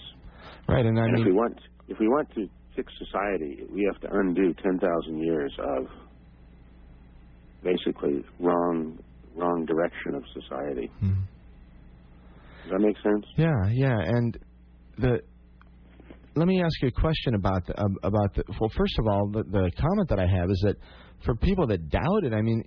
Right, 0.68 0.84
and 0.84 0.98
I 0.98 1.04
and 1.04 1.18
if 1.18 1.26
we 1.26 1.32
want 1.32 1.58
if 1.88 1.98
we 1.98 2.08
want 2.08 2.28
to 2.34 2.48
fix 2.76 2.92
society, 2.98 3.64
we 3.72 3.88
have 3.90 4.00
to 4.02 4.18
undo 4.18 4.54
10,000 4.62 5.18
years 5.18 5.52
of 5.58 5.86
basically 7.62 8.24
wrong 8.38 8.98
wrong 9.34 9.64
direction 9.64 10.14
of 10.14 10.22
society. 10.32 10.90
Mhm. 11.02 11.22
Does 12.62 12.72
that 12.72 12.80
make 12.80 12.96
sense? 13.02 13.24
yeah, 13.36 13.68
yeah, 13.70 13.98
and 14.00 14.38
the. 14.98 15.20
Let 16.34 16.46
me 16.46 16.62
ask 16.62 16.82
you 16.82 16.88
a 16.88 16.92
question 16.92 17.34
about 17.34 17.66
the, 17.66 17.80
um, 17.80 17.96
about 18.02 18.34
the. 18.34 18.44
Well, 18.60 18.70
first 18.76 18.96
of 18.98 19.06
all, 19.08 19.28
the, 19.28 19.42
the 19.42 19.70
comment 19.76 20.08
that 20.10 20.20
I 20.20 20.26
have 20.26 20.50
is 20.50 20.60
that 20.66 20.76
for 21.24 21.34
people 21.34 21.66
that 21.68 21.88
doubt 21.90 22.24
it, 22.24 22.32
I 22.32 22.42
mean, 22.42 22.62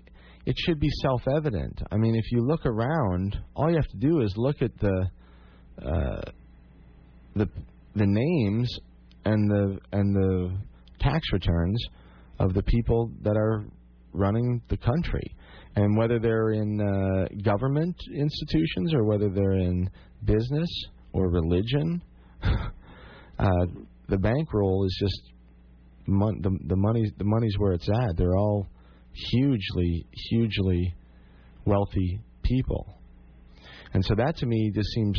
it 0.46 0.56
should 0.66 0.80
be 0.80 0.90
self-evident. 1.02 1.82
I 1.92 1.98
mean, 1.98 2.16
if 2.16 2.32
you 2.32 2.46
look 2.46 2.66
around, 2.66 3.38
all 3.56 3.70
you 3.70 3.76
have 3.76 3.88
to 3.88 3.98
do 3.98 4.22
is 4.22 4.34
look 4.38 4.62
at 4.62 4.72
the 4.80 5.10
uh, 5.84 6.22
the 7.36 7.48
the 7.96 8.06
names 8.06 8.70
and 9.26 9.50
the 9.50 9.80
and 9.92 10.16
the 10.16 10.58
tax 11.00 11.22
returns 11.32 11.84
of 12.40 12.54
the 12.54 12.64
people 12.64 13.12
that 13.22 13.38
are 13.38 13.66
running 14.14 14.62
the 14.70 14.78
country, 14.78 15.36
and 15.76 15.98
whether 15.98 16.20
they're 16.20 16.52
in 16.52 16.82
uh, 16.82 17.28
government 17.44 17.96
institutions 18.14 18.94
or 18.94 19.06
whether 19.06 19.30
they're 19.30 19.60
in 19.60 19.90
business 20.26 20.70
or 21.14 21.30
religion, 21.30 22.02
uh, 22.44 23.66
the 24.10 24.18
bankroll 24.18 24.86
is 24.86 24.98
just 25.00 25.32
mon- 26.12 26.42
the 26.42 26.58
the 26.68 26.76
money 26.76 27.12
the 27.18 27.24
money's 27.26 27.56
where 27.58 27.74
it's 27.74 27.90
at. 27.90 28.18
They're 28.18 28.38
all 28.38 28.68
hugely 29.14 30.06
hugely 30.30 30.96
wealthy 31.66 32.22
people, 32.44 32.98
and 33.94 34.04
so 34.06 34.16
that 34.16 34.38
to 34.38 34.46
me 34.46 34.72
just 34.74 34.90
seems 34.90 35.18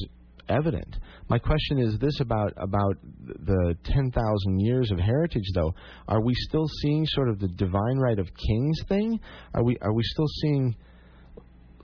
evident. 0.48 0.96
My 1.28 1.38
question 1.38 1.78
is 1.78 1.98
this 1.98 2.20
about 2.20 2.52
about 2.56 2.96
the 3.24 3.76
10,000 3.84 4.60
years 4.60 4.90
of 4.90 4.98
heritage 4.98 5.46
though. 5.54 5.72
Are 6.08 6.22
we 6.22 6.34
still 6.48 6.66
seeing 6.82 7.06
sort 7.06 7.28
of 7.28 7.38
the 7.38 7.48
divine 7.48 7.98
right 7.98 8.18
of 8.18 8.26
kings 8.26 8.80
thing? 8.88 9.20
Are 9.54 9.64
we 9.64 9.76
are 9.80 9.92
we 9.92 10.02
still 10.02 10.28
seeing 10.42 10.76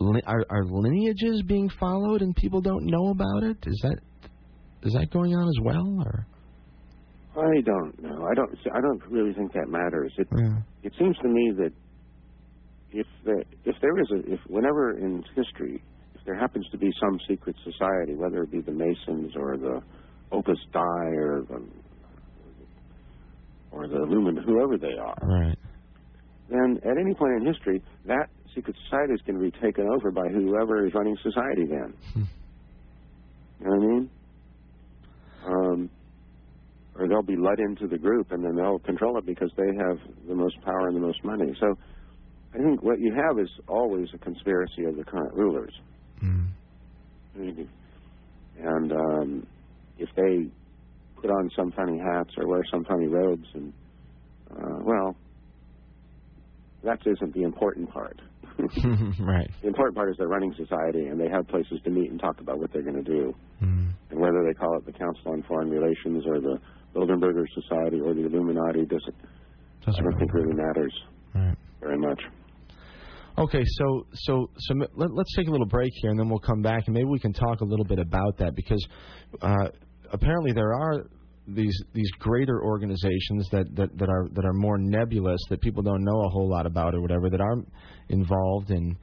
li- 0.01 0.23
are, 0.27 0.45
are 0.51 0.65
lineages 0.65 1.43
being 1.43 1.71
followed 1.81 2.23
and 2.23 2.35
people 2.37 2.61
don't 2.61 2.85
know 2.85 3.09
about 3.09 3.45
it? 3.45 3.57
Is 3.67 3.81
that 3.83 3.99
is 4.83 4.93
that 4.93 5.11
going 5.11 5.35
on 5.35 5.49
as 5.49 5.65
well 5.65 6.03
or 6.05 6.27
I 7.37 7.61
don't 7.65 8.03
know. 8.03 8.27
I 8.31 8.35
don't. 8.35 8.51
I 8.73 8.81
don't 8.81 9.03
really 9.11 9.33
think 9.33 9.53
that 9.53 9.69
matters. 9.69 10.13
It 10.19 10.29
yeah. 10.37 10.57
it 10.83 10.93
seems 10.99 11.17
to 11.19 11.29
me 11.29 11.53
that 11.57 11.73
if 12.91 13.07
the, 13.25 13.45
if 13.65 13.77
there 13.81 13.99
is 14.01 14.11
a 14.11 14.33
if 14.33 14.41
whenever 14.47 14.99
in 14.99 15.23
history 15.37 15.83
if 16.15 16.25
there 16.25 16.39
happens 16.39 16.67
to 16.71 16.79
be 16.79 16.91
some 17.01 17.19
secret 17.29 17.57
society, 17.65 18.15
whether 18.15 18.43
it 18.43 18.51
be 18.51 18.61
the 18.61 18.73
Masons 18.73 19.33
or 19.37 19.57
the 19.57 19.81
Opus 20.33 20.59
Dei 20.73 20.81
or 20.81 21.45
the 21.49 21.63
or 23.71 23.87
the 23.87 23.99
Lumen, 23.99 24.37
whoever 24.37 24.79
they 24.79 24.97
are, 24.99 25.17
right. 25.23 25.59
then 26.49 26.81
at 26.83 26.97
any 26.99 27.15
point 27.15 27.35
in 27.41 27.47
history, 27.47 27.83
that 28.07 28.29
secret 28.55 28.75
society 28.85 29.13
is 29.13 29.21
going 29.27 29.39
to 29.39 29.45
be 29.45 29.51
taken 29.61 29.87
over 29.87 30.11
by 30.11 30.27
whoever 30.29 30.87
is 30.87 30.95
running 30.95 31.17
society 31.23 31.67
then. 31.67 31.95
Hmm. 32.15 32.23
You 33.61 33.67
know 33.67 33.77
what 33.77 33.83
I 33.83 33.87
mean? 33.87 34.11
Or 36.99 37.07
they'll 37.07 37.23
be 37.23 37.37
let 37.37 37.61
into 37.61 37.87
the 37.87 37.99
group 37.99 38.33
and 38.33 38.45
then 38.45 38.57
they'll 38.57 38.81
control 38.81 39.19
it 39.19 39.27
because 39.27 39.51
they 39.57 39.71
have 39.87 39.99
the 40.27 40.35
most 40.35 40.61
power 40.63 40.89
and 40.89 40.97
the 40.97 41.01
most 41.01 41.25
money. 41.25 41.55
So 41.61 41.79
I 42.55 42.59
think 42.59 42.83
what 42.83 42.99
you 42.99 43.15
have 43.15 43.39
is 43.39 43.49
always 43.69 44.09
a 44.15 44.19
conspiracy 44.19 44.85
of 44.85 44.97
the 44.97 45.05
current 45.05 45.33
rulers. 45.35 45.73
Mm. 46.23 46.49
And 48.61 48.93
um, 48.93 49.47
if 49.99 50.09
they 50.17 50.51
put 51.21 51.31
on 51.31 51.51
some 51.55 51.73
funny 51.73 51.99
hats 51.99 52.31
or 52.37 52.49
wear 52.49 52.63
some 52.71 52.85
funny 52.85 53.07
robes, 53.07 53.47
and 53.55 53.73
uh, 54.51 54.79
well, 54.83 55.17
that 56.85 56.99
isn't 57.07 57.35
the 57.35 57.43
important 57.43 57.91
part. 57.91 58.21
right. 59.21 59.51
the 59.63 59.69
important 59.69 59.95
part 59.95 60.11
is 60.11 60.17
they're 60.19 60.27
running 60.27 60.53
society 60.57 61.07
and 61.07 61.21
they 61.21 61.29
have 61.29 61.47
places 61.47 61.81
to 61.85 61.91
meet 61.91 62.11
and 62.11 62.19
talk 62.19 62.41
about 62.41 62.59
what 62.59 62.73
they're 62.73 62.83
going 62.83 63.03
to 63.03 63.09
do. 63.09 63.35
Mm. 63.63 63.93
And 64.11 64.21
whether 64.21 64.43
they 64.47 64.55
call 64.55 64.77
it 64.77 64.87
the 64.87 64.93
Council 64.93 65.33
on 65.33 65.45
Foreign 65.45 65.71
Relations 65.71 66.25
or 66.27 66.41
the 66.41 66.59
Bilderberger 66.95 67.45
Society 67.55 68.01
or 68.01 68.15
the 68.15 68.27
Illuminati 68.27 68.85
doesn't, 68.87 69.15
Doesn't 69.85 70.05
don't 70.05 70.19
think 70.19 70.33
really 70.35 70.55
matters 70.55 70.93
Right. 71.35 71.57
very 71.81 71.99
much. 71.99 72.21
Okay, 73.39 73.63
so 73.65 74.07
so 74.15 74.51
so 74.59 74.75
let, 74.97 75.13
let's 75.13 75.33
take 75.37 75.47
a 75.47 75.51
little 75.51 75.67
break 75.67 75.93
here, 76.03 76.11
and 76.11 76.19
then 76.19 76.29
we'll 76.29 76.41
come 76.41 76.61
back, 76.61 76.85
and 76.87 76.95
maybe 76.95 77.05
we 77.05 77.21
can 77.21 77.33
talk 77.33 77.61
a 77.61 77.65
little 77.65 77.85
bit 77.85 78.01
about 78.01 78.37
that 78.39 78.57
because 78.57 78.85
uh, 79.41 79.69
apparently 80.13 80.53
there 80.53 80.73
are 80.75 81.05
these 81.47 81.81
these 81.95 82.11
greater 82.19 82.63
organizations 82.65 83.49
that, 83.53 83.67
that, 83.77 83.97
that 83.97 84.09
are 84.09 84.29
that 84.33 84.45
are 84.45 84.53
more 84.55 84.77
nebulous 84.79 85.41
that 85.51 85.61
people 85.61 85.83
don't 85.83 86.03
know 86.03 86.21
a 86.25 86.29
whole 86.31 86.49
lot 86.49 86.67
about 86.67 86.95
or 86.95 87.01
whatever 87.01 87.31
that 87.31 87.41
are 87.41 87.57
involved 88.09 88.71
in 88.71 88.97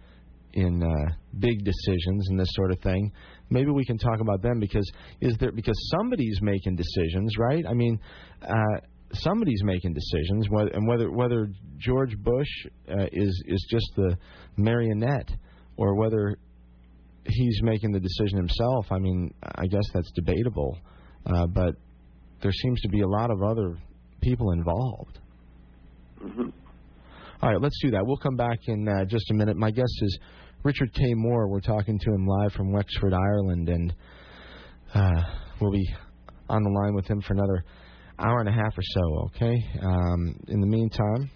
in 0.54 0.84
uh, 0.84 1.14
big 1.40 1.64
decisions 1.64 2.30
and 2.30 2.40
this 2.40 2.48
sort 2.52 2.72
of 2.72 2.80
thing. 2.80 3.12
Maybe 3.50 3.70
we 3.72 3.86
can 3.86 3.98
talk 3.98 4.20
about 4.22 4.42
them 4.42 4.60
because 4.60 4.90
is 5.22 5.38
there 5.40 5.52
because 5.52 5.78
somebody's 5.92 6.40
making 6.42 6.76
decisions, 6.76 7.34
right? 7.38 7.66
I 7.68 7.74
mean. 7.74 8.00
Uh, 8.42 8.80
somebody's 9.14 9.62
making 9.64 9.94
decisions, 9.94 10.48
whether, 10.50 10.70
and 10.72 10.88
whether 10.88 11.12
whether 11.12 11.48
George 11.78 12.18
Bush 12.18 12.48
uh, 12.90 13.06
is 13.12 13.44
is 13.48 13.66
just 13.70 13.86
the 13.96 14.18
marionette 14.58 15.30
or 15.78 15.96
whether 15.96 16.36
he's 17.26 17.60
making 17.64 17.92
the 17.92 18.00
decision 18.00 18.38
himself. 18.38 18.88
I 18.92 19.00
mean, 19.00 19.34
I 19.44 19.68
guess 19.68 19.84
that's 19.94 20.12
debatable, 20.12 20.78
uh, 21.26 21.48
but 21.48 21.76
there 22.42 22.52
seems 22.52 22.82
to 22.82 22.90
be 22.90 23.02
a 23.02 23.08
lot 23.08 23.32
of 23.32 23.42
other 23.42 23.78
people 24.22 24.52
involved. 24.52 25.20
hmm 26.20 26.50
All 27.42 27.52
right, 27.52 27.62
let's 27.62 27.80
do 27.82 27.92
that. 27.92 28.06
We'll 28.06 28.18
come 28.18 28.36
back 28.36 28.60
in 28.68 28.88
uh, 28.88 29.06
just 29.06 29.30
a 29.32 29.34
minute. 29.34 29.58
My 29.58 29.72
guest 29.72 29.94
is 30.02 30.20
Richard 30.66 30.92
K. 30.96 31.14
Moore. 31.14 31.48
We're 31.48 31.62
talking 31.62 32.00
to 32.00 32.12
him 32.12 32.26
live 32.26 32.52
from 32.54 32.72
Wexford, 32.72 33.14
Ireland, 33.14 33.70
and 33.70 33.94
uh, 34.96 35.22
we'll 35.62 35.72
be 35.72 35.88
on 36.50 36.64
the 36.64 36.70
line 36.72 36.96
with 36.96 37.06
him 37.06 37.22
for 37.22 37.36
another 37.36 37.64
hour 38.18 38.40
and 38.40 38.50
a 38.50 38.52
half 38.52 38.76
or 38.76 38.82
so. 38.82 39.26
Okay. 39.26 39.56
Um, 39.84 40.36
in 40.48 40.62
the 40.62 40.66
meantime, 40.66 41.30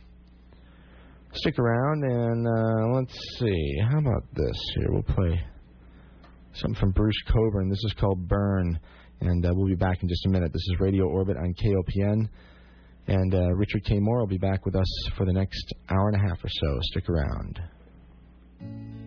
stick 1.33 1.59
around 1.59 2.03
and 2.05 2.47
uh, 2.47 2.97
let's 2.97 3.15
see. 3.37 3.75
How 3.91 3.99
about 3.99 4.23
this? 4.33 4.55
Here, 4.75 4.87
we'll 4.89 5.03
play 5.03 5.39
something 6.53 6.79
from 6.79 6.91
Bruce 6.93 7.21
Cockburn. 7.27 7.69
This 7.69 7.83
is 7.85 7.93
called 7.99 8.27
Burn, 8.27 8.79
and 9.21 9.45
uh, 9.45 9.51
we'll 9.53 9.67
be 9.67 9.75
back 9.75 10.01
in 10.01 10.09
just 10.09 10.25
a 10.25 10.29
minute. 10.29 10.51
This 10.51 10.67
is 10.73 10.79
Radio 10.79 11.05
Orbit 11.05 11.37
on 11.37 11.53
KOPN. 11.53 12.27
And 13.05 13.35
uh, 13.35 13.53
Richard 13.53 13.85
K. 13.85 13.99
Moore 13.99 14.21
will 14.21 14.27
be 14.27 14.39
back 14.39 14.65
with 14.65 14.75
us 14.75 15.09
for 15.15 15.27
the 15.27 15.33
next 15.33 15.71
hour 15.87 16.09
and 16.09 16.15
a 16.15 16.27
half 16.27 16.43
or 16.43 16.49
so. 16.49 16.79
Stick 16.81 17.07
around. 17.09 18.98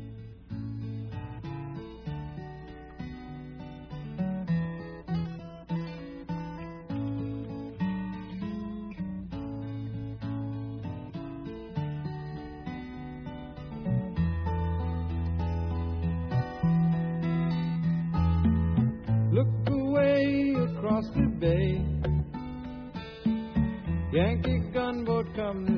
Come 25.35 25.72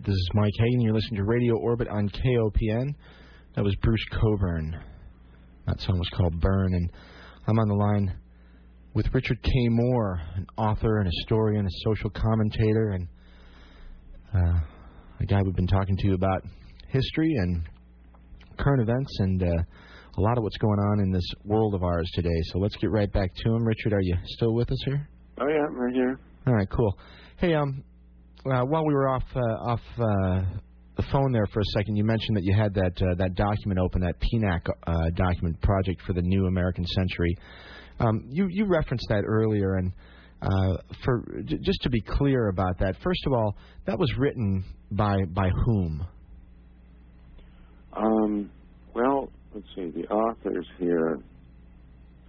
right, 0.00 0.06
this 0.06 0.14
is 0.14 0.30
Mike 0.34 0.52
Hagan. 0.58 0.80
You're 0.80 0.94
listening 0.94 1.16
to 1.16 1.24
Radio 1.24 1.56
Orbit 1.56 1.88
on 1.88 2.08
KOPN. 2.08 2.94
That 3.54 3.64
was 3.64 3.74
Bruce 3.82 4.04
Cockburn. 4.10 4.78
That 5.66 5.80
song 5.80 5.98
was 5.98 6.08
called 6.16 6.40
Burn, 6.40 6.74
and 6.74 6.90
I'm 7.46 7.58
on 7.58 7.68
the 7.68 7.74
line 7.74 8.16
with 8.94 9.06
Richard 9.12 9.42
K. 9.42 9.50
Moore, 9.68 10.20
an 10.36 10.46
author, 10.56 11.00
an 11.00 11.06
historian, 11.06 11.66
a 11.66 11.70
social 11.84 12.10
commentator, 12.10 12.90
and 12.90 13.08
uh, 14.34 14.60
a 15.20 15.26
guy 15.26 15.42
we've 15.42 15.56
been 15.56 15.66
talking 15.66 15.96
to 15.98 16.14
about 16.14 16.44
history 16.88 17.34
and 17.36 17.62
current 18.58 18.82
events 18.82 19.10
and 19.20 19.42
uh, 19.42 19.46
a 19.46 20.20
lot 20.20 20.38
of 20.38 20.44
what's 20.44 20.58
going 20.58 20.78
on 20.78 21.00
in 21.00 21.10
this 21.12 21.28
world 21.44 21.74
of 21.74 21.82
ours 21.82 22.08
today. 22.14 22.40
So 22.52 22.58
let's 22.58 22.76
get 22.76 22.90
right 22.90 23.12
back 23.12 23.34
to 23.34 23.54
him. 23.54 23.64
Richard, 23.64 23.92
are 23.92 24.02
you 24.02 24.16
still 24.24 24.54
with 24.54 24.70
us 24.70 24.82
here? 24.86 25.08
Oh 25.40 25.48
yeah, 25.48 25.66
I'm 25.68 25.76
right 25.76 25.94
here. 25.94 26.18
All 26.46 26.54
right, 26.54 26.68
cool. 26.70 26.98
Hey, 27.36 27.54
um, 27.54 27.84
uh, 28.46 28.62
while 28.62 28.86
we 28.86 28.94
were 28.94 29.08
off 29.08 29.24
uh, 29.34 29.70
off 29.70 29.80
uh, 29.98 30.42
the 30.96 31.02
phone 31.12 31.32
there 31.32 31.46
for 31.52 31.60
a 31.60 31.64
second, 31.76 31.96
you 31.96 32.04
mentioned 32.04 32.36
that 32.36 32.44
you 32.44 32.54
had 32.54 32.74
that 32.74 33.02
uh, 33.02 33.14
that 33.18 33.34
document 33.34 33.78
open, 33.78 34.00
that 34.00 34.16
PNAC 34.20 34.68
uh, 34.86 35.10
document 35.14 35.60
project 35.62 36.00
for 36.06 36.12
the 36.12 36.22
New 36.22 36.46
American 36.46 36.86
Century. 36.86 37.36
Um, 37.98 38.24
you 38.28 38.46
you 38.50 38.66
referenced 38.66 39.06
that 39.08 39.24
earlier, 39.26 39.74
and 39.74 39.92
uh, 40.40 40.76
for 41.04 41.24
j- 41.44 41.58
just 41.62 41.82
to 41.82 41.90
be 41.90 42.00
clear 42.00 42.48
about 42.48 42.78
that, 42.78 42.96
first 43.02 43.20
of 43.26 43.32
all, 43.32 43.56
that 43.86 43.98
was 43.98 44.10
written 44.18 44.64
by 44.90 45.16
by 45.34 45.50
whom? 45.66 46.06
Um, 47.92 48.50
well, 48.94 49.30
let's 49.54 49.66
see. 49.74 49.90
The 49.90 50.06
authors 50.08 50.66
here. 50.78 51.18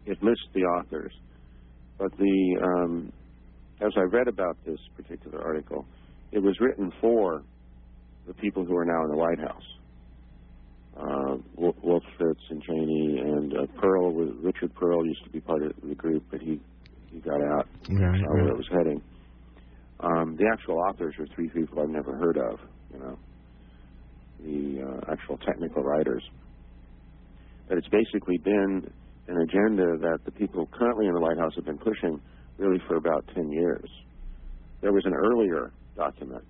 It 0.04 0.18
lists 0.24 0.48
the 0.54 0.62
authors, 0.62 1.14
but 2.00 2.12
the 2.18 2.60
um, 2.64 3.14
as 3.82 3.92
I 3.96 4.02
read 4.02 4.28
about 4.28 4.58
this 4.66 4.80
particular 4.96 5.42
article, 5.42 5.86
it 6.32 6.40
was 6.40 6.60
written 6.60 6.91
for 7.02 7.44
the 8.28 8.34
people 8.36 8.66
who 8.66 8.76
are 8.78 8.86
now 8.86 9.03
in 9.03 9.10
the 9.12 9.18
White 9.18 9.40
House. 9.40 9.64
Uh, 10.98 11.38
Wolf 11.56 12.03
and 12.20 12.64
Cheney 12.64 13.20
and 13.20 13.53
uh, 13.53 13.66
Perle. 13.82 14.14
Richard 14.44 14.74
Perle 14.76 15.06
used 15.06 15.24
to 15.24 15.30
be 15.30 15.40
part 15.40 15.64
of 15.64 15.74
the 15.84 15.95
group, 15.95 16.24
but 16.30 16.41
he 16.41 16.60
he 17.12 17.20
got 17.20 17.41
out. 17.41 17.68
Right, 17.90 18.20
saw 18.20 18.34
where 18.34 18.48
it 18.49 18.58
was 18.58 18.70
heading. 18.72 19.02
Um, 19.99 20.36
the 20.38 20.49
actual 20.52 20.80
authors 20.90 21.16
are 21.20 21.28
three 21.36 21.49
people 21.49 21.82
I've 21.82 21.90
never 21.90 22.16
heard 22.16 22.38
of. 22.38 22.60
You 22.94 22.99
know, 22.99 23.18
the 24.44 24.82
uh, 24.84 25.12
actual 25.12 25.38
technical 25.38 25.84
writers. 25.84 26.24
But 27.68 27.78
it's 27.78 27.88
basically 27.88 28.38
been 28.38 28.91
an 29.28 29.38
agenda 29.38 29.98
that 30.02 30.20
the 30.26 30.32
people 30.32 30.68
currently 30.74 31.08
in 31.08 31.14
the 31.14 31.22
White 31.22 31.38
House 31.38 31.53
have 31.56 31.66
been 31.66 31.78
pushing 31.78 32.20
really 32.58 32.80
for 32.88 32.98
about 32.98 33.26
10 33.34 33.49
years. 33.49 33.90
There 34.82 34.91
was 34.91 35.06
an 35.06 35.14
earlier 35.14 35.72
document 35.96 36.46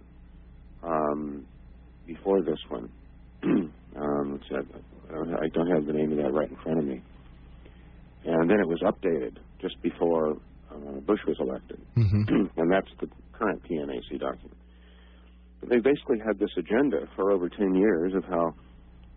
um, 0.83 1.47
before 2.05 2.41
this 2.43 2.59
one. 2.69 2.91
um, 3.43 4.33
let's 4.33 4.43
see, 4.49 4.55
I 4.55 4.61
don't- 4.63 4.85
I 5.43 5.47
don't 5.53 5.71
have 5.75 5.85
the 5.85 5.93
name 5.93 6.11
of 6.13 6.17
that 6.19 6.33
right 6.33 6.49
in 6.49 6.57
front 6.63 6.79
of 6.79 6.85
me. 6.85 7.03
And 8.25 8.49
then 8.49 8.59
it 8.59 8.67
was 8.67 8.81
updated 8.83 9.37
just 9.61 9.75
before 9.83 10.37
uh, 10.71 10.99
Bush 11.05 11.19
was 11.27 11.37
elected. 11.39 11.85
hmm 11.95 12.23
and 12.57 12.71
that's 12.71 12.89
the 13.01 13.07
current 13.33 13.63
PNAC 13.63 14.19
document. 14.19 14.57
But 15.61 15.69
they 15.69 15.77
basically 15.79 16.19
had 16.25 16.39
this 16.39 16.51
agenda 16.57 17.07
for 17.15 17.31
over 17.31 17.49
10 17.49 17.75
years 17.75 18.13
of 18.15 18.23
how 18.25 18.53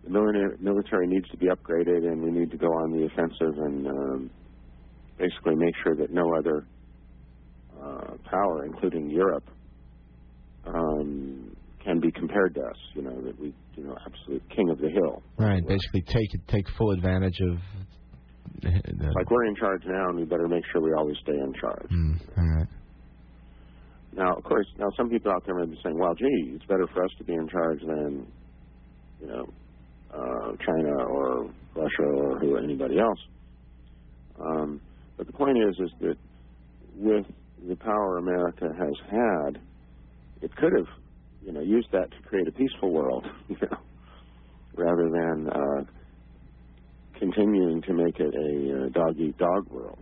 the 0.03 0.09
military, 0.11 0.57
military 0.59 1.07
needs 1.07 1.27
to 1.29 1.37
be 1.37 1.47
upgraded 1.47 2.05
and 2.07 2.23
we 2.23 2.31
need 2.31 2.51
to 2.51 2.57
go 2.57 2.67
on 2.67 2.91
the 2.91 3.05
offensive 3.05 3.57
and 3.59 3.87
um, 3.87 4.31
basically 5.17 5.55
make 5.55 5.75
sure 5.83 5.95
that 5.97 6.11
no 6.11 6.25
other 6.37 6.67
uh, 7.73 8.17
power, 8.29 8.65
including 8.65 9.09
Europe, 9.09 9.45
um, 10.67 11.55
can 11.83 11.99
be 11.99 12.11
compared 12.11 12.55
to 12.55 12.61
us. 12.61 12.77
You 12.93 13.03
know 13.03 13.21
that 13.21 13.39
we, 13.39 13.53
you 13.75 13.83
know, 13.83 13.95
absolute 14.05 14.43
king 14.55 14.69
of 14.69 14.79
the 14.79 14.89
hill. 14.89 15.21
Right. 15.37 15.65
Basically, 15.67 16.01
take 16.01 16.29
take 16.47 16.65
full 16.77 16.91
advantage 16.91 17.39
of. 17.41 17.57
The, 18.61 19.11
Like 19.15 19.29
we're 19.29 19.45
in 19.45 19.55
charge 19.55 19.81
now, 19.85 20.09
and 20.09 20.17
we 20.17 20.23
better 20.23 20.47
make 20.47 20.63
sure 20.71 20.81
we 20.81 20.93
always 20.93 21.17
stay 21.23 21.33
in 21.33 21.53
charge. 21.59 21.89
Mm, 21.91 22.19
all 22.37 22.57
right. 22.57 22.67
Now, 24.13 24.33
of 24.35 24.43
course, 24.43 24.65
now 24.79 24.87
some 24.95 25.09
people 25.09 25.31
out 25.31 25.43
there 25.45 25.55
may 25.55 25.65
be 25.65 25.77
saying, 25.83 25.97
"Well, 25.97 26.15
gee, 26.15 26.53
it's 26.55 26.65
better 26.65 26.87
for 26.93 27.03
us 27.03 27.11
to 27.17 27.23
be 27.23 27.33
in 27.33 27.47
charge 27.49 27.81
than, 27.81 28.25
you 29.21 29.27
know, 29.27 29.45
uh, 30.13 30.55
China 30.65 31.03
or 31.03 31.49
Russia 31.75 32.03
or 32.03 32.39
who 32.39 32.55
anybody 32.55 32.97
else." 32.97 33.19
Um, 34.39 34.79
but 35.17 35.27
the 35.27 35.33
point 35.33 35.57
is, 35.57 35.75
is 35.79 35.91
that 36.01 36.17
with 36.95 37.25
the 37.67 37.75
power 37.75 38.17
America 38.17 38.67
has 38.77 38.93
had, 39.09 39.59
it 40.45 40.55
could 40.55 40.73
have, 40.77 40.87
you 41.41 41.51
know, 41.51 41.61
used 41.61 41.87
that 41.91 42.11
to 42.11 42.29
create 42.29 42.47
a 42.47 42.51
peaceful 42.51 42.93
world, 42.93 43.25
you 43.49 43.57
know, 43.61 43.77
rather 44.75 45.09
than 45.09 45.49
uh, 45.49 45.83
continuing 47.19 47.81
to 47.81 47.93
make 47.93 48.19
it 48.19 48.33
a 48.33 48.85
uh, 48.85 48.89
dog 48.89 49.19
eat 49.19 49.35
dog 49.39 49.67
world. 49.71 49.99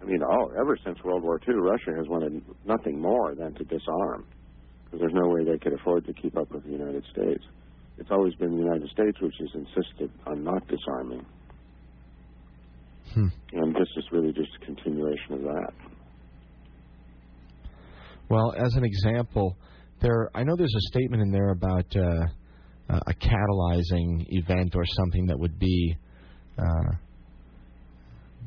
I 0.00 0.04
mean, 0.04 0.20
all 0.22 0.50
ever 0.60 0.76
since 0.84 0.98
World 1.04 1.22
War 1.22 1.40
II, 1.46 1.54
Russia 1.54 1.92
has 1.96 2.08
wanted 2.08 2.42
nothing 2.66 3.00
more 3.00 3.36
than 3.36 3.54
to 3.54 3.64
disarm, 3.64 4.26
because 4.84 4.98
there's 4.98 5.14
no 5.14 5.28
way 5.28 5.44
they 5.44 5.58
could 5.58 5.74
afford 5.74 6.04
to 6.06 6.12
keep 6.12 6.36
up 6.36 6.50
with 6.50 6.64
the 6.64 6.72
United 6.72 7.04
States. 7.12 7.44
It's 7.98 8.10
always 8.10 8.34
been 8.34 8.50
the 8.50 8.64
United 8.64 8.88
States 8.88 9.16
which 9.20 9.36
has 9.38 9.50
insisted 9.54 10.10
on 10.26 10.42
not 10.42 10.66
disarming, 10.66 11.24
Hmm. 13.14 13.28
and 13.52 13.74
this 13.76 13.88
is 13.96 14.04
really 14.10 14.32
just 14.32 14.50
a 14.60 14.64
continuation 14.64 15.34
of 15.34 15.42
that. 15.42 15.72
Well, 18.32 18.54
as 18.56 18.74
an 18.76 18.84
example, 18.84 19.58
there 20.00 20.30
I 20.34 20.42
know 20.42 20.56
there's 20.56 20.74
a 20.74 20.86
statement 20.88 21.22
in 21.22 21.30
there 21.30 21.50
about 21.50 21.84
uh, 21.94 22.00
uh, 22.88 23.00
a 23.06 23.12
catalyzing 23.12 24.24
event 24.30 24.74
or 24.74 24.84
something 24.86 25.26
that 25.26 25.38
would 25.38 25.58
be 25.58 25.94
uh, 26.58 26.92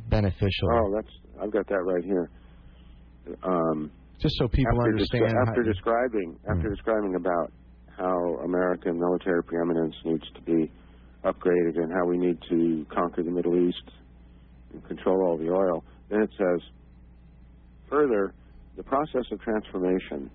beneficial. 0.10 0.70
Oh, 0.74 0.92
that's 0.96 1.14
I've 1.40 1.52
got 1.52 1.68
that 1.68 1.84
right 1.84 2.04
here. 2.04 2.32
Um, 3.44 3.92
Just 4.20 4.34
so 4.40 4.48
people 4.48 4.76
after, 4.76 4.90
understand. 4.90 5.24
descri- 5.26 5.48
after 5.50 5.62
describing 5.62 6.40
after 6.50 6.70
describing 6.72 7.14
about 7.14 7.52
how 7.96 8.40
American 8.44 9.00
military 9.00 9.44
preeminence 9.44 9.94
needs 10.04 10.26
to 10.34 10.42
be 10.42 10.72
upgraded 11.24 11.78
and 11.78 11.92
how 11.94 12.06
we 12.08 12.18
need 12.18 12.40
to 12.50 12.88
conquer 12.92 13.22
the 13.22 13.30
Middle 13.30 13.56
East 13.70 13.92
and 14.74 14.84
control 14.88 15.22
all 15.22 15.38
the 15.38 15.52
oil, 15.52 15.84
then 16.10 16.24
it 16.24 16.32
says 16.40 16.60
further 17.88 18.34
the 18.78 18.84
process 18.84 19.26
of 19.32 19.40
transformation, 19.42 20.30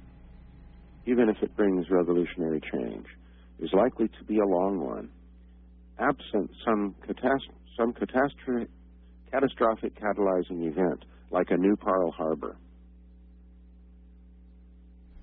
even 1.07 1.29
if 1.29 1.37
it 1.43 1.55
brings 1.57 1.87
revolutionary 1.91 2.61
change, 2.73 3.07
is 3.59 3.71
likely 3.73 4.09
to 4.09 4.25
be 4.25 4.39
a 4.39 4.47
long 4.47 4.81
one, 4.81 5.11
absent 5.99 6.51
some 6.65 6.95
catast- 7.07 7.53
some 7.77 7.93
catastrophe 7.93 8.71
catastrophic 9.31 9.95
catalyzing 9.95 10.67
event 10.67 11.05
like 11.31 11.47
a 11.51 11.57
new 11.57 11.77
Pearl 11.77 12.11
Harbor. 12.11 12.57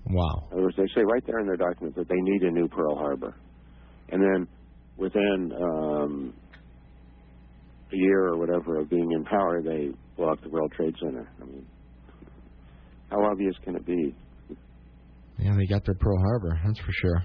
wow. 0.06 0.48
In 0.50 0.54
other 0.54 0.62
words, 0.62 0.76
they 0.76 0.86
say 0.94 1.04
right 1.04 1.22
there 1.26 1.40
in 1.40 1.46
their 1.46 1.56
document 1.56 1.94
that 1.96 2.08
they 2.08 2.16
need 2.16 2.42
a 2.42 2.50
new 2.50 2.68
Pearl 2.68 2.96
Harbor. 2.96 3.34
And 4.08 4.22
then 4.22 4.48
within 4.96 5.52
um, 5.60 6.34
a 7.92 7.96
year 7.96 8.28
or 8.28 8.38
whatever 8.38 8.80
of 8.80 8.88
being 8.88 9.12
in 9.12 9.24
power, 9.24 9.60
they 9.62 9.90
blow 10.16 10.30
up 10.30 10.42
the 10.42 10.48
World 10.48 10.72
Trade 10.72 10.94
Center. 11.02 11.28
I 11.40 11.44
mean, 11.44 11.66
how 13.10 13.24
obvious 13.24 13.54
can 13.64 13.76
it 13.76 13.86
be? 13.86 14.14
Yeah, 15.38 15.54
they 15.56 15.66
got 15.66 15.84
their 15.84 15.94
Pearl 15.94 16.18
Harbor. 16.18 16.60
That's 16.64 16.80
for 16.80 16.92
sure. 16.92 17.22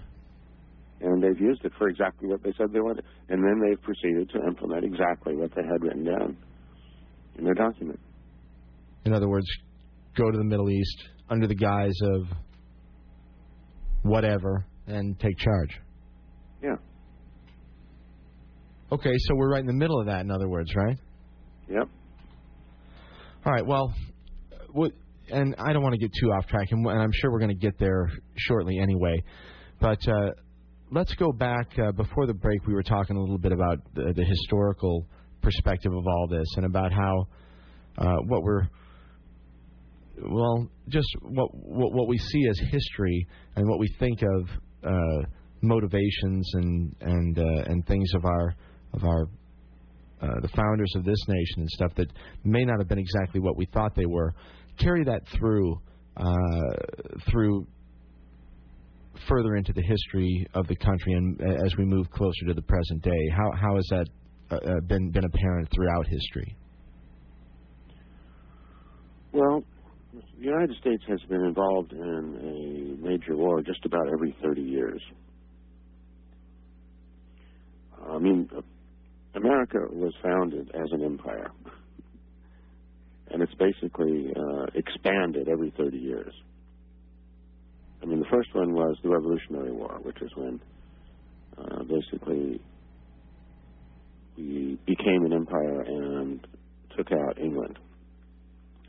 And 1.01 1.21
they've 1.21 1.39
used 1.39 1.65
it 1.65 1.73
for 1.77 1.89
exactly 1.89 2.29
what 2.29 2.43
they 2.43 2.53
said 2.57 2.67
they 2.71 2.79
wanted. 2.79 3.03
And 3.29 3.43
then 3.43 3.59
they've 3.59 3.81
proceeded 3.81 4.29
to 4.29 4.47
implement 4.47 4.85
exactly 4.85 5.35
what 5.35 5.51
they 5.55 5.63
had 5.63 5.81
written 5.81 6.05
down 6.05 6.37
in 7.37 7.43
their 7.43 7.55
document. 7.55 7.99
In 9.05 9.13
other 9.13 9.27
words, 9.27 9.47
go 10.15 10.31
to 10.31 10.37
the 10.37 10.43
Middle 10.43 10.69
East 10.69 11.09
under 11.29 11.47
the 11.47 11.55
guise 11.55 11.97
of 12.13 12.27
whatever 14.03 14.65
and 14.87 15.19
take 15.19 15.37
charge. 15.37 15.79
Yeah. 16.61 16.75
Okay, 18.91 19.13
so 19.17 19.35
we're 19.35 19.51
right 19.51 19.61
in 19.61 19.67
the 19.67 19.73
middle 19.73 19.99
of 19.99 20.05
that. 20.05 20.21
In 20.21 20.31
other 20.31 20.47
words, 20.47 20.73
right? 20.75 20.97
Yep. 21.67 21.89
All 23.45 23.51
right. 23.51 23.65
Well, 23.65 23.93
what, 24.71 24.91
and 25.33 25.55
I 25.57 25.73
don't 25.73 25.83
want 25.83 25.93
to 25.93 25.99
get 25.99 26.11
too 26.19 26.31
off 26.31 26.47
track, 26.47 26.67
and, 26.71 26.87
I'm 26.87 27.11
sure 27.13 27.31
we're 27.31 27.39
going 27.39 27.49
to 27.49 27.55
get 27.55 27.77
there 27.79 28.09
shortly 28.35 28.79
anyway. 28.79 29.23
But 29.79 29.99
uh, 30.07 30.31
let's 30.91 31.13
go 31.15 31.31
back 31.31 31.67
uh, 31.77 31.91
before 31.91 32.27
the 32.27 32.33
break. 32.33 32.65
We 32.65 32.73
were 32.73 32.83
talking 32.83 33.17
a 33.17 33.19
little 33.19 33.37
bit 33.37 33.51
about 33.51 33.79
the, 33.93 34.13
the 34.15 34.23
historical 34.23 35.07
perspective 35.41 35.93
of 35.93 36.05
all 36.07 36.27
this, 36.27 36.47
and 36.55 36.65
about 36.65 36.91
how 36.93 37.27
uh, 37.97 38.17
what 38.27 38.43
we're 38.43 38.63
well, 40.21 40.67
just 40.89 41.07
what, 41.21 41.49
what 41.53 41.93
what 41.93 42.07
we 42.07 42.17
see 42.17 42.47
as 42.49 42.59
history 42.69 43.27
and 43.55 43.67
what 43.67 43.79
we 43.79 43.87
think 43.99 44.21
of 44.21 44.49
uh, 44.83 45.25
motivations 45.61 46.49
and 46.53 46.95
and 47.01 47.39
uh, 47.39 47.63
and 47.65 47.85
things 47.87 48.09
of 48.15 48.25
our 48.25 48.55
of 48.93 49.03
our 49.03 49.27
uh, 50.21 50.39
the 50.41 50.47
founders 50.49 50.93
of 50.95 51.03
this 51.03 51.19
nation 51.27 51.61
and 51.61 51.69
stuff 51.69 51.91
that 51.95 52.07
may 52.43 52.63
not 52.63 52.79
have 52.79 52.87
been 52.87 52.99
exactly 52.99 53.39
what 53.39 53.57
we 53.57 53.65
thought 53.73 53.93
they 53.95 54.05
were. 54.05 54.33
Carry 54.79 55.03
that 55.03 55.21
through 55.37 55.79
uh, 56.17 57.23
through 57.31 57.65
further 59.27 59.55
into 59.55 59.73
the 59.73 59.81
history 59.81 60.45
of 60.53 60.67
the 60.67 60.75
country 60.75 61.13
and 61.13 61.39
uh, 61.41 61.65
as 61.65 61.75
we 61.77 61.85
move 61.85 62.09
closer 62.11 62.45
to 62.47 62.53
the 62.53 62.61
present 62.61 63.01
day. 63.01 63.29
How 63.35 63.51
how 63.55 63.75
has 63.75 63.87
that 63.89 64.07
uh, 64.51 64.55
uh, 64.55 64.79
been 64.87 65.11
been 65.11 65.25
apparent 65.25 65.69
throughout 65.73 66.07
history? 66.07 66.55
Well, 69.31 69.63
the 70.13 70.45
United 70.45 70.75
States 70.79 71.03
has 71.07 71.19
been 71.27 71.41
involved 71.41 71.91
in 71.91 72.97
a 73.01 73.07
major 73.07 73.35
war 73.35 73.61
just 73.61 73.83
about 73.85 74.07
every 74.13 74.35
30 74.43 74.61
years. 74.61 75.01
I 78.07 78.19
mean, 78.19 78.47
America 79.33 79.79
was 79.91 80.13
founded 80.21 80.69
as 80.75 80.91
an 80.91 81.03
empire, 81.03 81.49
and 83.33 83.41
it's 83.41 83.53
basically 83.55 84.31
uh, 84.35 84.65
expanded 84.75 85.49
every 85.49 85.73
30 85.77 85.97
years. 85.97 86.33
I 88.01 88.05
mean, 88.05 88.19
the 88.19 88.27
first 88.31 88.53
one 88.53 88.73
was 88.73 88.95
the 89.01 89.09
Revolutionary 89.09 89.71
War, 89.71 89.97
which 90.03 90.21
is 90.21 90.29
when 90.35 90.59
uh, 91.57 91.83
basically 91.83 92.61
we 94.37 94.77
became 94.85 95.25
an 95.25 95.33
empire 95.33 95.81
and 95.81 96.45
took 96.95 97.11
out 97.11 97.39
England 97.39 97.79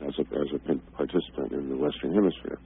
as 0.01 0.13
a 0.19 0.21
as 0.21 0.47
a 0.53 0.95
participant 0.95 1.53
in 1.53 1.69
the 1.69 1.77
Western 1.77 2.13
Hemisphere. 2.13 2.59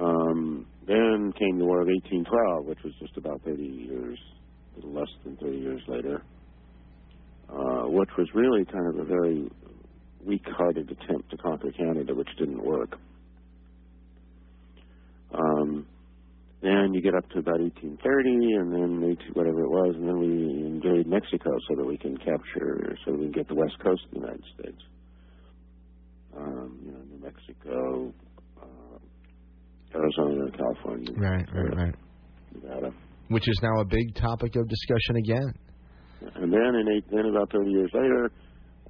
Um, 0.00 0.66
then 0.86 1.32
came 1.38 1.58
the 1.58 1.64
War 1.64 1.80
of 1.82 1.88
1812, 1.88 2.66
which 2.66 2.78
was 2.84 2.92
just 3.00 3.16
about 3.16 3.42
30 3.44 3.62
years, 3.62 4.18
less 4.82 5.08
than 5.24 5.36
30 5.36 5.56
years 5.56 5.82
later, 5.88 6.22
uh, 7.48 7.88
which 7.88 8.10
was 8.18 8.28
really 8.34 8.64
kind 8.66 8.86
of 8.88 9.00
a 9.00 9.04
very 9.04 9.48
weak-hearted 10.26 10.90
attempt 10.90 11.30
to 11.30 11.36
conquer 11.36 11.70
Canada, 11.72 12.14
which 12.14 12.28
didn't 12.38 12.62
work. 12.62 12.98
Um, 15.32 15.86
then 16.62 16.92
you 16.92 17.02
get 17.02 17.14
up 17.14 17.28
to 17.30 17.38
about 17.38 17.60
1830, 17.60 18.54
and 18.54 18.72
then 18.72 19.16
18, 19.20 19.32
whatever 19.34 19.60
it 19.62 19.70
was, 19.70 19.94
and 19.96 20.08
then 20.08 20.18
we 20.18 20.66
invade 20.66 21.06
Mexico 21.06 21.50
so 21.68 21.76
that 21.76 21.86
we 21.86 21.96
can 21.98 22.16
capture, 22.16 22.96
so 23.04 23.12
that 23.12 23.18
we 23.18 23.24
can 23.26 23.32
get 23.32 23.48
the 23.48 23.54
west 23.54 23.78
coast 23.82 24.02
of 24.06 24.10
the 24.14 24.20
United 24.20 24.44
States 24.58 24.82
um, 26.38 26.78
you 26.84 26.92
know, 26.92 26.98
New 27.10 27.22
Mexico, 27.22 28.12
uh, 28.60 29.98
Arizona, 29.98 30.50
California, 30.56 31.12
Right, 31.16 31.46
right, 31.54 31.76
right. 31.76 31.94
Nevada. 32.54 32.92
Which 33.28 33.48
is 33.48 33.58
now 33.62 33.80
a 33.80 33.84
big 33.84 34.14
topic 34.14 34.54
of 34.56 34.68
discussion 34.68 35.16
again. 35.16 35.52
And 36.36 36.52
then 36.52 36.74
in 36.74 36.88
eight, 36.96 37.04
then 37.10 37.26
about 37.26 37.50
30 37.52 37.70
years 37.70 37.90
later, 37.92 38.30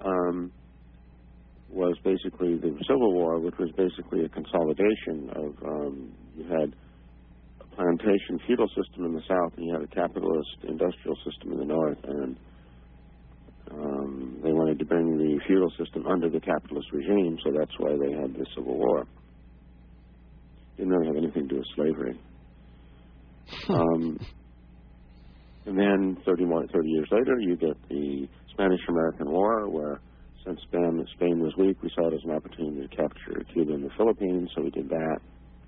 um, 0.05 0.53
was 1.77 1.95
basically 2.03 2.57
the 2.57 2.73
Civil 2.89 3.13
War, 3.13 3.39
which 3.39 3.55
was 3.59 3.71
basically 3.77 4.25
a 4.25 4.29
consolidation 4.31 5.29
of 5.37 5.53
um, 5.63 6.13
you 6.35 6.45
had 6.45 6.73
a 7.61 7.77
plantation 7.77 8.41
feudal 8.47 8.69
system 8.69 9.05
in 9.05 9.13
the 9.13 9.21
south, 9.29 9.53
and 9.57 9.67
you 9.67 9.73
had 9.75 9.83
a 9.83 9.93
capitalist 9.95 10.57
industrial 10.67 11.17
system 11.23 11.53
in 11.53 11.59
the 11.59 11.67
north, 11.67 11.99
and 12.03 12.37
um, 13.71 14.41
they 14.43 14.53
wanted 14.53 14.79
to 14.79 14.87
bring 14.87 15.19
the 15.19 15.39
feudal 15.47 15.71
system 15.77 16.07
under 16.07 16.31
the 16.31 16.41
capitalist 16.41 16.89
regime, 16.93 17.37
so 17.45 17.53
that's 17.53 17.73
why 17.79 17.91
they 17.91 18.13
had 18.13 18.33
the 18.33 18.47
Civil 18.57 18.79
War. 18.79 19.05
Didn't 20.79 20.93
really 20.93 21.07
have 21.09 21.17
anything 21.17 21.49
to 21.49 21.49
do 21.49 21.57
with 21.57 21.67
slavery. 21.77 22.21
um, 23.69 24.19
and 25.67 25.79
then 25.79 26.17
30, 26.25 26.45
more, 26.47 26.67
30 26.73 26.89
years 26.89 27.09
later, 27.11 27.39
you 27.39 27.57
get 27.57 27.77
the 27.91 28.29
Spanish-American 28.53 29.31
War, 29.31 29.69
where 29.69 30.01
since 30.47 30.61
Spain, 30.69 31.05
Spain 31.17 31.41
was 31.41 31.53
weak, 31.59 31.83
we 31.83 31.91
saw 31.95 32.09
it 32.09 32.15
as 32.15 32.21
an 32.25 32.31
opportunity 32.31 32.87
to 32.87 32.97
capture 32.97 33.45
Cuba 33.53 33.75
and 33.75 33.85
the 33.85 33.91
Philippines, 33.99 34.51
so 34.55 34.63
we 34.63 34.71
did 34.71 34.89
that. 34.89 35.19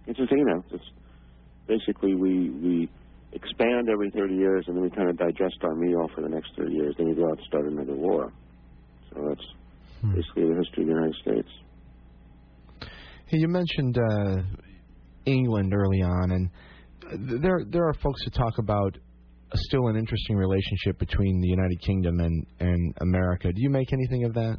It's 0.07 0.19
just, 0.19 0.31
you 0.31 0.45
know, 0.45 0.65
it's 0.71 0.85
basically 1.67 2.15
we 2.15 2.51
we 2.51 2.89
expand 3.33 3.89
every 3.93 4.11
30 4.11 4.35
years, 4.35 4.65
and 4.69 4.77
then 4.77 4.83
we 4.83 4.91
kind 4.91 5.11
of 5.11 5.19
digest 5.19 5.59
our 5.63 5.75
meal 5.75 6.09
for 6.15 6.23
the 6.23 6.29
next 6.29 6.53
30 6.57 6.73
years. 6.73 6.95
Then 6.97 7.09
we 7.09 7.15
go 7.15 7.25
out 7.27 7.39
and 7.39 7.47
start 7.47 7.67
another 7.67 7.95
war. 7.95 8.33
So 9.11 9.21
that's 9.29 9.47
Hmm. 10.01 10.15
basically 10.15 10.45
the 10.49 10.57
history 10.63 10.85
of 10.85 10.89
the 10.89 10.95
United 10.95 11.17
States. 11.23 11.49
Hey, 13.27 13.39
you 13.39 13.49
mentioned 13.49 13.99
uh, 13.99 14.37
England 15.27 15.75
early 15.75 16.03
on, 16.03 16.31
and 16.31 17.41
there 17.43 17.61
there 17.69 17.87
are 17.89 17.95
folks 17.95 18.23
who 18.25 18.31
talk 18.31 18.59
about 18.59 18.97
still 19.55 19.89
an 19.89 19.97
interesting 19.97 20.37
relationship 20.37 20.99
between 20.99 21.41
the 21.41 21.49
United 21.49 21.81
Kingdom 21.83 22.21
and 22.21 22.47
and 22.61 22.95
America. 23.01 23.53
Do 23.53 23.61
you 23.61 23.71
make 23.71 23.93
anything 23.93 24.25
of 24.25 24.35
that? 24.35 24.59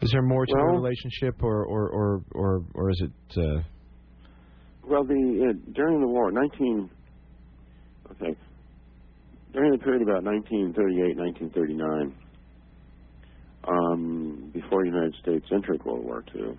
Is 0.00 0.10
there 0.12 0.22
more 0.22 0.46
to 0.46 0.52
the 0.52 0.64
relationship, 0.64 1.42
or 1.42 1.64
or 1.64 1.88
or 1.90 2.22
or, 2.32 2.64
or 2.74 2.90
is 2.90 3.02
it? 3.02 3.38
Uh, 3.38 3.62
Well, 4.84 5.04
the 5.04 5.50
uh, 5.50 5.72
during 5.74 6.00
the 6.00 6.06
war, 6.06 6.30
19 6.30 6.88
okay, 8.12 8.36
during 9.52 9.72
the 9.72 9.78
period 9.78 10.02
about 10.02 10.22
1938, 10.22 11.16
1939, 11.16 12.14
um, 13.66 14.50
before 14.54 14.84
the 14.84 14.90
United 14.90 15.14
States 15.20 15.46
entered 15.52 15.84
World 15.84 16.04
War 16.04 16.24
II, 16.34 16.56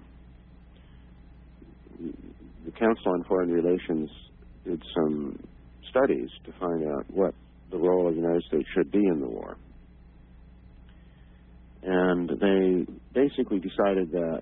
the 2.66 2.72
Council 2.72 3.14
on 3.14 3.24
Foreign 3.24 3.52
Relations 3.52 4.10
did 4.66 4.84
some 4.94 5.40
studies 5.90 6.30
to 6.46 6.52
find 6.60 6.88
out 6.88 7.06
what 7.10 7.34
the 7.72 7.78
role 7.78 8.08
of 8.08 8.16
the 8.16 8.22
United 8.22 8.44
States 8.44 8.68
should 8.76 8.92
be 8.92 9.00
in 9.00 9.20
the 9.20 9.28
war. 9.28 9.58
And 11.84 12.30
they 12.30 12.94
basically 13.14 13.60
decided 13.60 14.12
that 14.12 14.42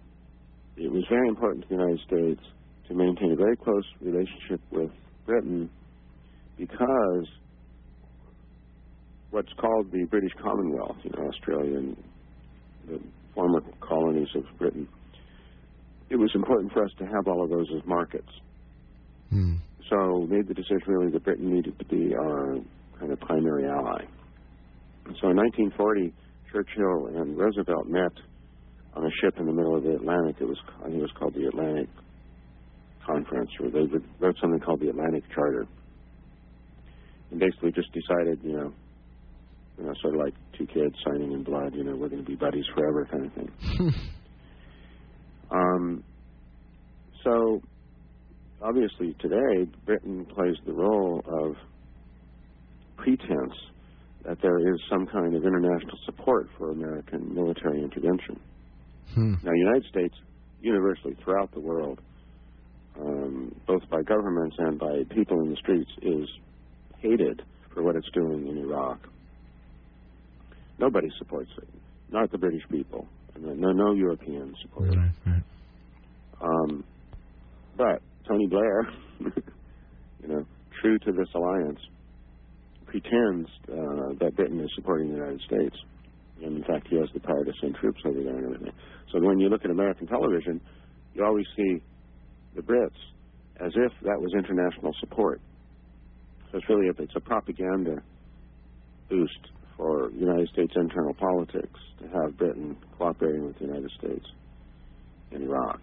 it 0.76 0.92
was 0.92 1.04
very 1.10 1.28
important 1.28 1.64
to 1.64 1.70
the 1.70 1.76
United 1.76 2.00
States 2.08 2.42
to 2.88 2.94
maintain 2.94 3.32
a 3.32 3.36
very 3.36 3.58
close 3.58 3.84
relationship 4.02 4.62
with 4.72 4.92
Britain 5.26 5.70
because 6.58 7.28
what's 9.32 9.52
called 9.60 9.92
the 9.92 10.06
British 10.06 10.32
Commonwealth, 10.42 10.98
you 11.04 11.12
know, 11.12 11.28
Australia 11.28 11.78
and 11.78 11.98
the 12.88 13.00
former 13.36 13.62
colonies 13.82 14.30
of 14.36 14.44
Britain, 14.58 14.88
it 16.10 16.16
was 16.16 16.32
important 16.34 16.72
for 16.72 16.84
us 16.84 16.92
to 16.98 17.06
have 17.06 17.28
all 17.28 17.44
of 17.44 17.50
those 17.50 17.68
as 17.76 17.86
markets. 17.86 18.32
hmm. 19.30 19.56
So 19.90 20.28
made 20.30 20.48
the 20.48 20.54
decision 20.54 20.84
really 20.88 21.12
that 21.12 21.24
Britain 21.24 21.54
needed 21.54 21.78
to 21.80 21.86
be 21.86 22.14
our 22.16 22.56
kind 23.00 23.12
of 23.12 23.20
primary 23.22 23.66
ally. 23.66 24.04
And 25.06 25.16
so 25.22 25.30
in 25.30 25.38
1940, 25.38 26.14
Churchill 26.52 27.08
and 27.16 27.38
Roosevelt 27.38 27.88
met 27.88 28.12
on 28.96 29.06
a 29.06 29.10
ship 29.22 29.36
in 29.40 29.46
the 29.46 29.54
middle 29.54 29.76
of 29.78 29.84
the 29.84 29.96
Atlantic. 29.96 30.38
It 30.42 30.46
was 30.46 30.58
I 30.80 30.86
think 30.86 30.96
it 30.96 31.02
was 31.02 31.12
called 31.18 31.34
the 31.34 31.48
Atlantic 31.48 31.88
Conference, 33.06 33.50
or 33.62 33.70
they 33.70 33.86
wrote 34.20 34.36
something 34.42 34.60
called 34.60 34.82
the 34.82 34.90
Atlantic 34.90 35.24
Charter, 35.34 35.66
and 37.32 37.40
basically 37.40 37.72
just 37.72 37.88
decided, 37.94 38.40
you 38.44 38.54
know, 38.54 38.74
you 39.78 39.86
know, 39.86 39.94
sort 40.02 40.16
of 40.16 40.22
like 40.22 40.34
two 40.58 40.66
kids 40.68 40.96
signing 41.06 41.32
in 41.32 41.44
blood. 41.44 41.74
You 41.74 41.84
know, 41.86 41.96
we're 41.96 42.10
going 42.10 42.24
to 42.24 42.30
be 42.30 42.36
buddies 42.36 42.66
forever, 42.76 43.08
kind 43.10 43.26
of 43.26 43.34
thing. 43.34 43.94
Um, 45.50 46.04
so 47.24 47.62
obviously 48.62 49.14
today 49.20 49.70
Britain 49.86 50.26
plays 50.26 50.56
the 50.66 50.74
role 50.74 51.22
of 51.26 51.56
pretense 52.98 53.54
that 54.26 54.42
there 54.42 54.60
is 54.60 54.80
some 54.90 55.06
kind 55.08 55.36
of 55.36 55.46
international 55.46 55.98
support 56.06 56.50
for 56.58 56.72
American 56.72 57.34
military 57.34 57.82
intervention. 57.82 58.40
Hmm. 59.14 59.36
Now, 59.44 59.52
the 59.52 59.58
United 59.58 59.86
States, 59.86 60.16
universally 60.62 61.16
throughout 61.24 61.52
the 61.54 61.62
world, 61.62 62.02
um, 63.00 63.56
both 63.66 63.88
by 63.90 64.02
governments 64.02 64.56
and 64.60 64.78
by 64.78 65.04
people 65.12 65.40
in 65.42 65.52
the 65.52 65.56
streets, 65.56 65.90
is 66.02 66.28
hated 67.00 67.42
for 67.74 67.84
what 67.84 67.96
it's 67.96 68.10
doing 68.12 68.48
in 68.48 68.58
Iraq. 68.58 69.00
Nobody 70.80 71.08
supports 71.18 71.52
it, 71.58 71.70
not 72.12 72.32
the 72.32 72.38
British 72.38 72.64
people. 72.70 73.08
and 73.36 73.60
No, 73.60 73.72
no 73.72 73.94
Europeans 73.94 74.58
support 74.62 74.94
it. 74.94 74.98
Right, 74.98 75.12
right. 75.26 75.44
Um, 76.42 76.84
but 77.78 78.02
Tony 78.28 78.48
Blair, 78.48 78.88
you 79.20 80.28
know, 80.28 80.46
true 80.82 81.00
to 81.00 81.12
this 81.12 81.28
alliance, 81.36 81.80
pretends 82.86 83.50
uh, 83.72 84.14
that 84.20 84.36
Britain 84.36 84.60
is 84.60 84.70
supporting 84.76 85.10
the 85.10 85.16
United 85.16 85.42
States. 85.42 85.76
And 86.44 86.58
in 86.58 86.64
fact, 86.64 86.88
he 86.90 86.98
has 86.98 87.10
the 87.14 87.20
power 87.20 87.44
to 87.44 87.52
send 87.62 87.76
troops 87.76 88.00
over 88.06 88.22
there 88.22 88.38
and 88.38 88.46
everything. 88.46 88.74
So 89.12 89.20
when 89.20 89.40
you 89.40 89.50
look 89.50 89.66
at 89.66 89.72
American 89.72 90.08
television, 90.08 90.62
you 91.14 91.26
always 91.26 91.46
see 91.56 91.82
the 92.56 92.62
Brits 92.62 93.00
as 93.60 93.72
if 93.76 93.92
that 94.04 94.20
was 94.20 94.32
international 94.38 94.94
support. 95.00 95.42
So 96.52 96.60
it's 96.60 96.70
really 96.70 96.88
a, 96.88 97.02
it's 97.02 97.16
a 97.16 97.20
propaganda 97.20 98.02
boost 99.10 99.40
for 99.76 100.12
United 100.12 100.48
States 100.50 100.74
internal 100.76 101.14
politics 101.14 101.80
to 102.00 102.08
have 102.08 102.38
Britain 102.38 102.78
cooperating 102.98 103.46
with 103.46 103.58
the 103.60 103.66
United 103.66 103.92
States 104.00 104.26
in 105.32 105.44
Iraq. 105.44 105.82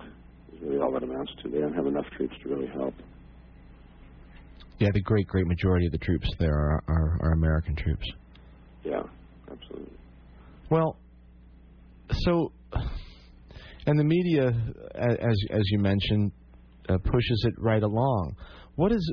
Really 0.65 0.81
all 0.81 0.93
that 0.93 1.03
amounts 1.03 1.33
to. 1.43 1.51
They 1.51 1.61
don't 1.61 1.75
have 1.75 1.87
enough 1.87 2.07
troops 2.17 2.35
to 2.43 2.49
really 2.49 2.69
help. 2.69 2.95
Yeah, 4.79 4.89
the 4.93 5.03
great 5.03 5.27
great 5.27 5.47
majority 5.47 5.87
of 5.87 5.93
the 5.93 5.99
troops 5.99 6.29
there 6.39 6.55
are 6.55 6.83
are, 6.89 7.19
are 7.21 7.33
American 7.33 7.77
troops. 7.77 8.07
Yeah, 8.83 9.03
absolutely. 9.51 9.93
Well, 10.71 10.97
so, 12.11 12.53
and 13.87 13.99
the 13.99 14.05
media, 14.05 14.49
as 14.95 15.37
as 15.51 15.63
you 15.71 15.79
mentioned, 15.79 16.33
uh, 16.89 16.99
pushes 16.99 17.47
it 17.47 17.55
right 17.59 17.83
along. 17.83 18.37
What 18.77 18.91
is, 18.93 19.13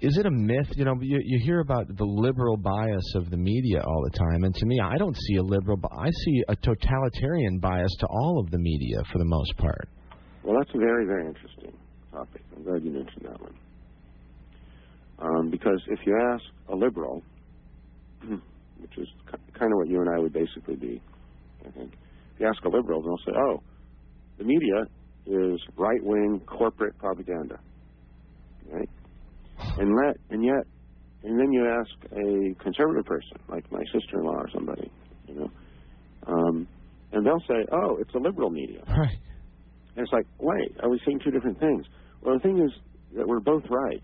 is 0.00 0.16
it 0.16 0.26
a 0.26 0.30
myth? 0.30 0.68
You 0.76 0.84
know, 0.84 0.94
you, 1.00 1.20
you 1.22 1.40
hear 1.44 1.60
about 1.60 1.88
the 1.88 2.04
liberal 2.04 2.56
bias 2.56 3.14
of 3.16 3.30
the 3.30 3.36
media 3.36 3.82
all 3.84 4.08
the 4.10 4.18
time, 4.18 4.44
and 4.44 4.54
to 4.54 4.66
me, 4.66 4.80
I 4.80 4.96
don't 4.96 5.16
see 5.16 5.36
a 5.36 5.42
liberal. 5.42 5.78
I 5.92 6.08
see 6.24 6.42
a 6.48 6.56
totalitarian 6.56 7.58
bias 7.58 7.94
to 8.00 8.06
all 8.06 8.40
of 8.42 8.50
the 8.50 8.58
media 8.58 8.98
for 9.12 9.18
the 9.18 9.26
most 9.26 9.56
part. 9.56 9.88
Well, 10.44 10.56
that's 10.58 10.74
a 10.74 10.78
very, 10.78 11.06
very 11.06 11.26
interesting 11.26 11.72
topic. 12.10 12.42
I'm 12.56 12.64
glad 12.64 12.82
you 12.82 12.90
mentioned 12.90 13.24
that 13.24 13.40
one. 13.40 13.54
Um, 15.18 15.50
because 15.50 15.80
if 15.88 16.00
you 16.04 16.18
ask 16.32 16.42
a 16.68 16.74
liberal, 16.74 17.22
which 18.22 18.98
is 18.98 19.08
kind 19.30 19.72
of 19.72 19.78
what 19.78 19.88
you 19.88 20.00
and 20.00 20.10
I 20.14 20.18
would 20.18 20.32
basically 20.32 20.76
be, 20.76 21.00
I 21.66 21.70
think, 21.70 21.92
if 22.34 22.40
you 22.40 22.46
ask 22.48 22.62
a 22.64 22.68
liberal, 22.68 23.02
they'll 23.02 23.32
say, 23.32 23.38
oh, 23.38 23.62
the 24.38 24.44
media 24.44 24.86
is 25.26 25.60
right 25.76 26.02
wing 26.02 26.40
corporate 26.46 26.98
propaganda. 26.98 27.58
Right? 28.68 28.90
And, 29.76 29.94
let, 29.96 30.16
and 30.30 30.44
yet, 30.44 30.66
and 31.22 31.38
then 31.38 31.52
you 31.52 31.66
ask 31.68 32.12
a 32.12 32.62
conservative 32.62 33.04
person, 33.06 33.38
like 33.48 33.70
my 33.70 33.82
sister 33.92 34.18
in 34.18 34.24
law 34.24 34.34
or 34.34 34.48
somebody, 34.52 34.90
you 35.28 35.34
know, 35.34 35.50
um, 36.26 36.66
and 37.12 37.24
they'll 37.26 37.44
say, 37.46 37.64
oh, 37.70 37.98
it's 38.00 38.12
the 38.12 38.18
liberal 38.18 38.50
media. 38.50 38.82
Right. 38.88 39.18
And 39.96 40.04
it's 40.04 40.12
like, 40.12 40.26
wait, 40.38 40.76
are 40.82 40.88
we 40.88 41.00
saying 41.04 41.20
two 41.24 41.30
different 41.30 41.58
things? 41.60 41.84
Well, 42.22 42.34
the 42.34 42.40
thing 42.40 42.58
is 42.58 42.70
that 43.16 43.26
we're 43.26 43.40
both 43.40 43.64
right. 43.68 44.02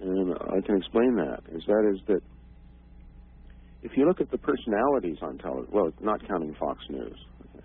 And 0.00 0.34
I 0.34 0.60
can 0.64 0.76
explain 0.76 1.16
that. 1.16 1.40
Is 1.52 1.62
that 1.66 1.92
is 1.94 2.00
that 2.06 2.20
if 3.82 3.92
you 3.96 4.06
look 4.06 4.20
at 4.20 4.30
the 4.30 4.38
personalities 4.38 5.16
on 5.22 5.38
television, 5.38 5.72
well, 5.72 5.90
not 6.00 6.26
counting 6.28 6.54
Fox 6.58 6.78
News, 6.90 7.18
okay, 7.54 7.64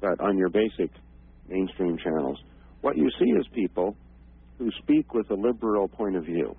but 0.00 0.20
on 0.20 0.36
your 0.36 0.48
basic 0.48 0.90
mainstream 1.48 1.96
channels, 2.02 2.38
what 2.80 2.96
you 2.96 3.08
see 3.18 3.30
is 3.38 3.46
people 3.54 3.96
who 4.58 4.70
speak 4.82 5.14
with 5.14 5.30
a 5.30 5.34
liberal 5.34 5.88
point 5.88 6.16
of 6.16 6.24
view, 6.24 6.54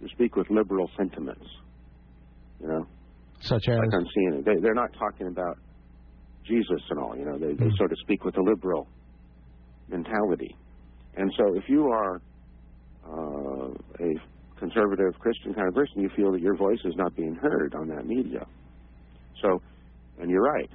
who 0.00 0.08
speak 0.08 0.36
with 0.36 0.50
liberal 0.50 0.90
sentiments. 0.96 1.46
You 2.60 2.68
know, 2.68 2.86
Such 3.40 3.68
as 3.68 3.78
like 3.78 3.92
on 3.92 4.06
CNN. 4.16 4.44
They, 4.44 4.60
they're 4.60 4.74
not 4.74 4.90
talking 4.98 5.28
about 5.28 5.58
Jesus 6.46 6.80
and 6.90 6.98
all. 6.98 7.16
You 7.16 7.24
know, 7.24 7.38
they, 7.38 7.54
they 7.54 7.66
Mm. 7.70 7.76
sort 7.76 7.92
of 7.92 7.98
speak 8.02 8.24
with 8.24 8.36
a 8.36 8.42
liberal 8.42 8.88
mentality. 9.88 10.56
And 11.16 11.30
so, 11.36 11.54
if 11.54 11.64
you 11.68 11.88
are 11.88 12.20
uh, 13.06 13.68
a 14.00 14.10
conservative 14.58 15.18
Christian 15.18 15.52
kind 15.54 15.68
of 15.68 15.74
person, 15.74 16.00
you 16.00 16.08
feel 16.16 16.32
that 16.32 16.40
your 16.40 16.56
voice 16.56 16.78
is 16.84 16.94
not 16.96 17.14
being 17.16 17.34
heard 17.34 17.74
on 17.74 17.88
that 17.88 18.06
media. 18.06 18.46
So, 19.42 19.60
and 20.20 20.30
you're 20.30 20.42
right. 20.42 20.70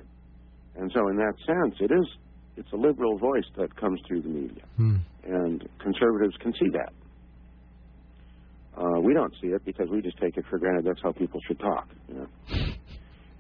And 0.76 0.91
so, 0.94 1.07
in 1.07 1.15
that 1.18 1.34
sense, 1.45 1.76
it 1.80 1.91
is 1.91 2.06
it's 2.57 2.72
a 2.73 2.76
liberal 2.76 3.18
voice 3.18 3.45
that 3.57 3.76
comes 3.76 3.99
through 4.07 4.22
the 4.22 4.30
media, 4.30 4.64
Hmm. 4.77 4.95
and 5.23 5.68
conservatives 5.80 6.35
can 6.41 6.53
see 6.53 6.69
that. 6.73 6.91
Uh, 8.77 8.99
we 9.02 9.14
don't 9.14 9.34
see 9.41 9.48
it 9.48 9.64
because 9.65 9.88
we 9.89 10.02
just 10.02 10.18
take 10.19 10.38
it 10.38 10.45
for 10.49 10.60
granted 10.60 10.85
that's 10.85 11.02
how 11.02 11.11
people 11.11 11.39
should 11.48 11.60
talk. 11.60 11.88
You 12.07 12.15
know? 12.15 12.27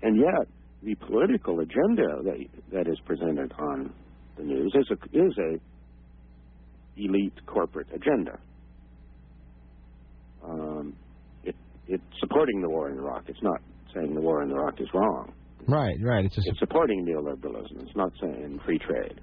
And 0.01 0.17
yet, 0.17 0.47
the 0.83 0.95
political 0.95 1.59
agenda 1.59 2.21
that 2.23 2.37
that 2.71 2.87
is 2.87 2.97
presented 3.05 3.51
on 3.59 3.93
the 4.37 4.43
news 4.43 4.73
is 4.75 4.89
a 4.91 5.17
is 5.17 5.37
a 5.37 5.59
elite 6.97 7.33
corporate 7.45 7.87
agenda. 7.93 8.39
Um, 10.43 10.95
it 11.43 11.55
it's 11.87 12.03
supporting 12.19 12.61
the 12.61 12.69
war 12.69 12.89
in 12.89 12.97
Iraq. 12.97 13.23
It's 13.27 13.41
not 13.41 13.59
saying 13.93 14.13
the 14.13 14.21
war 14.21 14.43
in 14.43 14.51
Iraq 14.51 14.79
is 14.79 14.87
wrong. 14.93 15.33
Right, 15.67 15.97
right. 16.01 16.25
It's 16.25 16.37
It's 16.37 16.59
supporting 16.59 17.05
neoliberalism. 17.05 17.81
It's 17.81 17.95
not 17.95 18.11
saying 18.21 18.59
free 18.65 18.79
trade. 18.79 19.19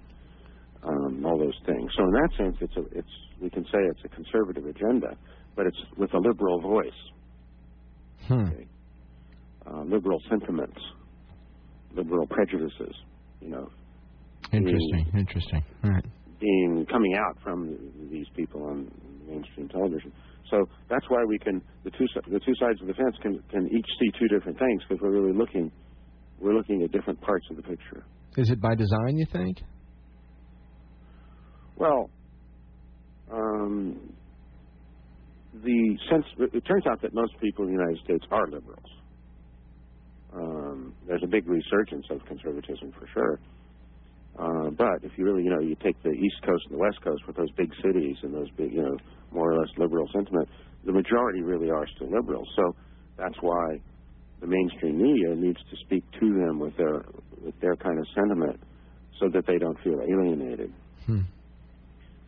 Um, 0.82 1.24
all 1.24 1.38
those 1.38 1.58
things. 1.64 1.90
So 1.96 2.04
in 2.04 2.10
that 2.10 2.28
sense, 2.36 2.56
it's 2.60 2.76
a 2.76 2.98
it's 2.98 3.08
we 3.40 3.48
can 3.48 3.64
say 3.64 3.78
it's 3.90 4.00
a 4.04 4.08
conservative 4.08 4.66
agenda, 4.66 5.16
but 5.56 5.66
it's 5.66 5.78
with 5.96 6.12
a 6.12 6.18
liberal 6.18 6.60
voice, 6.60 7.00
hmm. 8.26 8.44
uh, 9.66 9.82
liberal 9.84 10.20
sentiments, 10.28 10.78
liberal 11.96 12.26
prejudices. 12.26 12.94
You 13.40 13.50
know, 13.50 13.70
interesting, 14.52 15.06
interesting. 15.16 15.64
All 15.84 15.90
right. 15.90 16.04
being 16.40 16.86
coming 16.90 17.14
out 17.14 17.36
from 17.42 17.76
these 18.10 18.26
people 18.36 18.64
on 18.64 18.90
mainstream 19.28 19.68
television. 19.68 20.12
So 20.50 20.68
that's 20.90 21.04
why 21.08 21.24
we 21.26 21.38
can 21.38 21.62
the 21.84 21.90
two 21.90 22.06
the 22.30 22.40
two 22.40 22.54
sides 22.60 22.80
of 22.80 22.86
the 22.86 22.94
fence 22.94 23.16
can 23.22 23.42
can 23.50 23.66
each 23.76 23.86
see 24.00 24.10
two 24.18 24.28
different 24.28 24.58
things 24.58 24.82
because 24.88 25.02
we're 25.02 25.10
really 25.12 25.36
looking 25.36 25.70
we're 26.40 26.54
looking 26.54 26.82
at 26.82 26.92
different 26.92 27.20
parts 27.20 27.46
of 27.50 27.56
the 27.56 27.62
picture. 27.62 28.04
Is 28.36 28.50
it 28.50 28.60
by 28.60 28.74
design? 28.74 29.16
You 29.16 29.26
think? 29.32 29.58
Well, 31.76 32.10
um, 33.32 34.12
the 35.62 35.98
sense 36.10 36.24
it 36.52 36.64
turns 36.66 36.84
out 36.90 37.00
that 37.02 37.14
most 37.14 37.32
people 37.40 37.64
in 37.64 37.74
the 37.74 37.78
United 37.80 38.04
States 38.04 38.24
are 38.30 38.46
liberals. 38.46 38.90
Um, 40.34 40.94
there's 41.06 41.22
a 41.22 41.28
big 41.28 41.48
resurgence 41.48 42.06
of 42.10 42.24
conservatism 42.26 42.92
for 42.98 43.06
sure. 43.14 43.38
Uh, 44.36 44.70
but 44.70 44.98
if 45.02 45.12
you 45.16 45.24
really, 45.24 45.44
you 45.44 45.50
know, 45.50 45.60
you 45.60 45.76
take 45.76 46.00
the 46.02 46.10
East 46.10 46.42
Coast 46.44 46.64
and 46.68 46.74
the 46.74 46.82
West 46.82 47.00
Coast 47.02 47.22
with 47.26 47.36
those 47.36 47.50
big 47.56 47.70
cities 47.82 48.16
and 48.22 48.34
those 48.34 48.50
big, 48.56 48.72
you 48.72 48.82
know, 48.82 48.96
more 49.30 49.52
or 49.52 49.60
less 49.60 49.70
liberal 49.78 50.08
sentiment, 50.12 50.48
the 50.84 50.92
majority 50.92 51.42
really 51.42 51.70
are 51.70 51.86
still 51.94 52.10
liberals. 52.10 52.48
So 52.56 52.74
that's 53.16 53.36
why 53.40 53.78
the 54.40 54.48
mainstream 54.48 55.00
media 55.00 55.34
needs 55.36 55.58
to 55.70 55.76
speak 55.86 56.04
to 56.18 56.26
them 56.26 56.58
with 56.58 56.76
their 56.76 57.04
with 57.44 57.58
their 57.60 57.76
kind 57.76 57.98
of 57.98 58.06
sentiment, 58.14 58.58
so 59.20 59.28
that 59.28 59.46
they 59.46 59.58
don't 59.58 59.78
feel 59.84 60.00
alienated. 60.02 60.72
Hmm. 61.06 61.20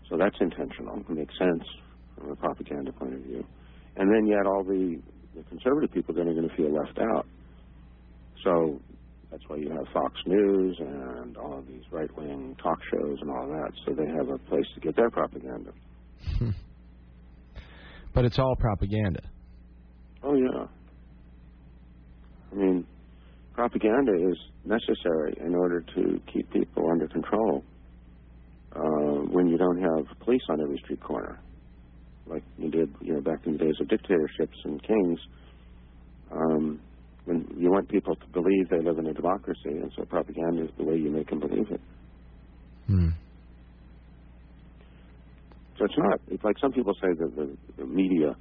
So 0.08 0.16
that's 0.16 0.36
intentional. 0.40 1.00
It 1.00 1.10
makes 1.10 1.36
sense 1.38 1.64
from 2.16 2.30
a 2.30 2.36
propaganda 2.36 2.92
point 2.92 3.14
of 3.14 3.20
view. 3.20 3.44
And 3.96 4.10
then 4.14 4.26
yet 4.26 4.46
all 4.46 4.62
the, 4.62 5.00
the 5.34 5.42
conservative 5.44 5.92
people 5.92 6.14
then 6.14 6.28
are 6.28 6.34
going 6.34 6.48
to 6.48 6.54
feel 6.54 6.72
left 6.72 6.98
out. 6.98 7.26
So 8.44 8.80
that's 9.30 9.42
why 9.48 9.56
you 9.56 9.70
have 9.70 9.86
Fox 9.92 10.14
News 10.26 10.76
and 10.80 11.36
all 11.36 11.58
of 11.58 11.66
these 11.66 11.82
right 11.90 12.14
wing 12.16 12.56
talk 12.62 12.78
shows 12.90 13.18
and 13.20 13.30
all 13.30 13.46
that. 13.48 13.72
So 13.84 13.92
they 13.94 14.06
have 14.06 14.28
a 14.28 14.38
place 14.38 14.66
to 14.74 14.80
get 14.80 14.96
their 14.96 15.10
propaganda. 15.10 15.72
But 18.14 18.24
it's 18.24 18.38
all 18.38 18.56
propaganda. 18.56 19.20
Oh 20.22 20.34
yeah. 20.34 20.66
I 22.50 22.54
mean, 22.54 22.86
propaganda 23.52 24.12
is 24.30 24.38
necessary 24.64 25.34
in 25.38 25.54
order 25.54 25.82
to 25.82 26.20
keep 26.32 26.50
people 26.50 26.90
under 26.90 27.08
control. 27.08 27.62
Uh, 28.74 29.24
when 29.30 29.48
you 29.48 29.58
don't 29.58 29.80
have 29.80 30.06
police 30.20 30.42
on 30.48 30.60
every 30.60 30.78
street 30.78 31.02
corner, 31.02 31.38
like 32.26 32.42
you 32.58 32.70
did, 32.70 32.94
you 33.00 33.14
know, 33.14 33.20
back 33.20 33.40
in 33.46 33.52
the 33.52 33.58
days 33.58 33.74
of 33.80 33.88
dictatorships 33.88 34.56
and 34.64 34.82
kings. 34.82 35.20
Um, 36.32 36.80
when 37.26 37.46
you 37.58 37.70
want 37.70 37.88
people 37.88 38.16
to 38.16 38.26
believe 38.28 38.68
they 38.70 38.80
live 38.80 38.98
in 38.98 39.06
a 39.06 39.12
democracy, 39.12 39.60
and 39.66 39.92
so 39.96 40.04
propaganda 40.04 40.64
is 40.64 40.70
the 40.78 40.84
way 40.84 40.96
you 40.96 41.10
make 41.10 41.28
them 41.28 41.40
believe 41.40 41.70
it. 41.70 41.80
Hmm. 42.86 43.08
So 45.78 45.84
it's 45.84 45.98
not. 45.98 46.20
It's 46.28 46.42
like 46.42 46.56
some 46.60 46.72
people 46.72 46.94
say 46.94 47.08
that 47.18 47.36
the, 47.36 47.56
the 47.76 47.84
media 47.84 48.34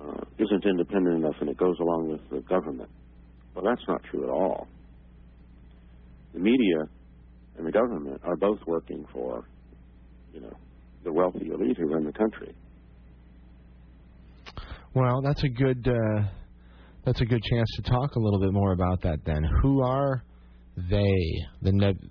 uh, 0.00 0.20
isn't 0.38 0.64
independent 0.64 1.16
enough 1.16 1.34
and 1.40 1.48
it 1.50 1.56
goes 1.56 1.76
along 1.80 2.10
with 2.10 2.20
the 2.30 2.46
government. 2.48 2.90
Well, 3.54 3.64
that's 3.64 3.82
not 3.88 4.02
true 4.04 4.24
at 4.24 4.30
all. 4.30 4.68
The 6.34 6.38
media 6.38 6.88
and 7.58 7.66
the 7.66 7.72
government 7.72 8.20
are 8.24 8.36
both 8.36 8.60
working 8.66 9.04
for, 9.12 9.44
you 10.32 10.40
know, 10.40 10.52
the 11.02 11.12
wealthy 11.12 11.50
elite 11.52 11.76
who 11.78 11.92
run 11.92 12.04
the 12.04 12.12
country. 12.12 12.54
Well, 14.94 15.20
that's 15.22 15.42
a 15.42 15.48
good 15.48 15.88
uh, 15.88 16.28
that's 17.04 17.20
a 17.20 17.24
good 17.24 17.42
chance 17.42 17.68
to 17.76 17.82
talk 17.82 18.14
a 18.14 18.18
little 18.18 18.40
bit 18.40 18.52
more 18.52 18.72
about 18.72 19.02
that. 19.02 19.18
Then, 19.24 19.44
who 19.62 19.82
are 19.82 20.22
they? 20.76 21.14
The 21.62 21.72
neb- 21.72 22.04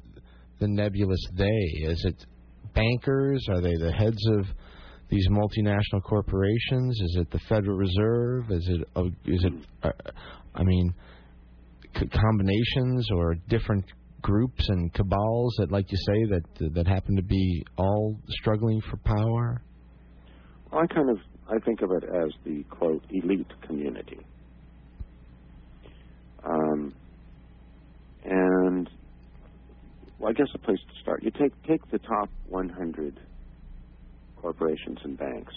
the 0.60 0.68
nebulous 0.68 1.20
they? 1.36 1.86
Is 1.86 2.04
it 2.06 2.26
bankers? 2.74 3.46
Are 3.50 3.62
they 3.62 3.76
the 3.76 3.92
heads 3.92 4.26
of 4.38 4.46
these 5.10 5.28
multinational 5.30 6.04
corporations? 6.04 7.00
Is 7.02 7.18
it 7.22 7.32
the 7.32 7.40
Federal 7.50 7.78
Reserve? 7.78 8.52
Is 8.52 8.68
it 8.70 8.88
uh, 8.96 9.06
is 9.26 9.44
it? 9.46 9.54
Uh, 9.84 9.92
I 10.56 10.64
mean, 10.64 10.94
c- 11.98 12.08
combinations 12.08 13.10
or 13.12 13.36
different 13.48 13.86
groups 14.22 14.68
and 14.68 14.94
cabals 14.94 15.56
that, 15.60 15.72
like 15.72 15.86
you 15.92 15.98
say, 15.98 16.26
that 16.32 16.74
that 16.74 16.88
happen 16.88 17.16
to 17.16 17.24
be 17.24 17.66
all 17.78 18.18
struggling 18.30 18.82
for 18.82 18.98
power. 18.98 19.62
I 20.72 20.86
kind 20.88 21.10
of 21.10 21.18
I 21.48 21.58
think 21.66 21.82
of 21.82 21.92
it 21.92 22.04
as 22.04 22.32
the 22.46 22.64
quote 22.70 23.04
elite 23.10 23.48
community. 23.66 24.20
Um, 26.50 26.96
and 28.24 28.90
well, 30.20 30.32
I 30.32 30.34
guess 30.34 30.48
a 30.56 30.60
place 30.60 30.80
to 30.80 31.02
start. 31.02 31.24
You 31.24 31.32
take 31.32 31.54
take 31.68 31.82
the 31.92 32.00
top 32.00 32.30
100 32.46 33.20
corporations 34.38 35.00
and 35.04 35.18
banks. 35.18 35.54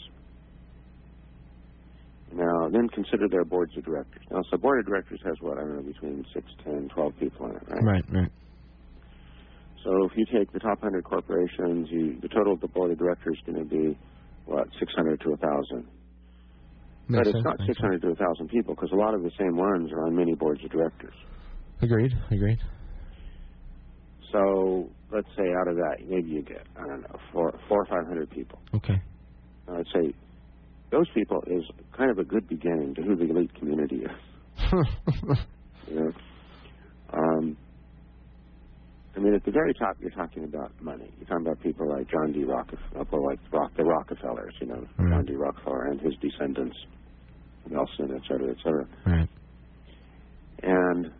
Now, 2.32 2.68
then 2.72 2.88
consider 2.94 3.28
their 3.30 3.44
boards 3.44 3.72
of 3.76 3.84
directors. 3.84 4.22
Now, 4.30 4.40
so 4.50 4.58
board 4.58 4.80
of 4.80 4.86
directors 4.86 5.20
has 5.24 5.34
what 5.40 5.58
I 5.58 5.62
don't 5.62 5.76
know 5.76 5.82
between 5.82 6.24
six, 6.34 6.46
ten, 6.64 6.88
twelve 6.94 7.14
people 7.20 7.46
in 7.46 7.56
it, 7.56 7.62
right? 7.68 7.84
Right, 7.84 8.04
right. 8.10 8.32
So 9.84 9.90
if 10.06 10.12
you 10.16 10.26
take 10.38 10.52
the 10.52 10.60
top 10.60 10.82
100 10.82 11.04
corporations, 11.04 11.88
you, 11.90 12.20
the 12.22 12.28
total 12.28 12.54
of 12.54 12.60
the 12.60 12.68
board 12.68 12.92
of 12.92 12.98
directors 12.98 13.38
is 13.38 13.52
going 13.54 13.68
to 13.68 13.70
be 13.70 13.98
what 14.46 14.68
600 14.78 15.20
to 15.22 15.30
1,000. 15.30 15.88
But 17.18 17.26
it's 17.28 17.36
sense, 17.36 17.44
not 17.44 17.58
makes 17.60 17.74
600 17.78 18.02
to 18.02 18.08
1,000 18.08 18.48
people 18.48 18.74
because 18.74 18.90
a 18.92 18.96
lot 18.96 19.14
of 19.14 19.22
the 19.22 19.30
same 19.38 19.56
ones 19.56 19.90
are 19.92 20.06
on 20.06 20.14
many 20.16 20.34
boards 20.34 20.62
of 20.64 20.70
directors. 20.70 21.14
Agreed, 21.80 22.12
agreed. 22.30 22.58
So 24.30 24.88
let's 25.12 25.28
say 25.36 25.44
out 25.60 25.68
of 25.68 25.76
that, 25.76 25.96
maybe 26.08 26.30
you 26.30 26.42
get 26.42 26.66
I 26.76 26.86
don't 26.86 27.02
know 27.02 27.18
four, 27.32 27.52
four 27.68 27.82
or 27.82 27.86
five 27.86 28.06
hundred 28.06 28.30
people. 28.30 28.58
Okay. 28.74 29.00
Now, 29.68 29.78
I'd 29.78 29.86
say 29.94 30.14
those 30.90 31.08
people 31.14 31.42
is 31.46 31.64
kind 31.96 32.10
of 32.10 32.18
a 32.18 32.24
good 32.24 32.48
beginning 32.48 32.94
to 32.94 33.02
who 33.02 33.16
the 33.16 33.24
elite 33.30 33.54
community 33.54 34.04
is. 34.04 34.72
You 35.88 35.96
know, 35.98 36.12
um, 37.12 37.56
I 39.16 39.18
mean, 39.20 39.34
at 39.34 39.44
the 39.44 39.50
very 39.50 39.74
top, 39.74 39.96
you're 40.00 40.10
talking 40.12 40.44
about 40.44 40.70
money. 40.80 41.12
You're 41.18 41.26
talking 41.28 41.44
about 41.46 41.60
people 41.60 41.88
like 41.88 42.08
John 42.08 42.32
D. 42.32 42.44
Rockefeller, 42.44 43.20
like 43.20 43.40
Rock, 43.52 43.72
the 43.76 43.84
Rockefellers, 43.84 44.54
you 44.60 44.68
know, 44.68 44.86
Right. 44.96 45.10
John 45.10 45.24
D. 45.26 45.34
Rockefeller 45.34 45.86
and 45.86 46.00
his 46.00 46.14
descendants, 46.22 46.76
Nelson, 47.70 48.14
et 48.14 48.22
cetera, 48.28 48.50
et 48.50 48.56
cetera. 48.62 48.86
right. 49.06 49.28
And 50.62 51.10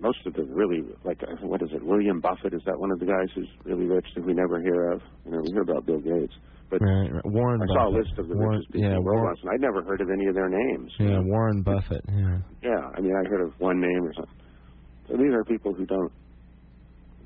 most 0.00 0.18
of 0.26 0.34
the 0.34 0.42
really, 0.44 0.82
like, 1.04 1.22
uh, 1.22 1.36
what 1.46 1.62
is 1.62 1.68
it? 1.72 1.82
William 1.84 2.20
Buffett 2.20 2.52
is 2.52 2.62
that 2.66 2.78
one 2.78 2.90
of 2.90 2.98
the 2.98 3.06
guys 3.06 3.28
who's 3.34 3.48
really 3.64 3.86
rich 3.86 4.06
that 4.14 4.24
we 4.24 4.34
never 4.34 4.60
hear 4.60 4.92
of? 4.92 5.00
You 5.24 5.32
know, 5.32 5.38
we 5.42 5.50
hear 5.52 5.62
about 5.62 5.86
Bill 5.86 6.00
Gates, 6.00 6.34
but 6.68 6.80
Right, 6.82 7.10
right. 7.12 7.22
Warren 7.26 7.62
I 7.62 7.66
saw 7.66 7.88
a 7.88 7.94
list 7.96 8.10
of 8.18 8.28
the 8.28 8.34
Warren, 8.36 8.58
richest 8.58 8.72
people 8.72 8.90
yeah, 8.90 8.96
in 8.96 9.02
the 9.02 9.02
world 9.02 9.24
once, 9.24 9.38
and 9.42 9.50
I'd 9.52 9.60
never 9.60 9.82
heard 9.84 10.00
of 10.00 10.08
any 10.10 10.26
of 10.26 10.34
their 10.34 10.48
names. 10.48 10.92
yeah, 10.98 11.20
Warren 11.22 11.62
Buffett. 11.62 12.04
Yeah. 12.08 12.38
Yeah, 12.62 12.90
I 12.96 13.00
mean, 13.00 13.12
I 13.14 13.28
heard 13.28 13.40
of 13.46 13.52
one 13.58 13.80
name 13.80 14.02
or 14.04 14.12
something. 14.14 14.34
So 15.08 15.16
these 15.16 15.32
are 15.32 15.44
people 15.44 15.72
who 15.72 15.86
don't, 15.86 16.12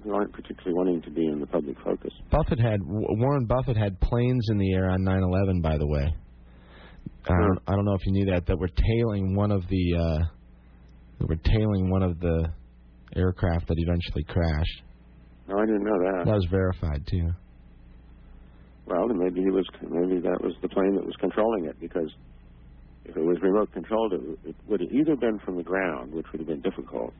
who 0.04 0.12
aren't 0.14 0.32
particularly 0.32 0.74
wanting 0.76 1.02
to 1.02 1.10
be 1.10 1.26
in 1.26 1.40
the 1.40 1.46
public 1.46 1.76
focus. 1.82 2.12
Buffett 2.30 2.60
had 2.60 2.80
Warren 2.84 3.46
Buffett 3.46 3.76
had 3.76 3.98
planes 4.00 4.46
in 4.50 4.58
the 4.58 4.72
air 4.74 4.90
on 4.90 5.00
9/11. 5.02 5.62
By 5.62 5.76
the 5.78 5.86
way, 5.86 6.14
I 7.24 7.32
don't, 7.38 7.58
I 7.68 7.74
don't 7.74 7.84
know 7.84 7.94
if 7.94 8.06
you 8.06 8.12
knew 8.12 8.26
that 8.32 8.46
that 8.46 8.58
were 8.58 8.68
tailing 8.68 9.34
one 9.34 9.50
of 9.52 9.62
the 9.68 9.96
uh, 9.96 11.26
were 11.26 11.36
tailing 11.36 11.90
one 11.90 12.02
of 12.02 12.18
the 12.20 12.48
aircraft 13.14 13.68
that 13.68 13.76
eventually 13.78 14.24
crashed. 14.24 14.82
No, 15.48 15.58
I 15.58 15.66
didn't 15.66 15.84
know 15.84 15.98
that. 15.98 16.22
That 16.26 16.34
was 16.34 16.46
verified 16.50 17.06
too. 17.10 17.30
Well, 18.86 19.08
then 19.08 19.18
maybe 19.18 19.40
he 19.40 19.50
was, 19.50 19.66
maybe 19.82 20.20
that 20.20 20.40
was 20.42 20.54
the 20.62 20.68
plane 20.68 20.94
that 20.96 21.04
was 21.04 21.14
controlling 21.20 21.66
it 21.66 21.78
because 21.80 22.10
if 23.04 23.16
it 23.16 23.20
was 23.22 23.38
remote 23.42 23.72
controlled, 23.72 24.12
it, 24.12 24.20
it 24.44 24.56
would 24.66 24.80
have 24.80 24.90
either 24.92 25.16
been 25.16 25.38
from 25.44 25.56
the 25.56 25.62
ground, 25.62 26.12
which 26.12 26.26
would 26.32 26.40
have 26.40 26.48
been 26.48 26.60
difficult, 26.60 27.12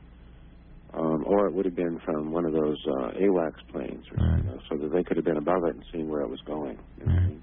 um, 0.95 1.25
or 1.27 1.47
it 1.47 1.55
would 1.55 1.65
have 1.65 1.77
been 1.77 2.01
from 2.05 2.33
one 2.33 2.45
of 2.45 2.53
those 2.53 2.79
uh, 2.99 3.11
AWACS 3.19 3.63
planes, 3.73 4.05
or, 4.17 4.27
Right. 4.27 4.39
you 4.39 4.51
know, 4.51 4.59
so 4.69 4.77
that 4.79 4.93
they 4.93 5.03
could 5.05 5.17
have 5.17 5.25
been 5.25 5.37
above 5.37 5.63
it 5.69 5.75
and 5.77 5.85
seen 5.93 6.09
where 6.09 6.23
it 6.23 6.29
was 6.31 6.41
going. 6.47 6.79
you 6.99 7.07
know 7.07 7.13
what 7.15 7.23
I 7.23 7.27
mean? 7.27 7.43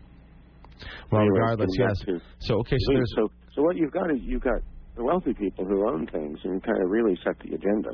Well, 1.12 1.22
Anyway, 1.22 1.40
regardless, 1.40 1.70
yes. 1.80 1.98
to- 2.06 2.22
So 2.42 2.56
okay, 2.60 2.78
so 2.80 2.94
there's 2.94 3.14
so 3.16 3.30
so 3.56 3.62
what 3.64 3.76
you've 3.76 3.92
got 3.92 4.12
is 4.12 4.18
you've 4.22 4.42
got 4.44 4.62
the 4.96 5.04
wealthy 5.04 5.34
people 5.34 5.66
who 5.66 5.88
own 5.90 6.08
things 6.08 6.40
and 6.44 6.62
kind 6.64 6.82
of 6.82 6.90
really 6.90 7.18
set 7.24 7.36
the 7.40 7.56
agenda. 7.56 7.92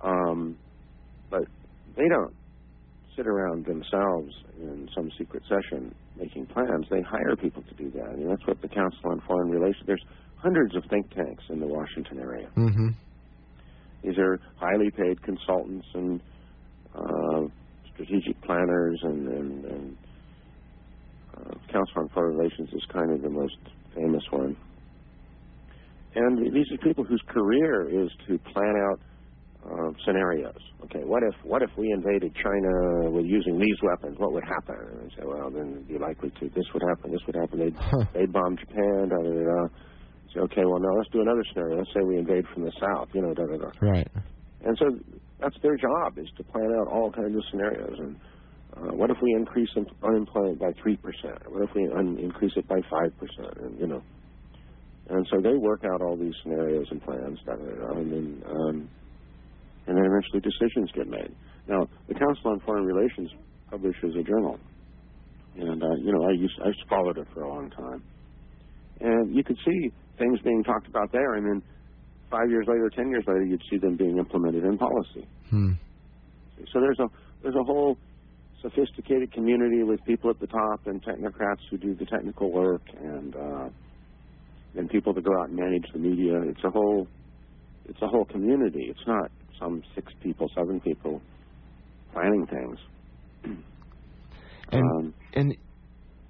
Um, 0.00 0.58
but 1.30 1.42
they 1.96 2.08
don't 2.08 2.34
sit 3.16 3.26
around 3.26 3.66
themselves 3.66 4.32
in 4.60 4.88
some 4.94 5.10
secret 5.18 5.42
session 5.48 5.92
making 6.16 6.46
plans. 6.46 6.86
They 6.90 7.02
hire 7.02 7.34
people 7.36 7.62
to 7.64 7.74
do 7.74 7.90
that. 7.90 8.10
I 8.12 8.16
mean, 8.16 8.28
that's 8.28 8.46
what 8.46 8.60
the 8.62 8.68
Council 8.68 8.98
on 9.10 9.20
Foreign 9.26 9.50
Relations. 9.50 9.84
There's 9.86 10.04
hundreds 10.36 10.76
of 10.76 10.84
think 10.88 11.10
tanks 11.10 11.44
in 11.50 11.58
the 11.60 11.66
Washington 11.66 12.18
area. 12.20 12.48
hmm 12.54 12.88
These 14.04 14.18
are 14.18 14.38
highly 14.56 14.90
paid 14.90 15.20
consultants 15.22 15.86
and 15.94 16.22
uh, 16.94 17.48
strategic 17.92 18.40
planners, 18.42 18.98
and, 19.02 19.28
and, 19.28 19.64
and 19.64 19.96
Council 21.72 21.94
on 22.02 22.08
Foreign 22.10 22.36
Relations 22.36 22.68
is 22.72 22.82
kind 22.92 23.10
of 23.12 23.22
the 23.22 23.30
most 23.30 23.56
famous 23.94 24.22
one. 24.30 24.56
And 26.14 26.38
these 26.54 26.66
are 26.72 26.78
people 26.78 27.04
whose 27.04 27.22
career 27.28 27.88
is 27.88 28.10
to 28.26 28.38
plan 28.52 28.74
out 28.90 29.00
uh, 29.64 29.90
scenarios. 30.04 30.56
Okay, 30.84 31.00
what 31.04 31.22
if 31.22 31.34
what 31.44 31.62
if 31.62 31.70
we 31.76 31.90
invaded 31.92 32.34
China 32.34 33.10
with 33.10 33.26
using 33.26 33.58
these 33.58 33.76
weapons? 33.82 34.16
What 34.18 34.32
would 34.32 34.44
happen? 34.44 34.76
And 34.78 35.10
they 35.10 35.14
say, 35.16 35.22
well, 35.26 35.50
then 35.50 35.72
it'd 35.72 35.88
be 35.88 35.98
likely 35.98 36.30
to. 36.40 36.48
This 36.54 36.64
would 36.72 36.82
happen. 36.88 37.12
This 37.12 37.20
would 37.26 37.36
happen. 37.36 37.58
They'd 37.58 37.76
Huh. 37.76 38.04
they'd 38.14 38.32
bomb 38.32 38.56
Japan. 38.56 39.08
Da 39.10 39.16
da 39.16 39.30
da. 39.30 39.44
da. 39.44 39.66
Say, 40.32 40.40
okay, 40.40 40.64
well, 40.64 40.78
now 40.80 40.94
let's 40.96 41.10
do 41.10 41.20
another 41.20 41.42
scenario. 41.52 41.78
Let's 41.78 41.92
say 41.92 42.00
we 42.06 42.16
invade 42.18 42.44
from 42.54 42.64
the 42.64 42.72
south. 42.80 43.08
You 43.14 43.22
know, 43.22 43.34
da 43.34 43.44
da 43.46 43.56
da. 43.58 43.70
right. 43.80 44.08
And 44.64 44.76
so 44.78 44.86
that's 45.40 45.56
their 45.62 45.76
job 45.76 46.18
is 46.18 46.28
to 46.36 46.44
plan 46.44 46.70
out 46.80 46.88
all 46.88 47.10
kinds 47.12 47.36
of 47.36 47.42
scenarios. 47.50 47.96
And 47.98 48.16
uh, 48.76 48.94
what 48.94 49.10
if 49.10 49.16
we 49.22 49.32
increase 49.32 49.68
un- 49.76 49.86
unemployment 50.02 50.58
by 50.58 50.72
three 50.82 50.96
percent? 50.96 51.38
What 51.48 51.62
if 51.68 51.70
we 51.74 51.88
un- 51.96 52.18
increase 52.18 52.52
it 52.56 52.68
by 52.68 52.80
five 52.90 53.16
percent? 53.18 53.56
And 53.62 53.78
you 53.80 53.86
know, 53.86 54.02
and 55.08 55.26
so 55.30 55.40
they 55.40 55.56
work 55.56 55.82
out 55.84 56.02
all 56.02 56.16
these 56.16 56.34
scenarios 56.42 56.86
and 56.90 57.02
plans, 57.02 57.38
da, 57.46 57.54
da, 57.54 57.64
da, 57.64 57.98
and 57.98 58.12
then 58.12 58.42
um, 58.46 58.88
and 59.86 59.96
then 59.96 60.04
eventually 60.04 60.40
decisions 60.42 60.90
get 60.94 61.08
made. 61.08 61.34
Now, 61.66 61.88
the 62.08 62.14
Council 62.14 62.50
on 62.52 62.60
Foreign 62.60 62.84
Relations 62.84 63.30
publishes 63.70 64.14
a 64.18 64.22
journal, 64.22 64.58
and 65.56 65.82
uh, 65.82 65.96
you 66.02 66.12
know, 66.12 66.24
I 66.28 66.32
used 66.32 66.58
I 66.62 66.70
followed 66.88 67.18
it 67.18 67.26
for 67.32 67.42
a 67.42 67.48
long 67.48 67.70
time, 67.70 68.02
and 69.00 69.34
you 69.34 69.42
could 69.44 69.58
see 69.64 69.90
things 70.18 70.38
being 70.44 70.62
talked 70.64 70.88
about 70.88 71.10
there, 71.12 71.34
and 71.34 71.46
then 71.46 71.62
five 72.30 72.50
years 72.50 72.66
later, 72.68 72.90
ten 72.94 73.08
years 73.08 73.24
later, 73.26 73.44
you'd 73.44 73.62
see 73.70 73.78
them 73.78 73.96
being 73.96 74.18
implemented 74.18 74.64
in 74.64 74.76
policy. 74.76 75.26
Hmm. 75.48 75.72
So 76.72 76.80
there's 76.80 76.98
a 76.98 77.08
there's 77.42 77.54
a 77.54 77.64
whole 77.64 77.98
sophisticated 78.62 79.32
community 79.32 79.82
with 79.82 80.04
people 80.04 80.30
at 80.30 80.40
the 80.40 80.46
top 80.46 80.86
and 80.86 81.02
technocrats 81.02 81.60
who 81.70 81.78
do 81.78 81.94
the 81.94 82.06
technical 82.06 82.50
work, 82.52 82.82
and 83.00 83.36
uh, 83.36 83.68
then 84.74 84.88
people 84.88 85.12
that 85.14 85.24
go 85.24 85.30
out 85.40 85.48
and 85.48 85.58
manage 85.58 85.84
the 85.92 85.98
media. 85.98 86.40
It's 86.42 86.62
a 86.64 86.70
whole 86.70 87.06
it's 87.88 88.02
a 88.02 88.08
whole 88.08 88.24
community. 88.26 88.86
It's 88.88 89.06
not 89.06 89.30
some 89.58 89.82
six 89.94 90.12
people, 90.22 90.48
seven 90.54 90.80
people 90.80 91.20
planning 92.12 92.46
things. 92.46 92.78
And 94.70 94.82
Um, 94.82 95.14
and 95.32 95.56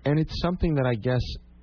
and 0.04 0.20
it's 0.20 0.40
something 0.40 0.76
that 0.76 0.86
I 0.86 0.94
guess 0.94 1.22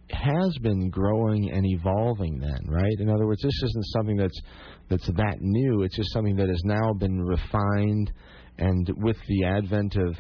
has 0.10 0.58
been 0.62 0.90
growing 0.90 1.50
and 1.52 1.66
evolving 1.66 2.38
then, 2.38 2.60
right? 2.68 3.00
In 3.00 3.10
other 3.10 3.26
words, 3.26 3.42
this 3.42 3.64
isn't 3.64 3.86
something 3.94 4.18
that's 4.18 4.42
that's 4.90 5.08
that 5.08 5.38
new. 5.40 5.84
It's 5.84 5.96
just 5.96 6.12
something 6.12 6.36
that 6.36 6.50
has 6.50 6.62
now 6.66 6.92
been 6.92 7.22
refined 7.22 8.12
and 8.58 8.90
with 8.98 9.18
the 9.28 9.46
advent 9.46 9.96
of 9.96 10.18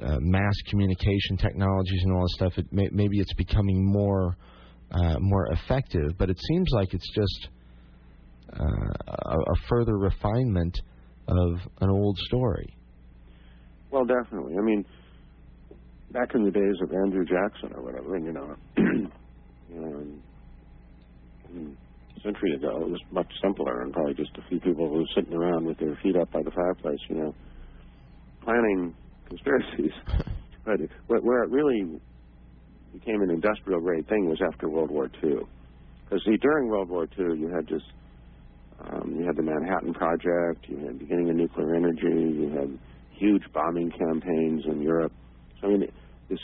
uh, 0.00 0.18
mass 0.20 0.54
communication 0.68 1.36
technologies 1.36 2.00
and 2.04 2.12
all 2.12 2.22
this 2.22 2.34
stuff, 2.34 2.52
it 2.56 2.72
may, 2.72 2.88
maybe 2.92 3.18
it's 3.18 3.34
becoming 3.34 3.84
more 3.84 4.36
uh, 4.90 5.18
more 5.18 5.46
effective. 5.52 6.12
But 6.18 6.30
it 6.30 6.38
seems 6.48 6.68
like 6.72 6.94
it's 6.94 7.10
just 7.14 7.48
uh, 8.52 8.64
a, 9.06 9.36
a 9.36 9.56
further 9.68 9.98
refinement 9.98 10.80
of 11.26 11.58
an 11.80 11.90
old 11.90 12.16
story. 12.18 12.74
Well, 13.90 14.04
definitely. 14.04 14.54
I 14.58 14.62
mean, 14.62 14.84
back 16.12 16.34
in 16.34 16.44
the 16.44 16.50
days 16.50 16.76
of 16.82 16.90
Andrew 16.92 17.24
Jackson 17.24 17.72
or 17.74 17.82
whatever, 17.82 18.16
and 18.16 18.24
you 18.24 18.32
know, 18.32 18.56
a 22.16 22.20
century 22.22 22.54
ago, 22.54 22.82
it 22.82 22.90
was 22.90 23.00
much 23.10 23.30
simpler, 23.42 23.82
and 23.82 23.92
probably 23.92 24.14
just 24.14 24.36
a 24.36 24.48
few 24.48 24.60
people 24.60 24.88
who 24.88 24.98
were 24.98 25.08
sitting 25.14 25.34
around 25.34 25.66
with 25.66 25.78
their 25.78 25.98
feet 26.02 26.16
up 26.16 26.30
by 26.32 26.42
the 26.42 26.50
fireplace, 26.50 27.00
you 27.08 27.16
know, 27.16 27.34
planning 28.42 28.94
conspiracies. 29.28 29.92
but 30.64 31.24
where 31.24 31.42
it 31.44 31.50
really 31.50 32.00
became 32.92 33.22
an 33.22 33.30
industrial 33.30 33.80
grade 33.80 34.08
thing 34.08 34.28
was 34.28 34.40
after 34.46 34.68
World 34.68 34.90
War 34.90 35.10
II. 35.22 35.40
Because 36.04 36.24
see, 36.24 36.36
during 36.38 36.68
World 36.68 36.88
War 36.88 37.04
II, 37.18 37.38
you 37.38 37.50
had 37.54 37.68
just 37.68 37.84
um, 38.80 39.16
you 39.18 39.26
had 39.26 39.36
the 39.36 39.42
Manhattan 39.42 39.92
Project, 39.92 40.66
you 40.68 40.78
had 40.86 40.98
beginning 40.98 41.30
of 41.30 41.36
nuclear 41.36 41.74
energy, 41.74 42.38
you 42.38 42.50
had 42.56 42.78
huge 43.10 43.42
bombing 43.52 43.90
campaigns 43.90 44.64
in 44.66 44.80
Europe. 44.80 45.12
So 45.60 45.66
I 45.66 45.70
mean, 45.70 45.88
this 46.30 46.38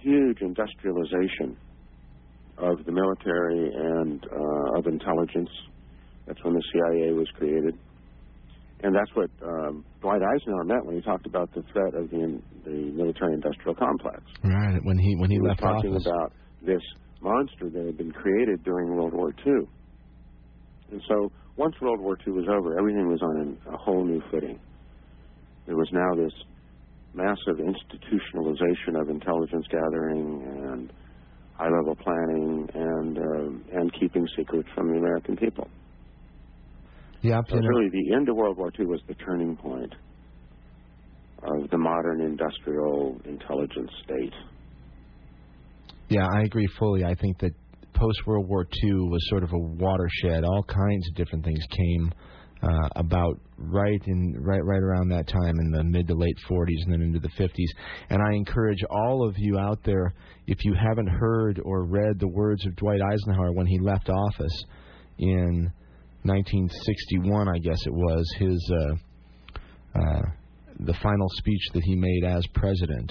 huge 0.00 0.38
industrialization 0.40 1.56
of 2.56 2.84
the 2.84 2.92
military 2.92 3.70
and 3.72 4.24
uh, 4.24 4.78
of 4.78 4.86
intelligence. 4.86 5.50
That's 6.26 6.42
when 6.44 6.54
the 6.54 6.62
CIA 6.72 7.12
was 7.12 7.28
created, 7.36 7.78
and 8.82 8.94
that's 8.94 9.10
what 9.14 9.30
um, 9.42 9.84
Dwight 10.00 10.22
Eisenhower 10.22 10.64
meant 10.64 10.86
when 10.86 10.94
he 10.94 11.02
talked 11.02 11.26
about 11.26 11.52
the 11.54 11.62
threat 11.72 11.94
of 11.94 12.10
the 12.10 12.40
the 12.64 12.92
military-industrial 12.92 13.74
complex. 13.74 14.22
Right 14.44 14.78
when 14.84 14.98
he 14.98 15.16
when 15.16 15.30
he, 15.30 15.40
was 15.40 15.50
left 15.50 15.60
talking 15.60 15.94
office. 15.94 16.06
about 16.06 16.32
this 16.62 16.82
monster 17.20 17.68
that 17.70 17.86
had 17.86 17.96
been 17.96 18.12
created 18.12 18.62
during 18.62 18.94
World 18.94 19.12
War 19.12 19.34
II. 19.44 19.66
And 20.92 21.02
so 21.08 21.32
once 21.56 21.74
World 21.80 22.00
War 22.00 22.16
II 22.26 22.34
was 22.34 22.46
over, 22.48 22.78
everything 22.78 23.08
was 23.08 23.20
on 23.20 23.58
a 23.66 23.76
whole 23.76 24.04
new 24.04 24.22
footing. 24.30 24.60
There 25.66 25.76
was 25.76 25.88
now 25.92 26.14
this 26.14 26.32
massive 27.14 27.58
institutionalization 27.58 29.00
of 29.00 29.08
intelligence 29.08 29.66
gathering 29.70 30.42
and 30.46 30.92
high-level 31.54 31.96
planning 31.96 32.68
and 32.74 33.18
uh, 33.18 33.78
and 33.80 33.92
keeping 33.98 34.26
secrets 34.36 34.68
from 34.74 34.92
the 34.92 34.98
American 34.98 35.36
people. 35.36 35.68
Yeah, 37.22 37.40
So 37.48 37.56
really, 37.56 37.90
the 37.90 38.14
end 38.14 38.28
of 38.28 38.36
World 38.36 38.56
War 38.56 38.70
II 38.78 38.86
was 38.86 39.00
the 39.08 39.14
turning 39.14 39.56
point 39.56 39.92
of 41.42 41.70
the 41.70 41.78
modern 41.78 42.20
industrial 42.20 43.20
intelligence 43.24 43.90
state. 44.04 44.32
Yeah, 46.08 46.26
I 46.32 46.42
agree 46.42 46.68
fully. 46.78 47.04
I 47.04 47.14
think 47.14 47.38
that 47.40 47.52
post 47.94 48.26
World 48.26 48.48
War 48.48 48.66
II 48.82 48.92
was 49.08 49.20
sort 49.28 49.42
of 49.42 49.52
a 49.52 49.58
watershed. 49.58 50.44
All 50.44 50.62
kinds 50.62 51.08
of 51.08 51.14
different 51.16 51.44
things 51.44 51.60
came 51.70 52.12
uh, 52.62 52.88
about 52.96 53.38
right 53.56 54.00
in 54.06 54.34
right 54.40 54.64
right 54.64 54.82
around 54.82 55.08
that 55.08 55.26
time 55.28 55.54
in 55.60 55.70
the 55.70 55.84
mid 55.84 56.06
to 56.08 56.14
late 56.14 56.36
40s 56.50 56.82
and 56.84 56.92
then 56.92 57.02
into 57.02 57.18
the 57.20 57.28
50s. 57.28 57.68
And 58.10 58.20
I 58.22 58.34
encourage 58.34 58.82
all 58.90 59.26
of 59.26 59.34
you 59.38 59.58
out 59.58 59.80
there, 59.84 60.14
if 60.46 60.64
you 60.64 60.74
haven't 60.74 61.08
heard 61.08 61.60
or 61.64 61.84
read 61.84 62.18
the 62.18 62.28
words 62.28 62.64
of 62.66 62.74
Dwight 62.76 63.00
Eisenhower 63.00 63.52
when 63.52 63.66
he 63.66 63.78
left 63.78 64.08
office 64.08 64.64
in 65.18 65.72
1961, 66.28 67.48
I 67.48 67.58
guess 67.58 67.78
it 67.86 67.92
was 67.92 68.24
his 68.38 68.72
uh, 68.72 69.98
uh, 69.98 70.22
the 70.80 70.94
final 71.02 71.28
speech 71.30 71.62
that 71.74 71.82
he 71.84 71.96
made 71.96 72.24
as 72.24 72.46
president. 72.54 73.10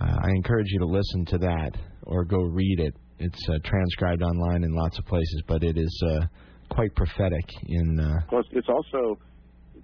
Uh, 0.00 0.04
I 0.22 0.28
encourage 0.30 0.66
you 0.70 0.78
to 0.80 0.86
listen 0.86 1.24
to 1.26 1.38
that 1.38 1.72
or 2.04 2.24
go 2.24 2.38
read 2.42 2.80
it. 2.80 2.94
It's 3.18 3.48
uh, 3.48 3.58
transcribed 3.64 4.22
online 4.22 4.62
in 4.64 4.74
lots 4.74 4.98
of 4.98 5.04
places, 5.06 5.42
but 5.48 5.62
it 5.62 5.76
is 5.76 6.02
uh, 6.06 6.26
quite 6.70 6.94
prophetic 6.94 7.44
in. 7.66 7.98
Uh, 7.98 8.20
Well, 8.30 8.42
it's- 8.52 8.68
also 8.68 9.18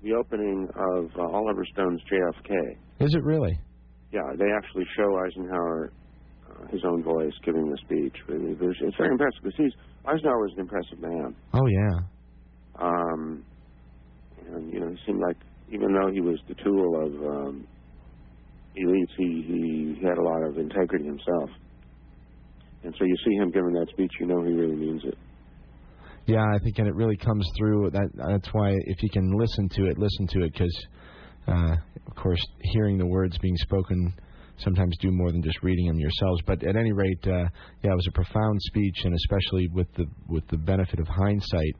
the 0.03 0.13
opening 0.15 0.69
of 0.77 1.11
uh, 1.17 1.23
Oliver 1.37 1.65
Stone's 1.73 2.01
JFK. 2.11 2.77
is 3.01 3.15
it 3.15 3.23
really? 3.23 3.59
Yeah, 4.13 4.21
they 4.37 4.51
actually 4.53 4.85
show 4.97 5.17
Eisenhower 5.25 5.93
uh, 6.51 6.67
his 6.71 6.83
own 6.85 7.03
voice 7.03 7.33
giving 7.45 7.71
the 7.71 7.79
speech. 7.79 8.15
It's 8.29 8.97
very 8.99 9.11
impressive 9.11 9.43
because 9.43 9.57
he's 9.57 9.73
Eisenhower 10.05 10.39
was 10.39 10.53
an 10.55 10.61
impressive 10.61 11.01
man. 11.01 11.35
Oh 11.55 11.67
yeah. 11.67 11.99
Um, 12.81 13.45
and 14.47 14.73
you 14.73 14.81
know, 14.81 14.89
he 14.91 14.97
seemed 15.07 15.21
like 15.21 15.37
even 15.71 15.93
though 15.93 16.11
he 16.13 16.21
was 16.21 16.39
the 16.49 16.55
tool 16.55 16.97
of 16.97 17.13
um, 17.13 17.67
elites, 18.77 19.13
he, 19.17 19.95
he 19.97 20.07
had 20.07 20.19
a 20.19 20.23
lot 20.23 20.43
of 20.43 20.59
integrity 20.59 21.05
himself. 21.05 21.51
And 22.85 22.95
so 22.99 23.05
you 23.05 23.17
see 23.25 23.35
him 23.37 23.51
giving 23.51 23.73
that 23.75 23.87
speech, 23.93 24.11
you 24.19 24.27
know 24.27 24.43
he 24.43 24.53
really 24.53 24.75
means 24.75 25.03
it. 25.05 25.17
Yeah, 26.27 26.43
I 26.43 26.59
think, 26.59 26.79
and 26.79 26.87
it 26.87 26.95
really 26.95 27.17
comes 27.17 27.49
through. 27.59 27.91
That 27.91 28.09
that's 28.15 28.49
why 28.53 28.71
if 28.87 29.03
you 29.03 29.11
can 29.11 29.33
listen 29.37 29.69
to 29.71 29.87
it, 29.87 29.99
listen 29.99 30.27
to 30.29 30.45
it, 30.45 30.53
because 30.53 30.87
uh, 31.49 31.77
of 32.07 32.15
course 32.17 32.41
hearing 32.73 32.99
the 32.99 33.07
words 33.07 33.37
being 33.39 33.57
spoken 33.57 34.15
sometimes 34.59 34.97
do 35.01 35.11
more 35.11 35.31
than 35.33 35.43
just 35.43 35.63
reading 35.63 35.87
them 35.87 35.99
yourselves. 35.99 36.41
But 36.47 36.63
at 36.63 36.77
any 36.77 36.93
rate, 36.93 37.19
uh, 37.27 37.49
yeah, 37.83 37.93
it 37.93 37.97
was 37.97 38.07
a 38.09 38.13
profound 38.13 38.61
speech, 38.63 39.05
and 39.05 39.15
especially 39.15 39.69
with 39.73 39.93
the 39.95 40.07
with 40.29 40.47
the 40.49 40.59
benefit 40.59 41.01
of 41.01 41.09
hindsight, 41.09 41.77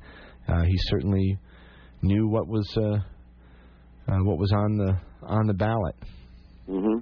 uh, 0.49 0.63
he 0.63 0.77
certainly 0.89 1.39
knew 2.03 2.29
what 2.29 2.49
was 2.49 2.69
uh, 2.77 4.13
uh, 4.13 4.19
what 4.25 4.39
was 4.39 4.53
on 4.53 4.77
the 4.77 4.99
on 5.27 5.47
the 5.47 5.55
ballot. 5.55 5.95
hmm 6.67 6.99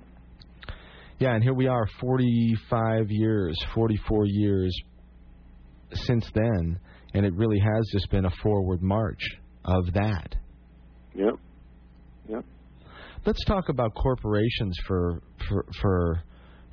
Yeah, 1.19 1.35
and 1.35 1.43
here 1.43 1.55
we 1.55 1.67
are, 1.67 1.87
45 2.01 3.07
years, 3.11 3.57
44 3.75 4.27
years 4.27 4.75
since 5.93 6.27
then, 6.35 6.79
and 7.15 7.27
it 7.27 7.35
really 7.35 7.59
has 7.59 7.89
just 7.93 8.11
been 8.11 8.25
a 8.25 8.31
forward 8.43 8.83
march 8.83 9.23
of 9.65 9.93
that. 9.95 10.35
Yep. 11.15 11.35
Let's 13.27 13.45
talk 13.45 13.69
about 13.69 13.95
corporations 13.95 14.75
for 14.87 15.21
for 15.47 15.67
for 15.83 16.23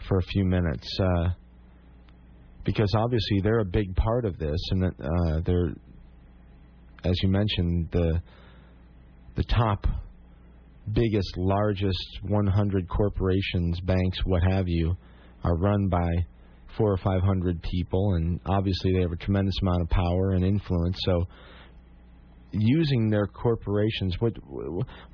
for 0.07 0.17
a 0.17 0.23
few 0.23 0.45
minutes, 0.45 0.87
uh, 0.99 1.29
because 2.63 2.93
obviously 2.95 3.41
they're 3.41 3.59
a 3.59 3.65
big 3.65 3.93
part 3.97 4.23
of 4.23 4.37
this, 4.37 4.59
and 4.71 4.85
uh, 4.85 5.41
they're, 5.45 5.73
as 7.03 7.15
you 7.21 7.27
mentioned, 7.27 7.89
the 7.91 8.21
the 9.35 9.43
top 9.43 9.85
biggest, 10.93 11.37
largest 11.37 12.19
100 12.23 12.87
corporations, 12.87 13.79
banks, 13.81 14.19
what 14.23 14.41
have 14.41 14.69
you, 14.69 14.95
are 15.43 15.57
run 15.57 15.89
by 15.89 16.09
four 16.77 16.91
or 16.91 16.97
five 16.97 17.21
hundred 17.21 17.61
people, 17.61 18.13
and 18.13 18.39
obviously 18.45 18.93
they 18.93 19.01
have 19.01 19.11
a 19.11 19.17
tremendous 19.17 19.55
amount 19.61 19.81
of 19.81 19.89
power 19.89 20.31
and 20.31 20.45
influence. 20.45 20.97
So, 21.01 21.25
using 22.59 23.09
their 23.09 23.27
corporations, 23.27 24.15
what 24.19 24.33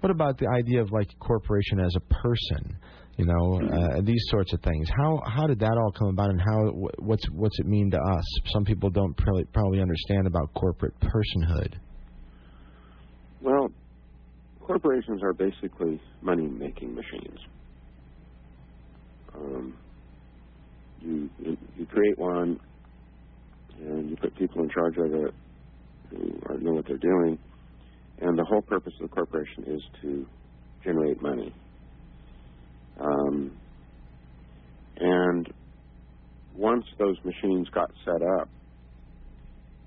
what 0.01 0.11
about 0.11 0.37
the 0.37 0.47
idea 0.47 0.81
of 0.81 0.91
like 0.91 1.09
a 1.11 1.15
corporation 1.23 1.79
as 1.79 1.95
a 1.95 2.13
person? 2.13 2.77
You 3.17 3.25
know, 3.25 3.61
uh, 3.71 4.01
these 4.01 4.23
sorts 4.29 4.53
of 4.53 4.61
things. 4.61 4.89
How 4.89 5.21
how 5.27 5.45
did 5.45 5.59
that 5.59 5.77
all 5.77 5.91
come 5.91 6.07
about, 6.07 6.31
and 6.31 6.41
how 6.41 6.71
what's 6.99 7.23
what's 7.29 7.59
it 7.59 7.67
mean 7.67 7.91
to 7.91 7.97
us? 7.97 8.23
Some 8.51 8.65
people 8.65 8.89
don't 8.89 9.15
probably 9.15 9.45
probably 9.53 9.81
understand 9.81 10.25
about 10.25 10.53
corporate 10.53 10.93
personhood. 10.99 11.75
Well, 13.41 13.69
corporations 14.61 15.21
are 15.21 15.33
basically 15.33 16.01
money-making 16.21 16.95
machines. 16.95 17.39
Um, 19.35 19.77
you, 21.01 21.29
you 21.39 21.57
you 21.77 21.85
create 21.85 22.17
one, 22.17 22.59
and 23.79 24.09
you 24.09 24.15
put 24.15 24.35
people 24.37 24.63
in 24.63 24.69
charge 24.69 24.97
of 24.97 25.13
it 25.13 25.33
who 26.17 26.57
know 26.59 26.73
what 26.73 26.85
they're 26.87 26.97
doing, 26.97 27.37
and 28.19 28.37
the 28.37 28.45
whole 28.45 28.61
purpose 28.61 28.93
of 29.01 29.09
the 29.09 29.15
corporation 29.15 29.63
is 29.67 29.81
to 30.01 30.25
generate 30.83 31.21
money. 31.21 31.53
Um, 32.99 33.51
and 34.97 35.47
once 36.55 36.85
those 36.99 37.17
machines 37.23 37.67
got 37.73 37.91
set 38.05 38.21
up, 38.39 38.49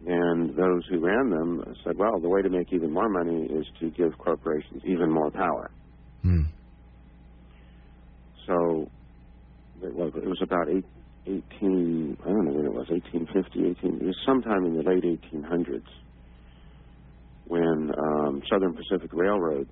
and 0.06 0.50
those 0.50 0.82
who 0.90 1.00
ran 1.00 1.30
them 1.30 1.64
said, 1.84 1.96
well, 1.96 2.20
the 2.20 2.28
way 2.28 2.42
to 2.42 2.50
make 2.50 2.72
even 2.72 2.92
more 2.92 3.08
money 3.08 3.46
is 3.46 3.66
to 3.80 3.90
give 3.90 4.16
corporations 4.18 4.82
even 4.84 5.10
more 5.10 5.30
power. 5.30 5.70
Hmm. 6.22 6.42
So 8.46 8.90
it 9.82 9.94
was, 9.94 10.12
it 10.16 10.26
was 10.26 10.40
about 10.42 10.68
eight, 10.68 10.84
18, 11.26 12.18
I 12.22 12.28
don't 12.28 12.44
know 12.44 12.52
when 12.52 12.66
it 12.66 12.72
was, 12.72 12.88
1850, 12.90 13.80
18, 13.88 14.00
it 14.00 14.04
was 14.04 14.16
sometime 14.26 14.64
in 14.66 14.76
the 14.76 14.82
late 14.82 15.02
1800s 15.02 15.82
when 17.46 17.92
um, 17.96 18.42
Southern 18.50 18.74
Pacific 18.74 19.10
Railroad 19.12 19.68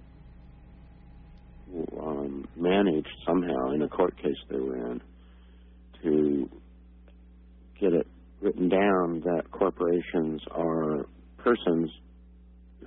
um, 2.01 2.47
managed 2.57 3.09
somehow 3.27 3.73
in 3.73 3.83
a 3.83 3.89
court 3.89 4.17
case 4.17 4.37
they 4.49 4.59
were 4.59 4.93
in 4.93 5.01
to 6.03 6.49
get 7.81 7.93
it 7.93 8.07
written 8.41 8.69
down 8.69 9.21
that 9.25 9.51
corporations 9.51 10.41
are 10.51 11.07
persons 11.39 11.91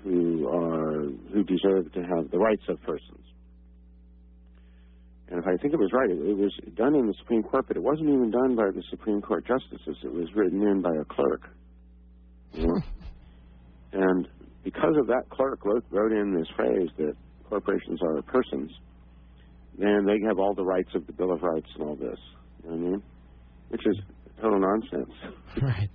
who 0.03 0.47
are 0.47 1.03
who 1.33 1.43
deserve 1.43 1.91
to 1.93 2.01
have 2.01 2.29
the 2.31 2.37
rights 2.37 2.63
of 2.69 2.81
persons. 2.83 3.23
And 5.29 5.39
if 5.39 5.45
I 5.45 5.57
think 5.61 5.73
it 5.73 5.79
was 5.79 5.91
right, 5.91 6.09
it, 6.09 6.17
it 6.17 6.37
was 6.37 6.53
done 6.75 6.95
in 6.95 7.07
the 7.07 7.13
Supreme 7.19 7.43
Court, 7.43 7.65
but 7.67 7.75
it 7.75 7.83
wasn't 7.83 8.09
even 8.09 8.31
done 8.31 8.55
by 8.55 8.71
the 8.73 8.83
Supreme 8.89 9.21
Court 9.21 9.45
justices. 9.45 9.97
It 10.03 10.13
was 10.13 10.27
written 10.35 10.61
in 10.61 10.81
by 10.81 10.93
a 11.01 11.03
clerk. 11.03 11.49
You 12.53 12.67
know? 12.67 12.81
and 13.91 14.27
because 14.67 14.97
of 14.99 15.07
that 15.07 15.23
clerk 15.29 15.63
wrote, 15.63 15.85
wrote 15.91 16.11
in 16.11 16.35
this 16.35 16.47
phrase 16.57 16.89
that 16.97 17.13
corporations 17.47 18.01
are 18.03 18.21
persons, 18.23 18.69
then 19.77 20.05
they 20.05 20.19
have 20.27 20.39
all 20.39 20.53
the 20.53 20.65
rights 20.65 20.89
of 20.93 21.07
the 21.07 21.13
Bill 21.13 21.31
of 21.31 21.41
Rights 21.41 21.69
and 21.75 21.83
all 21.87 21.95
this. 21.95 22.19
You 22.63 22.71
know 22.71 22.75
what 22.75 22.87
I 22.87 22.89
mean? 22.89 23.03
Which 23.69 23.87
is 23.87 23.97
total 24.41 24.59
nonsense. 24.59 25.13
Right. 25.61 25.89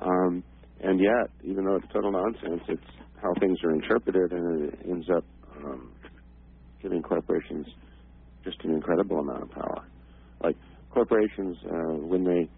Um, 0.00 0.42
and 0.80 0.98
yet, 0.98 1.30
even 1.42 1.64
though 1.66 1.76
it's 1.76 1.92
total 1.92 2.10
nonsense, 2.10 2.62
it's 2.68 2.90
how 3.20 3.34
things 3.38 3.58
are 3.64 3.72
interpreted, 3.72 4.32
and 4.32 4.72
it 4.72 4.78
ends 4.88 5.06
up 5.14 5.24
um, 5.62 5.92
giving 6.80 7.02
corporations 7.02 7.66
just 8.44 8.56
an 8.64 8.70
incredible 8.70 9.18
amount 9.18 9.42
of 9.42 9.50
power. 9.50 9.84
Like 10.42 10.56
corporations, 10.90 11.56
uh, 11.66 11.96
when 12.06 12.24
they, 12.24 12.48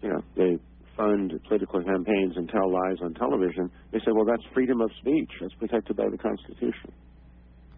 you 0.00 0.08
know, 0.14 0.22
they 0.36 0.58
fund 0.96 1.32
political 1.48 1.82
campaigns 1.82 2.34
and 2.36 2.48
tell 2.48 2.70
lies 2.70 2.98
on 3.02 3.14
television, 3.14 3.70
they 3.92 3.98
say, 3.98 4.12
well, 4.14 4.24
that's 4.24 4.42
freedom 4.54 4.80
of 4.80 4.90
speech. 5.00 5.30
That's 5.40 5.54
protected 5.54 5.96
by 5.96 6.08
the 6.10 6.18
Constitution. 6.18 6.92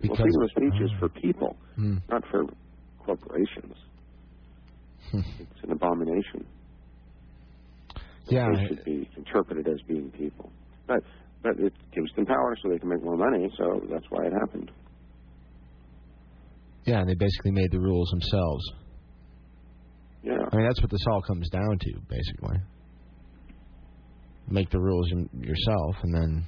Because 0.01 0.19
well, 0.19 0.27
freedom 0.27 0.43
of 0.43 0.51
speech 0.51 0.83
is 0.85 0.91
for 0.99 1.09
people, 1.09 1.57
Hmm. 1.77 1.97
not 2.09 2.23
for 2.31 2.45
corporations. 3.05 3.75
Hmm. 5.11 5.21
It's 5.41 5.63
an 5.65 5.73
abomination. 5.73 6.47
Yeah. 8.29 8.51
they 8.55 8.67
should 8.69 8.85
be 8.85 9.09
interpreted 9.17 9.67
as 9.69 9.81
being 9.89 10.11
people. 10.11 10.53
But 10.87 11.01
but 11.43 11.53
it 11.59 11.73
gives 11.95 12.13
them 12.15 12.27
power 12.27 12.57
so 12.63 12.69
they 12.69 12.79
can 12.79 12.89
make 12.89 13.03
more 13.03 13.17
money. 13.17 13.49
So 13.57 13.81
that's 13.91 14.05
why 14.11 14.27
it 14.27 14.33
happened. 14.33 14.71
Yeah, 16.85 17.01
and 17.01 17.09
they 17.09 17.15
basically 17.15 17.53
made 17.53 17.71
the 17.71 17.81
rules 17.81 18.11
themselves. 18.11 18.65
Yeah. 20.23 20.33
I 20.53 20.57
mean, 20.57 20.67
that's 20.67 20.81
what 20.83 20.91
this 20.91 21.05
all 21.11 21.23
comes 21.23 21.49
down 21.51 21.79
to, 21.79 21.93
basically. 22.09 22.59
Make 24.51 24.71
the 24.71 24.81
rules 24.81 25.11
yourself, 25.39 25.97
and 26.03 26.15
then 26.15 26.45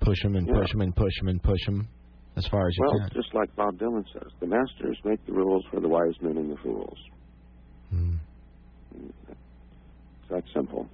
push 0.00 0.22
them 0.22 0.36
and 0.36 0.46
Yeah. 0.46 0.54
push 0.60 0.70
them 0.72 0.80
and 0.82 0.94
push 0.94 1.18
them 1.18 1.28
and 1.28 1.42
push 1.42 1.66
them 1.66 1.88
as 2.36 2.46
far 2.46 2.68
as 2.68 2.76
you 2.76 2.84
Well, 2.84 2.92
can. 2.92 3.00
Well, 3.00 3.22
just 3.22 3.34
like 3.34 3.54
Bob 3.56 3.76
Dylan 3.76 4.04
says, 4.12 4.30
the 4.40 4.46
masters 4.46 4.98
make 5.04 5.24
the 5.26 5.32
rules 5.32 5.64
for 5.70 5.80
the 5.80 5.88
wise 5.88 6.14
men 6.22 6.36
and 6.36 6.50
the 6.52 6.56
fools. 6.58 6.98
Hmm. 7.90 8.14
It's 8.94 10.28
that 10.30 10.44
simple. 10.54 10.88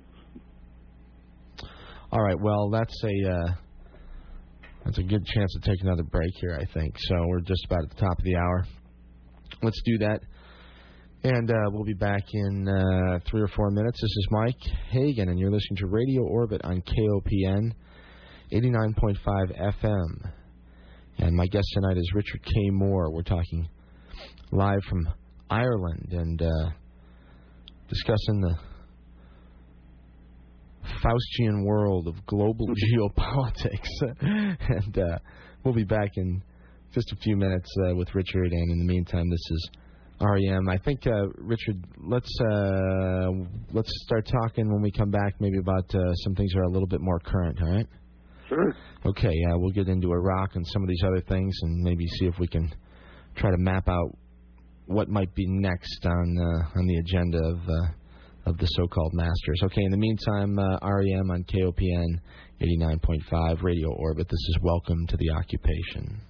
All 2.13 2.23
right. 2.23 2.41
Well, 2.41 2.71
that's 2.71 2.95
a 3.05 3.31
uh, 3.31 3.55
that's 4.85 4.99
a 4.99 5.03
good 5.03 5.25
chance 5.27 5.53
to 5.61 5.71
take 5.71 5.83
another 5.83 6.05
break 6.05 6.31
here. 6.41 6.59
I 6.61 6.65
think 6.73 6.95
so. 6.99 7.17
We're 7.27 7.41
just 7.41 7.65
about 7.67 7.83
at 7.85 7.91
the 7.91 7.97
top 7.97 8.19
of 8.19 8.25
the 8.25 8.37
hour. 8.37 8.65
Let's 9.63 9.81
do 9.85 9.99
that, 9.99 10.21
and 11.25 11.51
uh, 11.51 11.71
we'll 11.71 11.85
be 11.85 11.95
back 11.95 12.23
in 12.33 12.69
uh, 12.69 13.19
three 13.29 13.41
or 13.41 13.49
four 13.49 13.71
minutes. 13.71 14.01
This 14.01 14.11
is 14.11 14.29
Mike 14.31 14.61
Hagan, 14.91 15.29
and 15.29 15.39
you're 15.39 15.51
listening 15.51 15.79
to 15.79 15.87
Radio 15.87 16.23
Orbit 16.23 16.61
on 16.65 16.83
KOPN 16.83 17.73
89.5 18.53 19.75
FM. 19.83 20.31
And 21.19 21.35
my 21.35 21.47
guest 21.47 21.67
tonight 21.73 21.97
is 21.97 22.13
Richard 22.15 22.45
K. 22.45 22.53
Moore. 22.71 23.11
We're 23.11 23.23
talking 23.23 23.69
live 24.53 24.81
from 24.89 25.09
Ireland 25.51 26.09
and 26.13 26.43
uh, 26.43 26.71
discussing 27.89 28.41
the 28.43 28.57
Faustian 31.03 31.65
world 31.65 32.07
of 32.09 32.15
global 32.27 32.67
geopolitics. 32.95 33.89
and 34.21 34.99
uh, 34.99 35.19
we'll 35.65 35.75
be 35.75 35.85
back 35.85 36.11
in 36.17 36.43
just 36.93 37.11
a 37.13 37.17
few 37.17 37.37
minutes 37.37 37.71
uh, 37.85 37.95
with 37.95 38.15
Richard. 38.15 38.53
And 38.53 38.71
in 38.71 38.79
the 38.79 38.93
meantime, 38.93 39.29
this 39.31 39.51
is 39.51 39.71
REM. 40.21 40.69
I 40.69 40.79
think 40.79 41.07
uh, 41.07 41.29
Richard, 41.37 41.85
let's 41.99 42.33
uh, 42.41 43.29
let's 43.73 43.91
start 44.05 44.27
talking 44.27 44.73
when 44.73 44.83
we 44.83 44.91
come 44.91 45.11
back, 45.11 45.35
maybe 45.41 45.59
about 45.59 45.95
uh, 45.95 46.15
some 46.25 46.35
things 46.35 46.53
that 46.53 46.61
are 46.61 46.65
a 46.65 46.71
little 46.71 46.89
bit 46.89 47.01
more 47.01 47.19
current. 47.21 47.59
All 47.63 47.71
right. 47.71 47.87
Sure. 48.49 48.75
Okay. 49.05 49.29
Uh, 49.29 49.59
we'll 49.59 49.73
get 49.73 49.89
into 49.89 50.13
Iraq 50.13 50.55
and 50.55 50.67
some 50.69 50.83
of 50.83 50.89
these 50.89 51.03
other 51.05 51.21
things, 51.29 51.55
and 51.63 51.83
maybe 51.83 52.07
see 52.19 52.27
if 52.27 52.39
we 52.39 52.47
can 52.47 52.73
try 53.37 53.51
to 53.51 53.59
map 53.59 53.89
out 53.89 54.17
what 54.87 55.09
might 55.09 55.35
be 55.35 55.47
next 55.49 56.07
on 56.07 56.37
uh, 56.39 56.79
on 56.79 56.87
the 56.87 56.97
agenda 56.97 57.39
of. 57.39 57.59
Uh, 57.69 57.93
of 58.47 58.57
the 58.59 58.67
so-called 58.67 59.13
masters. 59.13 59.61
Okay, 59.65 59.83
in 59.83 59.91
the 59.91 59.97
meantime, 59.97 60.57
uh, 60.57 60.79
REM 60.81 61.33
on 61.33 61.45
KOPN 61.53 62.21
89.5 62.63 63.63
Radio 63.65 63.89
Orbit. 63.89 64.29
This 64.29 64.39
is 64.51 64.59
Welcome 64.63 65.05
to 65.09 65.17
the 65.17 65.31
Occupation. 65.31 66.21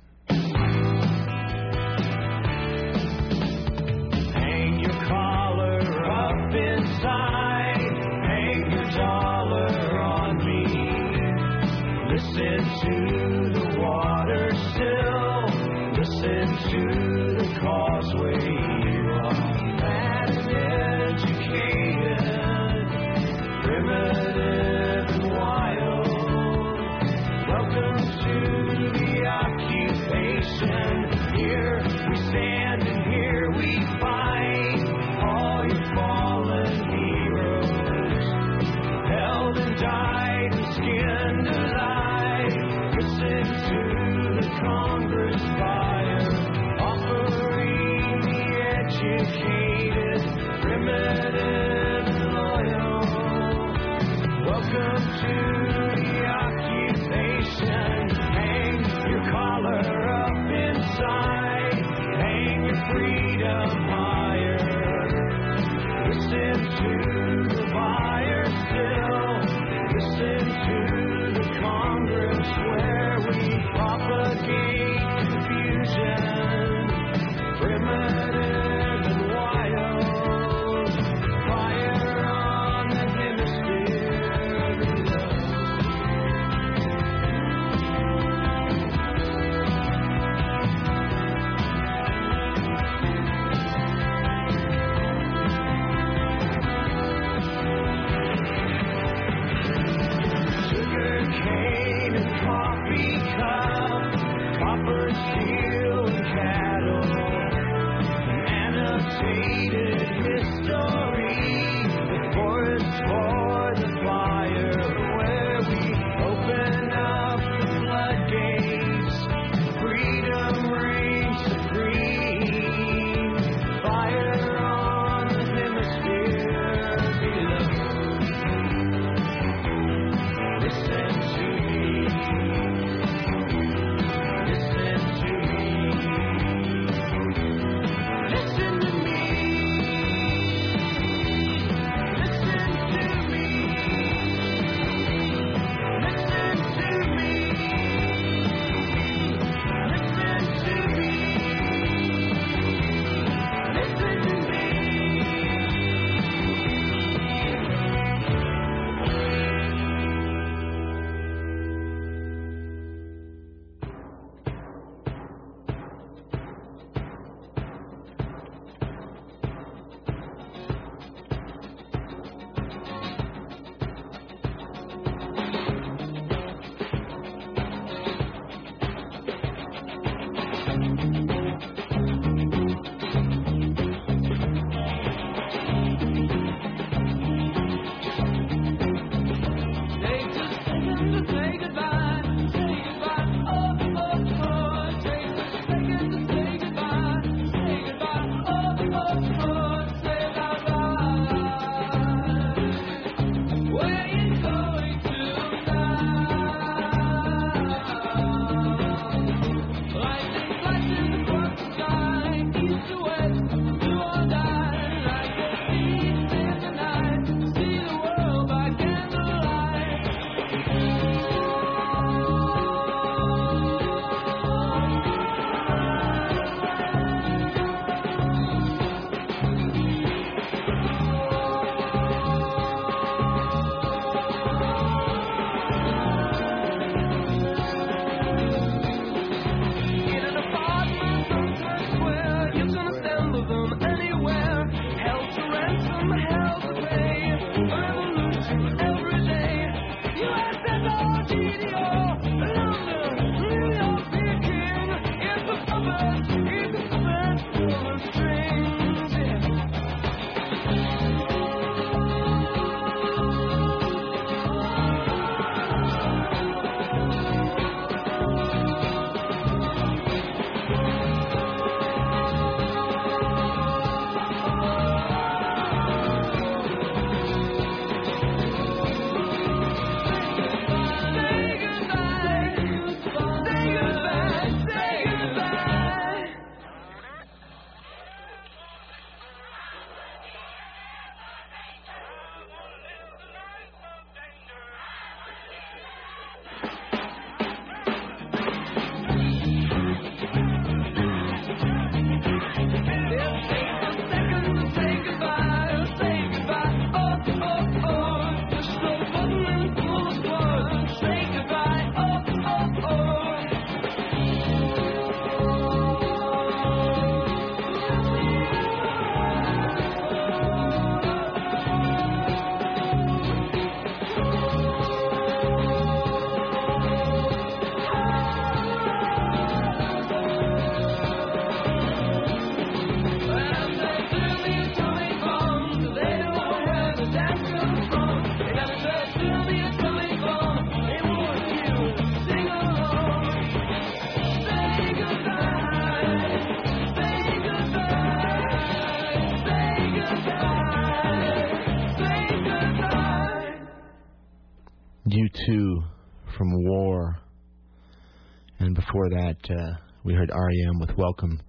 REM 360.46 360.78
with 360.78 360.96
Welcome 360.96 361.40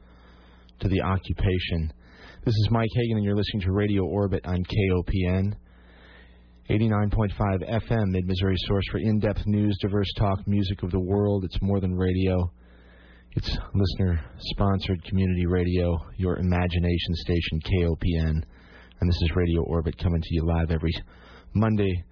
to 0.80 0.88
the 0.88 1.02
Occupation. 1.02 1.94
This 2.44 2.56
is 2.56 2.68
Mike 2.72 2.90
Hagan, 2.96 3.18
and 3.18 3.24
you're 3.24 3.36
listening 3.36 3.62
to 3.62 3.72
Radio 3.72 4.04
Orbit 4.04 4.44
on 4.46 4.64
KOPN. 4.64 5.54
89.5 6.70 7.30
FM, 7.70 8.08
Mid 8.08 8.26
Missouri 8.26 8.56
source 8.58 8.86
for 8.90 8.98
in 8.98 9.20
depth 9.20 9.46
news, 9.46 9.78
diverse 9.82 10.12
talk, 10.18 10.40
music 10.48 10.82
of 10.82 10.90
the 10.90 11.00
world. 11.00 11.44
It's 11.44 11.62
more 11.62 11.80
than 11.80 11.94
radio. 11.94 12.52
It's 13.34 13.56
listener 13.76 14.20
sponsored 14.40 15.04
community 15.04 15.46
radio, 15.46 15.96
your 16.18 16.38
imagination 16.40 17.14
station, 17.14 17.60
KOPN. 17.66 18.42
And 19.00 19.10
this 19.10 19.22
is 19.22 19.36
Radio 19.36 19.62
Orbit 19.62 19.96
coming 20.00 20.22
to 20.22 20.30
you 20.32 20.44
live 20.44 20.72
every 20.72 20.94
Monday 21.54 22.04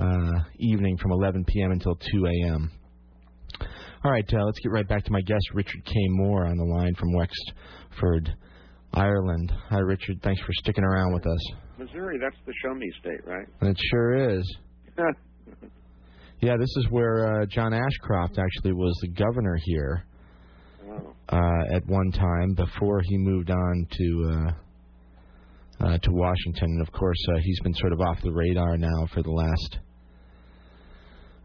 uh, 0.00 0.32
evening 0.58 0.96
from 0.96 1.12
11 1.12 1.44
p.m. 1.44 1.70
until 1.70 1.94
2 1.94 2.26
a.m. 2.26 2.72
All 4.04 4.10
right, 4.10 4.24
uh, 4.32 4.44
let's 4.44 4.58
get 4.60 4.70
right 4.70 4.86
back 4.86 5.04
to 5.04 5.12
my 5.12 5.22
guest, 5.22 5.44
Richard 5.54 5.84
K. 5.84 5.94
Moore, 6.10 6.46
on 6.46 6.56
the 6.56 6.64
line 6.64 6.94
from 6.94 7.12
Wexford, 7.14 8.36
Ireland. 8.92 9.52
Hi, 9.70 9.78
Richard. 9.78 10.20
Thanks 10.22 10.40
for 10.42 10.52
sticking 10.52 10.84
around 10.84 11.14
with 11.14 11.26
us. 11.26 11.52
Missouri, 11.78 12.18
that's 12.20 12.36
the 12.46 12.52
show 12.62 12.74
me 12.74 12.90
state, 13.00 13.26
right? 13.26 13.46
It 13.62 13.76
sure 13.90 14.38
is. 14.38 14.56
Yeah, 16.42 16.58
this 16.58 16.68
is 16.76 16.86
where 16.90 17.40
uh, 17.40 17.46
John 17.46 17.72
Ashcroft 17.72 18.38
actually 18.38 18.74
was 18.74 18.94
the 19.00 19.08
governor 19.08 19.56
here 19.64 20.04
oh. 20.86 21.14
uh, 21.30 21.74
at 21.74 21.86
one 21.86 22.12
time 22.12 22.52
before 22.54 23.00
he 23.02 23.16
moved 23.16 23.50
on 23.50 23.86
to 23.90 24.30
uh, 24.30 25.86
uh, 25.86 25.98
to 25.98 26.10
Washington. 26.12 26.72
And 26.72 26.82
of 26.82 26.92
course, 26.92 27.16
uh, 27.32 27.38
he's 27.42 27.58
been 27.60 27.72
sort 27.72 27.94
of 27.94 28.02
off 28.02 28.18
the 28.22 28.32
radar 28.32 28.76
now 28.76 29.06
for 29.14 29.22
the 29.22 29.30
last 29.30 29.78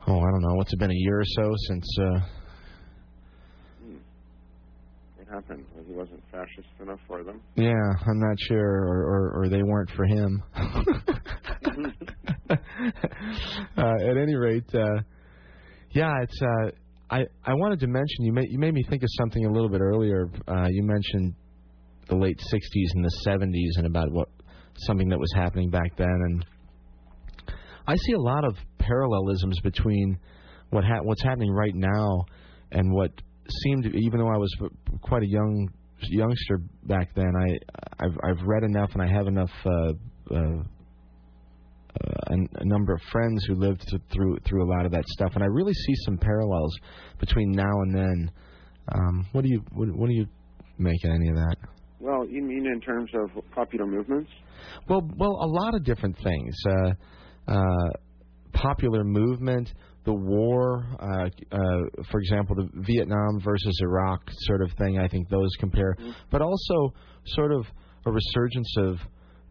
oh, 0.08 0.20
I 0.20 0.32
don't 0.32 0.42
know, 0.42 0.56
what's 0.56 0.74
it 0.74 0.80
been 0.80 0.92
a 0.92 0.94
year 0.94 1.22
or 1.22 1.26
so 1.26 1.54
since. 1.68 1.88
Uh, 1.98 2.20
happened? 5.32 5.66
He 5.88 5.94
wasn't 5.94 6.22
fascist 6.32 6.68
enough 6.82 7.00
for 7.08 7.24
them? 7.24 7.42
yeah, 7.56 7.72
I'm 7.72 8.20
not 8.20 8.38
sure, 8.48 8.60
or 8.60 9.04
or, 9.06 9.42
or 9.42 9.50
they 9.50 9.64
weren't 9.64 9.92
for 9.92 10.06
him. 10.06 10.44
uh, 13.78 14.10
at 14.10 14.18
any 14.18 14.36
rate, 14.36 14.70
uh, 14.74 15.02
yeah, 15.92 16.12
it's. 16.22 16.42
Uh, 16.42 16.72
I 17.10 17.26
I 17.46 17.54
wanted 17.54 17.80
to 17.82 17.88
mention 17.88 18.26
you 18.26 18.34
made 18.34 18.50
you 18.50 18.60
made 18.60 18.74
me 18.74 18.84
think 18.90 19.04
of 19.04 19.10
something 19.18 19.46
a 19.46 19.52
little 19.52 19.70
bit 19.70 19.82
earlier. 19.82 20.30
Uh, 20.48 20.68
you 20.70 20.84
mentioned 20.84 21.36
the 22.08 22.16
late 22.16 22.40
'60s 22.40 22.96
and 22.96 23.04
the 23.04 23.12
'70s 23.28 23.78
and 23.78 23.86
about 23.86 24.12
what 24.12 24.30
something 24.78 25.10
that 25.10 25.20
was 25.20 25.32
happening 25.36 25.70
back 25.70 25.96
then, 25.98 26.08
and 26.08 26.46
I 27.88 27.96
see 27.96 28.14
a 28.14 28.20
lot 28.20 28.46
of 28.46 28.56
parallelisms 28.80 29.60
between 29.62 30.18
what 30.70 30.84
ha- 30.84 31.02
what's 31.04 31.24
happening 31.24 31.52
right 31.52 31.76
now 31.76 32.26
and 32.72 32.92
what 32.94 33.12
seemed 33.48 33.86
even 33.86 34.20
though 34.20 34.30
I 34.30 34.38
was 34.38 34.54
quite 35.02 35.24
a 35.24 35.28
young 35.28 35.70
youngster 36.10 36.60
back 36.84 37.14
then, 37.16 37.32
I 37.36 38.06
I've 38.06 38.18
I've 38.24 38.44
read 38.46 38.64
enough 38.64 38.92
and 38.94 39.02
I 39.02 39.08
have 39.08 39.28
enough 39.28 39.52
uh, 39.66 39.94
uh, 40.34 40.64
a, 42.28 42.34
a 42.34 42.66
number 42.66 42.94
of 42.94 43.02
friends 43.12 43.46
who 43.48 43.56
lived 43.56 43.82
th- 43.90 44.02
through 44.14 44.38
through 44.48 44.64
a 44.64 44.70
lot 44.70 44.86
of 44.86 44.92
that 44.92 45.08
stuff, 45.08 45.32
and 45.36 45.44
I 45.44 45.48
really 45.48 45.74
see 45.74 45.94
some 46.06 46.18
parallels 46.18 46.76
between 47.20 47.52
now 47.52 47.82
and 47.82 47.96
then. 47.96 48.32
Um, 48.94 49.28
what 49.32 49.44
do 49.44 49.50
you 49.50 49.62
what, 49.74 49.90
what 49.96 50.08
do 50.08 50.16
you 50.16 50.26
make 50.78 51.04
of 51.04 51.12
any 51.12 51.30
of 51.30 51.36
that? 51.36 51.56
Well, 52.00 52.28
you 52.28 52.42
mean 52.42 52.66
in 52.66 52.82
terms 52.82 53.12
of 53.14 53.44
popular 53.52 53.86
movements? 53.86 54.32
Well, 54.90 55.08
well, 55.18 55.38
a 55.42 55.48
lot 55.48 55.76
of 55.76 55.84
different 55.84 56.18
things. 56.24 56.56
Uh, 56.68 56.94
uh, 57.48 57.90
popular 58.54 59.04
movement, 59.04 59.72
the 60.04 60.14
war, 60.14 60.86
uh, 61.00 61.30
uh, 61.52 61.60
for 62.12 62.20
example, 62.20 62.56
the 62.56 62.70
Vietnam 62.74 63.40
versus 63.44 63.80
Iraq 63.84 64.22
sort 64.48 64.62
of 64.62 64.72
thing. 64.78 64.98
I 65.00 65.08
think 65.08 65.30
those 65.30 65.50
compare, 65.60 65.96
but 66.32 66.42
also 66.42 66.94
sort 67.28 67.52
of 67.52 67.66
a 68.06 68.12
resurgence 68.12 68.76
of 68.78 68.96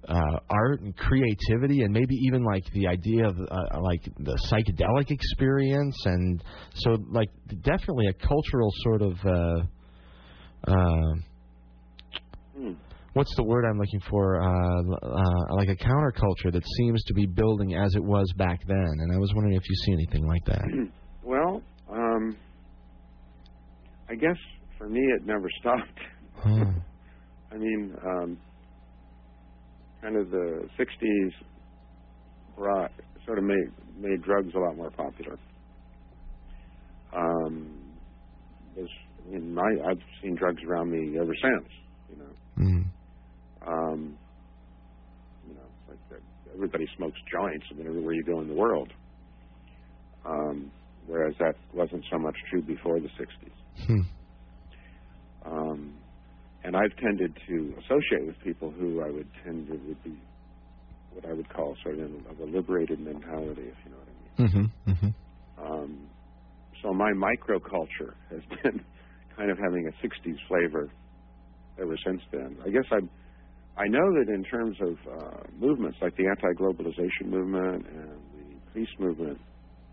uh, 0.09 0.39
art 0.49 0.81
and 0.81 0.97
creativity, 0.97 1.83
and 1.83 1.93
maybe 1.93 2.15
even 2.27 2.43
like 2.43 2.65
the 2.73 2.89
idea 2.89 3.27
of 3.27 3.39
uh, 3.39 3.81
like 3.81 4.03
the 4.19 4.37
psychedelic 4.51 5.11
experience, 5.11 5.97
and 6.07 6.43
so 6.75 6.97
like 7.11 7.31
definitely 7.63 8.07
a 8.09 8.15
cultural 8.15 8.73
sort 8.83 9.03
of. 9.03 9.13
Uh, 9.25 9.63
uh, 10.67 11.15
Hmm. 12.57 12.73
What's 13.15 13.35
the 13.37 13.43
word 13.43 13.65
I'm 13.65 13.79
looking 13.79 14.01
for? 14.09 14.41
Uh, 14.41 14.83
uh, 15.03 15.55
like 15.57 15.69
a 15.69 15.77
counterculture 15.77 16.53
that 16.53 16.63
seems 16.77 17.03
to 17.05 17.15
be 17.15 17.27
building 17.27 17.75
as 17.75 17.95
it 17.95 18.03
was 18.03 18.31
back 18.37 18.61
then. 18.67 18.77
And 18.99 19.13
I 19.15 19.19
was 19.19 19.33
wondering 19.35 19.57
if 19.57 19.63
you 19.69 19.75
see 19.85 19.93
anything 19.93 20.27
like 20.27 20.45
that. 20.47 20.63
Well, 21.23 21.63
um, 21.93 22.37
I 24.09 24.15
guess 24.15 24.37
for 24.79 24.89
me 24.89 25.01
it 25.01 25.27
never 25.27 25.49
stopped. 25.61 26.01
Hmm. 26.37 26.63
I 27.53 27.57
mean, 27.57 27.95
um, 28.05 28.39
kind 30.01 30.17
of 30.17 30.31
the 30.31 30.67
'60s 30.79 31.31
brought 32.57 32.91
sort 33.27 33.39
of 33.39 33.45
made 33.45 33.71
made 33.99 34.23
drugs 34.23 34.53
a 34.55 34.59
lot 34.59 34.77
more 34.77 34.91
popular. 34.91 35.39
Um, 37.15 37.79
there's, 38.75 38.91
I 39.27 39.31
mean, 39.33 39.55
my 39.55 39.71
I've 39.89 40.01
seen 40.23 40.37
drugs 40.37 40.63
around 40.67 40.91
me 40.91 41.19
ever 41.21 41.35
since. 41.43 41.69
You 42.09 42.17
know, 42.17 42.31
Mm. 42.59 42.85
Um, 43.67 44.17
you 45.47 45.55
know, 45.55 45.61
it's 45.93 46.01
like 46.11 46.23
everybody 46.55 46.87
smokes 46.97 47.19
joints. 47.31 47.67
I 47.71 47.75
mean, 47.75 47.87
everywhere 47.87 48.15
you 48.15 48.25
go 48.25 48.41
in 48.41 48.49
the 48.49 48.55
world. 48.55 48.93
Um, 50.25 50.71
whereas 51.07 51.35
that 51.39 51.55
wasn't 51.73 52.05
so 52.11 52.19
much 52.19 52.37
true 52.51 52.63
before 52.63 53.01
the 53.01 53.09
'60s. 53.09 53.87
Hmm. 53.87 54.01
Um, 55.45 55.95
and 56.63 56.77
I've 56.77 56.95
tended 56.97 57.37
to 57.49 57.75
associate 57.79 58.27
with 58.27 58.39
people 58.45 58.71
who 58.71 59.03
I 59.03 59.11
would 59.11 59.29
tend 59.45 59.67
to 59.69 59.73
would 59.73 60.05
be 60.05 60.19
what 61.13 61.25
I 61.25 61.33
would 61.33 61.49
call 61.49 61.77
sort 61.83 61.99
of 61.99 62.11
of 62.27 62.41
a 62.41 62.45
liberated 62.45 63.01
mentality, 63.01 63.63
if 63.63 63.77
you 63.85 63.91
know 63.91 63.97
what 63.97 64.09
I 64.09 64.53
mean. 64.53 64.71
Mm-hmm. 64.87 64.91
Mm-hmm. 64.91 65.73
Um, 65.73 65.99
so 66.83 66.93
my 66.93 67.13
microculture 67.13 68.15
has 68.31 68.41
been 68.63 68.85
kind 69.37 69.51
of 69.51 69.59
having 69.59 69.89
a 69.89 70.07
'60s 70.07 70.37
flavor 70.49 70.91
ever 71.81 71.97
since 72.05 72.21
then. 72.31 72.59
I 72.65 72.71
guess 72.71 72.85
I 72.91 72.99
I 73.81 73.89
know 73.89 74.13
that 74.13 74.29
in 74.29 74.45
terms 74.45 74.77
of 74.83 74.97
uh, 75.11 75.41
movements 75.59 75.97
like 76.03 76.15
the 76.17 76.27
anti-globalization 76.27 77.31
movement 77.31 77.87
and 77.87 78.21
the 78.35 78.73
peace 78.75 78.95
movement 78.99 79.41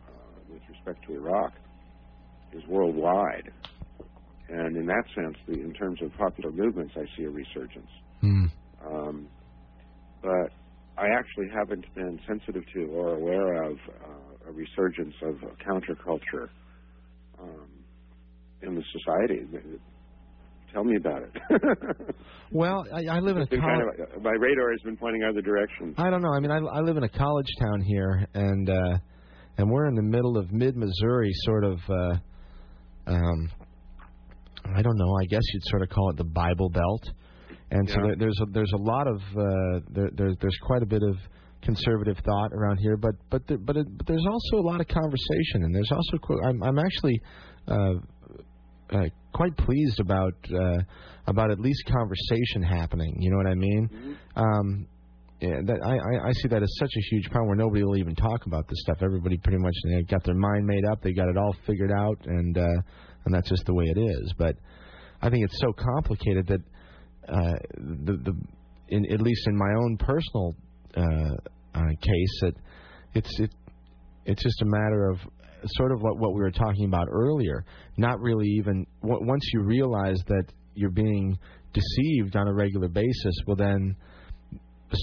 uh, 0.06 0.12
with 0.52 0.62
respect 0.70 1.08
to 1.08 1.14
Iraq 1.14 1.54
is 2.52 2.64
worldwide, 2.68 3.50
and 4.50 4.76
in 4.76 4.88
that 4.88 5.04
sense, 5.16 5.38
the, 5.48 5.54
in 5.54 5.72
terms 5.74 6.02
of 6.02 6.12
popular 6.18 6.52
movements, 6.52 6.96
I 6.98 7.06
see 7.16 7.24
a 7.24 7.30
resurgence. 7.30 7.90
Mm. 8.22 8.52
Um, 8.86 9.28
but 10.22 10.52
I 10.98 11.08
actually 11.18 11.48
haven't 11.54 11.86
been 11.96 12.20
sensitive 12.28 12.64
to 12.74 12.86
or 12.88 13.16
aware 13.16 13.64
of 13.64 13.78
uh, 13.78 14.50
a 14.50 14.52
resurgence 14.52 15.16
of 15.22 15.36
counterculture 15.66 16.50
um, 17.40 17.70
in 18.62 18.76
the 18.76 18.84
society. 18.92 19.48
Tell 20.74 20.84
me 20.84 20.96
about 20.98 21.24
it. 21.24 21.32
Well, 22.50 22.86
I, 22.94 23.18
I 23.18 23.20
live 23.20 23.36
in 23.36 23.42
a 23.42 23.42
It's 23.42 23.50
been 23.50 23.60
college. 23.60 23.98
kind 23.98 24.08
of- 24.16 24.24
my 24.24 24.32
radar 24.32 24.72
has 24.72 24.80
been 24.82 24.96
pointing 24.96 25.22
other 25.24 25.42
directions. 25.42 25.96
I 25.98 26.10
don't 26.10 26.22
know. 26.22 26.32
I 26.34 26.40
mean, 26.40 26.50
I, 26.50 26.60
I 26.60 26.80
live 26.80 26.96
in 26.96 27.04
a 27.04 27.10
college 27.10 27.50
town 27.60 27.82
here, 27.82 28.26
and 28.34 28.70
uh, 28.70 28.98
and 29.58 29.70
we're 29.70 29.88
in 29.88 29.96
the 29.96 30.02
middle 30.02 30.38
of 30.38 30.50
mid 30.54 30.78
Missouri, 30.78 31.30
sort 31.44 31.66
of. 31.66 31.78
Uh, 31.90 32.16
um, 33.08 33.52
I 34.74 34.82
don't 34.82 34.98
know. 34.98 35.14
I 35.22 35.26
guess 35.26 35.42
you'd 35.54 35.64
sort 35.66 35.82
of 35.82 35.90
call 35.90 36.10
it 36.12 36.16
the 36.16 36.24
Bible 36.24 36.70
Belt, 36.70 37.04
and 37.72 37.90
so 37.90 37.96
there, 38.02 38.16
there's 38.18 38.40
a, 38.42 38.46
there's 38.54 38.72
a 38.76 38.82
lot 38.82 39.08
of 39.08 39.18
uh, 39.18 39.80
there, 39.90 40.10
there 40.16 40.30
there's 40.40 40.58
quite 40.62 40.84
a 40.84 40.88
bit 40.88 41.04
of 41.04 41.18
conservative 41.64 42.16
thought 42.26 42.54
around 42.54 42.78
here, 42.78 42.96
but 42.96 43.12
but 43.30 43.46
there, 43.50 43.58
but, 43.58 43.76
it, 43.76 43.88
but 43.98 44.08
there's 44.08 44.26
also 44.26 44.62
a 44.62 44.66
lot 44.66 44.80
of 44.80 44.88
conversation, 44.88 45.64
and 45.64 45.76
there's 45.76 45.92
also 45.92 46.18
I'm 46.46 46.64
I'm 46.64 46.80
actually. 46.80 47.20
Uh, 47.68 47.96
uh, 48.92 49.06
quite 49.34 49.56
pleased 49.58 50.00
about 50.00 50.34
uh, 50.54 50.80
about 51.28 51.52
at 51.52 51.60
least 51.60 51.84
conversation 51.86 52.64
happening. 52.64 53.16
You 53.20 53.32
know 53.32 53.38
what 53.38 53.48
I 53.48 53.56
mean? 53.56 53.90
Mm-hmm. 53.92 54.40
Um, 54.40 54.88
yeah, 55.40 55.62
that 55.66 55.80
I, 55.84 55.94
I 55.94 56.30
I 56.30 56.32
see 56.42 56.48
that 56.48 56.64
as 56.64 56.76
such 56.80 56.90
a 56.96 57.16
huge 57.16 57.30
problem 57.30 57.48
where 57.48 57.58
nobody 57.58 57.84
will 57.84 57.98
even 57.98 58.16
talk 58.16 58.46
about 58.48 58.68
this 58.68 58.80
stuff. 58.82 58.98
Everybody 59.02 59.38
pretty 59.38 59.60
much 59.60 59.76
they 59.86 60.02
got 60.04 60.24
their 60.24 60.36
mind 60.36 60.66
made 60.66 60.86
up. 60.86 61.02
They 61.04 61.14
got 61.14 61.30
it 61.30 61.38
all 61.38 61.56
figured 61.66 61.92
out, 61.92 62.18
and 62.26 62.58
uh, 62.58 62.82
and 63.26 63.34
that's 63.34 63.50
just 63.50 63.66
the 63.66 63.74
way 63.74 63.86
it 63.86 64.00
is. 64.00 64.34
But 64.38 64.56
I 65.22 65.30
think 65.30 65.46
it's 65.46 65.60
so 65.60 65.74
complicated 65.74 66.48
that 66.48 66.62
uh, 67.30 67.54
the 67.78 68.14
the 68.14 68.34
in 68.90 69.12
at 69.12 69.22
least 69.22 69.48
in 69.48 69.56
my 69.56 69.74
own 69.80 69.98
personal 69.98 70.56
uh, 70.96 71.80
uh, 71.80 71.90
case 72.02 72.40
that 72.42 72.54
it's 73.14 73.40
it 73.40 73.52
it's 74.26 74.44
just 74.44 74.62
a 74.62 74.66
matter 74.66 75.10
of 75.10 75.20
sort 75.76 75.92
of 75.92 76.02
what 76.02 76.18
what 76.18 76.34
we 76.34 76.42
were 76.42 76.52
talking 76.52 76.86
about 76.86 77.08
earlier. 77.12 77.66
Not 77.98 78.20
really 78.20 78.48
even 78.48 78.86
w- 79.02 79.26
once 79.26 79.44
you 79.54 79.62
realize 79.62 80.20
that 80.28 80.46
you're 80.76 80.90
being 80.90 81.38
deceived 81.74 82.36
on 82.36 82.48
a 82.48 82.54
regular 82.54 82.88
basis, 82.88 83.34
well 83.46 83.56
then 83.56 83.96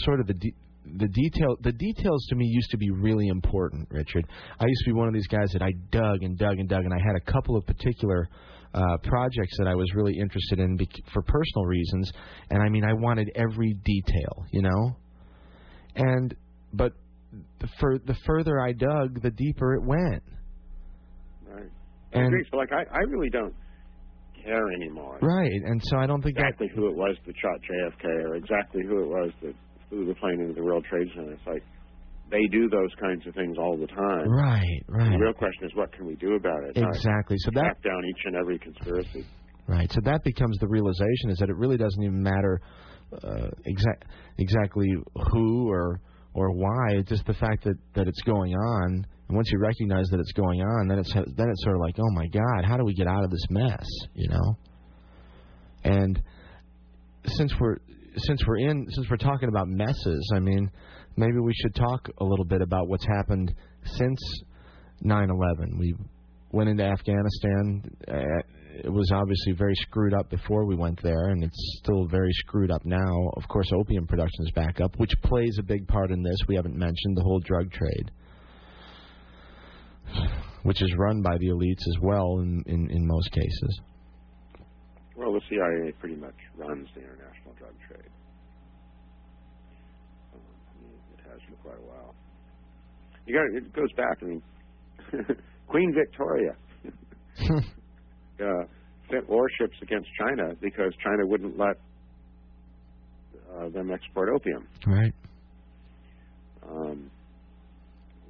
sort 0.05 0.20
of 0.20 0.27
the 0.27 0.35
de- 0.35 0.55
the 0.99 1.09
detail 1.09 1.57
the 1.62 1.73
details 1.73 2.27
to 2.28 2.36
me 2.36 2.47
used 2.47 2.70
to 2.70 2.77
be 2.77 2.91
really 2.91 3.28
important, 3.28 3.89
Richard. 3.91 4.27
I 4.61 4.66
used 4.66 4.85
to 4.85 4.91
be 4.91 4.93
one 4.93 5.09
of 5.09 5.15
these 5.15 5.27
guys 5.27 5.51
that 5.53 5.62
I 5.62 5.73
dug 5.91 6.23
and 6.23 6.39
dug 6.39 6.59
and 6.59 6.69
dug, 6.69 6.85
and 6.85 6.93
I 6.93 6.99
had 7.05 7.16
a 7.16 7.32
couple 7.32 7.57
of 7.57 7.66
particular 7.66 8.28
uh, 8.74 8.97
projects 9.05 9.57
that 9.59 9.69
I 9.69 9.74
was 9.74 9.93
really 9.95 10.19
interested 10.19 10.59
in 10.59 10.77
bec- 10.77 10.89
for 11.12 11.23
personal 11.23 11.65
reasons, 11.65 12.12
and 12.51 12.62
I 12.62 12.69
mean 12.69 12.85
I 12.85 12.93
wanted 12.93 13.31
every 13.35 13.74
detail, 13.85 14.45
you 14.51 14.62
know. 14.62 14.97
And 15.97 16.35
but 16.73 16.93
the, 17.61 17.69
fur, 17.81 17.99
the 17.99 18.16
further 18.27 18.61
I 18.61 18.73
dug, 18.73 19.23
the 19.23 19.31
deeper 19.31 19.74
it 19.74 19.82
went. 19.82 20.23
And 22.15 22.27
agree. 22.27 22.45
So, 22.51 22.57
like, 22.57 22.73
I, 22.73 22.85
I 22.95 23.01
really 23.09 23.31
don't 23.31 23.55
care 24.45 24.70
anymore. 24.73 25.19
right, 25.23 25.61
and 25.65 25.81
so 25.85 25.99
I 25.99 26.07
don't 26.07 26.23
think 26.23 26.36
that 26.36 26.45
Exactly 26.55 26.69
who 26.74 26.89
it 26.89 26.97
was 26.97 27.16
that 27.27 27.35
shot 27.41 27.59
JFK, 27.65 28.05
or 28.24 28.35
exactly 28.36 28.82
who 28.86 29.03
it 29.03 29.09
was 29.09 29.31
that 29.43 29.55
flew 29.89 30.07
the 30.07 30.15
plane 30.15 30.41
into 30.41 30.55
the 30.55 30.62
World 30.62 30.85
Trade 30.89 31.09
Center. 31.15 31.32
It's 31.32 31.47
like 31.47 31.62
they 32.31 32.47
do 32.51 32.69
those 32.69 32.91
kinds 33.01 33.27
of 33.27 33.35
things 33.35 33.57
all 33.59 33.77
the 33.77 33.86
time. 33.86 34.28
right, 34.28 34.82
right, 34.89 35.12
The 35.12 35.19
real 35.19 35.32
question 35.32 35.66
is, 35.66 35.74
what 35.74 35.93
can 35.93 36.07
we 36.07 36.16
do 36.16 36.35
about 36.35 36.65
it? 36.65 36.77
Exactly. 36.77 37.36
So 37.39 37.51
that 37.55 37.82
down 37.82 38.03
each 38.09 38.23
and 38.24 38.36
every 38.36 38.59
conspiracy. 38.59 39.24
Right. 39.66 39.91
So 39.93 40.01
that 40.05 40.23
becomes 40.24 40.59
the 40.59 40.69
realization 40.69 41.31
is 41.31 41.39
that 41.39 41.49
it 41.49 41.57
really 41.57 41.77
doesn't 41.78 42.03
even 42.03 42.23
matter 42.23 42.61
uh, 43.23 43.49
exact 43.65 44.05
exactly 44.39 44.89
who 45.32 45.70
or 45.70 46.01
or 46.35 46.51
why. 46.53 46.97
It's 46.99 47.09
just 47.09 47.27
the 47.27 47.35
fact 47.35 47.65
that 47.65 47.77
that 47.95 48.09
it's 48.09 48.20
going 48.23 48.55
on. 48.55 49.07
And 49.29 49.37
once 49.37 49.51
you 49.51 49.59
recognize 49.59 50.07
that 50.11 50.21
it's 50.21 50.33
going 50.33 50.61
on, 50.61 50.89
then 50.89 50.99
it's 50.99 51.13
then 51.13 51.49
it's 51.49 51.65
sort 51.65 51.77
of 51.77 51.81
like, 51.81 51.97
oh 51.99 52.11
my 52.13 52.27
God, 52.27 52.65
how 52.65 52.77
do 52.77 52.85
we 52.85 52.95
get 52.95 53.07
out 53.07 53.25
of 53.25 53.31
this 53.31 53.45
mess? 53.51 53.87
You 54.15 54.29
know. 54.29 54.59
And 55.85 56.23
since 57.27 57.53
we're 57.59 57.77
since 58.17 58.41
we're 58.47 58.59
in 58.59 58.87
since 58.91 59.09
we're 59.11 59.17
talking 59.17 59.49
about 59.49 59.69
messes, 59.69 60.31
I 60.35 60.41
mean, 60.41 60.71
maybe 61.17 61.39
we 61.39 61.55
should 61.55 61.75
talk 61.75 62.09
a 62.19 62.25
little 62.25 62.45
bit 62.45 62.63
about 62.63 62.89
what's 62.89 63.07
happened 63.07 63.55
since 63.85 64.19
9/11. 65.05 65.79
We 65.79 65.95
went 66.53 66.69
into 66.69 66.85
Afghanistan. 66.85 67.83
Uh, 68.09 68.43
it 68.77 68.93
was 68.93 69.11
obviously 69.13 69.53
very 69.53 69.75
screwed 69.77 70.15
up 70.15 70.31
before 70.31 70.67
we 70.67 70.75
went 70.75 71.01
there, 71.03 71.29
and 71.29 71.45
it's 71.45 71.81
still 71.83 72.07
very 72.07 72.33
screwed 72.33 72.71
up 72.71 72.85
now. 72.85 73.31
Of 73.37 73.47
course, 73.49 73.71
opium 73.73 74.07
production 74.07 74.45
is 74.45 74.51
back 74.53 74.81
up, 74.81 74.99
which 74.99 75.13
plays 75.23 75.57
a 75.59 75.63
big 75.63 75.87
part 75.87 76.11
in 76.11 76.23
this. 76.23 76.37
We 76.49 76.57
haven't 76.57 76.77
mentioned 76.77 77.17
the 77.17 77.23
whole 77.23 77.41
drug 77.41 77.71
trade, 77.71 78.11
which 80.62 80.82
is 80.82 80.93
run 80.97 81.22
by 81.22 81.36
the 81.39 81.48
elites 81.48 81.86
as 81.89 81.98
well 82.02 82.39
in, 82.40 82.62
in, 82.66 82.90
in 82.90 83.06
most 83.06 83.31
cases. 83.32 83.81
Well, 85.16 85.32
the 85.32 85.40
CIA 85.48 85.93
pretty 86.01 86.16
much 86.16 86.35
runs 86.56 86.89
the 86.94 87.01
international 87.02 87.55
drug 87.59 87.74
trade. 87.86 88.10
Um, 90.35 90.40
I 90.40 90.82
mean, 90.82 90.98
it 91.16 91.31
has 91.31 91.40
for 91.48 91.56
quite 91.62 91.78
a 91.78 91.86
while. 91.86 92.14
You 93.26 93.35
got 93.35 93.56
it 93.56 93.72
goes 93.72 93.93
back. 93.97 94.18
I 94.22 94.24
mean, 94.24 94.43
Queen 95.68 95.94
Victoria 95.94 96.56
uh, 98.40 98.64
sent 99.10 99.28
warships 99.28 99.76
against 99.82 100.09
China 100.18 100.55
because 100.60 100.93
China 101.02 101.26
wouldn't 101.26 101.59
let 101.59 101.76
uh, 103.56 103.68
them 103.70 103.90
export 103.93 104.28
opium. 104.35 104.66
Right. 104.86 105.12
Um, 106.68 107.10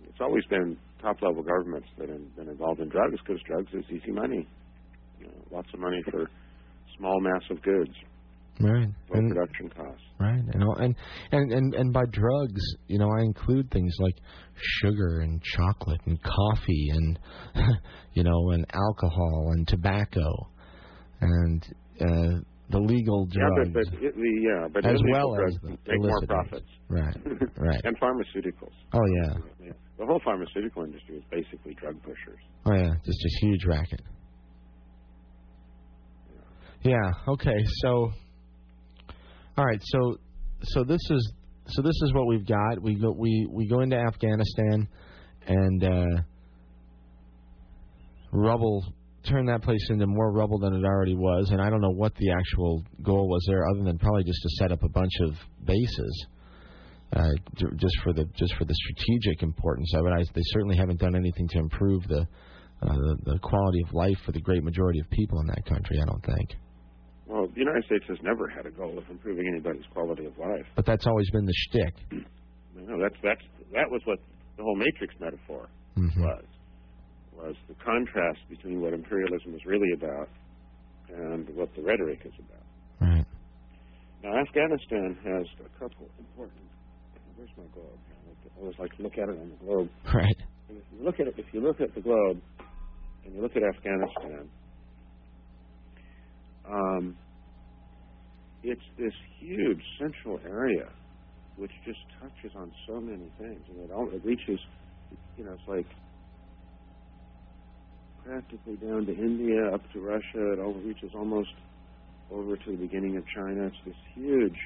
it's 0.08 0.20
always 0.20 0.44
been 0.46 0.76
top 1.04 1.20
level 1.22 1.42
governments 1.42 1.88
that 1.98 2.08
have 2.08 2.36
been 2.36 2.48
involved 2.48 2.80
in 2.80 2.88
drugs 2.88 3.16
because 3.24 3.40
drugs 3.46 3.72
is 3.74 3.84
easy 3.90 4.10
money. 4.10 4.48
You 5.20 5.26
know, 5.26 5.32
lots 5.52 5.68
of 5.74 5.80
money 5.80 6.02
for 6.10 6.28
small, 6.98 7.20
mass 7.20 7.42
of 7.50 7.62
goods, 7.62 7.92
Right. 8.60 8.88
low 9.10 9.18
And, 9.18 9.28
production 9.34 9.68
costs. 9.70 10.02
right. 10.20 10.40
And, 10.52 10.62
all, 10.62 10.76
and 10.76 10.94
and 11.32 11.52
and 11.52 11.74
and 11.74 11.92
by 11.92 12.04
drugs, 12.10 12.62
you 12.86 12.98
know, 12.98 13.10
I 13.10 13.22
include 13.22 13.70
things 13.70 13.92
like 13.98 14.14
sugar 14.80 15.20
and 15.20 15.42
chocolate 15.42 16.00
and 16.06 16.18
coffee 16.22 16.90
and 16.92 17.18
you 18.14 18.22
know 18.22 18.50
and 18.50 18.64
alcohol 18.72 19.50
and 19.52 19.66
tobacco 19.66 20.48
and 21.20 21.66
uh, 22.00 22.40
the 22.70 22.78
legal 22.78 23.28
Yeah, 23.30 23.42
drugs. 23.56 23.70
but, 23.74 23.84
but 23.92 24.00
the 24.00 24.40
yeah, 24.42 24.68
but 24.72 24.86
As 24.86 25.00
well 25.12 25.36
as 25.46 25.54
the 25.62 25.68
make 25.86 26.00
more 26.00 26.20
profits. 26.26 26.66
Right. 26.88 27.16
Right. 27.56 27.80
and 27.84 27.96
pharmaceuticals. 28.00 28.72
Oh 28.92 29.06
yeah. 29.22 29.34
Yeah. 29.66 29.72
The 29.98 30.06
whole 30.06 30.20
pharmaceutical 30.24 30.84
industry 30.84 31.16
is 31.18 31.22
basically 31.30 31.74
drug 31.74 32.02
pushers. 32.02 32.40
Oh 32.66 32.74
yeah. 32.74 32.94
Just 33.04 33.18
a 33.24 33.46
huge 33.46 33.64
racket. 33.66 34.00
Yeah. 36.82 37.12
Okay. 37.28 37.56
So. 37.82 38.10
All 39.56 39.64
right. 39.64 39.80
So. 39.82 40.16
So 40.62 40.84
this 40.84 41.00
is. 41.10 41.32
So 41.68 41.82
this 41.82 41.94
is 42.02 42.12
what 42.12 42.26
we've 42.26 42.46
got. 42.46 42.82
We 42.82 42.96
go. 43.00 43.14
We 43.16 43.46
we 43.50 43.66
go 43.68 43.80
into 43.80 43.96
Afghanistan, 43.96 44.88
and 45.46 45.84
uh, 45.84 46.22
rubble. 48.32 48.84
Turn 49.28 49.46
that 49.46 49.62
place 49.62 49.80
into 49.90 50.06
more 50.06 50.32
rubble 50.32 50.58
than 50.58 50.74
it 50.74 50.84
already 50.84 51.14
was, 51.14 51.48
and 51.50 51.60
I 51.60 51.70
don't 51.70 51.80
know 51.80 51.94
what 51.94 52.14
the 52.16 52.30
actual 52.30 52.82
goal 53.02 53.28
was 53.28 53.42
there, 53.48 53.62
other 53.70 53.82
than 53.82 53.98
probably 53.98 54.24
just 54.24 54.42
to 54.42 54.48
set 54.58 54.70
up 54.70 54.82
a 54.82 54.88
bunch 54.88 55.12
of 55.22 55.32
bases, 55.64 56.26
uh, 57.14 57.30
just 57.76 57.94
for 58.02 58.12
the 58.12 58.24
just 58.36 58.54
for 58.56 58.64
the 58.66 58.74
strategic 58.74 59.42
importance 59.42 59.92
of 59.94 60.04
it. 60.06 60.12
I, 60.12 60.22
they 60.34 60.42
certainly 60.52 60.76
haven't 60.76 61.00
done 61.00 61.16
anything 61.16 61.48
to 61.48 61.58
improve 61.58 62.02
the 62.08 62.20
uh, 62.82 62.94
the, 62.94 63.16
the 63.32 63.38
quality 63.38 63.80
of 63.86 63.94
life 63.94 64.18
for 64.26 64.32
the 64.32 64.40
great 64.40 64.62
majority 64.62 65.00
of 65.00 65.08
people 65.10 65.40
in 65.40 65.46
that 65.46 65.64
country. 65.64 65.98
I 66.02 66.04
don't 66.04 66.24
think. 66.24 66.50
Well, 67.26 67.46
the 67.46 67.60
United 67.60 67.84
States 67.86 68.04
has 68.08 68.18
never 68.22 68.46
had 68.48 68.66
a 68.66 68.70
goal 68.70 68.98
of 68.98 69.04
improving 69.08 69.48
anybody's 69.48 69.86
quality 69.94 70.26
of 70.26 70.36
life. 70.36 70.66
But 70.76 70.84
that's 70.84 71.06
always 71.06 71.30
been 71.30 71.46
the 71.46 71.54
shtick. 71.54 71.94
Know, 72.76 73.00
that's 73.00 73.14
that's 73.22 73.40
that 73.72 73.88
was 73.88 74.02
what 74.04 74.18
the 74.58 74.62
whole 74.64 74.74
Matrix 74.76 75.14
metaphor 75.20 75.68
Mhm. 75.96 76.18
was 76.18 76.44
was 77.44 77.56
the 77.68 77.74
contrast 77.84 78.40
between 78.48 78.80
what 78.80 78.92
imperialism 78.92 79.54
is 79.54 79.60
really 79.66 79.92
about 79.92 80.28
and 81.08 81.48
what 81.54 81.68
the 81.76 81.82
rhetoric 81.82 82.20
is 82.24 82.32
about. 82.38 82.64
Right. 83.00 83.26
Now, 84.22 84.40
Afghanistan 84.40 85.16
has 85.24 85.46
a 85.60 85.78
couple 85.78 86.08
important. 86.18 86.64
Where's 87.36 87.50
my 87.58 87.64
globe? 87.74 87.98
I 88.56 88.60
always 88.60 88.78
like 88.78 88.96
to 88.96 89.02
look 89.02 89.18
at 89.18 89.28
it 89.28 89.38
on 89.38 89.50
the 89.50 89.64
globe. 89.64 89.88
Right. 90.14 90.36
And 90.68 90.78
if 90.78 90.84
you 90.92 91.04
look 91.04 91.20
at 91.20 91.26
it, 91.26 91.34
if 91.36 91.46
you 91.52 91.60
look 91.60 91.80
at 91.80 91.94
the 91.94 92.00
globe, 92.00 92.40
and 93.24 93.34
you 93.34 93.42
look 93.42 93.54
at 93.54 93.62
Afghanistan, 93.62 94.48
um, 96.64 97.16
it's 98.62 98.80
this 98.98 99.12
huge 99.38 99.82
central 100.00 100.40
area 100.46 100.88
which 101.56 101.70
just 101.84 101.98
touches 102.18 102.56
on 102.56 102.72
so 102.88 102.98
many 103.00 103.30
things, 103.38 103.60
and 103.68 103.78
it 103.84 103.90
all 103.92 104.08
it 104.10 104.24
reaches, 104.24 104.58
you 105.36 105.44
know, 105.44 105.52
it's 105.52 105.68
like 105.68 105.86
practically 108.24 108.76
down 108.76 109.06
to 109.06 109.12
India, 109.14 109.70
up 109.74 109.80
to 109.92 110.00
Russia. 110.00 110.52
It 110.54 110.58
all 110.58 110.74
reaches 110.74 111.10
almost 111.14 111.50
over 112.30 112.56
to 112.56 112.70
the 112.70 112.76
beginning 112.76 113.16
of 113.16 113.24
China. 113.34 113.66
It's 113.66 113.76
this 113.84 113.94
huge, 114.14 114.56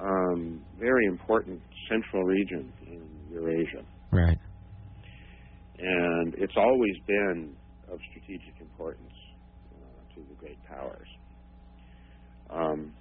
um, 0.00 0.62
very 0.78 1.06
important 1.06 1.60
central 1.88 2.22
region 2.24 2.72
in 2.86 3.02
Eurasia 3.30 3.84
Right. 4.10 4.38
and 5.78 6.34
it's 6.34 6.56
always 6.56 6.94
been 7.06 7.54
of 7.90 7.98
strategic 8.10 8.60
importance 8.60 9.12
uh, 9.74 10.14
to 10.14 10.20
the 10.28 10.34
great 10.36 10.58
powers. 10.66 11.08
Um, 12.50 12.92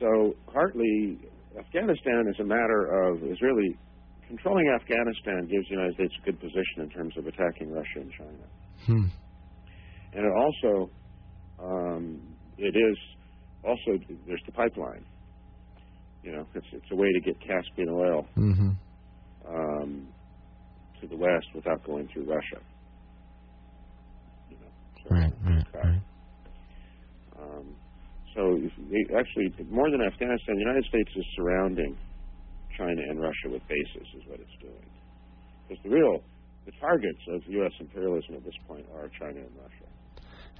so 0.00 0.34
partly, 0.52 1.18
Afghanistan 1.58 2.26
is 2.28 2.36
a 2.40 2.44
matter 2.44 3.06
of 3.06 3.22
is 3.22 3.40
really 3.40 3.76
controlling 4.32 4.68
Afghanistan 4.80 5.46
gives 5.46 5.68
the 5.68 5.74
United 5.76 5.94
States 5.94 6.14
a 6.22 6.24
good 6.24 6.40
position 6.40 6.76
in 6.84 6.88
terms 6.88 7.12
of 7.18 7.26
attacking 7.26 7.70
Russia 7.70 7.98
and 8.00 8.12
China, 8.16 8.46
Hmm. 8.86 9.04
and 10.14 10.22
it 10.24 10.32
also 10.44 10.90
um, 11.60 12.20
it 12.56 12.74
is 12.74 12.96
also 13.62 13.98
there's 14.26 14.40
the 14.46 14.52
pipeline. 14.52 15.04
You 16.22 16.32
know, 16.32 16.46
it's 16.54 16.66
it's 16.72 16.90
a 16.90 16.96
way 16.96 17.08
to 17.12 17.20
get 17.20 17.38
Caspian 17.40 17.88
oil 17.90 18.26
Mm-hmm. 18.36 18.70
um, 19.54 20.08
to 21.00 21.06
the 21.08 21.16
west 21.16 21.46
without 21.54 21.84
going 21.84 22.08
through 22.12 22.24
Russia. 22.24 22.60
You 24.50 24.56
know, 24.56 24.72
so, 25.02 25.14
Right. 25.14 25.32
Right. 25.44 25.66
Right. 25.74 26.00
Um, 27.38 27.66
so 28.34 28.56
if 28.56 28.72
actually, 29.14 29.52
more 29.68 29.90
than 29.90 30.00
Afghanistan, 30.00 30.54
the 30.54 30.60
United 30.60 30.84
States 30.84 31.10
is 31.16 31.24
surrounding 31.36 31.98
China 32.76 33.00
and 33.08 33.20
Russia 33.20 33.48
with 33.50 33.62
bases, 33.68 34.06
is 34.16 34.22
what 34.26 34.40
it's 34.40 34.56
doing. 34.60 34.88
Because 35.68 35.82
the 35.84 35.90
real 35.90 36.22
the 36.66 36.72
targets 36.80 37.18
of 37.34 37.42
U.S. 37.48 37.72
imperialism 37.80 38.36
at 38.36 38.44
this 38.44 38.54
point 38.68 38.86
are 38.94 39.10
China 39.18 39.40
and 39.40 39.54
Russia. 39.58 39.88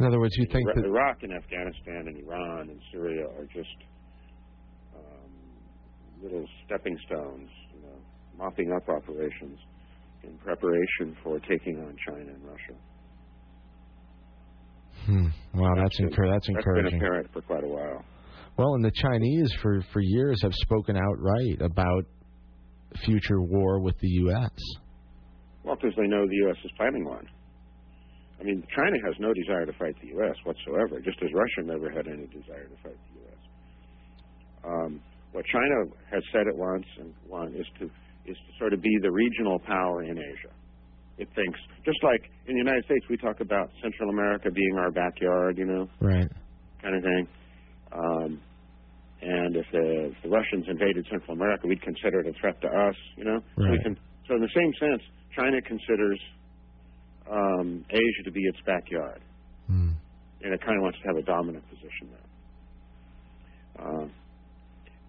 In 0.01 0.07
other 0.07 0.19
words, 0.19 0.35
you 0.37 0.47
think 0.51 0.67
Ira- 0.67 0.83
that 0.83 0.85
Iraq 0.89 1.23
and 1.23 1.33
Afghanistan 1.33 2.09
and 2.11 2.17
Iran 2.27 2.71
and 2.71 2.81
Syria 2.91 3.27
are 3.39 3.45
just 3.55 3.77
um, 4.97 5.31
little 6.23 6.45
stepping 6.67 6.99
stones, 7.07 7.49
you 7.75 7.83
know, 7.83 7.97
mopping 8.37 8.73
up 8.73 8.89
operations 8.89 9.59
in 10.25 10.37
preparation 10.39 11.17
for 11.23 11.39
taking 11.41 11.79
on 11.79 11.95
China 12.09 12.31
and 12.33 12.43
Russia. 12.45 12.75
Hmm. 15.07 15.27
Wow, 15.61 15.75
that's 15.77 15.99
been- 15.99 16.11
encour- 16.11 16.31
that's 16.33 16.47
That's 16.47 16.65
been 16.65 16.97
apparent 16.97 17.33
for 17.33 17.43
quite 17.43 17.65
a 17.65 17.69
while. 17.69 18.05
Well, 18.57 18.75
and 18.75 18.85
the 18.85 18.93
Chinese 18.95 19.53
for 19.63 19.83
for 19.93 20.01
years 20.01 20.41
have 20.43 20.53
spoken 20.55 20.97
outright 20.97 21.61
about 21.61 22.05
future 23.05 23.41
war 23.41 23.81
with 23.81 23.99
the 24.01 24.09
U.S. 24.29 24.51
Well, 25.65 25.77
because 25.77 25.97
they 25.97 26.07
know 26.07 26.27
the 26.27 26.37
U.S. 26.47 26.57
is 26.65 26.71
planning 26.77 27.05
one. 27.05 27.27
I 28.41 28.45
mean, 28.45 28.63
China 28.75 28.97
has 29.07 29.15
no 29.21 29.33
desire 29.33 29.65
to 29.67 29.73
fight 29.79 29.95
the 30.03 30.09
U.S. 30.19 30.35
whatsoever, 30.45 31.01
just 31.01 31.17
as 31.23 31.31
Russia 31.33 31.63
never 31.63 31.89
had 31.91 32.09
any 32.09 32.27
desire 32.27 32.67
to 32.67 32.77
fight 32.83 32.99
the 33.15 33.21
U.S. 33.23 33.43
Um, 34.65 35.01
what 35.33 35.45
China 35.47 35.91
has 36.11 36.23
said 36.33 36.47
at 36.49 36.57
once 36.57 36.85
and 36.99 37.15
one 37.27 37.55
is 37.55 37.67
to 37.81 37.87
is 38.27 38.37
to 38.37 38.51
sort 38.59 38.73
of 38.73 38.83
be 38.83 38.91
the 39.03 39.11
regional 39.11 39.59
power 39.61 40.03
in 40.05 40.19
Asia. 40.19 40.53
It 41.19 41.29
thinks 41.35 41.59
just 41.85 41.99
like 42.03 42.23
in 42.47 42.55
the 42.55 42.59
United 42.61 42.85
States 42.85 43.05
we 43.09 43.17
talk 43.17 43.41
about 43.41 43.71
Central 43.83 44.11
America 44.11 44.51
being 44.51 44.77
our 44.79 44.91
backyard, 44.91 45.57
you 45.59 45.65
know, 45.67 45.89
Right. 46.01 46.29
kind 46.83 46.95
of 46.97 47.03
thing. 47.03 47.27
Um, 47.93 48.41
and 49.21 49.55
if 49.57 49.67
the, 49.71 50.11
if 50.11 50.23
the 50.23 50.29
Russians 50.29 50.67
invaded 50.69 51.07
Central 51.11 51.37
America, 51.37 51.67
we'd 51.67 51.83
consider 51.83 52.21
it 52.21 52.27
a 52.27 52.33
threat 52.41 52.61
to 52.63 52.69
us, 52.69 52.97
you 53.17 53.25
know. 53.25 53.41
Right. 53.57 53.81
can, 53.83 53.97
so 54.27 54.35
in 54.35 54.41
the 54.41 54.51
same 54.55 54.73
sense, 54.81 55.03
China 55.37 55.61
considers 55.63 56.19
um, 57.31 57.85
Asia 57.91 58.23
to 58.25 58.33
be 58.33 58.41
its 58.43 58.59
backyard, 58.67 59.21
Hmm. 59.69 59.91
and 60.43 60.53
it 60.53 60.61
kind 60.61 60.77
of 60.77 60.83
wants 60.83 60.99
to 61.03 61.07
have 61.07 61.17
a 61.17 61.23
dominant 61.23 61.65
position 61.71 62.11
there. 62.11 63.87
Uh, 63.87 64.07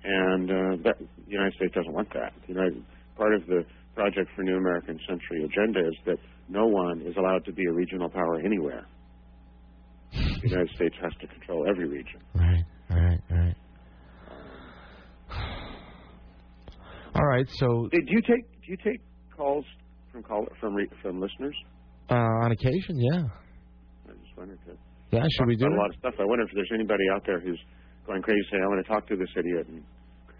and 0.04 0.52
uh, 0.52 0.76
that, 0.84 0.96
the 1.00 1.32
United 1.32 1.54
States 1.54 1.74
doesn't 1.74 1.94
want 1.94 2.10
that. 2.14 2.34
You 2.48 2.54
know, 2.56 2.70
part 3.18 3.34
of 3.34 3.46
the 3.48 3.66
Project 3.96 4.30
for 4.36 4.44
New 4.44 4.58
American 4.58 5.00
Century 5.08 5.44
agenda 5.44 5.80
is 5.88 5.96
that 6.06 6.18
no 6.50 6.66
one 6.68 7.02
is 7.02 7.16
allowed 7.18 7.46
to 7.46 7.52
be 7.52 7.64
a 7.66 7.72
regional 7.74 8.10
power 8.10 8.40
anywhere. 8.40 8.86
The 10.12 10.50
United 10.50 10.70
States 10.76 10.96
has 11.02 11.14
to 11.22 11.28
control 11.28 11.66
every 11.70 11.88
region. 11.88 12.20
Right. 12.36 12.64
Right. 12.94 13.20
Right. 13.30 13.56
All 17.16 17.26
right. 17.26 17.46
So 17.58 17.90
do 17.92 18.00
you 18.08 18.22
take 18.22 18.46
do 18.64 18.72
you 18.72 18.78
take 18.78 19.02
calls 19.36 19.66
from 20.12 20.24
call 20.24 20.46
from 20.60 20.76
re, 20.76 20.88
from 21.02 21.20
listeners? 21.20 21.56
uh, 22.10 22.16
on 22.16 22.52
occasion, 22.52 23.00
yeah. 23.00 23.24
I 24.08 24.12
just 24.24 24.38
wondered. 24.38 24.60
If, 24.68 24.78
Yeah. 25.12 25.26
Should 25.38 25.48
we 25.48 25.56
do 25.56 25.68
a 25.68 25.70
lot 25.70 25.90
of 25.90 25.96
stuff. 26.00 26.14
I 26.20 26.26
wonder 26.26 26.44
if 26.44 26.52
there's 26.54 26.72
anybody 26.74 27.04
out 27.14 27.24
there 27.26 27.40
who's 27.40 27.60
going 28.06 28.22
crazy 28.22 28.42
saying, 28.52 28.64
"I 28.64 28.68
want 28.68 28.86
to 28.86 28.92
talk 28.92 29.08
to 29.08 29.16
this 29.16 29.30
idiot 29.38 29.68
and 29.68 29.84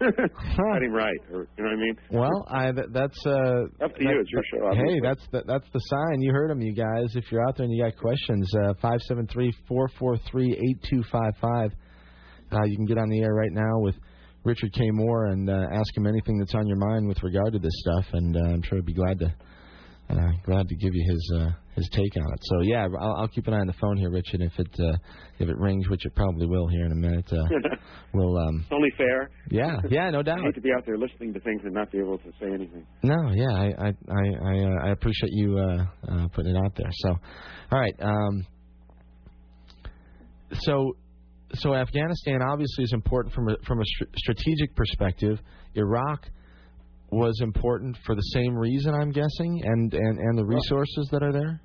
set 0.00 0.82
him 0.82 0.92
right," 0.92 1.20
or 1.32 1.46
you 1.56 1.64
know 1.64 1.70
what 1.70 1.72
I 1.72 1.76
mean? 1.76 1.96
Well, 2.10 2.46
I 2.48 2.72
that's 2.92 3.26
uh 3.26 3.84
Up 3.84 3.94
to 3.94 4.02
you. 4.02 4.20
It's 4.20 4.30
your 4.30 4.42
show. 4.52 4.74
Hey, 4.74 5.00
that's 5.02 5.26
the, 5.30 5.42
that's 5.46 5.66
the 5.72 5.78
sign. 5.78 6.20
You 6.20 6.32
heard 6.32 6.50
him, 6.50 6.60
you 6.60 6.74
guys. 6.74 7.14
If 7.14 7.30
you're 7.30 7.46
out 7.46 7.56
there 7.56 7.64
and 7.64 7.72
you 7.72 7.82
got 7.82 7.96
questions, 7.96 8.50
uh, 8.64 8.74
five 8.82 9.00
seven 9.08 9.26
three 9.28 9.52
four 9.68 9.88
four 9.98 10.18
three 10.30 10.52
eight 10.52 10.82
two 10.90 11.02
five 11.10 11.34
five. 11.40 11.72
Uh, 12.54 12.64
you 12.64 12.76
can 12.76 12.86
get 12.86 12.98
on 12.98 13.08
the 13.08 13.20
air 13.20 13.34
right 13.34 13.52
now 13.52 13.78
with 13.80 13.94
Richard 14.44 14.72
K. 14.72 14.90
Moore 14.90 15.26
and 15.26 15.48
uh, 15.48 15.66
ask 15.72 15.96
him 15.96 16.06
anything 16.06 16.38
that's 16.38 16.54
on 16.54 16.66
your 16.66 16.76
mind 16.76 17.08
with 17.08 17.22
regard 17.22 17.52
to 17.54 17.58
this 17.58 17.72
stuff, 17.76 18.04
and 18.12 18.36
uh, 18.36 18.40
I'm 18.40 18.62
sure 18.62 18.76
he'd 18.78 18.86
be 18.86 18.92
glad 18.92 19.18
to 19.20 19.34
uh, 20.10 20.32
glad 20.44 20.68
to 20.68 20.74
give 20.76 20.94
you 20.94 21.04
his 21.10 21.32
uh, 21.34 21.48
his 21.74 21.88
take 21.90 22.14
on 22.22 22.32
it. 22.32 22.38
So 22.42 22.60
yeah, 22.60 22.86
I'll, 23.00 23.16
I'll 23.20 23.28
keep 23.28 23.46
an 23.46 23.54
eye 23.54 23.60
on 23.60 23.66
the 23.66 23.74
phone 23.80 23.96
here, 23.96 24.10
Richard. 24.10 24.42
If 24.42 24.52
it 24.58 24.68
uh, 24.78 24.96
if 25.38 25.48
it 25.48 25.56
rings, 25.56 25.88
which 25.88 26.04
it 26.04 26.14
probably 26.14 26.46
will 26.46 26.68
here 26.68 26.84
in 26.84 26.92
a 26.92 26.94
minute, 26.94 27.26
uh, 27.32 27.44
we'll 28.12 28.36
um 28.36 28.60
it's 28.64 28.72
only 28.72 28.90
fair. 28.98 29.30
yeah 29.50 29.78
yeah 29.88 30.10
no 30.10 30.22
doubt. 30.22 30.38
I 30.42 30.42
hate 30.42 30.54
to 30.56 30.60
be 30.60 30.72
out 30.76 30.84
there 30.84 30.98
listening 30.98 31.32
to 31.32 31.40
things 31.40 31.62
and 31.64 31.72
not 31.72 31.90
be 31.90 31.98
able 31.98 32.18
to 32.18 32.30
say 32.38 32.46
anything. 32.52 32.86
No, 33.02 33.16
yeah, 33.32 33.50
I 33.50 33.72
I 33.78 33.88
I 33.88 34.24
I, 34.44 34.64
uh, 34.64 34.86
I 34.88 34.90
appreciate 34.90 35.32
you 35.32 35.58
uh, 35.58 35.86
uh, 36.08 36.28
putting 36.34 36.54
it 36.54 36.58
out 36.58 36.74
there. 36.76 36.90
So, 36.92 37.08
all 37.72 37.80
right. 37.80 37.94
Um, 38.00 38.46
so, 40.60 40.96
so 41.58 41.74
Afghanistan 41.74 42.40
obviously 42.42 42.84
is 42.84 42.92
important 42.92 43.34
from 43.34 43.48
a, 43.48 43.56
from 43.66 43.80
a 43.80 43.84
str- 43.84 44.04
strategic 44.16 44.74
perspective. 44.76 45.38
Iraq 45.74 46.26
was 47.10 47.38
important 47.42 47.96
for 48.04 48.14
the 48.14 48.22
same 48.32 48.54
reason, 48.56 48.94
I'm 48.94 49.10
guessing, 49.12 49.60
and 49.64 49.92
and 49.92 50.18
and 50.18 50.38
the 50.38 50.44
resources 50.44 51.08
that 51.12 51.22
are 51.22 51.32
there, 51.32 51.60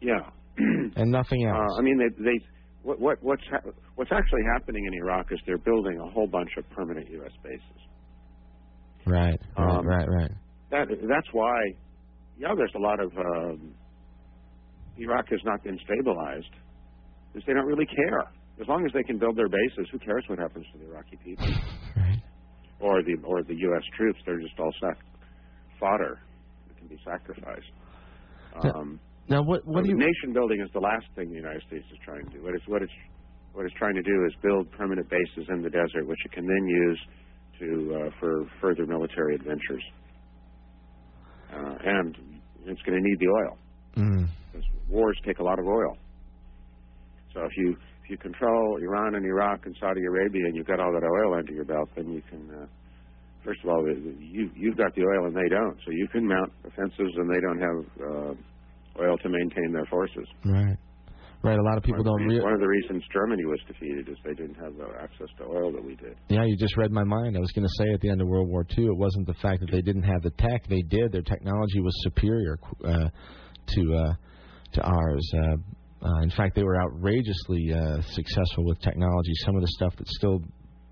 Yeah. 0.00 0.30
and 0.96 1.10
nothing 1.10 1.44
else. 1.46 1.58
Uh, 1.74 1.78
I 1.78 1.82
mean, 1.82 1.98
they, 1.98 2.22
they 2.22 2.38
what, 2.82 3.00
what 3.00 3.22
what's 3.22 3.42
ha- 3.50 3.68
what's 3.96 4.12
actually 4.12 4.42
happening 4.54 4.84
in 4.86 4.94
Iraq 4.94 5.32
is 5.32 5.38
they're 5.46 5.58
building 5.58 5.98
a 5.98 6.10
whole 6.10 6.28
bunch 6.28 6.50
of 6.56 6.68
permanent 6.70 7.10
U.S. 7.10 7.32
bases. 7.42 7.60
right, 9.06 9.40
right, 9.58 9.76
um, 9.78 9.86
right, 9.86 10.08
right. 10.08 10.30
That 10.70 10.86
that's 10.88 11.28
why, 11.32 11.56
yeah, 12.38 12.54
there's 12.56 12.72
a 12.76 12.80
lot 12.80 13.00
of 13.00 13.10
um, 13.16 13.74
Iraq 14.98 15.28
has 15.30 15.40
not 15.44 15.62
been 15.64 15.78
stabilized 15.84 16.50
because 17.32 17.44
they 17.46 17.52
don't 17.54 17.66
really 17.66 17.86
care. 17.86 18.22
As 18.60 18.68
long 18.68 18.84
as 18.86 18.92
they 18.94 19.02
can 19.02 19.18
build 19.18 19.36
their 19.36 19.48
bases, 19.48 19.88
who 19.92 19.98
cares 19.98 20.24
what 20.28 20.38
happens 20.38 20.66
to 20.72 20.78
the 20.78 20.86
Iraqi 20.86 21.18
people 21.24 21.54
Right. 21.96 22.20
or 22.80 23.02
the 23.02 23.16
or 23.26 23.42
the 23.42 23.54
U.S. 23.56 23.82
troops? 23.96 24.18
They're 24.26 24.40
just 24.40 24.58
all 24.58 24.72
sac- 24.80 25.04
fodder 25.80 26.20
that 26.68 26.76
can 26.78 26.88
be 26.88 26.98
sacrificed. 27.04 27.72
Um, 28.54 29.00
Now, 29.28 29.42
what 29.42 29.66
what 29.66 29.84
do 29.84 29.90
you? 29.90 29.96
nation 29.98 30.32
building 30.32 30.60
is 30.60 30.70
the 30.72 30.80
last 30.80 31.06
thing 31.16 31.30
the 31.30 31.36
United 31.36 31.62
States 31.66 31.86
is 31.92 31.98
trying 32.04 32.26
to 32.30 32.38
do. 32.38 32.42
What 32.44 32.54
it's 32.54 32.66
what 32.68 32.82
it's 32.82 32.92
what 33.52 33.64
it's 33.66 33.74
trying 33.78 33.94
to 33.94 34.02
do 34.02 34.16
is 34.26 34.34
build 34.42 34.70
permanent 34.72 35.08
bases 35.10 35.48
in 35.50 35.62
the 35.62 35.70
desert, 35.70 36.06
which 36.06 36.18
it 36.26 36.32
can 36.32 36.46
then 36.46 36.66
use 36.66 37.00
to 37.60 37.68
uh, 37.96 38.10
for 38.20 38.44
further 38.60 38.86
military 38.86 39.34
adventures. 39.36 39.84
Uh, 41.52 41.76
and 41.84 42.16
it's 42.66 42.82
going 42.82 42.98
to 42.98 43.02
need 43.02 43.18
the 43.20 43.28
oil 43.28 43.58
Mm, 43.96 44.28
because 44.52 44.66
wars 44.88 45.18
take 45.26 45.38
a 45.38 45.42
lot 45.44 45.58
of 45.58 45.66
oil. 45.66 45.96
So 47.34 47.40
if 47.44 47.52
you 47.56 47.76
if 48.04 48.10
you 48.10 48.18
control 48.18 48.78
Iran 48.82 49.14
and 49.14 49.24
Iraq 49.24 49.64
and 49.64 49.74
Saudi 49.80 50.04
Arabia 50.04 50.44
and 50.44 50.54
you've 50.54 50.66
got 50.66 50.78
all 50.78 50.92
that 50.92 51.02
oil 51.02 51.34
under 51.34 51.52
your 51.52 51.64
belt, 51.64 51.88
then 51.96 52.12
you 52.12 52.22
can. 52.28 52.50
Uh, 52.50 52.66
First 53.44 53.60
of 53.62 53.68
all, 53.68 53.84
you 53.86 54.48
you've 54.56 54.78
got 54.78 54.94
the 54.94 55.02
oil 55.02 55.26
and 55.26 55.36
they 55.36 55.50
don't, 55.50 55.76
so 55.84 55.90
you 55.90 56.08
can 56.08 56.26
mount 56.26 56.50
offensives 56.64 57.12
and 57.14 57.28
they 57.28 57.40
don't 57.40 57.60
have 57.60 57.78
uh, 58.00 59.02
oil 59.04 59.18
to 59.18 59.28
maintain 59.28 59.70
their 59.70 59.84
forces. 59.90 60.26
right, 60.46 60.78
right. 61.42 61.58
A 61.58 61.62
lot 61.62 61.76
of 61.76 61.82
people 61.82 62.02
one, 62.04 62.20
don't. 62.20 62.28
the, 62.28 62.36
Re- 62.36 62.42
one 62.42 62.54
of 62.54 62.60
the 62.60 62.66
reasons 62.66 63.04
Germany 63.12 63.44
was 63.44 63.60
defeated 63.68 64.08
is 64.08 64.16
they 64.24 64.32
didn't 64.32 64.54
have 64.54 64.74
the 64.78 64.86
access 64.98 65.28
to 65.36 65.44
oil 65.44 65.70
that 65.72 65.84
we 65.84 65.94
did. 65.96 66.16
Yeah, 66.30 66.44
you 66.44 66.56
just 66.56 66.74
read 66.78 66.90
my 66.90 67.04
mind. 67.04 67.36
I 67.36 67.40
was 67.40 67.52
going 67.52 67.68
to 67.68 67.84
say 67.84 67.92
at 67.92 68.00
the 68.00 68.08
end 68.08 68.22
of 68.22 68.28
World 68.28 68.48
War 68.48 68.64
II, 68.78 68.86
it 68.86 68.96
wasn't 68.96 69.26
the 69.26 69.34
fact 69.34 69.60
that 69.60 69.70
they 69.70 69.82
didn't 69.82 70.04
have 70.04 70.22
the 70.22 70.30
tech; 70.38 70.66
they 70.66 70.80
did. 70.80 71.12
Their 71.12 71.20
technology 71.20 71.80
was 71.80 71.92
superior 72.02 72.58
uh, 72.82 73.08
to 73.74 73.94
uh, 73.94 74.14
to 74.72 74.80
ours. 74.80 75.32
Uh, 75.36 75.56
uh, 76.02 76.20
in 76.22 76.30
fact, 76.30 76.54
they 76.54 76.62
were 76.62 76.80
outrageously 76.80 77.72
uh, 77.72 78.00
successful 78.12 78.64
with 78.64 78.80
technology. 78.80 79.32
Some 79.44 79.56
of 79.56 79.62
the 79.62 79.68
stuff 79.68 79.94
that's 79.98 80.14
still 80.16 80.40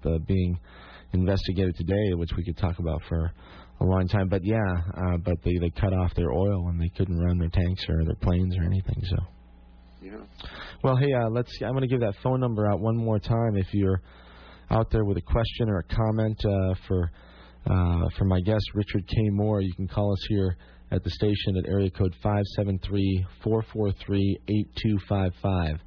uh, 0.05 0.19
being 0.27 0.59
investigated 1.13 1.77
today, 1.77 2.15
which 2.15 2.31
we 2.37 2.45
could 2.45 2.57
talk 2.57 2.79
about 2.79 3.03
for 3.09 3.31
a 3.81 3.85
long 3.85 4.09
time. 4.09 4.29
But 4.29 4.45
yeah, 4.45 4.57
uh, 4.57 5.17
but 5.19 5.37
they 5.45 5.59
they 5.59 5.71
cut 5.71 5.93
off 5.93 6.15
their 6.15 6.33
oil 6.33 6.69
and 6.69 6.81
they 6.81 6.91
couldn't 6.97 7.19
run 7.19 7.39
their 7.39 7.51
tanks 7.51 7.85
or 7.89 8.05
their 8.05 8.17
planes 8.17 8.57
or 8.57 8.65
anything. 8.65 9.03
So. 9.05 9.17
Yeah. 10.03 10.17
Well, 10.83 10.97
hey, 10.97 11.13
uh, 11.13 11.29
let's. 11.31 11.53
I'm 11.63 11.71
going 11.71 11.83
to 11.83 11.89
give 11.89 12.01
that 12.01 12.15
phone 12.23 12.41
number 12.41 12.69
out 12.69 12.81
one 12.81 12.97
more 12.97 13.19
time. 13.19 13.57
If 13.57 13.73
you're 13.73 14.01
out 14.71 14.91
there 14.91 15.05
with 15.05 15.17
a 15.17 15.23
question 15.23 15.69
or 15.69 15.79
a 15.79 15.85
comment 15.85 16.45
uh, 16.45 16.75
for 16.89 17.11
uh, 17.67 18.09
for 18.19 18.25
my 18.25 18.41
guest 18.41 18.65
Richard 18.75 19.07
K. 19.07 19.17
Moore, 19.31 19.61
you 19.61 19.73
can 19.75 19.87
call 19.87 20.13
us 20.13 20.27
here 20.29 20.57
at 20.93 21.03
the 21.03 21.11
station 21.11 21.57
at 21.57 21.67
area 21.67 21.91
code 21.91 22.15
five 22.23 22.45
seven 22.55 22.79
three 22.87 23.25
four 23.43 23.65
four 23.73 23.93
three 24.05 24.39
eight 24.49 24.69
two 24.81 24.99
five 25.09 25.33
five. 25.43 25.79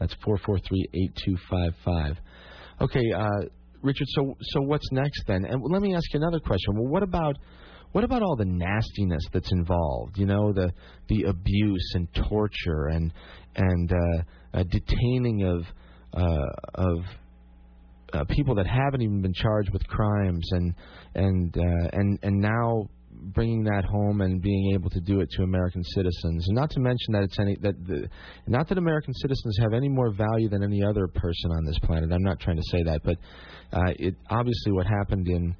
That's 0.00 0.14
four 0.24 0.38
four 0.38 0.58
three 0.58 0.84
eight 0.94 1.12
two 1.24 1.36
five 1.48 1.72
five. 1.84 2.16
Okay, 2.80 3.12
uh, 3.16 3.46
Richard. 3.82 4.06
So 4.08 4.36
so 4.40 4.60
what's 4.62 4.90
next 4.90 5.22
then? 5.26 5.44
And 5.44 5.62
let 5.62 5.80
me 5.80 5.94
ask 5.94 6.12
you 6.12 6.20
another 6.20 6.40
question. 6.40 6.74
Well, 6.74 6.88
what 6.88 7.02
about 7.02 7.36
what 7.92 8.04
about 8.04 8.22
all 8.22 8.36
the 8.36 8.44
nastiness 8.44 9.22
that's 9.32 9.50
involved? 9.52 10.18
You 10.18 10.26
know, 10.26 10.52
the 10.52 10.72
the 11.08 11.24
abuse 11.24 11.92
and 11.94 12.08
torture 12.28 12.88
and 12.88 13.12
and 13.56 13.92
uh, 13.92 14.58
uh, 14.58 14.64
detaining 14.64 15.44
of 15.44 15.64
uh, 16.12 16.46
of 16.74 16.98
uh, 18.12 18.24
people 18.30 18.56
that 18.56 18.66
haven't 18.66 19.02
even 19.02 19.22
been 19.22 19.34
charged 19.34 19.70
with 19.72 19.86
crimes 19.86 20.46
and 20.52 20.74
and 21.14 21.56
uh, 21.56 21.88
and 21.92 22.18
and 22.22 22.40
now 22.40 22.88
bringing 23.20 23.64
that 23.64 23.84
home 23.84 24.20
and 24.20 24.40
being 24.40 24.72
able 24.74 24.90
to 24.90 25.00
do 25.00 25.20
it 25.20 25.28
to 25.32 25.42
American 25.42 25.82
citizens, 25.84 26.46
and 26.48 26.56
not 26.56 26.70
to 26.70 26.80
mention 26.80 27.12
that 27.12 27.22
it's 27.22 27.38
any 27.38 27.56
that 27.62 27.74
the, 27.86 28.08
not 28.46 28.68
that 28.68 28.78
American 28.78 29.12
citizens 29.14 29.56
have 29.60 29.72
any 29.72 29.88
more 29.88 30.12
value 30.12 30.48
than 30.48 30.62
any 30.62 30.82
other 30.82 31.06
person 31.08 31.50
on 31.50 31.64
this 31.64 31.78
planet. 31.80 32.10
I'm 32.12 32.22
not 32.22 32.40
trying 32.40 32.56
to 32.56 32.62
say 32.70 32.82
that, 32.84 33.00
but 33.04 33.16
uh, 33.72 33.92
it 33.98 34.14
obviously 34.30 34.72
what 34.72 34.86
happened 34.86 35.28
in 35.28 35.54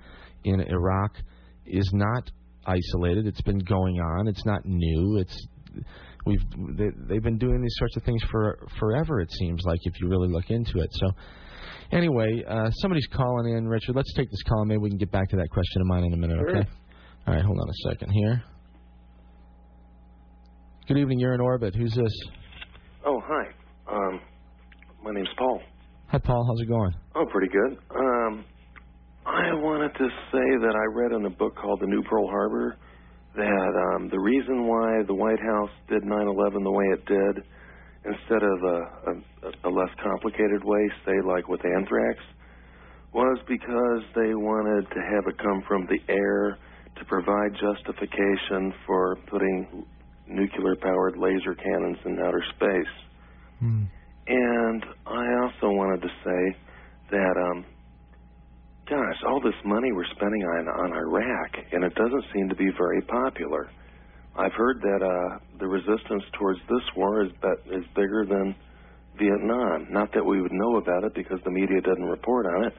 in 0.45 0.61
Iraq 0.61 1.17
is 1.67 1.91
not 1.93 2.31
isolated. 2.67 3.27
It's 3.27 3.43
been 3.43 3.59
going 3.61 3.97
on. 4.01 4.28
It's 4.28 4.45
not 4.45 4.65
new. 4.65 5.19
It's 5.19 5.47
we've 6.27 6.43
they, 6.77 6.91
they've 7.09 7.23
been 7.23 7.39
doing 7.39 7.61
these 7.61 7.77
sorts 7.78 7.97
of 7.97 8.03
things 8.05 8.23
for 8.31 8.67
forever. 8.78 9.20
It 9.20 9.31
seems 9.33 9.62
like 9.65 9.81
if 9.83 10.01
you 10.01 10.09
really 10.09 10.28
look 10.28 10.51
into 10.51 10.78
it. 10.81 10.89
So. 10.93 11.11
Anyway, 11.91 12.45
uh, 12.47 12.70
somebody's 12.83 13.07
calling 13.07 13.57
in, 13.57 13.67
Richard. 13.67 13.97
Let's 13.97 14.12
take 14.12 14.31
this 14.31 14.43
call. 14.43 14.67
Maybe 14.67 14.77
we 14.77 14.91
can 14.91 14.99
get 14.99 15.11
back 15.11 15.31
to 15.31 15.37
that 15.37 15.49
question 15.49 15.81
of 15.81 15.87
mine 15.87 16.05
in 16.05 16.12
a 16.12 16.17
minute, 16.19 16.37
Sure. 16.37 16.59
okay? 16.59 16.69
All 17.28 17.34
right, 17.34 17.44
hold 17.44 17.58
on 17.60 17.68
a 17.68 17.90
second 17.90 18.10
here. 18.10 18.42
Good 20.86 20.97
evening. 20.97 21.18
You're 21.18 21.34
in 21.34 21.42
orbit. 21.42 21.74
Who's 21.74 21.92
this? 21.92 22.12
Oh, 23.05 23.20
hi. 23.23 23.44
Um, 23.86 24.20
my 25.05 25.10
name's 25.12 25.28
Paul. 25.36 25.60
Hi, 26.07 26.16
Paul. 26.16 26.42
How's 26.48 26.62
it 26.62 26.70
going? 26.70 26.94
Oh, 27.15 27.26
pretty 27.31 27.52
good. 27.52 27.76
Um, 27.94 28.47
I 29.26 29.52
wanted 29.60 29.92
to 29.98 30.08
say 30.32 30.48
that 30.65 30.74
I 30.74 30.98
read 30.98 31.12
in 31.12 31.26
a 31.26 31.31
book 31.31 31.55
called 31.55 31.81
The 31.82 31.86
New 31.86 32.02
Pearl 32.05 32.28
Harbor 32.28 32.76
that 33.36 33.94
um, 33.94 34.08
the 34.08 34.18
reason 34.18 34.66
why 34.66 35.02
the 35.07 35.15
White 35.15 35.40
House 35.40 35.70
did 35.90 36.05
9/11 36.05 36.65
the 36.65 36.73
way 36.73 36.84
it 36.94 37.05
did, 37.05 37.44
instead 38.07 38.42
of 38.42 38.62
a, 38.65 38.78
a, 39.05 39.68
a 39.68 39.70
less 39.70 39.90
complicated 40.02 40.65
way, 40.65 40.90
say 41.05 41.20
like 41.28 41.47
with 41.47 41.60
anthrax, 41.76 42.24
was 43.12 43.39
because 43.47 44.02
they 44.15 44.32
wanted 44.32 44.89
to 44.89 45.00
have 45.12 45.28
it 45.28 45.36
come 45.36 45.62
from 45.68 45.86
the 45.90 46.00
air 46.10 46.57
to 46.99 47.05
provide 47.05 47.52
justification 47.55 48.75
for 48.86 49.17
putting 49.27 49.86
nuclear-powered 50.27 51.17
laser 51.17 51.55
cannons 51.55 51.99
in 52.05 52.18
outer 52.20 52.44
space. 52.57 52.94
Hmm. 53.60 53.85
And 54.27 54.85
I 55.07 55.25
also 55.43 55.75
wanted 55.75 56.02
to 56.02 56.09
say 56.09 56.59
that, 57.10 57.35
um, 57.51 57.65
gosh, 58.89 59.17
all 59.27 59.41
this 59.41 59.57
money 59.65 59.91
we're 59.93 60.05
spending 60.17 60.43
on, 60.43 60.68
on 60.68 60.93
Iraq, 60.93 61.57
and 61.73 61.85
it 61.85 61.94
doesn't 61.94 62.25
seem 62.35 62.49
to 62.51 62.57
be 62.57 62.70
very 62.77 63.02
popular. 63.02 63.70
I've 64.36 64.52
heard 64.52 64.81
that 64.83 65.02
uh, 65.02 65.39
the 65.59 65.67
resistance 65.67 66.23
towards 66.39 66.60
this 66.68 66.85
war 66.94 67.25
is, 67.25 67.33
bet- 67.41 67.67
is 67.73 67.85
bigger 67.97 68.27
than 68.28 68.55
Vietnam. 69.18 69.86
Not 69.91 70.12
that 70.15 70.25
we 70.25 70.41
would 70.41 70.52
know 70.52 70.77
about 70.77 71.05
it 71.05 71.15
because 71.15 71.41
the 71.44 71.51
media 71.51 71.81
doesn't 71.81 72.05
report 72.05 72.47
on 72.47 72.67
it. 72.67 72.75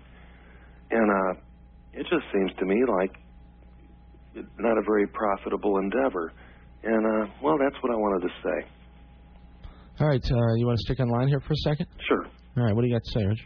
And 0.91 1.09
uh, 1.11 1.41
it 1.93 2.03
just 2.03 2.25
seems 2.31 2.51
to 2.59 2.65
me 2.65 2.83
like 2.87 3.11
not 4.35 4.77
a 4.77 4.81
very 4.85 5.07
profitable 5.07 5.77
endeavor. 5.77 6.33
And, 6.83 7.05
uh, 7.05 7.31
well, 7.43 7.57
that's 7.57 7.75
what 7.83 7.91
I 7.91 7.95
wanted 7.95 8.27
to 8.27 8.33
say. 8.43 8.67
All 9.99 10.07
right, 10.07 10.23
uh, 10.23 10.55
you 10.55 10.65
want 10.65 10.77
to 10.77 10.83
stick 10.85 10.99
on 10.99 11.09
line 11.09 11.27
here 11.27 11.41
for 11.41 11.53
a 11.53 11.57
second? 11.57 11.87
Sure. 12.07 12.25
All 12.57 12.63
right, 12.63 12.73
what 12.73 12.83
do 12.83 12.87
you 12.87 12.93
got 12.93 13.03
to 13.03 13.19
say, 13.19 13.25
Rich? 13.25 13.45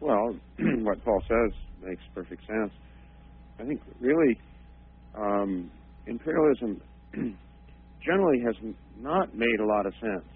Well, 0.00 0.36
what 0.84 1.04
Paul 1.04 1.20
says 1.28 1.52
makes 1.82 2.02
perfect 2.14 2.42
sense. 2.46 2.72
I 3.58 3.64
think 3.64 3.80
really 4.00 4.38
um, 5.16 5.70
imperialism 6.06 6.80
generally 8.04 8.40
has 8.44 8.54
not 9.00 9.34
made 9.34 9.60
a 9.60 9.66
lot 9.66 9.86
of 9.86 9.94
sense 9.94 10.28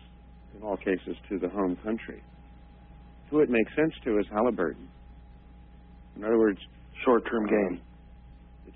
in 0.57 0.63
all 0.63 0.77
cases 0.77 1.17
to 1.29 1.39
the 1.39 1.49
home 1.49 1.77
country. 1.85 2.23
Who 3.31 3.41
it 3.41 3.51
makes 3.51 3.71
sense 3.77 3.93
to 4.05 4.19
is 4.19 4.27
Halliburton. 4.33 4.89
In 6.17 6.25
other 6.25 6.39
words, 6.39 6.59
Short-term 7.05 7.47
gain. 7.47 7.81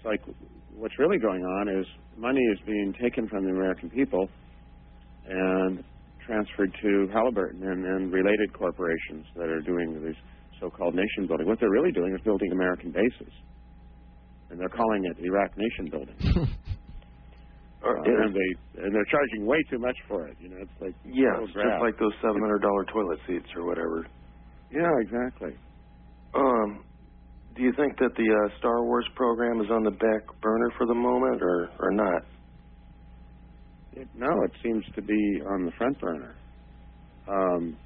It's 0.04 0.06
like 0.26 0.36
what's 0.76 0.98
really 0.98 1.18
going 1.18 1.42
on 1.42 1.68
is 1.68 1.86
money 2.16 2.40
is 2.52 2.58
being 2.66 2.94
taken 3.00 3.28
from 3.28 3.44
the 3.44 3.50
American 3.50 3.90
people 3.90 4.28
and 5.26 5.82
transferred 6.26 6.72
to 6.82 7.08
Halliburton 7.12 7.62
and, 7.62 7.84
and 7.84 8.12
related 8.12 8.52
corporations 8.52 9.26
that 9.36 9.48
are 9.48 9.60
doing 9.60 10.02
these 10.04 10.16
so-called 10.60 10.94
nation 10.94 11.26
building. 11.26 11.46
What 11.46 11.60
they're 11.60 11.70
really 11.70 11.92
doing 11.92 12.14
is 12.14 12.20
building 12.24 12.52
American 12.52 12.90
bases, 12.90 13.32
and 14.50 14.58
they're 14.60 14.68
calling 14.68 15.04
it 15.04 15.16
Iraq 15.24 15.50
nation 15.56 15.90
building. 15.90 16.16
Or, 16.22 16.46
Uh, 17.84 18.00
and 18.00 18.34
they 18.34 18.80
and 18.82 18.94
they're 18.94 19.04
charging 19.10 19.44
way 19.44 19.58
too 19.68 19.78
much 19.78 19.96
for 20.08 20.26
it. 20.26 20.38
You 20.40 20.48
know, 20.48 20.56
it's 20.58 20.72
like 20.80 20.94
yeah, 21.04 21.36
it's 21.42 21.52
just 21.52 21.82
like 21.82 21.98
those 21.98 22.14
seven 22.22 22.40
hundred 22.40 22.62
dollar 22.62 22.82
toilet 22.86 23.18
seats 23.28 23.44
or 23.54 23.66
whatever. 23.66 24.06
yeah, 24.72 24.88
exactly. 25.02 25.52
Um, 26.32 26.82
do 27.56 27.62
you 27.62 27.72
think 27.76 27.98
that 27.98 28.12
the 28.16 28.28
uh, 28.28 28.58
Star 28.58 28.84
Wars 28.84 29.06
program 29.16 29.60
is 29.60 29.70
on 29.70 29.84
the 29.84 29.92
back 29.92 30.22
burner 30.42 30.70
for 30.78 30.86
the 30.86 30.94
moment, 30.94 31.42
or 31.42 31.70
or 31.80 31.90
not? 31.92 32.22
It, 33.92 34.08
no, 34.14 34.28
it 34.44 34.52
seems 34.62 34.84
to 34.96 35.02
be 35.02 35.40
on 35.46 35.66
the 35.66 35.72
front 35.78 36.00
burner. 36.00 36.36
Um, 37.28 37.78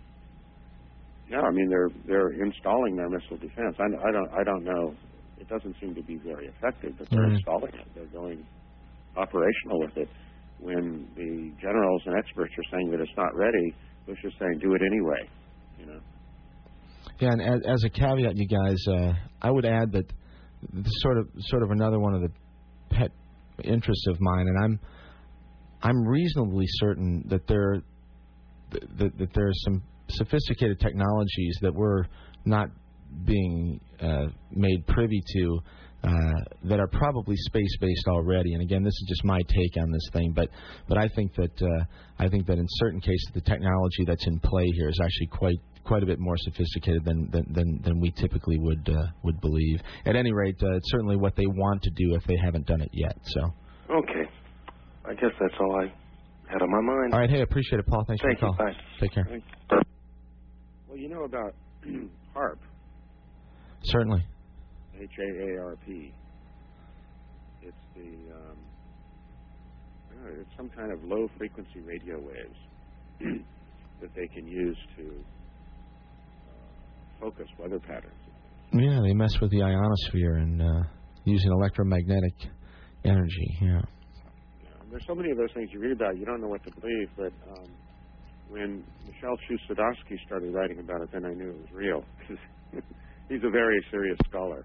yeah, 1.30 1.40
I 1.42 1.50
mean 1.52 1.68
they're 1.70 1.90
they're 2.06 2.32
installing 2.44 2.96
their 2.96 3.10
missile 3.10 3.38
defense. 3.38 3.76
I, 3.78 3.86
I 4.08 4.12
don't 4.12 4.30
I 4.40 4.44
don't 4.44 4.64
know. 4.64 4.94
It 5.38 5.48
doesn't 5.48 5.76
seem 5.80 5.94
to 5.96 6.02
be 6.02 6.18
very 6.24 6.46
effective, 6.48 6.94
but 6.98 7.08
they're 7.12 7.26
Mhm. 7.26 7.30
installing 7.30 7.74
it. 7.74 7.88
They're 7.94 8.08
going 8.12 8.46
operational 9.16 9.80
with 9.80 9.96
it. 9.98 10.08
When 10.58 11.08
the 11.16 11.56
generals 11.60 12.02
and 12.06 12.16
experts 12.18 12.52
are 12.58 12.70
saying 12.72 12.90
that 12.92 13.00
it's 13.00 13.16
not 13.18 13.34
ready, 13.36 13.74
Bush 14.06 14.18
is 14.24 14.34
saying 14.38 14.58
do 14.62 14.74
it 14.74 14.82
anyway. 14.82 15.30
You 15.78 15.86
know. 15.86 16.00
Yeah, 17.20 17.30
and 17.32 17.42
as, 17.42 17.60
as 17.66 17.84
a 17.84 17.90
caveat, 17.90 18.36
you 18.36 18.46
guys, 18.46 18.76
uh, 18.88 19.12
I 19.42 19.50
would 19.50 19.64
add 19.64 19.92
that 19.92 20.06
this 20.72 20.92
sort 21.00 21.18
of 21.18 21.28
sort 21.40 21.62
of 21.62 21.70
another 21.70 21.98
one 21.98 22.14
of 22.14 22.22
the 22.22 22.30
pet 22.90 23.10
interests 23.64 24.06
of 24.08 24.20
mine, 24.20 24.46
and 24.46 24.64
I'm 24.64 24.80
I'm 25.82 26.06
reasonably 26.06 26.66
certain 26.68 27.24
that 27.28 27.46
there 27.48 27.82
that, 28.70 29.18
that 29.18 29.34
there 29.34 29.48
are 29.48 29.58
some 29.64 29.82
sophisticated 30.10 30.80
technologies 30.80 31.58
that 31.62 31.74
we're 31.74 32.04
not 32.44 32.68
being 33.24 33.80
uh, 34.00 34.26
made 34.52 34.86
privy 34.86 35.22
to 35.34 35.58
uh, 36.04 36.10
that 36.64 36.78
are 36.78 36.86
probably 36.86 37.34
space 37.36 37.76
based 37.80 38.06
already. 38.06 38.52
And 38.54 38.62
again, 38.62 38.84
this 38.84 38.92
is 38.92 39.06
just 39.08 39.24
my 39.24 39.40
take 39.48 39.82
on 39.82 39.90
this 39.90 40.08
thing, 40.12 40.32
but 40.34 40.48
but 40.88 40.98
I 40.98 41.08
think 41.08 41.34
that 41.34 41.62
uh, 41.62 41.84
I 42.18 42.28
think 42.28 42.46
that 42.46 42.58
in 42.58 42.66
certain 42.68 43.00
cases 43.00 43.30
the 43.34 43.40
technology 43.40 44.04
that's 44.06 44.26
in 44.26 44.38
play 44.38 44.66
here 44.74 44.88
is 44.88 45.00
actually 45.02 45.26
quite 45.26 45.58
quite 45.88 46.02
a 46.02 46.06
bit 46.06 46.20
more 46.20 46.36
sophisticated 46.38 47.04
than 47.04 47.28
than 47.32 47.44
than, 47.52 47.80
than 47.82 48.00
we 48.00 48.10
typically 48.12 48.58
would 48.58 48.88
uh, 48.88 49.06
would 49.24 49.40
believe. 49.40 49.80
At 50.06 50.14
any 50.14 50.32
rate, 50.32 50.56
uh, 50.62 50.76
it's 50.76 50.90
certainly 50.90 51.16
what 51.16 51.34
they 51.34 51.46
want 51.46 51.82
to 51.82 51.90
do 51.90 52.14
if 52.14 52.22
they 52.24 52.36
haven't 52.44 52.66
done 52.66 52.80
it 52.80 52.90
yet. 52.92 53.16
So, 53.24 53.40
Okay, 53.90 54.24
I 55.06 55.14
guess 55.14 55.32
that's 55.40 55.54
all 55.60 55.80
I 55.80 55.92
had 56.52 56.62
on 56.62 56.70
my 56.70 56.80
mind. 56.80 57.14
all 57.14 57.20
right, 57.20 57.30
hey, 57.30 57.40
appreciate 57.42 57.80
it, 57.80 57.86
Paul. 57.86 58.04
Thanks 58.06 58.22
Thank 58.22 58.38
for 58.38 58.50
the 58.52 58.56
call. 58.56 58.66
Bye. 58.66 58.76
Take 59.00 59.12
care. 59.12 59.26
Well, 60.88 60.96
you 60.98 61.08
know 61.08 61.24
about 61.24 61.54
HAARP, 62.36 62.58
Certainly. 63.84 64.24
H 65.00 65.10
A 65.18 65.42
A 65.56 65.62
R 65.62 65.76
P. 65.86 66.12
It's 67.62 67.76
the 67.94 68.34
um, 68.34 68.58
know, 70.24 70.30
it's 70.40 70.50
some 70.56 70.68
kind 70.70 70.92
of 70.92 71.02
low 71.04 71.28
frequency 71.38 71.80
radio 71.80 72.18
waves 72.18 72.58
that 74.00 74.10
they 74.14 74.26
can 74.28 74.46
use 74.46 74.76
to 74.96 75.02
uh, 75.02 75.12
focus 77.20 77.46
weather 77.58 77.78
patterns. 77.78 78.14
Yeah, 78.72 79.00
they 79.02 79.14
mess 79.14 79.32
with 79.40 79.50
the 79.50 79.62
ionosphere 79.62 80.36
and 80.36 80.62
uh, 80.62 80.82
using 81.24 81.50
electromagnetic 81.52 82.34
energy. 83.04 83.58
Yeah. 83.62 83.80
Yeah, 84.62 84.68
there's 84.90 85.04
so 85.06 85.14
many 85.14 85.30
of 85.30 85.38
those 85.38 85.52
things 85.54 85.70
you 85.72 85.80
read 85.80 85.92
about, 85.92 86.18
you 86.18 86.26
don't 86.26 86.40
know 86.40 86.48
what 86.48 86.62
to 86.64 86.70
believe. 86.80 87.08
But 87.16 87.32
um, 87.48 87.66
when 88.48 88.84
Michel 89.06 89.36
Chossudovsky 89.48 90.18
started 90.26 90.52
writing 90.52 90.80
about 90.80 91.02
it, 91.02 91.10
then 91.12 91.24
I 91.24 91.32
knew 91.32 91.50
it 91.50 91.56
was 91.56 91.72
real. 91.72 92.04
he's 93.28 93.42
a 93.44 93.50
very 93.50 93.80
serious 93.90 94.18
scholar. 94.28 94.64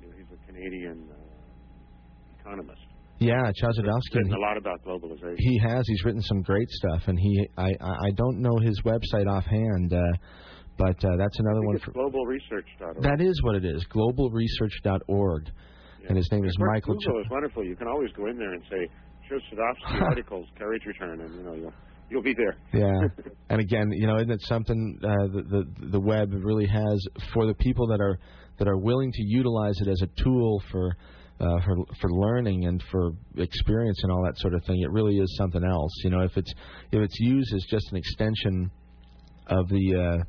You 0.00 0.08
know, 0.08 0.14
he's 0.16 0.26
a 0.32 0.46
Canadian 0.46 1.08
uh, 1.10 2.40
economist. 2.40 2.80
Yeah, 3.18 3.50
Chossudovsky. 3.60 4.14
Written 4.14 4.34
a 4.34 4.38
lot 4.38 4.56
about 4.56 4.82
globalization. 4.84 5.34
He 5.38 5.58
has. 5.58 5.82
He's 5.88 6.04
written 6.04 6.22
some 6.22 6.42
great 6.42 6.68
stuff, 6.70 7.02
and 7.08 7.18
he. 7.18 7.48
I. 7.56 7.70
I 7.80 7.90
I 7.90 8.10
don't 8.14 8.40
know 8.40 8.56
his 8.62 8.80
website 8.82 9.26
offhand, 9.26 9.92
uh, 9.92 9.98
but 10.78 11.04
uh, 11.04 11.16
that's 11.18 11.38
another 11.40 11.60
one 11.62 11.78
for. 11.80 11.92
globalresearch.org. 11.92 13.02
That 13.02 13.20
is 13.20 13.42
what 13.42 13.56
it 13.56 13.64
is. 13.64 13.84
Globalresearch.org, 13.92 15.42
Yeah. 16.00 16.06
and 16.08 16.16
his 16.16 16.28
name 16.32 16.44
is 16.44 16.56
course, 16.56 16.68
Michael. 16.74 16.94
Google 16.94 17.20
is 17.20 17.30
wonderful. 17.30 17.64
You 17.64 17.76
can 17.76 17.88
always 17.88 18.10
go 18.12 18.26
in 18.26 18.38
there 18.38 18.54
and 18.54 18.62
say, 18.70 18.88
Chossudovsky 19.28 20.00
articles, 20.08 20.46
carriage 20.56 20.84
return, 20.86 21.20
and 21.20 21.34
you 21.34 21.42
know 21.42 21.54
you'll 21.54 21.72
you'll 22.10 22.22
be 22.22 22.34
there. 22.34 22.56
Yeah, 22.72 23.08
and 23.50 23.60
again, 23.60 23.90
you 23.92 24.06
know, 24.06 24.16
isn't 24.16 24.30
it 24.30 24.40
something 24.42 24.98
uh, 25.02 25.08
the, 25.32 25.42
the 25.42 25.88
the 25.90 26.00
web 26.00 26.30
really 26.32 26.66
has 26.66 27.06
for 27.34 27.46
the 27.46 27.54
people 27.54 27.86
that 27.88 28.00
are 28.00 28.18
that 28.58 28.68
are 28.68 28.78
willing 28.78 29.12
to 29.12 29.22
utilize 29.22 29.74
it 29.80 29.88
as 29.88 30.00
a 30.02 30.22
tool 30.22 30.62
for 30.70 30.92
uh, 31.40 31.60
for 31.64 31.76
for 32.00 32.10
learning 32.10 32.64
and 32.66 32.82
for 32.90 33.10
experience 33.36 33.98
and 34.02 34.10
all 34.12 34.22
that 34.24 34.38
sort 34.38 34.54
of 34.54 34.64
thing. 34.64 34.80
It 34.80 34.90
really 34.90 35.18
is 35.18 35.36
something 35.36 35.62
else. 35.64 35.92
You 36.04 36.10
know, 36.10 36.20
if 36.20 36.36
it's 36.38 36.52
if 36.90 37.00
it's 37.02 37.20
used 37.20 37.52
as 37.54 37.64
just 37.70 37.90
an 37.92 37.98
extension 37.98 38.70
of 39.48 39.68
the 39.68 39.94
uh, 39.94 40.24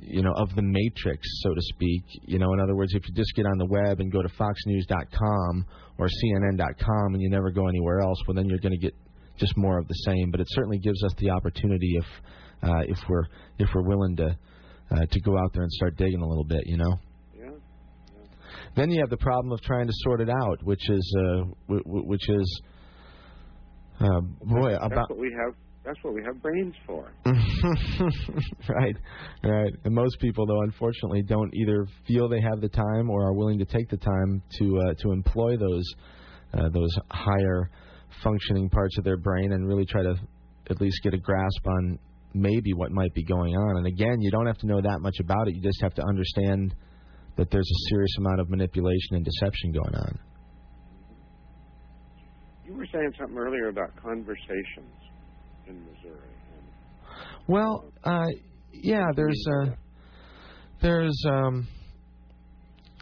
you 0.00 0.22
know 0.22 0.32
of 0.36 0.54
the 0.54 0.62
matrix, 0.62 1.26
so 1.42 1.54
to 1.54 1.60
speak. 1.60 2.04
You 2.22 2.38
know, 2.38 2.52
in 2.52 2.60
other 2.60 2.76
words, 2.76 2.94
if 2.94 3.06
you 3.08 3.14
just 3.14 3.34
get 3.34 3.46
on 3.46 3.58
the 3.58 3.66
web 3.66 4.00
and 4.00 4.12
go 4.12 4.22
to 4.22 4.28
FoxNews.com 4.28 5.66
or 5.98 6.06
CNN.com 6.06 7.14
and 7.14 7.20
you 7.22 7.30
never 7.30 7.50
go 7.50 7.68
anywhere 7.68 8.00
else, 8.00 8.18
well, 8.26 8.34
then 8.34 8.46
you're 8.46 8.58
going 8.60 8.72
to 8.72 8.78
get 8.78 8.94
just 9.38 9.56
more 9.56 9.78
of 9.78 9.88
the 9.88 9.94
same. 9.94 10.30
But 10.30 10.40
it 10.40 10.46
certainly 10.50 10.78
gives 10.78 11.02
us 11.04 11.12
the 11.18 11.30
opportunity 11.30 11.96
if 11.96 12.06
uh, 12.62 12.82
if 12.86 12.98
we're 13.08 13.24
if 13.58 13.68
we're 13.74 13.86
willing 13.86 14.16
to 14.16 14.36
uh, 14.90 15.06
to 15.10 15.20
go 15.20 15.36
out 15.38 15.52
there 15.52 15.62
and 15.62 15.72
start 15.72 15.96
digging 15.96 16.20
a 16.20 16.26
little 16.26 16.44
bit. 16.44 16.62
You 16.66 16.78
know. 16.78 16.98
Yeah. 17.36 17.50
Then 18.76 18.90
you 18.90 19.00
have 19.00 19.10
the 19.10 19.16
problem 19.16 19.52
of 19.52 19.60
trying 19.62 19.86
to 19.86 19.92
sort 20.04 20.20
it 20.20 20.28
out, 20.30 20.62
which 20.62 20.88
is 20.90 21.16
uh, 21.18 21.44
w- 21.68 21.84
w- 21.84 22.06
which 22.06 22.28
is 22.28 22.62
uh, 24.00 24.20
boy 24.42 24.70
That's 24.72 24.86
about 24.86 25.10
what 25.10 25.18
we 25.18 25.34
have. 25.44 25.54
That's 25.88 26.04
what 26.04 26.12
we 26.12 26.22
have 26.22 26.42
brains 26.42 26.74
for. 26.86 27.10
right, 27.24 28.96
right. 29.42 29.72
And 29.84 29.94
most 29.94 30.20
people, 30.20 30.44
though, 30.44 30.60
unfortunately, 30.60 31.22
don't 31.22 31.50
either 31.54 31.86
feel 32.06 32.28
they 32.28 32.42
have 32.42 32.60
the 32.60 32.68
time 32.68 33.08
or 33.08 33.26
are 33.26 33.32
willing 33.32 33.58
to 33.58 33.64
take 33.64 33.88
the 33.88 33.96
time 33.96 34.42
to 34.58 34.78
uh, 34.80 34.94
to 34.98 35.12
employ 35.12 35.56
those 35.56 35.84
uh, 36.52 36.68
those 36.68 36.94
higher 37.10 37.70
functioning 38.22 38.68
parts 38.68 38.98
of 38.98 39.04
their 39.04 39.16
brain 39.16 39.52
and 39.52 39.66
really 39.66 39.86
try 39.86 40.02
to 40.02 40.14
at 40.68 40.78
least 40.78 41.00
get 41.02 41.14
a 41.14 41.18
grasp 41.18 41.66
on 41.66 41.98
maybe 42.34 42.74
what 42.74 42.92
might 42.92 43.14
be 43.14 43.24
going 43.24 43.56
on. 43.56 43.78
And 43.78 43.86
again, 43.86 44.20
you 44.20 44.30
don't 44.30 44.46
have 44.46 44.58
to 44.58 44.66
know 44.66 44.82
that 44.82 45.00
much 45.00 45.16
about 45.20 45.48
it. 45.48 45.54
You 45.54 45.62
just 45.62 45.80
have 45.80 45.94
to 45.94 46.02
understand 46.06 46.74
that 47.36 47.50
there's 47.50 47.70
a 47.70 47.88
serious 47.88 48.14
amount 48.18 48.40
of 48.40 48.50
manipulation 48.50 49.16
and 49.16 49.24
deception 49.24 49.72
going 49.72 49.94
on. 49.94 50.18
You 52.66 52.74
were 52.74 52.86
saying 52.92 53.14
something 53.18 53.38
earlier 53.38 53.68
about 53.68 53.96
conversations 53.96 55.07
in 55.68 55.84
Missouri. 55.84 56.30
Well, 57.46 57.92
uh, 58.04 58.26
yeah, 58.72 59.06
there's 59.14 59.44
uh, 59.60 59.70
there's 60.82 61.24
um, 61.26 61.66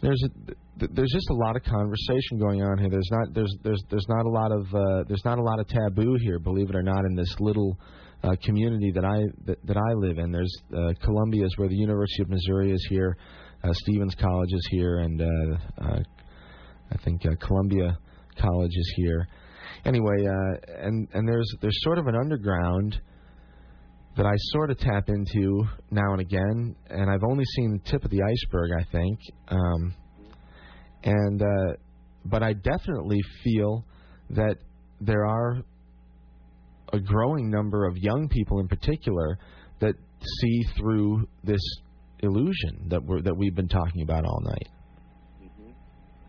there's 0.03 0.23
a, 0.25 0.86
there's 0.93 1.12
just 1.12 1.31
a 1.31 1.35
lot 1.35 1.57
of 1.57 1.62
conversation 1.62 2.39
going 2.39 2.62
on 2.62 2.78
here. 2.78 2.91
There's 2.91 3.11
not 3.11 3.35
there's 3.35 3.55
there's 3.62 3.83
there's 3.91 4.07
not 4.09 4.27
a 4.27 4.31
lot 4.31 4.53
of 4.53 4.75
uh, 4.75 5.05
there's 5.09 5.25
not 5.25 5.39
a 5.39 5.43
lot 5.43 5.59
of 5.59 5.67
taboo 5.69 6.17
here, 6.20 6.39
believe 6.39 6.70
it 6.70 6.77
or 6.77 6.83
not, 6.83 7.05
in 7.05 7.17
this 7.17 7.35
little 7.41 7.78
uh, 8.23 8.36
community 8.43 8.93
that 8.95 9.05
I 9.05 9.23
that, 9.47 9.59
that 9.67 9.77
I 9.77 9.93
live 9.95 10.19
in. 10.19 10.33
There's 10.33 10.55
uh, 10.77 10.93
Columbia 11.03 11.45
is 11.45 11.57
where 11.57 11.69
the 11.69 11.77
University 11.77 12.23
of 12.23 12.28
Missouri 12.28 12.73
is 12.73 12.86
here, 12.91 13.17
uh, 13.65 13.73
Stephens 13.73 14.15
College 14.15 14.53
is 14.53 14.69
here, 14.70 14.99
and 14.99 15.20
uh, 15.20 15.27
uh, 15.83 15.99
I 16.93 16.97
think 17.05 17.25
uh, 17.27 17.31
Columbia 17.45 17.99
College 18.39 18.73
is 18.75 18.95
here. 18.97 19.27
Anyway, 19.87 20.27
uh, 20.27 20.85
and 20.85 21.09
and 21.15 21.29
there's 21.29 21.49
there's 21.61 21.79
sort 21.83 21.99
of 21.99 22.07
an 22.09 22.17
underground 22.17 23.01
that 24.17 24.27
I 24.27 24.35
sort 24.37 24.71
of 24.71 24.79
tap 24.79 25.09
into 25.09 25.63
now 25.91 26.13
and 26.13 26.21
again, 26.21 26.75
and 26.89 27.09
I've 27.09 27.23
only 27.23 27.45
seen 27.55 27.73
the 27.73 27.91
tip 27.91 28.05
of 28.05 28.11
the 28.11 28.21
iceberg, 28.23 28.71
I 28.77 28.85
think. 28.91 29.21
Um, 29.49 29.95
and 31.05 31.41
uh, 31.41 31.77
but 32.25 32.43
I 32.43 32.55
definitely 32.55 33.21
feel 33.45 33.85
that 34.31 34.57
there 35.01 35.25
are 35.25 35.63
a 36.93 36.99
growing 36.99 37.49
number 37.49 37.87
of 37.87 37.97
young 37.97 38.29
people, 38.29 38.59
in 38.59 38.67
particular, 38.67 39.39
that 39.81 39.95
see 40.41 40.63
through 40.77 41.29
this 41.45 41.63
illusion 42.21 42.89
that 42.89 43.05
we're 43.05 43.23
that 43.23 43.37
we've 43.37 43.55
been 43.55 43.69
talking 43.69 44.03
about 44.03 44.25
all 44.25 44.41
night. 44.41 44.69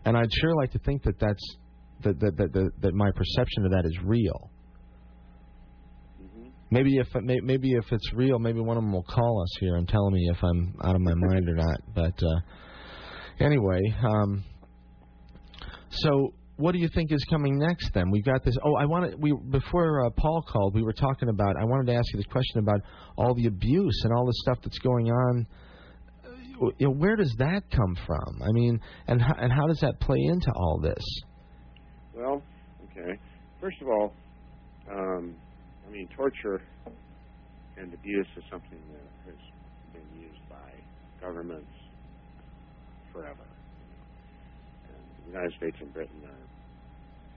And 0.04 0.16
I'd 0.16 0.32
sure 0.32 0.54
like 0.54 0.70
to 0.72 0.78
think 0.78 1.02
that 1.02 1.18
that's 1.18 1.56
that 2.02 2.20
that 2.20 2.36
that 2.36 2.52
that, 2.52 2.70
that 2.80 2.94
my 2.94 3.10
perception 3.12 3.64
of 3.64 3.72
that 3.72 3.84
is 3.84 3.98
real. 4.04 4.50
Maybe 6.70 6.98
if 6.98 7.06
may- 7.14 7.40
maybe 7.42 7.72
if 7.72 7.84
it's 7.90 8.12
real, 8.12 8.38
maybe 8.38 8.60
one 8.60 8.76
of 8.76 8.82
them 8.82 8.92
will 8.92 9.04
call 9.08 9.42
us 9.42 9.56
here 9.60 9.76
and 9.76 9.88
tell 9.88 10.10
me 10.10 10.28
if 10.30 10.42
I'm 10.42 10.74
out 10.84 10.94
of 10.94 11.00
my 11.00 11.14
mind 11.16 11.48
or 11.48 11.54
not. 11.54 11.80
But 11.94 12.22
uh, 12.22 13.44
anyway, 13.44 13.80
um, 14.04 14.44
so 15.90 16.34
what 16.56 16.72
do 16.72 16.78
you 16.78 16.88
think 16.94 17.12
is 17.12 17.24
coming 17.30 17.56
next? 17.56 17.90
Then 17.94 18.10
we 18.10 18.20
got 18.20 18.44
this. 18.44 18.54
Oh, 18.64 18.74
I 18.74 18.84
wanted 18.84 19.14
we 19.20 19.32
before 19.50 20.04
uh, 20.04 20.10
Paul 20.10 20.42
called, 20.42 20.74
we 20.74 20.82
were 20.82 20.92
talking 20.92 21.28
about. 21.28 21.56
I 21.56 21.64
wanted 21.64 21.86
to 21.92 21.94
ask 21.96 22.12
you 22.12 22.18
this 22.18 22.26
question 22.26 22.58
about 22.58 22.80
all 23.16 23.34
the 23.34 23.46
abuse 23.46 24.02
and 24.04 24.12
all 24.12 24.26
the 24.26 24.34
stuff 24.34 24.58
that's 24.62 24.78
going 24.80 25.06
on. 25.06 25.46
You 26.78 26.88
know, 26.88 26.90
where 26.94 27.14
does 27.14 27.32
that 27.38 27.62
come 27.70 27.96
from? 28.04 28.42
I 28.42 28.50
mean, 28.50 28.80
and 29.06 29.22
how, 29.22 29.34
and 29.38 29.52
how 29.52 29.68
does 29.68 29.78
that 29.80 30.00
play 30.00 30.18
into 30.20 30.50
all 30.56 30.80
this? 30.82 31.04
Well, 32.18 32.42
okay. 32.84 33.20
First 33.60 33.76
of 33.80 33.86
all, 33.88 34.16
um, 34.90 35.36
I 35.86 35.90
mean, 35.90 36.08
torture 36.16 36.60
and 37.76 37.94
abuse 37.94 38.26
is 38.36 38.42
something 38.50 38.80
that 38.90 39.10
has 39.30 39.38
been 39.92 40.10
used 40.10 40.42
by 40.50 40.82
governments 41.20 41.70
forever. 43.12 43.46
And 44.88 45.04
the 45.22 45.30
United 45.30 45.52
States 45.58 45.76
and 45.80 45.92
Britain, 45.92 46.22
are, 46.26 46.48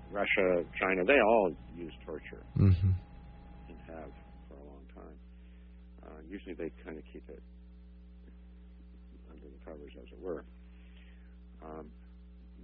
Russia, 0.09 0.65
China, 0.81 1.05
they 1.05 1.19
all 1.21 1.51
use 1.75 1.93
torture 2.03 2.43
Mm-hmm. 2.57 2.89
and 3.69 3.77
have 3.87 4.09
for 4.49 4.55
a 4.55 4.65
long 4.65 4.85
time. 4.95 5.17
Uh, 6.03 6.19
usually 6.27 6.55
they 6.55 6.71
kind 6.83 6.97
of 6.97 7.03
keep 7.13 7.23
it 7.29 7.43
under 9.29 9.45
the 9.45 9.63
covers, 9.63 9.93
as 10.01 10.07
it 10.11 10.19
were. 10.19 10.43
Um, 11.63 11.85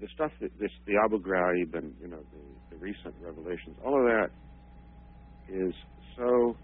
the 0.02 0.08
stuff 0.14 0.32
that 0.42 0.52
this, 0.60 0.72
the 0.86 0.94
Abu 1.04 1.20
Ghraib 1.20 1.76
and 1.78 1.94
you 2.02 2.08
know 2.08 2.20
the, 2.32 2.76
the 2.76 2.78
recent 2.78 3.16
revelations, 3.22 3.76
all 3.84 3.98
of 4.00 4.06
that 4.06 4.30
is 5.50 5.74
so 6.18 6.56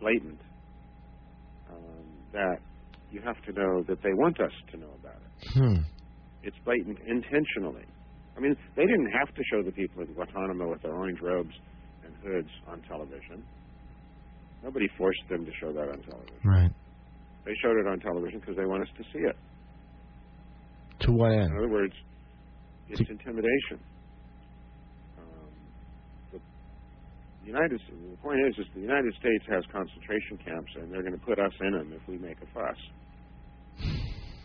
blatant 0.00 0.40
um, 1.70 2.04
that 2.32 2.58
you 3.10 3.20
have 3.20 3.40
to 3.44 3.52
know 3.52 3.82
that 3.88 4.02
they 4.02 4.12
want 4.14 4.40
us 4.40 4.52
to 4.72 4.76
know 4.76 4.90
about 5.00 5.16
it. 5.16 5.48
Hmm. 5.52 5.82
It's 6.42 6.56
blatant 6.64 6.98
intentionally. 7.06 7.84
I 8.36 8.40
mean, 8.40 8.56
they 8.76 8.82
didn't 8.82 9.12
have 9.12 9.34
to 9.34 9.42
show 9.50 9.62
the 9.62 9.72
people 9.72 10.02
in 10.02 10.12
Guantanamo 10.14 10.70
with 10.70 10.82
their 10.82 10.94
orange 10.94 11.20
robes 11.20 11.54
and 12.04 12.14
hoods 12.22 12.48
on 12.66 12.80
television. 12.88 13.44
Nobody 14.64 14.88
forced 14.96 15.22
them 15.28 15.44
to 15.44 15.52
show 15.60 15.72
that 15.72 15.88
on 15.88 16.00
television. 16.02 16.40
Right. 16.44 16.70
They 17.44 17.52
showed 17.62 17.76
it 17.78 17.86
on 17.86 18.00
television 18.00 18.40
because 18.40 18.56
they 18.56 18.64
want 18.64 18.82
us 18.82 18.88
to 18.96 19.04
see 19.12 19.18
it. 19.18 19.36
To 21.00 21.12
what 21.12 21.32
end? 21.32 21.50
In 21.50 21.58
other 21.58 21.68
words, 21.68 21.94
it's 22.88 23.00
intimidation. 23.08 23.78
Um, 25.18 25.50
the 26.32 26.38
the 27.42 27.46
United 27.46 27.80
the 27.88 28.16
point 28.18 28.38
is, 28.48 28.58
is 28.58 28.66
the 28.74 28.80
United 28.80 29.14
States 29.14 29.44
has 29.48 29.64
concentration 29.72 30.38
camps, 30.44 30.70
and 30.76 30.92
they're 30.92 31.02
going 31.02 31.18
to 31.18 31.24
put 31.26 31.38
us 31.38 31.52
in 31.60 31.72
them 31.72 31.92
if 31.92 32.06
we 32.08 32.18
make 32.18 32.36
a 32.42 32.46
fuss. 32.54 32.78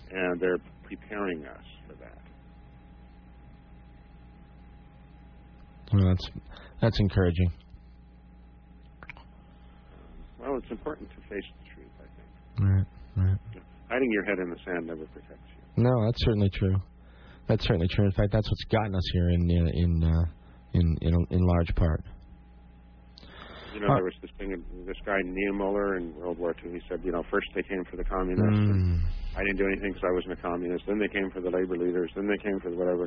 And 0.09 0.39
they're 0.39 0.57
preparing 0.83 1.45
us 1.45 1.65
for 1.87 1.93
that. 1.95 2.17
Well, 5.93 6.05
that's 6.05 6.29
that's 6.81 6.99
encouraging. 6.99 7.51
Well, 10.39 10.57
it's 10.57 10.71
important 10.71 11.09
to 11.09 11.15
face 11.27 11.43
the 11.59 11.75
truth. 11.75 11.91
I 11.99 12.03
think 12.03 12.87
Right. 13.17 13.25
Right. 13.25 13.37
hiding 13.89 14.11
your 14.11 14.23
head 14.23 14.39
in 14.39 14.49
the 14.49 14.57
sand 14.65 14.87
never 14.87 15.05
protects 15.07 15.49
you. 15.77 15.83
No, 15.83 16.05
that's 16.05 16.23
certainly 16.23 16.49
true. 16.51 16.75
That's 17.47 17.63
certainly 17.65 17.87
true. 17.87 18.05
In 18.05 18.11
fact, 18.11 18.31
that's 18.31 18.47
what's 18.49 18.63
gotten 18.65 18.95
us 18.95 19.09
here 19.13 19.29
in 19.29 19.49
in 19.49 20.03
uh, 20.03 20.25
in 20.73 20.97
in 21.01 21.27
in 21.31 21.41
large 21.45 21.73
part. 21.75 22.03
You 23.73 23.81
know, 23.81 23.93
Uh, 23.93 23.95
there 23.95 24.03
was 24.05 24.13
this 24.21 24.31
thing, 24.39 24.49
this 24.87 24.97
guy 25.05 25.21
Niemöller 25.21 25.97
in 25.97 26.15
World 26.15 26.39
War 26.39 26.55
II. 26.63 26.71
He 26.71 26.81
said, 26.89 27.01
you 27.03 27.11
know, 27.11 27.23
first 27.29 27.47
they 27.53 27.61
came 27.63 27.83
for 27.85 27.95
the 27.95 28.03
communists. 28.03 28.59
Mm. 28.59 29.01
I 29.35 29.43
didn't 29.43 29.57
do 29.57 29.67
anything 29.67 29.93
because 29.93 30.07
I 30.09 30.13
wasn't 30.13 30.33
a 30.33 30.41
communist. 30.41 30.85
Then 30.87 30.97
they 30.97 31.07
came 31.07 31.29
for 31.29 31.41
the 31.41 31.51
labor 31.51 31.77
leaders. 31.77 32.09
Then 32.15 32.27
they 32.27 32.41
came 32.41 32.59
for 32.59 32.71
the 32.71 32.75
whatever. 32.75 33.03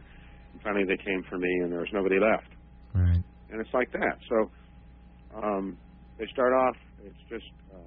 And 0.53 0.63
finally, 0.63 0.85
they 0.85 0.97
came 0.97 1.25
for 1.29 1.39
me, 1.39 1.51
and 1.63 1.73
there 1.73 1.81
was 1.81 1.93
nobody 1.93 2.21
left. 2.21 2.51
Right. 2.95 3.23
And 3.51 3.61
it's 3.61 3.75
like 3.75 3.91
that. 3.93 4.17
So 4.29 4.51
um, 5.43 5.77
they 6.19 6.27
start 6.33 6.53
off. 6.53 6.77
It's 7.05 7.19
just 7.29 7.51
uh, 7.75 7.79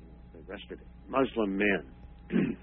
you 0.00 0.06
know, 0.10 0.18
they 0.34 0.40
arrested 0.50 0.80
Muslim 1.08 1.56
men. 1.56 2.56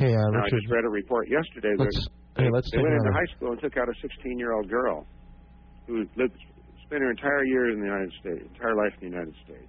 you 0.00 0.06
know. 0.06 0.08
Hey, 0.08 0.14
uh, 0.16 0.30
Now, 0.30 0.44
I 0.44 0.50
just 0.50 0.68
read 0.70 0.84
a 0.84 0.88
report 0.88 1.28
yesterday 1.28 1.74
that 1.76 1.84
Let's 1.84 2.06
they, 2.36 2.44
hey, 2.44 2.50
let's 2.52 2.70
they 2.70 2.78
went 2.78 2.94
into 2.94 3.08
another. 3.08 3.18
high 3.26 3.36
school 3.36 3.52
and 3.52 3.60
took 3.60 3.76
out 3.76 3.88
a 3.88 3.96
16-year-old 4.06 4.68
girl 4.68 5.06
who 5.86 6.06
lived, 6.16 6.36
spent 6.86 7.02
her 7.02 7.10
entire 7.10 7.44
year 7.44 7.70
in 7.72 7.80
the 7.80 7.86
United 7.86 8.12
States, 8.20 8.42
entire 8.54 8.74
life 8.76 8.92
in 9.00 9.10
the 9.10 9.14
United 9.16 9.34
States. 9.44 9.68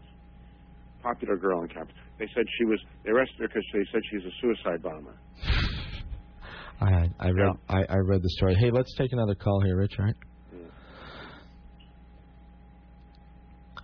Popular 1.01 1.35
girl 1.37 1.59
on 1.59 1.67
campus. 1.67 1.95
They 2.17 2.27
said 2.33 2.45
she 2.57 2.65
was. 2.65 2.79
They 3.03 3.11
arrested 3.11 3.35
her 3.39 3.47
because 3.49 3.63
they 3.73 3.83
said 3.91 4.01
she 4.09 4.15
was 4.17 4.25
a 4.25 4.35
suicide 4.39 4.81
bomber. 4.81 5.15
I 6.79 7.09
I 7.19 7.29
read 7.31 7.51
I, 7.67 7.79
I 7.89 7.97
read 7.97 8.21
the 8.23 8.29
story. 8.37 8.55
Hey, 8.55 8.71
let's 8.71 8.93
take 8.95 9.11
another 9.11 9.35
call 9.35 9.59
here, 9.61 9.75
Rich. 9.77 9.99
All 9.99 10.05
right. 10.05 10.15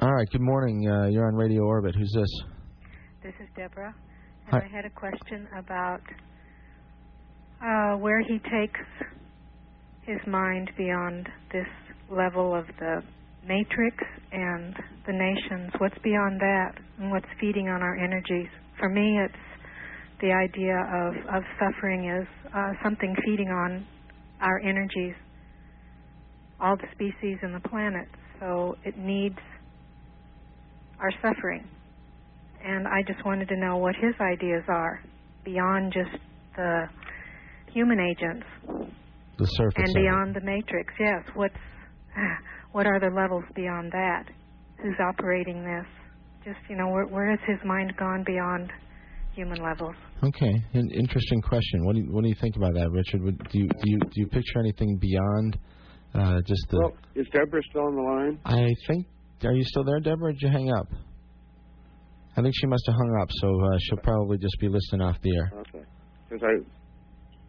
All 0.01 0.13
right. 0.13 0.29
Good 0.31 0.41
morning. 0.41 0.87
Uh, 0.89 1.07
you're 1.07 1.27
on 1.27 1.35
Radio 1.35 1.63
Orbit. 1.63 1.93
Who's 1.95 2.11
this? 2.13 2.29
This 3.21 3.33
is 3.41 3.49
Deborah, 3.55 3.93
and 4.47 4.61
Hi. 4.61 4.65
I 4.65 4.73
had 4.73 4.85
a 4.85 4.89
question 4.89 5.45
about 5.57 5.99
uh, 7.63 7.97
where 7.97 8.21
he 8.21 8.39
takes 8.39 8.79
his 10.01 10.19
mind 10.27 10.71
beyond 10.77 11.27
this 11.51 11.67
level 12.09 12.55
of 12.55 12.65
the 12.79 13.01
matrix 13.47 13.97
and 14.31 14.75
the 15.05 15.13
nations. 15.13 15.71
What's 15.77 15.97
beyond 16.03 16.39
that, 16.39 16.73
and 16.99 17.11
what's 17.11 17.27
feeding 17.39 17.67
on 17.69 17.81
our 17.81 17.95
energies? 17.95 18.49
For 18.79 18.89
me, 18.89 19.19
it's 19.23 19.35
the 20.21 20.31
idea 20.31 20.77
of, 20.77 21.35
of 21.35 21.43
suffering 21.59 22.09
is 22.09 22.27
uh, 22.55 22.71
something 22.83 23.15
feeding 23.25 23.49
on 23.49 23.85
our 24.41 24.59
energies, 24.59 25.15
all 26.59 26.75
the 26.75 26.88
species 26.93 27.38
and 27.41 27.53
the 27.53 27.67
planet. 27.69 28.07
So 28.39 28.75
it 28.83 28.97
needs 28.97 29.38
our 30.99 31.11
suffering 31.21 31.67
and 32.63 32.88
I 32.88 33.01
just 33.07 33.25
wanted 33.25 33.47
to 33.49 33.55
know 33.55 33.77
what 33.77 33.95
his 33.95 34.13
ideas 34.19 34.63
are 34.67 35.01
beyond 35.45 35.93
just 35.93 36.21
the 36.55 36.85
human 37.73 37.99
agents 37.99 38.45
The 39.38 39.45
surface. 39.45 39.83
and 39.85 39.93
beyond 39.93 40.35
the 40.35 40.41
matrix. 40.41 40.93
Yes, 40.99 41.23
what's 41.35 41.56
what 42.72 42.85
are 42.85 42.99
the 42.99 43.14
levels 43.15 43.43
beyond 43.56 43.91
that? 43.91 44.25
Who's 44.81 44.95
operating 44.99 45.64
this? 45.64 45.85
Just 46.45 46.59
you 46.69 46.75
know, 46.77 46.88
where, 46.89 47.06
where 47.06 47.30
has 47.30 47.39
his 47.48 47.59
mind 47.65 47.93
gone 47.98 48.23
beyond 48.25 48.72
human 49.33 49.61
levels? 49.61 49.95
Okay, 50.23 50.53
an 50.73 50.89
interesting 50.91 51.41
question. 51.41 51.85
What 51.85 51.95
do 51.95 52.01
you, 52.01 52.07
what 52.11 52.23
do 52.23 52.30
you 52.30 52.35
think 52.41 52.56
about 52.56 52.73
that, 52.73 52.89
Richard? 52.91 53.22
Would, 53.22 53.38
do 53.49 53.59
you 53.59 53.67
do 53.67 53.83
you 53.91 53.99
do 53.99 54.11
you 54.15 54.27
picture 54.27 54.59
anything 54.59 54.98
beyond 54.98 55.57
uh, 56.14 56.41
just 56.41 56.65
the? 56.69 56.80
Well, 56.80 56.93
is 57.15 57.27
Deborah 57.33 57.61
still 57.69 57.83
on 57.83 57.95
the 57.95 58.01
line? 58.01 58.39
I 58.45 58.73
think. 58.88 59.06
Are 59.45 59.53
you 59.53 59.64
still 59.64 59.85
there, 59.85 59.99
Deborah? 60.01 60.30
Or 60.30 60.31
did 60.33 60.41
you 60.41 60.49
hang 60.49 60.72
up? 60.72 60.88
I 62.35 62.41
think 62.41 62.53
she 62.57 62.67
must 62.67 62.83
have 62.88 62.95
hung 62.95 63.17
up, 63.22 63.30
so 63.31 63.48
uh, 63.48 63.77
she'll 63.81 63.98
probably 64.03 64.38
just 64.38 64.56
be 64.59 64.67
listening 64.69 65.01
off 65.01 65.17
the 65.22 65.35
air. 65.35 65.51
Okay. 65.59 65.85
Because 66.30 66.43
I, 66.43 66.64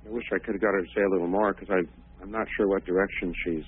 I 0.07 0.11
wish 0.11 0.25
I 0.33 0.39
could 0.45 0.55
have 0.55 0.63
got 0.63 0.73
her 0.73 0.81
to 0.81 0.89
say 0.95 1.03
a 1.03 1.11
little 1.13 1.29
more 1.29 1.53
because 1.53 1.69
I, 1.71 2.23
I'm 2.23 2.31
not 2.31 2.47
sure 2.57 2.69
what 2.69 2.85
direction 2.85 3.33
she's 3.45 3.65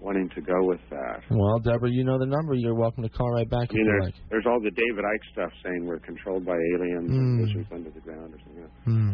wanting 0.00 0.28
to 0.34 0.40
go 0.40 0.54
with 0.62 0.80
that. 0.90 1.20
Well, 1.30 1.58
Deborah, 1.58 1.90
you 1.90 2.04
know 2.04 2.18
the 2.18 2.26
number. 2.26 2.54
You're 2.54 2.74
welcome 2.74 3.02
to 3.02 3.08
call 3.10 3.30
right 3.32 3.48
back 3.50 3.68
I 3.70 3.74
mean, 3.74 3.86
there's, 3.86 4.04
like. 4.04 4.14
there's 4.30 4.46
all 4.46 4.60
the 4.62 4.70
David 4.70 5.04
Icke 5.04 5.32
stuff 5.32 5.50
saying 5.64 5.84
we're 5.86 5.98
controlled 6.00 6.44
by 6.46 6.56
aliens 6.76 7.10
Mm. 7.10 7.18
and 7.18 7.40
lizards 7.46 7.68
under 7.72 7.90
the 7.90 8.00
ground 8.00 8.34
or 8.34 8.38
something, 8.44 8.70
Hmm. 8.84 9.12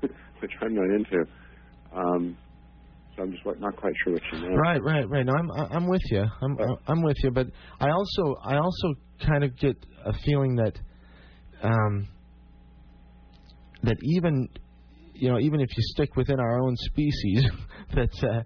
which 0.40 0.52
I'm 0.62 0.74
not 0.74 0.84
into. 0.84 1.24
Um, 1.92 2.36
so 3.16 3.22
I'm 3.24 3.32
just 3.32 3.44
not 3.60 3.76
quite 3.76 3.92
sure 4.04 4.12
what 4.12 4.22
you 4.32 4.38
meant. 4.38 4.56
Right, 4.56 4.82
right, 4.82 5.08
right. 5.08 5.26
No, 5.26 5.32
I'm 5.32 5.50
I'm 5.50 5.88
with 5.88 6.02
you. 6.10 6.24
I'm 6.42 6.56
I'm 6.86 7.02
with 7.02 7.16
you, 7.24 7.30
but 7.32 7.48
I 7.80 7.90
also 7.90 8.36
I 8.44 8.56
also 8.56 8.94
kind 9.26 9.42
of 9.42 9.56
get 9.58 9.76
a 10.04 10.12
feeling 10.24 10.54
that 10.56 10.78
um 11.62 12.06
that 13.82 13.96
even 14.16 14.48
you 15.20 15.30
know 15.30 15.38
even 15.38 15.60
if 15.60 15.68
you 15.76 15.82
stick 15.94 16.16
within 16.16 16.40
our 16.40 16.60
own 16.62 16.74
species 16.76 17.44
that 17.94 18.10
uh, 18.24 18.42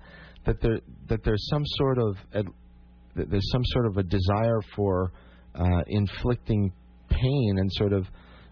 that 0.47 0.61
there 0.61 0.81
that 1.09 1.25
there's 1.25 1.47
some 1.49 1.62
sort 1.78 1.99
of 1.99 2.17
that 2.33 3.31
there's 3.31 3.51
some 3.51 3.62
sort 3.67 3.86
of 3.86 3.97
a 3.97 4.03
desire 4.03 4.61
for 4.75 5.12
uh, 5.55 5.83
inflicting 5.86 6.73
pain 7.09 7.57
and 7.59 7.70
sort 7.73 7.93
of 7.93 8.07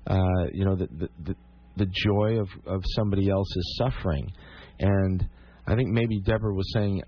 uh, 0.07 0.47
you 0.53 0.65
know 0.65 0.77
the, 0.77 0.87
the 0.99 1.09
the 1.25 1.35
the 1.77 1.87
joy 1.87 2.39
of 2.39 2.49
of 2.67 2.83
somebody 2.97 3.29
else's 3.31 3.77
suffering. 3.79 4.31
And 4.79 5.27
I 5.67 5.75
think 5.75 5.89
maybe 5.91 6.21
Deborah 6.21 6.55
was 6.55 6.71
saying 6.73 7.03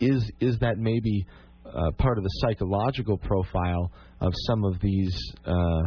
is 0.00 0.30
is 0.40 0.58
that 0.60 0.78
maybe 0.78 1.26
uh, 1.64 1.90
part 1.98 2.18
of 2.18 2.24
the 2.24 2.30
psychological 2.40 3.18
profile 3.18 3.90
of 4.20 4.32
some 4.46 4.64
of 4.64 4.80
these 4.80 5.16
uh, 5.44 5.82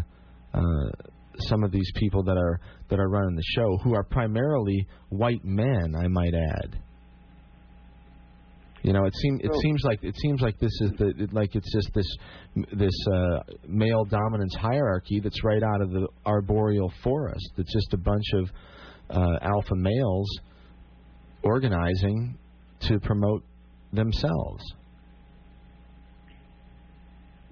uh, 0.53 0.89
some 1.39 1.63
of 1.63 1.71
these 1.71 1.89
people 1.95 2.23
that 2.23 2.37
are 2.37 2.59
that 2.89 2.99
are 2.99 3.09
running 3.09 3.35
the 3.35 3.43
show 3.55 3.77
who 3.83 3.93
are 3.93 4.03
primarily 4.03 4.85
white 5.09 5.43
men 5.43 5.95
I 5.97 6.07
might 6.07 6.33
add 6.33 6.79
you 8.81 8.93
know 8.93 9.03
it 9.05 9.13
seems 9.21 9.41
it 9.43 9.51
seems 9.61 9.81
like 9.83 9.99
it 10.03 10.15
seems 10.17 10.41
like 10.41 10.57
this 10.59 10.71
is 10.81 10.91
the 10.97 11.07
it- 11.23 11.33
like 11.33 11.53
it's 11.55 11.71
just 11.73 11.89
this 11.93 12.07
this 12.73 12.93
uh, 13.13 13.39
male 13.67 14.05
dominance 14.05 14.55
hierarchy 14.55 15.19
that's 15.19 15.43
right 15.43 15.61
out 15.63 15.81
of 15.81 15.91
the 15.91 16.07
arboreal 16.25 16.91
forest 17.03 17.51
it's 17.57 17.73
just 17.73 17.93
a 17.93 17.97
bunch 17.97 18.25
of 18.35 18.49
uh, 19.09 19.37
alpha 19.41 19.75
males 19.75 20.29
organizing 21.43 22.37
to 22.81 22.99
promote 22.99 23.43
themselves. 23.93 24.63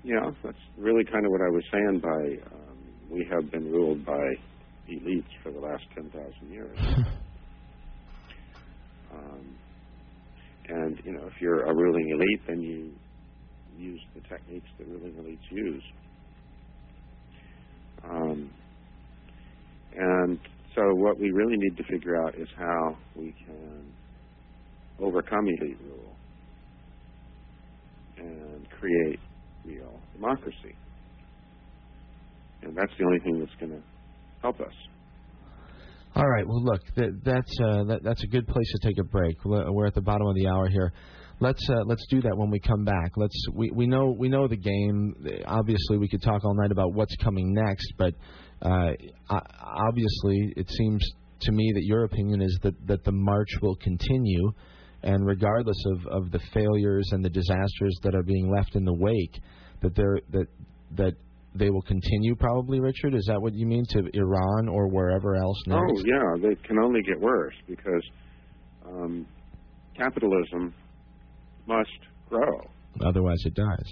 Yeah, 0.03 0.31
that's 0.43 0.57
really 0.77 1.03
kind 1.03 1.25
of 1.25 1.31
what 1.31 1.41
I 1.41 1.49
was 1.49 1.63
saying 1.71 1.99
by 1.99 2.55
um, 2.55 2.77
we 3.09 3.27
have 3.31 3.51
been 3.51 3.71
ruled 3.71 4.05
by 4.05 4.23
elites 4.89 5.31
for 5.43 5.51
the 5.51 5.59
last 5.59 5.83
10,000 5.95 6.33
years. 6.49 6.77
um, 9.13 9.57
and, 10.69 10.99
you 11.03 11.13
know, 11.13 11.25
if 11.27 11.33
you're 11.39 11.63
a 11.63 11.75
ruling 11.75 12.09
elite, 12.09 12.41
then 12.47 12.61
you 12.61 12.91
use 13.77 14.01
the 14.15 14.21
techniques 14.21 14.67
that 14.77 14.87
ruling 14.87 15.13
elites 15.13 15.51
use. 15.51 15.83
Um, 18.03 18.49
and 19.95 20.39
so 20.75 20.81
what 20.95 21.19
we 21.19 21.31
really 21.31 21.57
need 21.57 21.77
to 21.77 21.83
figure 21.91 22.21
out 22.23 22.35
is 22.35 22.47
how 22.57 22.97
we 23.15 23.33
can 23.45 23.93
overcome 24.99 25.47
elite 25.47 25.77
rule 25.83 26.15
and 28.17 28.67
create 28.79 29.19
real 29.65 29.99
democracy. 30.13 30.75
And 32.63 32.75
that's 32.75 32.91
the 32.97 33.05
only 33.05 33.19
thing 33.19 33.39
that's 33.39 33.55
going 33.59 33.71
to 33.71 33.81
help 34.41 34.59
us. 34.59 34.73
All 36.15 36.27
right. 36.27 36.47
Well, 36.47 36.63
look, 36.63 36.81
that, 36.95 37.21
that's 37.23 37.59
uh, 37.61 37.83
that, 37.83 37.99
that's 38.03 38.23
a 38.23 38.27
good 38.27 38.47
place 38.47 38.71
to 38.71 38.87
take 38.87 38.97
a 38.99 39.03
break. 39.03 39.37
We're 39.45 39.85
at 39.85 39.93
the 39.93 40.01
bottom 40.01 40.25
of 40.25 40.35
the 40.35 40.47
hour 40.47 40.67
here. 40.67 40.91
Let's 41.39 41.63
uh, 41.69 41.83
let's 41.85 42.03
do 42.09 42.21
that 42.21 42.35
when 42.35 42.49
we 42.49 42.59
come 42.59 42.83
back. 42.83 43.11
Let's 43.15 43.37
we, 43.53 43.69
we 43.69 43.85
know 43.85 44.15
we 44.17 44.27
know 44.27 44.47
the 44.47 44.57
game. 44.57 45.13
Obviously, 45.45 45.97
we 45.97 46.07
could 46.07 46.23
talk 46.23 46.43
all 46.43 46.55
night 46.55 46.71
about 46.71 46.93
what's 46.93 47.15
coming 47.17 47.53
next, 47.53 47.93
but 47.99 48.15
uh, 48.63 48.93
obviously, 49.29 50.53
it 50.57 50.67
seems 50.71 51.07
to 51.41 51.51
me 51.51 51.71
that 51.75 51.83
your 51.83 52.05
opinion 52.05 52.41
is 52.41 52.57
that 52.63 52.73
that 52.87 53.03
the 53.03 53.11
march 53.11 53.49
will 53.61 53.75
continue, 53.75 54.51
and 55.03 55.23
regardless 55.27 55.77
of, 55.93 56.07
of 56.07 56.31
the 56.31 56.39
failures 56.51 57.07
and 57.11 57.23
the 57.23 57.29
disasters 57.29 57.95
that 58.01 58.15
are 58.15 58.23
being 58.23 58.51
left 58.51 58.75
in 58.75 58.83
the 58.83 58.93
wake, 58.93 59.39
that 59.83 59.95
there 59.95 60.19
that 60.31 60.47
that 60.95 61.13
they 61.57 61.69
will 61.69 61.81
continue. 61.81 62.35
Probably, 62.35 62.79
Richard. 62.79 63.13
Is 63.13 63.25
that 63.27 63.41
what 63.41 63.53
you 63.53 63.65
mean 63.65 63.85
to 63.89 63.99
Iran 64.13 64.67
or 64.69 64.87
wherever 64.87 65.35
else 65.35 65.57
next? 65.67 65.81
Oh, 65.81 66.01
yeah, 66.05 66.49
they 66.49 66.55
can 66.67 66.77
only 66.79 67.01
get 67.01 67.19
worse 67.19 67.53
because 67.67 68.03
um, 68.85 69.25
capitalism 69.95 70.73
must 71.67 71.89
grow. 72.29 72.59
Otherwise, 73.05 73.41
it 73.45 73.53
dies. 73.53 73.89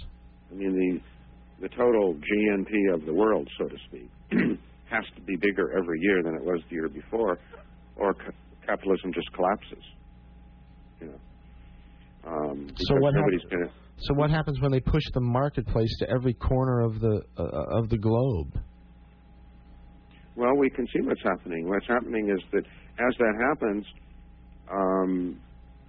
I 0.52 0.56
mean, 0.56 0.74
the 0.74 1.68
the 1.68 1.70
total 1.70 2.14
GNP 2.16 2.94
of 2.94 3.06
the 3.06 3.14
world, 3.14 3.48
so 3.58 3.68
to 3.68 3.76
speak, 3.88 4.10
has 4.90 5.04
to 5.16 5.22
be 5.22 5.36
bigger 5.38 5.72
every 5.78 6.00
year 6.02 6.22
than 6.24 6.36
it 6.36 6.44
was 6.44 6.62
the 6.70 6.76
year 6.76 6.90
before, 6.90 7.40
or 7.96 8.14
ca- 8.14 8.32
capitalism 8.66 9.12
just 9.14 9.32
collapses. 9.34 9.84
You 11.00 11.08
know. 11.08 11.20
Um, 12.28 12.68
So 12.78 12.96
what 12.96 13.14
nobody's 13.14 13.42
hap- 13.44 13.52
going 13.52 13.64
to. 13.68 13.74
So 13.98 14.14
what 14.14 14.30
happens 14.30 14.60
when 14.62 14.72
they 14.72 14.80
push 14.80 15.04
the 15.14 15.22
marketplace 15.22 15.96
to 16.00 16.10
every 16.10 16.34
corner 16.34 16.82
of 16.82 17.00
the 17.00 17.22
uh, 17.38 17.80
of 17.80 17.90
the 17.90 17.98
globe? 17.98 18.60
Well, 20.36 20.56
we 20.58 20.70
can 20.70 20.86
see 20.88 21.02
what's 21.02 21.24
happening. 21.24 21.70
What's 21.70 21.88
happening 21.88 22.30
is 22.30 22.44
that 22.52 22.66
as 22.66 23.16
that 23.20 23.34
happens, 23.50 23.86
um, 24.70 25.40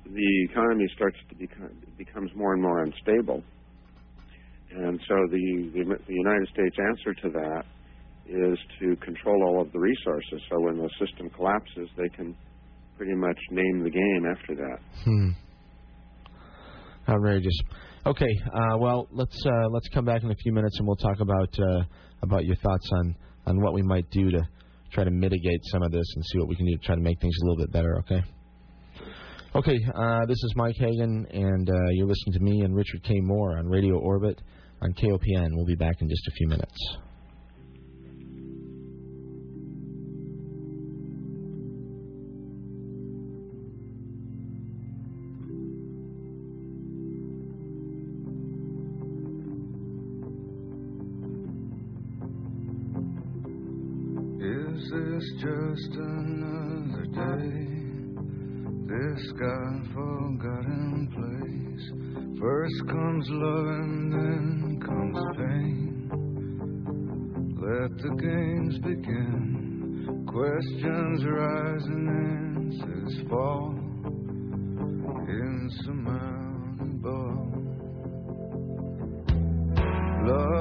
the 0.04 0.44
economy 0.50 0.86
starts 0.94 1.16
to 1.30 1.34
become 1.34 1.70
becomes 1.98 2.30
more 2.36 2.52
and 2.52 2.62
more 2.62 2.84
unstable, 2.84 3.42
and 4.70 5.00
so 5.08 5.14
the, 5.30 5.70
the 5.74 5.84
the 6.06 6.14
United 6.14 6.48
States 6.52 6.76
answer 6.78 7.14
to 7.22 7.30
that 7.30 7.64
is 8.28 8.58
to 8.80 8.96
control 8.96 9.42
all 9.44 9.62
of 9.62 9.72
the 9.72 9.78
resources. 9.78 10.40
So 10.50 10.60
when 10.60 10.78
the 10.78 10.90
system 10.98 11.30
collapses, 11.30 11.88
they 11.96 12.08
can 12.10 12.36
pretty 12.96 13.14
much 13.14 13.38
name 13.50 13.82
the 13.82 13.90
game 13.90 14.26
after 14.30 14.54
that. 14.54 14.78
Hmm. 15.04 15.30
Outrageous. 17.08 17.58
Okay. 18.06 18.38
Uh, 18.54 18.78
well, 18.78 19.08
let's 19.10 19.36
uh, 19.44 19.68
let's 19.70 19.88
come 19.88 20.04
back 20.04 20.22
in 20.22 20.30
a 20.30 20.34
few 20.36 20.52
minutes 20.52 20.78
and 20.78 20.86
we'll 20.86 20.94
talk 20.94 21.18
about 21.18 21.52
uh, 21.58 21.82
about 22.22 22.44
your 22.44 22.54
thoughts 22.54 22.88
on 22.92 23.16
on 23.46 23.60
what 23.60 23.74
we 23.74 23.82
might 23.82 24.08
do 24.10 24.30
to 24.30 24.48
try 24.92 25.02
to 25.02 25.10
mitigate 25.10 25.60
some 25.72 25.82
of 25.82 25.90
this 25.90 26.06
and 26.14 26.24
see 26.26 26.38
what 26.38 26.46
we 26.46 26.54
can 26.54 26.66
do 26.66 26.76
to 26.76 26.84
try 26.84 26.94
to 26.94 27.00
make 27.00 27.20
things 27.20 27.34
a 27.42 27.44
little 27.44 27.64
bit 27.64 27.72
better. 27.72 27.98
Okay. 27.98 28.22
Okay. 29.56 29.78
Uh, 29.92 30.24
this 30.26 30.36
is 30.36 30.52
Mike 30.54 30.76
Hagan, 30.78 31.26
and 31.32 31.68
uh, 31.68 31.88
you're 31.94 32.06
listening 32.06 32.34
to 32.34 32.40
me 32.40 32.60
and 32.60 32.76
Richard 32.76 33.02
K. 33.02 33.12
Moore 33.22 33.58
on 33.58 33.66
Radio 33.66 33.98
Orbit 33.98 34.40
on 34.82 34.92
KOPN. 34.92 35.48
We'll 35.54 35.66
be 35.66 35.74
back 35.74 35.96
in 36.00 36.08
just 36.08 36.28
a 36.28 36.30
few 36.30 36.46
minutes. 36.46 36.96
Answers 71.88 73.14
fall. 73.28 73.74
Insurmountable. 75.28 76.26
Love 80.26 80.55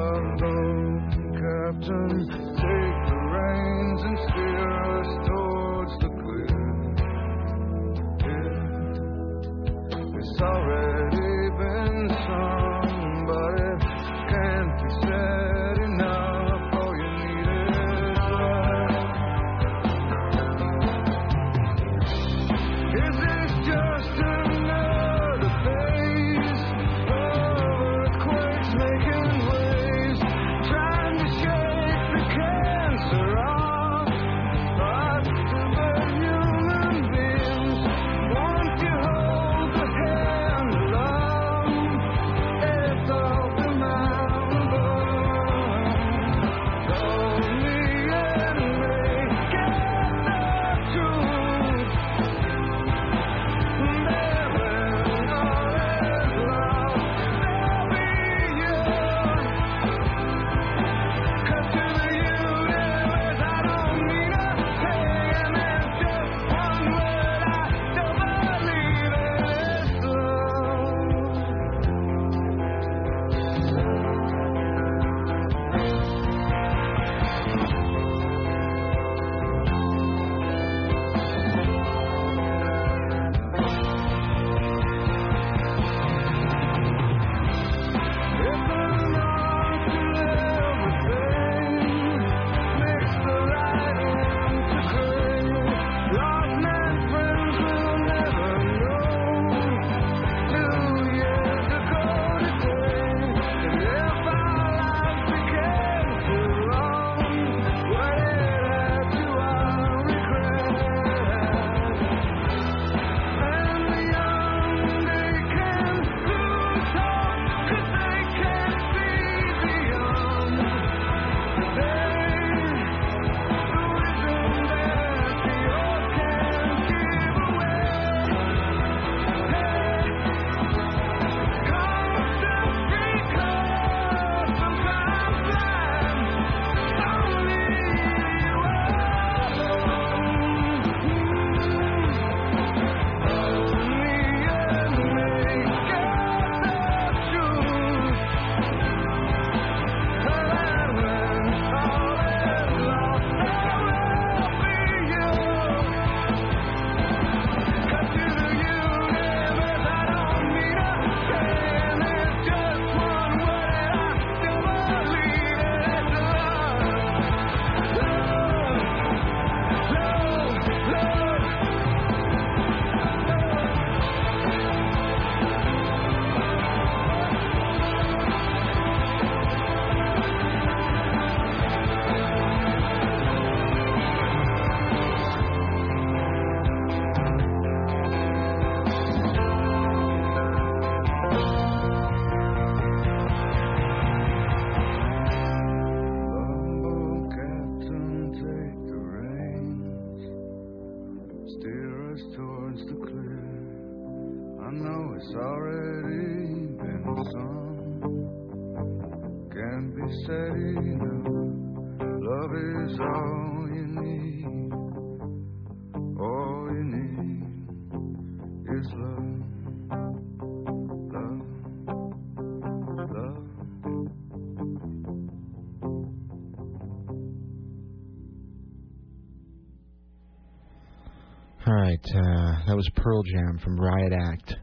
that 232.75 232.79
was 232.79 232.89
Pearl 232.97 233.23
Jam 233.23 233.57
from 233.63 233.79
Riot 233.79 234.11
Act. 234.11 234.53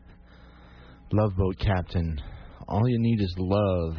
Love 1.14 1.34
Boat 1.34 1.58
Captain. 1.58 2.20
All 2.68 2.86
you 2.86 2.98
need 2.98 3.22
is 3.22 3.34
love. 3.38 3.96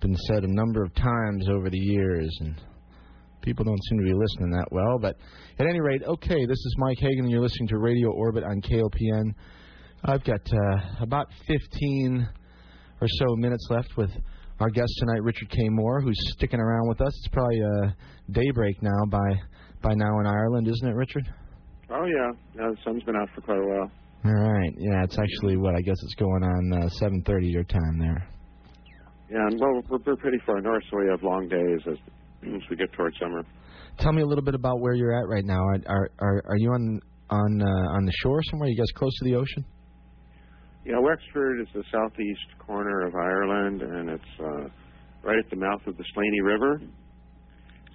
Been 0.00 0.14
said 0.28 0.44
a 0.44 0.54
number 0.54 0.84
of 0.84 0.94
times 0.94 1.48
over 1.50 1.68
the 1.68 1.80
years, 1.80 2.30
and 2.38 2.54
people 3.42 3.64
don't 3.64 3.82
seem 3.88 3.98
to 3.98 4.04
be 4.04 4.14
listening 4.14 4.50
that 4.52 4.68
well. 4.70 5.00
But 5.00 5.16
at 5.58 5.66
any 5.66 5.80
rate, 5.80 6.02
okay, 6.06 6.46
this 6.46 6.58
is 6.58 6.74
Mike 6.78 6.98
Hagan, 7.00 7.24
and 7.24 7.30
you're 7.30 7.42
listening 7.42 7.66
to 7.70 7.78
Radio 7.78 8.12
Orbit 8.12 8.44
on 8.44 8.60
KOPN. 8.60 9.34
I've 10.04 10.22
got 10.22 10.42
uh, 10.52 11.02
about 11.02 11.26
15 11.48 12.28
or 13.00 13.08
so 13.08 13.34
minutes 13.34 13.66
left 13.68 13.96
with 13.96 14.10
our 14.60 14.70
guest 14.70 14.92
tonight, 14.98 15.24
Richard 15.24 15.50
K. 15.50 15.68
Moore, 15.70 16.00
who's 16.00 16.20
sticking 16.36 16.60
around 16.60 16.88
with 16.88 17.00
us. 17.00 17.12
It's 17.18 17.28
probably 17.32 17.60
uh, 17.64 17.90
daybreak 18.30 18.80
now 18.80 19.06
by 19.10 19.40
by 19.82 19.94
now 19.94 20.20
in 20.20 20.26
Ireland, 20.26 20.68
isn't 20.68 20.88
it, 20.88 20.94
Richard? 20.94 21.28
Oh 21.90 22.04
yeah, 22.04 22.30
yeah. 22.54 22.70
The 22.70 22.76
sun's 22.84 23.02
been 23.04 23.16
out 23.16 23.28
for 23.34 23.40
quite 23.40 23.58
a 23.58 23.66
while. 23.66 23.90
All 24.24 24.32
right. 24.32 24.74
Yeah, 24.76 25.04
it's 25.04 25.18
actually 25.18 25.56
what 25.56 25.74
I 25.74 25.80
guess 25.80 25.96
it's 26.02 26.14
going 26.14 26.42
on 26.42 26.82
uh, 26.82 26.88
7:30 27.00 27.52
your 27.52 27.64
time 27.64 27.98
there. 27.98 28.28
Yeah, 29.30 29.46
and 29.46 29.60
well, 29.60 29.82
we're, 29.88 29.98
we're 30.06 30.16
pretty 30.16 30.38
far 30.46 30.60
north, 30.60 30.82
so 30.90 30.98
we 30.98 31.08
have 31.10 31.22
long 31.22 31.48
days 31.48 31.80
as, 31.86 31.96
as 32.54 32.62
we 32.70 32.76
get 32.76 32.92
towards 32.94 33.18
summer. 33.18 33.42
Tell 33.98 34.12
me 34.12 34.22
a 34.22 34.26
little 34.26 34.44
bit 34.44 34.54
about 34.54 34.80
where 34.80 34.94
you're 34.94 35.12
at 35.12 35.28
right 35.28 35.44
now. 35.44 35.60
Are 35.60 35.78
are 35.86 36.10
are, 36.18 36.42
are 36.48 36.56
you 36.56 36.70
on 36.72 37.00
on 37.30 37.62
uh, 37.62 37.96
on 37.96 38.04
the 38.04 38.12
shore 38.22 38.42
somewhere? 38.50 38.68
You 38.68 38.76
guys 38.76 38.90
close 38.94 39.14
to 39.18 39.24
the 39.24 39.36
ocean? 39.36 39.64
Yeah, 40.84 40.98
Wexford 41.00 41.60
is 41.60 41.68
the 41.74 41.84
southeast 41.92 42.58
corner 42.58 43.06
of 43.06 43.14
Ireland, 43.14 43.82
and 43.82 44.10
it's 44.10 44.32
uh, 44.40 44.68
right 45.22 45.38
at 45.38 45.50
the 45.50 45.56
mouth 45.56 45.86
of 45.86 45.96
the 45.96 46.04
Slaney 46.14 46.40
River. 46.40 46.80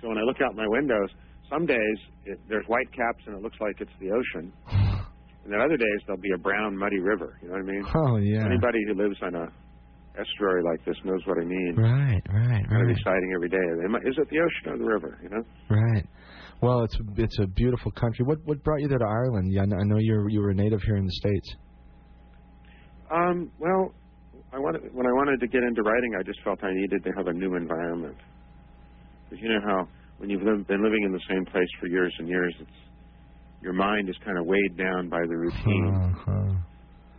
So 0.01 0.09
when 0.09 0.17
I 0.17 0.22
look 0.22 0.38
out 0.45 0.55
my 0.55 0.67
windows, 0.67 1.09
some 1.49 1.65
days 1.65 1.97
it, 2.25 2.39
there's 2.49 2.65
white 2.67 2.91
caps 2.91 3.23
and 3.27 3.35
it 3.35 3.41
looks 3.41 3.57
like 3.59 3.75
it's 3.80 3.91
the 3.99 4.11
ocean, 4.11 4.51
and 4.72 5.51
then 5.51 5.59
other 5.61 5.77
days 5.77 5.99
there'll 6.05 6.22
be 6.22 6.31
a 6.33 6.38
brown, 6.38 6.77
muddy 6.77 6.99
river. 6.99 7.38
You 7.41 7.49
know 7.49 7.55
what 7.55 7.63
I 7.63 7.72
mean? 7.72 7.83
Oh 7.95 8.17
yeah. 8.17 8.45
Anybody 8.45 8.80
who 8.88 8.95
lives 8.95 9.17
on 9.22 9.35
a 9.35 9.47
estuary 10.19 10.61
like 10.63 10.83
this 10.85 10.95
knows 11.03 11.22
what 11.25 11.38
I 11.39 11.43
mean. 11.45 11.73
Right, 11.75 12.22
right, 12.30 12.63
Kind 12.69 12.81
of 12.81 12.88
right, 12.88 12.95
exciting 12.95 13.31
every 13.35 13.49
day. 13.49 13.57
Is 14.07 14.15
it 14.17 14.30
the 14.30 14.39
ocean 14.39 14.73
or 14.73 14.77
the 14.77 14.85
river? 14.85 15.19
You 15.23 15.30
know? 15.30 15.43
right. 15.69 16.05
Well, 16.61 16.83
it's 16.83 16.97
it's 17.17 17.39
a 17.39 17.47
beautiful 17.47 17.91
country. 17.91 18.23
What 18.25 18.39
what 18.45 18.63
brought 18.63 18.80
you 18.81 18.88
there 18.88 18.99
to 18.99 19.05
Ireland? 19.05 19.51
Yeah, 19.51 19.63
I 19.63 19.65
know- 19.83 19.97
you 19.97 20.13
were 20.13 20.30
you 20.30 20.39
were 20.39 20.51
a 20.51 20.55
native 20.55 20.81
here 20.83 20.95
in 20.95 21.05
the 21.05 21.11
states. 21.11 21.55
Um, 23.11 23.51
well, 23.59 23.93
I 24.53 24.59
wanted 24.59 24.81
when 24.93 25.05
I 25.05 25.11
wanted 25.11 25.39
to 25.41 25.47
get 25.47 25.61
into 25.63 25.81
writing, 25.83 26.15
I 26.17 26.23
just 26.23 26.39
felt 26.43 26.63
I 26.63 26.73
needed 26.73 27.03
to 27.03 27.11
have 27.17 27.27
a 27.27 27.33
new 27.33 27.55
environment. 27.55 28.15
Because 29.30 29.43
you 29.43 29.49
know 29.49 29.59
how 29.65 29.88
when 30.17 30.30
you've 30.30 30.43
been 30.43 30.83
living 30.83 31.03
in 31.03 31.11
the 31.11 31.22
same 31.30 31.45
place 31.45 31.67
for 31.80 31.88
years 31.88 32.14
and 32.19 32.27
years, 32.27 32.53
it's 32.59 32.72
your 33.61 33.74
mind 33.74 34.09
is 34.09 34.16
kind 34.25 34.38
of 34.38 34.45
weighed 34.45 34.77
down 34.77 35.09
by 35.09 35.22
the 35.22 35.38
routine. 35.38 36.14
Uh-huh. 36.16 36.53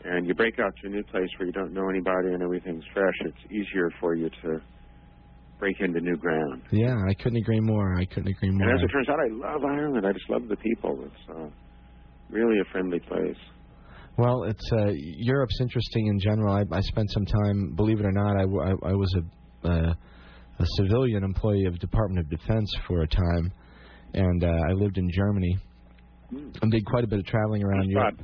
And 0.05 0.27
you 0.27 0.35
break 0.35 0.59
out 0.59 0.73
to 0.83 0.89
a 0.89 0.91
new 0.91 1.03
place 1.05 1.29
where 1.39 1.47
you 1.47 1.53
don't 1.53 1.73
know 1.73 1.89
anybody 1.89 2.29
and 2.35 2.43
everything's 2.43 2.85
fresh. 2.93 3.15
It's 3.21 3.51
easier 3.51 3.91
for 3.99 4.15
you 4.15 4.29
to 4.43 4.61
break 5.59 5.81
into 5.81 6.01
new 6.01 6.17
ground. 6.17 6.63
Yeah, 6.71 6.95
I 7.09 7.15
couldn't 7.15 7.39
agree 7.39 7.61
more. 7.61 7.97
I 7.99 8.05
couldn't 8.05 8.29
agree 8.29 8.51
more. 8.51 8.69
And 8.69 8.79
as 8.79 8.85
it 8.85 8.93
turns 8.93 9.09
out, 9.09 9.19
I 9.19 9.29
love 9.31 9.65
Ireland. 9.65 10.07
I 10.07 10.13
just 10.13 10.29
love 10.29 10.47
the 10.49 10.57
people. 10.57 11.03
It's 11.07 11.31
uh, 11.31 11.49
really 12.29 12.59
a 12.61 12.71
friendly 12.71 13.01
place. 13.01 13.39
Well, 14.19 14.45
it's 14.45 14.73
uh, 14.73 14.93
Europe's 14.95 15.59
interesting 15.61 16.09
in 16.09 16.19
general. 16.21 16.53
I, 16.55 16.65
I 16.71 16.81
spent 16.83 17.11
some 17.11 17.25
time, 17.25 17.73
believe 17.75 17.99
it 17.99 18.07
or 18.07 18.13
not, 18.13 18.37
I, 18.37 18.43
I, 18.43 18.91
I 18.91 18.93
was 18.93 19.17
a, 19.17 19.69
uh, 19.69 19.95
a 20.59 20.65
civilian 20.77 21.25
employee 21.25 21.65
of 21.67 21.79
Department 21.79 22.21
of 22.21 22.31
Defense 22.31 22.71
for 22.87 23.03
a 23.03 23.07
time, 23.09 23.53
and 24.15 24.45
uh, 24.45 24.49
I 24.69 24.73
lived 24.73 24.99
in 24.99 25.11
Germany 25.11 25.59
and 26.63 26.71
did 26.71 26.85
quite 26.87 27.05
a 27.05 27.07
bit 27.07 27.19
of 27.19 27.27
traveling 27.27 27.63
around 27.63 27.89
Europe. 27.89 28.17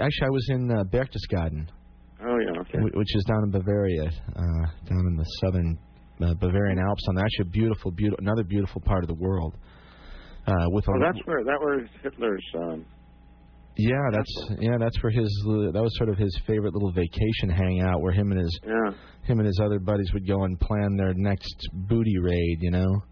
Actually, 0.00 0.26
I 0.26 0.30
was 0.30 0.46
in 0.50 0.70
uh, 0.70 0.84
Berchtesgaden, 0.84 1.68
Oh 2.22 2.36
yeah, 2.38 2.60
okay. 2.60 2.78
wh- 2.78 2.96
which 2.96 3.14
is 3.16 3.24
down 3.24 3.44
in 3.44 3.50
Bavaria, 3.50 4.04
uh, 4.04 4.66
down 4.88 5.06
in 5.08 5.16
the 5.16 5.24
southern 5.40 5.78
uh, 6.22 6.34
Bavarian 6.34 6.78
Alps. 6.78 7.02
On 7.08 7.18
actually 7.18 7.48
a 7.48 7.50
beautiful, 7.50 7.90
beautiful, 7.90 8.22
another 8.22 8.44
beautiful 8.44 8.80
part 8.82 9.02
of 9.04 9.08
the 9.08 9.14
world. 9.14 9.56
Uh, 10.46 10.52
with 10.68 10.86
a, 10.88 10.92
Well, 10.92 11.00
that's 11.12 11.26
where 11.26 11.44
that 11.44 11.58
was 11.60 11.88
Hitler's. 12.02 12.44
Um, 12.54 12.84
yeah, 13.76 14.08
that's 14.12 14.50
yeah, 14.60 14.76
that's 14.78 15.02
where 15.02 15.12
his 15.12 15.28
that 15.46 15.80
was 15.82 15.96
sort 15.96 16.08
of 16.08 16.16
his 16.18 16.36
favorite 16.46 16.72
little 16.74 16.92
vacation 16.92 17.48
hangout, 17.50 18.00
where 18.00 18.12
him 18.12 18.32
and 18.32 18.40
his 18.40 18.60
yeah. 18.66 18.90
him 19.22 19.38
and 19.38 19.46
his 19.46 19.60
other 19.62 19.78
buddies 19.78 20.10
would 20.14 20.26
go 20.26 20.44
and 20.44 20.58
plan 20.60 20.96
their 20.96 21.12
next 21.14 21.68
booty 21.72 22.18
raid, 22.18 22.58
you 22.60 22.70
know. 22.70 23.02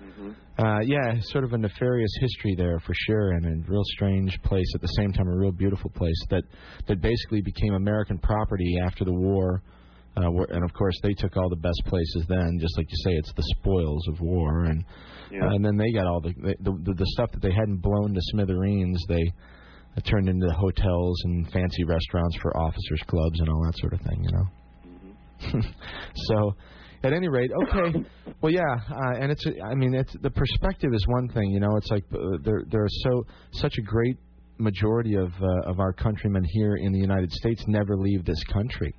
hmm 0.00 0.30
Uh, 0.56 0.78
yeah, 0.84 1.14
sort 1.22 1.42
of 1.44 1.52
a 1.52 1.58
nefarious 1.58 2.12
history 2.20 2.54
there 2.56 2.78
for 2.86 2.94
sure, 3.06 3.32
and 3.32 3.44
a 3.44 3.70
real 3.70 3.82
strange 3.96 4.40
place 4.42 4.70
at 4.76 4.80
the 4.80 4.92
same 4.96 5.12
time, 5.12 5.26
a 5.26 5.36
real 5.36 5.50
beautiful 5.52 5.90
place 5.90 6.20
that 6.30 6.44
that 6.86 7.00
basically 7.00 7.40
became 7.42 7.74
American 7.74 8.18
property 8.18 8.78
after 8.86 9.04
the 9.04 9.12
war. 9.12 9.62
Uh, 10.16 10.30
and 10.50 10.62
of 10.62 10.72
course, 10.74 10.94
they 11.02 11.12
took 11.14 11.36
all 11.36 11.48
the 11.50 11.56
best 11.56 11.82
places 11.86 12.24
then, 12.28 12.56
just 12.60 12.76
like 12.78 12.86
you 12.88 12.96
say, 13.04 13.10
it's 13.16 13.32
the 13.34 13.42
spoils 13.58 14.06
of 14.06 14.20
war, 14.20 14.66
and 14.66 14.84
Yeah. 15.32 15.50
and 15.50 15.64
then 15.64 15.76
they 15.76 15.90
got 15.90 16.06
all 16.06 16.20
the 16.20 16.32
the, 16.60 16.70
the 16.86 16.94
the 16.94 17.06
stuff 17.14 17.32
that 17.32 17.42
they 17.42 17.50
hadn't 17.52 17.78
blown 17.82 18.14
to 18.14 18.20
smithereens. 18.30 19.02
They 19.08 19.24
turned 20.02 20.28
into 20.28 20.48
hotels 20.52 21.20
and 21.24 21.50
fancy 21.52 21.84
restaurants 21.84 22.36
for 22.42 22.56
officers' 22.56 23.02
clubs 23.06 23.40
and 23.40 23.48
all 23.48 23.64
that 23.64 23.78
sort 23.78 23.92
of 23.92 24.00
thing, 24.00 24.24
you 24.24 24.30
know. 24.32 25.62
so, 26.14 26.54
at 27.04 27.12
any 27.12 27.28
rate, 27.28 27.50
okay. 27.64 28.04
Well, 28.40 28.52
yeah, 28.52 28.62
uh, 28.62 29.20
and 29.20 29.30
it's 29.30 29.44
I 29.46 29.74
mean, 29.74 29.94
it's 29.94 30.14
the 30.22 30.30
perspective 30.30 30.92
is 30.94 31.06
one 31.06 31.28
thing, 31.28 31.50
you 31.50 31.60
know. 31.60 31.76
It's 31.76 31.90
like 31.90 32.04
uh, 32.12 32.38
there 32.42 32.62
there 32.70 32.82
are 32.82 32.96
so 33.02 33.24
such 33.52 33.74
a 33.78 33.82
great 33.82 34.16
majority 34.58 35.14
of 35.14 35.30
uh, 35.40 35.70
of 35.70 35.80
our 35.80 35.92
countrymen 35.92 36.44
here 36.44 36.76
in 36.76 36.92
the 36.92 36.98
United 36.98 37.30
States 37.32 37.62
never 37.66 37.96
leave 37.96 38.24
this 38.24 38.42
country. 38.44 38.94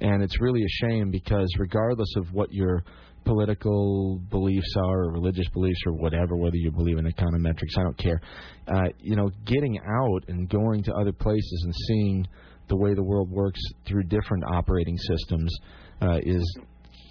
And 0.00 0.22
it's 0.22 0.40
really 0.40 0.62
a 0.62 0.86
shame 0.86 1.10
because 1.10 1.48
regardless 1.58 2.12
of 2.16 2.32
what 2.32 2.52
your 2.52 2.84
political 3.24 4.20
beliefs 4.30 4.74
are 4.76 5.04
or 5.04 5.12
religious 5.12 5.48
beliefs 5.52 5.80
or 5.86 5.92
whatever, 5.92 6.36
whether 6.36 6.56
you 6.56 6.70
believe 6.70 6.98
in 6.98 7.04
econometrics, 7.04 7.78
I 7.78 7.82
don't 7.82 7.98
care. 7.98 8.20
Uh, 8.68 8.88
you 8.98 9.16
know, 9.16 9.30
getting 9.44 9.78
out 9.78 10.24
and 10.28 10.48
going 10.48 10.82
to 10.84 10.94
other 10.94 11.12
places 11.12 11.62
and 11.64 11.74
seeing 11.88 12.26
the 12.68 12.76
way 12.76 12.94
the 12.94 13.02
world 13.02 13.30
works 13.30 13.60
through 13.86 14.04
different 14.04 14.44
operating 14.52 14.96
systems 14.96 15.54
uh, 16.02 16.18
is, 16.22 16.58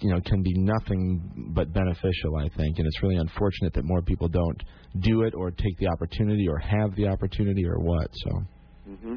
you 0.00 0.10
know, 0.10 0.20
can 0.26 0.42
be 0.42 0.52
nothing 0.54 1.52
but 1.54 1.72
beneficial, 1.72 2.36
I 2.38 2.48
think. 2.56 2.78
And 2.78 2.86
it's 2.86 3.02
really 3.02 3.16
unfortunate 3.16 3.72
that 3.74 3.84
more 3.84 4.02
people 4.02 4.28
don't 4.28 4.62
do 5.00 5.22
it 5.22 5.34
or 5.34 5.50
take 5.50 5.76
the 5.78 5.88
opportunity 5.88 6.46
or 6.48 6.58
have 6.58 6.94
the 6.96 7.06
opportunity 7.06 7.64
or 7.66 7.78
what. 7.78 8.08
So, 8.12 8.30
hmm 8.86 9.16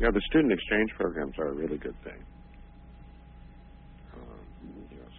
Yeah, 0.00 0.10
the 0.12 0.20
student 0.30 0.52
exchange 0.52 0.90
programs 0.96 1.34
are 1.38 1.48
a 1.48 1.54
really 1.54 1.78
good 1.78 1.96
thing. 2.04 2.24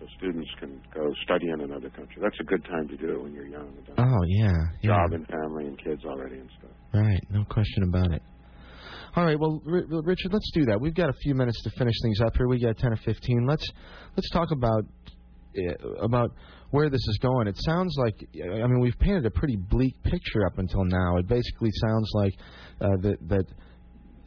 You 0.10 0.12
know, 0.12 0.12
so 0.12 0.18
students 0.18 0.50
can 0.60 0.82
go 0.94 1.14
study 1.24 1.50
in 1.50 1.62
another 1.62 1.90
country. 1.90 2.22
That's 2.22 2.40
a 2.40 2.44
good 2.44 2.64
time 2.66 2.88
to 2.90 2.98
do 2.98 3.14
it 3.14 3.24
when 3.24 3.34
you're 3.34 3.48
young. 3.48 3.74
oh 3.98 4.24
yeah, 4.28 4.52
yeah. 4.82 4.90
Job 4.90 5.14
and 5.14 5.28
family 5.28 5.66
and 5.68 5.84
kids 5.84 6.04
already 6.06 6.36
and 6.36 6.50
stuff. 6.60 6.72
Right, 6.94 7.22
no 7.30 7.44
question 7.46 7.84
about 7.84 8.12
it. 8.12 8.22
All 9.16 9.24
right, 9.24 9.40
well, 9.40 9.62
R- 9.66 10.02
Richard, 10.04 10.34
let's 10.34 10.52
do 10.54 10.66
that. 10.66 10.80
We've 10.80 10.94
got 10.94 11.10
a 11.10 11.14
few 11.22 11.36
minutes 11.36 11.62
to 11.64 11.70
finish 11.78 11.96
things 12.04 12.22
up 12.22 12.36
here. 12.36 12.48
We 12.48 12.60
got 12.60 12.78
ten 12.78 12.92
or 12.92 12.98
fifteen. 12.98 13.46
Let's 13.48 13.66
let's 14.16 14.30
talk 14.32 14.50
about 14.52 14.84
uh, 15.58 15.88
about 16.02 16.32
where 16.72 16.90
this 16.90 17.00
is 17.08 17.20
going. 17.22 17.48
It 17.48 17.58
sounds 17.60 17.96
like 17.98 18.16
I 18.36 18.68
mean 18.68 18.80
we've 18.80 18.98
painted 19.00 19.26
a 19.26 19.32
pretty 19.32 19.56
bleak 19.56 19.96
picture 20.04 20.46
up 20.46 20.58
until 20.58 20.84
now. 20.84 21.18
It 21.18 21.28
basically 21.28 21.72
sounds 21.88 22.10
like 22.14 22.34
uh, 22.82 22.90
that 23.02 23.18
that 23.30 23.46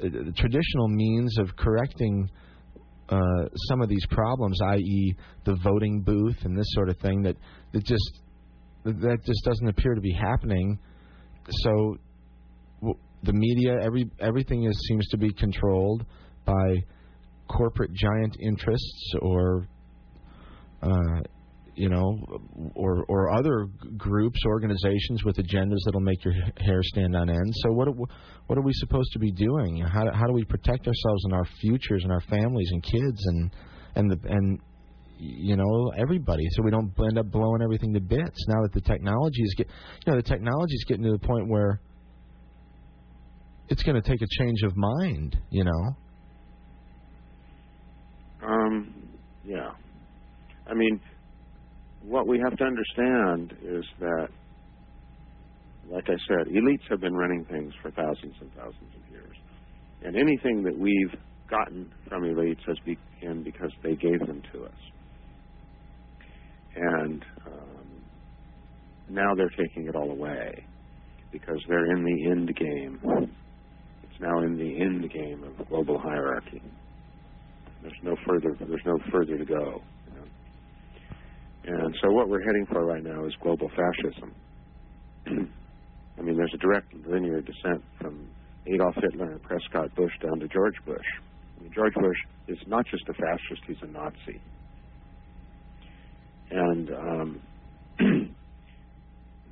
uh, 0.01 0.25
the 0.25 0.33
traditional 0.37 0.89
means 0.89 1.39
of 1.39 1.55
correcting 1.57 2.31
uh, 3.09 3.49
some 3.69 3.81
of 3.81 3.89
these 3.89 4.05
problems, 4.11 4.61
i.e., 4.63 5.15
the 5.45 5.57
voting 5.63 6.03
booth 6.03 6.37
and 6.45 6.57
this 6.57 6.67
sort 6.71 6.89
of 6.89 6.97
thing, 6.99 7.23
that 7.23 7.37
that 7.73 7.85
just 7.85 8.21
that 8.85 9.19
just 9.25 9.45
doesn't 9.45 9.69
appear 9.69 9.95
to 9.95 10.01
be 10.01 10.13
happening. 10.13 10.79
So 11.51 11.97
the 13.23 13.33
media, 13.33 13.77
every 13.83 14.11
everything 14.21 14.65
is 14.65 14.79
seems 14.89 15.09
to 15.09 15.17
be 15.17 15.33
controlled 15.33 16.05
by 16.45 16.77
corporate 17.49 17.93
giant 17.93 18.37
interests 18.41 19.15
or 19.23 19.67
uh, 20.83 21.21
you 21.79 21.89
know 21.89 22.19
or 22.75 23.05
or 23.09 23.31
other 23.31 23.67
groups 23.97 24.39
organizations 24.47 25.25
with 25.25 25.37
agendas 25.37 25.79
that'll 25.85 26.01
make 26.01 26.25
your 26.25 26.35
hair 26.59 26.81
stand 26.83 27.15
on 27.17 27.31
end 27.31 27.53
so 27.63 27.73
what 27.73 27.89
what 28.47 28.59
are 28.59 28.63
we 28.63 28.73
supposed 28.75 29.13
to 29.13 29.19
be 29.19 29.31
doing 29.33 29.79
how 29.87 30.05
do, 30.05 30.11
how 30.13 30.27
do 30.27 30.33
we 30.33 30.45
protect 30.45 30.87
ourselves 30.87 31.25
and 31.25 31.35
our 31.35 31.47
futures 31.61 32.03
and 32.03 32.13
our 32.13 32.23
families 32.23 32.69
and 32.73 32.83
kids 32.83 33.21
and 33.27 33.51
and 33.95 34.11
the 34.11 34.19
and 34.29 34.61
you 35.19 35.57
know 35.57 35.93
everybody, 35.99 36.45
so 36.51 36.63
we 36.63 36.71
don't 36.71 36.93
end 37.01 37.19
up 37.19 37.31
blowing 37.31 37.61
everything 37.63 37.93
to 37.95 38.01
bits. 38.01 38.45
Now 38.49 38.63
that 38.63 38.73
the 38.73 38.81
technology 38.81 39.43
is 39.43 39.55
get, 39.57 39.67
you 40.07 40.13
know, 40.13 40.17
the 40.17 40.23
technology 40.23 40.75
is 40.75 40.85
getting 40.87 41.05
to 41.05 41.13
the 41.13 41.19
point 41.19 41.49
where 41.49 41.81
it's 43.69 43.83
going 43.83 44.01
to 44.01 44.09
take 44.09 44.23
a 44.23 44.27
change 44.39 44.63
of 44.63 44.77
mind. 44.77 45.37
You 45.51 45.65
know. 45.65 45.97
Um, 48.47 49.09
yeah. 49.45 49.71
I 50.71 50.75
mean, 50.75 51.01
what 52.09 52.27
we 52.27 52.41
have 52.43 52.57
to 52.57 52.65
understand 52.65 53.55
is 53.63 53.85
that, 54.01 54.29
like 55.91 56.05
I 56.09 56.17
said, 56.27 56.53
elites 56.53 56.89
have 56.89 57.01
been 57.01 57.15
running 57.15 57.45
things 57.45 57.73
for 57.83 57.91
thousands 57.91 58.35
and 58.41 58.51
thousands 58.55 58.95
of 58.97 59.13
years. 59.13 59.37
And 60.03 60.17
anything 60.17 60.63
that 60.65 60.79
we've 60.79 61.15
gotten 61.51 61.93
from 62.09 62.23
elites 62.23 62.65
has 62.67 62.77
been 62.85 63.43
because 63.43 63.71
they 63.83 63.95
gave 63.95 64.21
them 64.21 64.43
to 64.53 64.65
us. 64.65 64.73
And 66.77 67.25
um, 67.47 68.03
now 69.09 69.35
they're 69.35 69.51
taking 69.51 69.87
it 69.87 69.97
all 69.97 70.11
away 70.11 70.65
because 71.33 71.59
they're 71.69 71.93
in 71.93 72.05
the 72.05 72.31
end 72.31 72.57
game. 72.57 73.31
It's 74.03 74.21
now 74.21 74.43
in 74.43 74.57
the 74.57 74.81
end 74.81 75.11
game 75.13 75.45
of 75.45 75.69
global 75.69 75.99
hierarchy. 75.99 76.63
There's 77.83 77.93
no 78.03 78.17
further. 78.27 78.57
There's 78.59 78.87
no 78.87 78.99
further 79.11 79.37
to 79.37 79.45
go. 79.45 79.83
And 81.69 81.95
so 82.03 82.11
what 82.11 82.31
we're 82.31 82.43
heading 82.43 82.65
for 82.73 82.83
right 82.87 83.05
now 83.05 83.27
is 83.27 83.35
global 83.43 83.69
fascism. 83.69 84.35
I 86.19 86.23
mean, 86.23 86.37
there's 86.37 86.53
a 86.55 86.59
direct 86.59 86.95
linear 87.07 87.43
descent 87.43 87.85
from 88.01 88.27
Adolf 88.67 88.95
Hitler 88.95 89.33
and 89.33 89.43
Prescott 89.43 89.95
Bush 89.95 90.13
down 90.23 90.41
to 90.41 90.49
George 90.49 90.77
Bush. 90.87 91.05
I 91.59 91.63
mean, 91.63 91.73
George 91.75 91.93
Bush 91.93 92.17
is 92.49 92.59
not 92.67 92.87
just 92.87 93.03
a 93.09 93.13
fascist; 93.13 93.63
he's 93.67 93.77
a 93.83 93.87
Nazi. 93.87 94.41
And 96.51 96.91
um, 96.91 97.41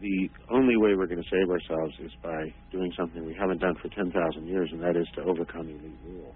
the 0.00 0.30
only 0.50 0.76
way 0.78 0.94
we're 0.94 1.06
going 1.06 1.22
to 1.22 1.30
save 1.30 1.50
ourselves 1.50 1.94
is 2.00 2.12
by 2.22 2.50
doing 2.72 2.90
something 2.96 3.26
we 3.26 3.36
haven't 3.38 3.60
done 3.60 3.74
for 3.82 3.88
10,000 3.88 4.46
years, 4.46 4.70
and 4.72 4.80
that 4.82 4.96
is 4.96 5.06
to 5.16 5.22
overcome 5.22 5.68
elite 5.68 5.98
rule. 6.06 6.34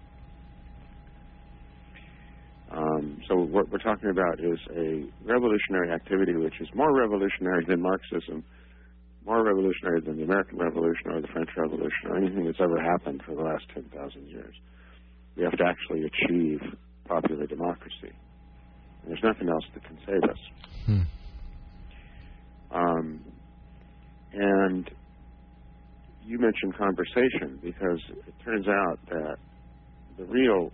Um, 2.70 3.18
so 3.28 3.34
what 3.34 3.68
we're 3.70 3.78
talking 3.78 4.10
about 4.10 4.39
is 4.39 4.58
a 4.76 5.05
revolutionary 5.24 5.90
activity 5.90 6.34
which 6.36 6.55
is 6.60 6.68
more 6.74 6.94
revolutionary 6.97 7.65
than 7.66 7.82
Marxism, 7.82 8.44
more 9.26 9.44
revolutionary 9.44 10.00
than 10.00 10.16
the 10.16 10.24
American 10.24 10.58
Revolution 10.58 11.10
or 11.10 11.20
the 11.20 11.28
French 11.28 11.50
Revolution 11.57 12.07
or 12.07 12.16
anything 12.16 12.44
that's 12.44 12.60
ever 12.60 12.81
happened 12.81 13.23
for 13.26 13.34
the 13.34 13.42
last 13.42 13.65
10,000 13.74 14.28
years. 14.28 14.55
We 15.36 15.42
have 15.42 15.57
to 15.57 15.65
actually 15.65 16.05
achieve 16.05 16.60
popular 17.07 17.47
democracy. 17.47 18.12
And 19.02 19.10
there's 19.10 19.24
nothing 19.24 19.49
else 19.49 19.65
that 19.74 19.84
can 19.84 19.99
save 20.07 20.23
us. 20.31 20.39
Hmm. 20.86 21.00
Um, 22.70 23.20
and 24.32 24.90
you 26.24 26.39
mentioned 26.39 26.76
conversation 26.78 27.58
because 27.62 28.00
it 28.28 28.34
turns 28.44 28.68
out 28.68 28.99
that 29.08 29.36
the 30.18 30.24
real 30.26 30.70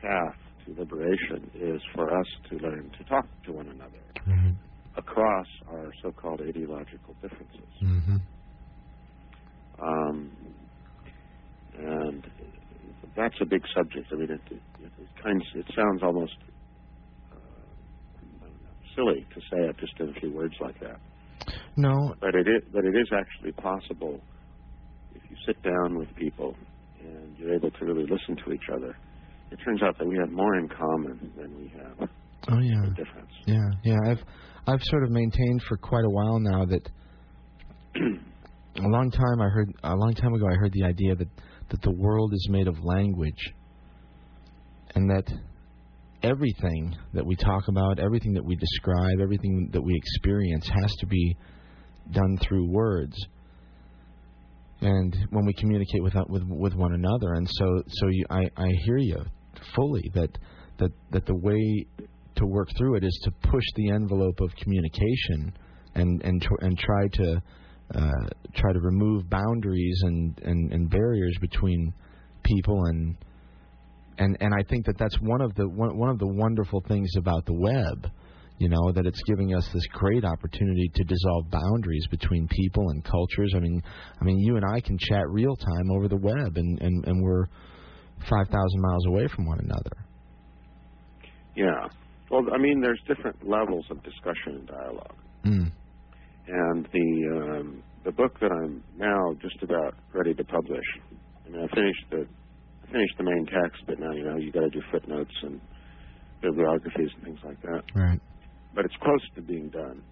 path 0.00 0.34
liberation 0.74 1.50
is 1.54 1.80
for 1.94 2.18
us 2.18 2.26
to 2.50 2.56
learn 2.58 2.90
to 2.98 3.04
talk 3.04 3.26
to 3.44 3.52
one 3.52 3.68
another 3.68 3.98
Mm-hmm. 4.26 4.50
across 4.98 5.46
our 5.70 5.92
so-called 6.02 6.40
ideological 6.40 7.14
differences. 7.22 7.70
Mm-hmm. 7.82 8.16
Um, 9.80 10.32
and 11.78 12.24
that's 13.16 13.34
a 13.40 13.44
big 13.46 13.62
subject. 13.74 14.06
I 14.12 14.16
mean, 14.16 14.30
it, 14.30 14.40
it, 14.50 14.62
it 14.80 15.08
kind 15.22 15.40
of, 15.40 15.46
it 15.60 15.66
sounds 15.76 16.02
almost 16.02 16.34
uh, 17.32 17.36
know, 18.42 18.48
silly 18.96 19.26
to 19.34 19.40
say 19.52 19.68
it 19.68 19.76
just 19.78 19.92
in 20.00 20.08
a 20.10 20.20
few 20.20 20.32
words 20.32 20.54
like 20.60 20.78
that. 20.80 20.98
No, 21.76 22.14
But 22.20 22.34
it 22.34 22.48
is, 22.48 22.62
but 22.72 22.84
it 22.84 22.96
is 22.96 23.08
actually 23.12 23.52
possible 23.52 24.20
if 25.14 25.22
you 25.30 25.36
sit 25.46 25.62
down 25.62 25.98
with 25.98 26.08
people 26.16 26.56
and 27.00 27.36
you're 27.38 27.54
able 27.54 27.70
to 27.70 27.84
really 27.84 28.06
listen 28.10 28.36
to 28.44 28.52
each 28.52 28.68
other. 28.72 28.96
It 29.50 29.58
turns 29.64 29.82
out 29.82 29.96
that 29.98 30.06
we 30.06 30.16
have 30.18 30.30
more 30.30 30.56
in 30.56 30.68
common 30.68 31.32
than 31.36 31.56
we 31.56 31.68
have 31.78 32.08
Oh 32.48 32.60
yeah. 32.60 32.88
difference. 32.94 33.30
Yeah, 33.46 33.68
yeah. 33.84 33.96
I've 34.06 34.22
I've 34.66 34.82
sort 34.84 35.04
of 35.04 35.10
maintained 35.10 35.62
for 35.68 35.76
quite 35.76 36.04
a 36.04 36.10
while 36.10 36.38
now 36.40 36.64
that 36.66 36.88
a 37.96 38.88
long 38.88 39.10
time 39.10 39.40
I 39.40 39.48
heard 39.48 39.72
a 39.82 39.94
long 39.96 40.14
time 40.14 40.34
ago 40.34 40.46
I 40.46 40.54
heard 40.54 40.72
the 40.72 40.84
idea 40.84 41.14
that 41.16 41.28
that 41.70 41.82
the 41.82 41.90
world 41.90 42.32
is 42.34 42.48
made 42.50 42.68
of 42.68 42.76
language 42.84 43.52
and 44.94 45.10
that 45.10 45.26
everything 46.22 46.96
that 47.12 47.24
we 47.24 47.36
talk 47.36 47.68
about, 47.68 47.98
everything 47.98 48.32
that 48.34 48.44
we 48.44 48.56
describe, 48.56 49.20
everything 49.20 49.68
that 49.72 49.82
we 49.82 49.94
experience 49.94 50.68
has 50.68 50.92
to 51.00 51.06
be 51.06 51.36
done 52.12 52.38
through 52.38 52.66
words. 52.68 53.16
And 54.80 55.16
when 55.30 55.46
we 55.46 55.54
communicate 55.54 56.02
with 56.02 56.14
with 56.28 56.42
with 56.44 56.74
one 56.74 56.92
another, 56.94 57.34
and 57.34 57.48
so 57.50 57.82
so 57.88 58.08
you, 58.08 58.24
I 58.30 58.42
I 58.56 58.68
hear 58.84 58.98
you 58.98 59.24
fully 59.74 60.10
that 60.14 60.30
that 60.78 60.90
that 61.10 61.26
the 61.26 61.34
way 61.34 61.86
to 62.36 62.46
work 62.46 62.68
through 62.76 62.96
it 62.96 63.04
is 63.04 63.18
to 63.24 63.30
push 63.48 63.64
the 63.76 63.90
envelope 63.90 64.40
of 64.40 64.50
communication 64.56 65.52
and 65.94 66.22
and 66.22 66.42
tr- 66.42 66.60
and 66.60 66.78
try 66.78 67.08
to 67.08 67.42
uh, 67.94 68.26
try 68.54 68.72
to 68.72 68.80
remove 68.80 69.30
boundaries 69.30 70.00
and, 70.02 70.40
and, 70.44 70.72
and 70.72 70.90
barriers 70.90 71.36
between 71.40 71.92
people 72.42 72.84
and 72.86 73.16
and 74.18 74.36
and 74.40 74.54
I 74.54 74.62
think 74.68 74.86
that 74.86 74.98
that's 74.98 75.16
one 75.20 75.40
of 75.40 75.54
the 75.54 75.68
one, 75.68 75.96
one 75.96 76.10
of 76.10 76.18
the 76.18 76.26
wonderful 76.26 76.82
things 76.88 77.10
about 77.16 77.46
the 77.46 77.54
web 77.54 78.10
you 78.58 78.68
know 78.70 78.90
that 78.92 79.06
it's 79.06 79.22
giving 79.26 79.54
us 79.54 79.68
this 79.72 79.86
great 79.92 80.24
opportunity 80.24 80.90
to 80.94 81.04
dissolve 81.04 81.50
boundaries 81.50 82.06
between 82.10 82.48
people 82.48 82.88
and 82.88 83.04
cultures. 83.04 83.52
I 83.54 83.60
mean 83.60 83.82
I 84.20 84.24
mean 84.24 84.38
you 84.38 84.56
and 84.56 84.64
I 84.64 84.80
can 84.80 84.98
chat 84.98 85.28
real 85.28 85.56
time 85.56 85.90
over 85.94 86.08
the 86.08 86.16
web 86.16 86.56
and 86.56 86.80
and, 86.80 87.06
and 87.06 87.22
we're 87.22 87.46
5000 88.28 88.80
miles 88.80 89.06
away 89.06 89.28
from 89.34 89.46
one 89.46 89.58
another 89.60 89.96
Yeah. 91.56 91.88
Well, 92.30 92.42
I 92.52 92.58
mean, 92.58 92.80
there's 92.80 93.00
different 93.06 93.48
levels 93.48 93.86
of 93.90 94.02
discussion 94.02 94.56
and 94.60 94.66
dialogue. 94.66 95.16
mm. 95.44 95.72
And 96.48 96.88
the 96.92 97.08
um, 97.36 97.82
the 98.04 98.12
book 98.12 98.38
that 98.40 98.52
I'm 98.52 98.82
now 98.96 99.34
just 99.40 99.62
about 99.62 99.94
ready 100.14 100.34
to 100.34 100.44
publish. 100.44 100.84
I 101.44 101.48
mean, 101.50 101.62
I 101.62 101.74
finished 101.74 102.04
the 102.10 102.26
I 102.84 102.92
finished 102.92 103.14
the 103.18 103.24
main 103.24 103.46
text, 103.46 103.82
but 103.86 103.98
now 103.98 104.12
you 104.12 104.24
know 104.24 104.36
you 104.36 104.52
got 104.52 104.60
to 104.60 104.70
do 104.70 104.80
footnotes 104.92 105.34
and 105.42 105.60
bibliographies 106.42 107.10
and 107.14 107.24
things 107.24 107.40
like 107.44 107.60
that. 107.62 107.82
right 107.94 108.20
But 108.74 108.84
it's 108.84 108.94
close 109.02 109.22
to 109.36 109.42
being 109.42 109.70
done. 109.70 110.02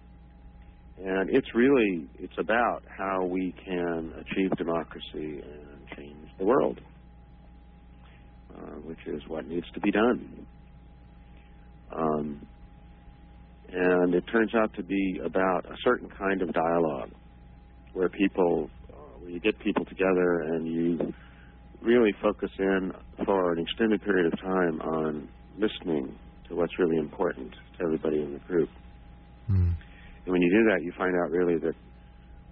And 0.97 1.29
it's 1.29 1.47
really 1.53 2.07
it's 2.19 2.37
about 2.37 2.83
how 2.97 3.25
we 3.25 3.53
can 3.63 4.13
achieve 4.19 4.51
democracy 4.57 5.41
and 5.43 5.97
change 5.97 6.27
the 6.39 6.45
world, 6.45 6.79
uh, 8.55 8.75
which 8.85 8.99
is 9.07 9.21
what 9.27 9.47
needs 9.47 9.65
to 9.73 9.79
be 9.79 9.91
done. 9.91 10.47
Um, 11.95 12.47
and 13.71 14.13
it 14.13 14.23
turns 14.31 14.53
out 14.55 14.73
to 14.75 14.83
be 14.83 15.19
about 15.23 15.65
a 15.65 15.75
certain 15.83 16.09
kind 16.09 16.41
of 16.41 16.53
dialogue 16.53 17.11
where 17.93 18.09
people, 18.09 18.69
uh, 18.91 18.95
where 19.19 19.31
you 19.31 19.39
get 19.39 19.57
people 19.59 19.85
together 19.85 20.41
and 20.41 20.67
you 20.67 21.13
really 21.81 22.13
focus 22.21 22.49
in 22.57 22.91
for 23.25 23.53
an 23.53 23.59
extended 23.59 24.01
period 24.03 24.31
of 24.31 24.39
time 24.39 24.81
on 24.81 25.29
listening 25.57 26.17
to 26.47 26.55
what's 26.55 26.77
really 26.79 26.97
important 26.97 27.51
to 27.77 27.83
everybody 27.83 28.21
in 28.21 28.33
the 28.33 28.39
group. 28.39 28.69
mm. 29.49 29.73
And 30.25 30.31
when 30.31 30.41
you 30.41 30.49
do 30.49 30.69
that, 30.69 30.83
you 30.83 30.91
find 30.97 31.15
out 31.23 31.31
really 31.31 31.57
that 31.59 31.75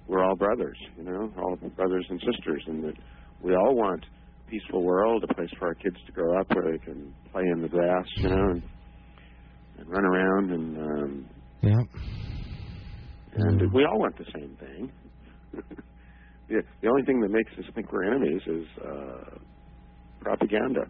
we're 0.07 0.23
all 0.23 0.35
brothers, 0.35 0.77
you 0.97 1.03
know, 1.03 1.31
all 1.37 1.55
brothers 1.55 2.05
and 2.09 2.19
sisters, 2.19 2.63
and 2.67 2.83
that 2.83 2.95
we 3.41 3.55
all 3.55 3.75
want 3.75 4.05
peaceful 4.53 4.83
world, 4.83 5.23
a 5.27 5.33
place 5.33 5.49
for 5.57 5.67
our 5.69 5.75
kids 5.75 5.95
to 6.05 6.11
grow 6.11 6.39
up 6.39 6.47
where 6.53 6.71
they 6.71 6.77
can 6.77 7.13
play 7.31 7.43
in 7.51 7.61
the 7.61 7.67
grass, 7.67 8.05
you 8.21 8.29
know, 8.29 8.51
and, 8.51 8.63
and 9.79 9.89
run 9.89 10.05
around, 10.05 10.51
and 10.51 10.77
um, 10.77 11.29
yeah 11.63 11.81
and 13.35 13.59
Mm. 13.61 13.73
we 13.73 13.83
all 13.85 13.99
want 13.99 14.15
the 14.17 14.25
same 14.35 14.55
thing. 14.57 14.91
the, 16.49 16.61
the 16.81 16.87
only 16.87 17.03
thing 17.03 17.19
that 17.21 17.29
makes 17.29 17.51
us 17.57 17.65
think 17.73 17.91
we're 17.91 18.03
enemies 18.03 18.41
is 18.45 18.67
uh, 18.85 19.37
propaganda. 20.21 20.85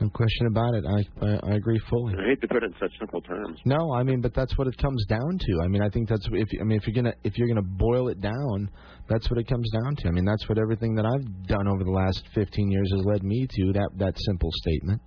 No 0.00 0.08
question 0.10 0.46
about 0.46 0.74
it 0.74 0.84
I 0.86 1.26
I, 1.26 1.52
I 1.52 1.54
agree 1.56 1.80
fully 1.90 2.14
I 2.14 2.28
hate 2.30 2.40
to 2.40 2.48
put 2.48 2.62
it 2.62 2.72
in 2.72 2.74
such 2.80 2.92
simple 2.98 3.20
terms. 3.20 3.58
No, 3.64 3.92
I 3.94 4.02
mean, 4.02 4.20
but 4.20 4.34
that's 4.34 4.56
what 4.58 4.66
it 4.66 4.76
comes 4.78 5.04
down 5.06 5.38
to. 5.38 5.52
I 5.64 5.68
mean, 5.68 5.82
I 5.82 5.88
think 5.88 6.08
that's 6.08 6.26
if 6.32 6.48
I 6.60 6.64
mean 6.64 6.78
if 6.78 6.86
you're 6.86 6.94
gonna 6.94 7.14
if 7.24 7.36
you're 7.36 7.48
gonna 7.48 7.62
boil 7.62 8.08
it 8.08 8.20
down, 8.20 8.70
that's 9.08 9.28
what 9.30 9.38
it 9.38 9.46
comes 9.48 9.68
down 9.70 9.96
to. 9.96 10.08
I 10.08 10.10
mean, 10.10 10.24
that's 10.24 10.48
what 10.48 10.58
everything 10.58 10.94
that 10.96 11.06
I've 11.06 11.46
done 11.46 11.68
over 11.68 11.84
the 11.84 11.90
last 11.90 12.22
15 12.34 12.70
years 12.70 12.90
has 12.96 13.04
led 13.04 13.22
me 13.22 13.46
to 13.48 13.72
that 13.74 13.90
that 13.98 14.14
simple 14.18 14.50
statement. 14.52 15.00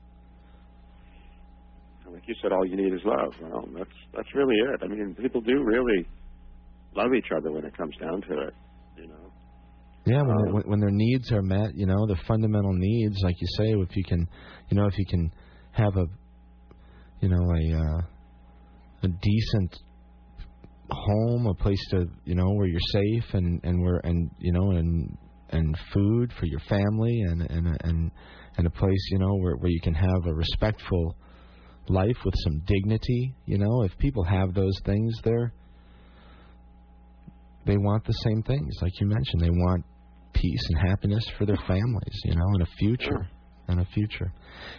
like 2.12 2.28
you 2.28 2.36
said, 2.42 2.52
all 2.52 2.66
you 2.66 2.78
need 2.78 2.94
is 2.94 3.02
love. 3.04 3.34
Well, 3.42 3.68
that's 3.78 3.98
that's 4.16 4.30
really 4.36 4.56
it. 4.56 4.80
I 4.84 4.88
mean, 4.88 5.16
people 5.20 5.42
do 5.42 5.64
really 5.64 6.08
love 6.96 7.14
each 7.18 7.32
other 7.36 7.52
when 7.52 7.66
it 7.66 7.76
comes 7.76 7.96
down 7.98 8.22
to 8.22 8.34
it. 8.48 8.54
You 8.98 9.08
know. 9.08 9.32
Yeah, 10.06 10.22
when, 10.22 10.38
Um, 10.48 10.54
when 10.54 10.64
when 10.64 10.80
their 10.80 10.92
needs 10.92 11.32
are 11.32 11.42
met, 11.42 11.76
you 11.76 11.86
know, 11.86 12.06
the 12.08 12.18
fundamental 12.28 12.74
needs, 12.74 13.16
like 13.24 13.36
you 13.40 13.48
say, 13.58 13.72
if 13.72 13.96
you 13.96 14.04
can, 14.04 14.28
you 14.70 14.78
know, 14.78 14.88
if 14.88 14.98
you 14.98 15.06
can 15.06 15.32
have 15.72 15.96
a 15.98 16.06
you 17.24 17.30
know, 17.30 17.38
a 17.38 17.78
uh, 17.78 18.02
a 19.04 19.08
decent 19.08 19.78
home, 20.92 21.48
a 21.48 21.54
place 21.54 21.80
to, 21.92 22.06
you 22.26 22.36
know, 22.36 22.52
where 22.52 22.68
you're 22.68 22.80
safe 22.92 23.34
and 23.34 23.62
and 23.64 23.82
where 23.82 24.02
and 24.04 24.30
you 24.40 24.52
know 24.52 24.72
and 24.72 25.18
and 25.52 25.78
food 25.94 26.34
for 26.38 26.46
your 26.46 26.60
family 26.68 27.22
and 27.22 27.42
and 27.44 27.78
and 27.84 28.12
and 28.58 28.68
a 28.68 28.70
place, 28.70 29.08
you 29.12 29.20
know, 29.20 29.36
where 29.36 29.56
where 29.56 29.70
you 29.70 29.80
can 29.82 29.94
have 29.94 30.26
a 30.26 30.34
respectful 30.34 31.16
life 31.88 32.18
with 32.26 32.34
some 32.44 32.62
dignity, 32.66 33.34
you 33.46 33.58
know, 33.58 33.84
if 33.84 33.98
people 33.98 34.24
have 34.26 34.54
those 34.54 34.78
things 34.86 35.14
there, 35.24 35.54
they 37.66 37.78
want 37.78 38.04
the 38.06 38.14
same 38.26 38.44
things 38.44 38.76
like 38.82 38.92
you 39.00 39.08
mentioned. 39.08 39.42
They 39.42 39.50
want 39.50 39.86
peace 40.34 40.68
and 40.72 40.90
happiness 40.90 41.24
for 41.38 41.46
their 41.46 41.60
families, 41.68 42.22
you 42.26 42.36
know, 42.36 42.48
and 42.54 42.64
a 42.64 42.68
future. 42.78 43.30
And 43.68 43.80
a 43.80 43.86
future. 43.94 44.32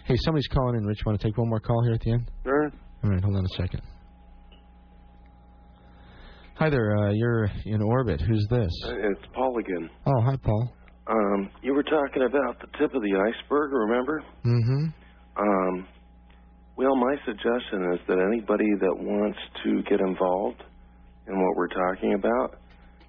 Hey, 0.04 0.14
somebody's 0.24 0.46
calling 0.48 0.76
in. 0.76 0.84
Rich, 0.84 1.00
want 1.06 1.18
to 1.20 1.26
take 1.26 1.36
one 1.38 1.48
more 1.48 1.60
call 1.60 1.82
here 1.84 1.94
at 1.94 2.00
the 2.00 2.12
end? 2.12 2.30
Sure. 2.44 2.70
All 3.02 3.10
right, 3.10 3.22
hold 3.22 3.36
on 3.36 3.44
a 3.44 3.48
second. 3.56 3.80
Hi 6.56 6.70
there, 6.70 6.96
uh, 6.96 7.10
you're 7.12 7.48
in 7.66 7.82
orbit. 7.82 8.20
Who's 8.20 8.46
this? 8.50 8.70
It's 8.84 9.20
Paul 9.34 9.58
again. 9.58 9.90
Oh, 10.06 10.20
hi, 10.22 10.36
Paul. 10.36 10.72
Um, 11.08 11.50
you 11.62 11.74
were 11.74 11.82
talking 11.82 12.22
about 12.22 12.60
the 12.60 12.68
tip 12.78 12.94
of 12.94 13.02
the 13.02 13.14
iceberg, 13.16 13.72
remember? 13.72 14.22
Mm-hmm. 14.44 14.86
Um, 15.36 15.88
well, 16.76 16.94
my 16.96 17.16
suggestion 17.26 17.92
is 17.94 18.00
that 18.06 18.18
anybody 18.18 18.68
that 18.80 18.94
wants 18.96 19.38
to 19.64 19.82
get 19.82 20.00
involved 20.00 20.62
in 21.26 21.34
what 21.34 21.56
we're 21.56 21.68
talking 21.68 22.14
about 22.14 22.58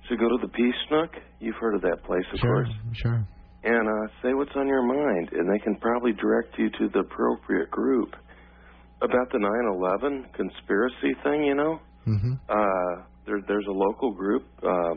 should 0.09 0.19
go 0.19 0.27
to 0.27 0.37
the 0.41 0.49
Peace 0.49 0.73
Nook. 0.91 1.11
You've 1.39 1.55
heard 1.55 1.75
of 1.75 1.81
that 1.81 2.03
place, 2.03 2.23
of 2.33 2.39
Sure, 2.39 2.63
course. 2.65 2.69
sure. 2.93 3.27
And 3.65 3.87
uh, 3.89 4.07
say 4.21 4.33
what's 4.33 4.55
on 4.55 4.67
your 4.67 4.83
mind, 4.85 5.29
and 5.33 5.49
they 5.51 5.57
can 5.63 5.75
probably 5.81 6.13
direct 6.13 6.53
you 6.59 6.69
to 6.69 6.89
the 6.93 6.99
appropriate 6.99 7.71
group. 7.71 8.13
About 9.01 9.29
the 9.31 9.39
9/11 9.39 10.33
conspiracy 10.33 11.13
thing, 11.23 11.43
you 11.43 11.55
know, 11.55 11.79
Mm-hmm. 12.07 12.33
uh, 12.47 13.03
there, 13.25 13.41
there's 13.47 13.65
a 13.67 13.71
local 13.73 14.11
group. 14.13 14.45
Uh, 14.61 14.93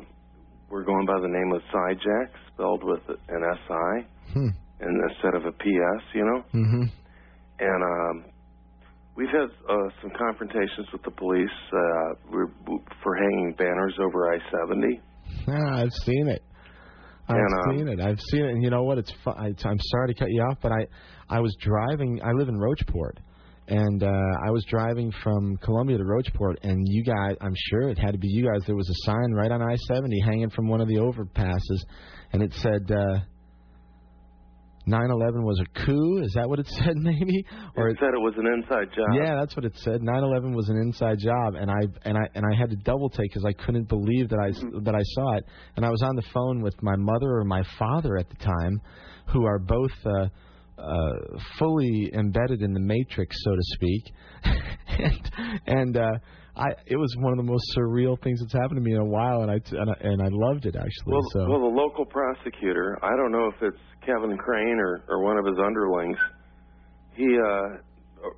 we're 0.69 0.85
going 0.85 1.07
by 1.07 1.19
the 1.21 1.29
name 1.29 1.53
of 1.55 1.63
SciJack, 1.73 2.29
spelled 2.53 2.85
with 2.85 3.01
an 3.09 3.43
S-I 3.55 4.07
Hmm. 4.35 4.49
and 4.81 5.11
instead 5.11 5.35
of 5.35 5.47
a 5.47 5.53
P-S, 5.53 6.03
you 6.15 6.25
know. 6.27 6.43
Mm-hmm. 6.53 6.83
And 7.61 7.83
um, 7.83 8.25
we've 9.17 9.31
had 9.31 9.49
uh, 9.69 9.89
some 10.03 10.11
confrontations 10.19 10.87
with 10.93 11.03
the 11.05 11.11
police 11.13 11.49
uh, 11.73 12.15
we're, 12.31 12.49
for 13.03 13.17
hanging 13.17 13.55
banners 13.57 13.95
over 13.99 14.31
I-70. 14.35 15.01
Yeah, 15.49 15.75
I've 15.83 15.95
seen 16.05 16.29
it. 16.29 16.43
I've 17.29 17.37
And, 17.37 17.55
um, 17.55 17.77
seen 17.79 17.89
it. 17.89 18.01
I've 18.01 18.21
seen 18.31 18.45
it. 18.45 18.51
And 18.53 18.63
you 18.63 18.71
know 18.71 18.83
what? 18.85 18.99
It's 18.99 19.13
fu- 19.25 19.31
I, 19.31 19.47
I'm 19.65 19.79
sorry 19.81 20.09
to 20.09 20.15
cut 20.15 20.31
you 20.31 20.43
off, 20.43 20.59
but 20.63 20.73
I 20.73 20.87
I 21.29 21.41
was 21.41 21.55
driving. 21.61 22.21
I 22.25 22.33
live 22.33 22.49
in 22.49 22.57
Rocheport, 22.57 23.19
and 23.69 24.03
uh, 24.03 24.07
I 24.47 24.51
was 24.51 24.65
driving 24.69 25.13
from 25.23 25.57
Columbia 25.59 25.99
to 25.99 26.05
Rocheport, 26.05 26.57
and 26.63 26.87
you 26.89 27.05
guys. 27.05 27.37
I'm 27.41 27.55
sure 27.71 27.89
it 27.91 27.99
had 27.99 28.13
to 28.13 28.19
be 28.19 28.29
you 28.29 28.45
guys. 28.51 28.63
There 28.67 28.77
was 28.77 28.89
a 28.89 29.07
sign 29.07 29.33
right 29.33 29.51
on 29.51 29.61
I-70 29.63 30.25
hanging 30.25 30.51
from 30.51 30.69
one 30.69 30.81
of 30.81 30.89
the 30.89 30.97
overpasses, 30.97 31.81
and 32.33 32.43
it 32.43 32.53
said. 32.55 32.91
Uh, 32.91 33.21
9/11 34.89 35.45
was 35.45 35.61
a 35.61 35.85
coup. 35.85 36.23
Is 36.23 36.33
that 36.35 36.49
what 36.49 36.59
it 36.59 36.67
said, 36.85 36.97
maybe? 36.97 37.45
Or 37.77 37.89
it 37.89 37.99
said 38.01 38.15
it 38.15 38.21
was 38.21 38.35
an 38.37 38.47
inside 38.47 38.89
job. 38.95 39.07
yeah, 39.15 39.37
that's 39.37 39.55
what 39.55 39.65
it 39.65 39.77
said. 39.77 40.01
9/11 40.01 40.55
was 40.55 40.69
an 40.69 40.77
inside 40.77 41.19
job, 41.19 41.55
and 41.55 41.71
I 41.71 41.81
and 42.05 42.17
I 42.17 42.23
and 42.35 42.45
I 42.51 42.57
had 42.59 42.71
to 42.71 42.77
double 42.77 43.11
take 43.11 43.31
because 43.31 43.45
I 43.45 43.53
couldn't 43.53 43.89
believe 43.89 44.29
that 44.31 44.39
I 44.39 44.51
that 44.83 44.95
I 44.95 45.03
saw 45.03 45.37
it. 45.37 45.45
And 45.77 45.85
I 45.85 45.91
was 45.91 46.03
on 46.03 46.17
the 46.17 46.25
phone 46.33 46.63
with 46.63 46.75
my 46.83 46.97
mother 46.97 47.39
or 47.39 47.45
my 47.45 47.63
father 47.79 48.17
at 48.17 48.29
the 48.31 48.37
time, 48.37 48.81
who 49.33 49.45
are 49.45 49.59
both 49.59 49.93
uh, 50.07 50.29
uh, 50.79 51.13
fully 51.59 52.11
embedded 52.15 52.63
in 52.63 52.73
the 52.73 52.81
matrix, 52.81 53.37
so 53.45 53.51
to 53.51 53.63
speak. 53.63 54.13
and 54.89 55.31
and 55.67 55.97
uh, 55.97 56.13
I 56.57 56.69
it 56.87 56.97
was 56.97 57.15
one 57.19 57.33
of 57.33 57.37
the 57.37 57.51
most 57.51 57.65
surreal 57.77 58.21
things 58.23 58.41
that's 58.41 58.53
happened 58.53 58.77
to 58.77 58.83
me 58.83 58.95
in 58.95 59.01
a 59.01 59.05
while, 59.05 59.43
and 59.43 59.51
I 59.51 59.59
and 59.73 59.91
I, 59.91 59.95
and 60.01 60.23
I 60.23 60.29
loved 60.31 60.67
it 60.67 60.77
actually. 60.77 61.13
Well, 61.13 61.23
so 61.33 61.47
well, 61.49 61.61
the 61.61 61.77
local 61.77 62.05
prosecutor, 62.05 62.99
I 63.03 63.17
don't 63.17 63.33
know 63.33 63.51
if 63.55 63.63
it's 63.63 63.88
Kevin 64.09 64.37
Crane 64.39 64.81
or, 64.81 65.05
or 65.09 65.23
one 65.23 65.37
of 65.37 65.45
his 65.45 65.59
underlings, 65.63 66.17
he 67.15 67.29
uh, 67.37 67.85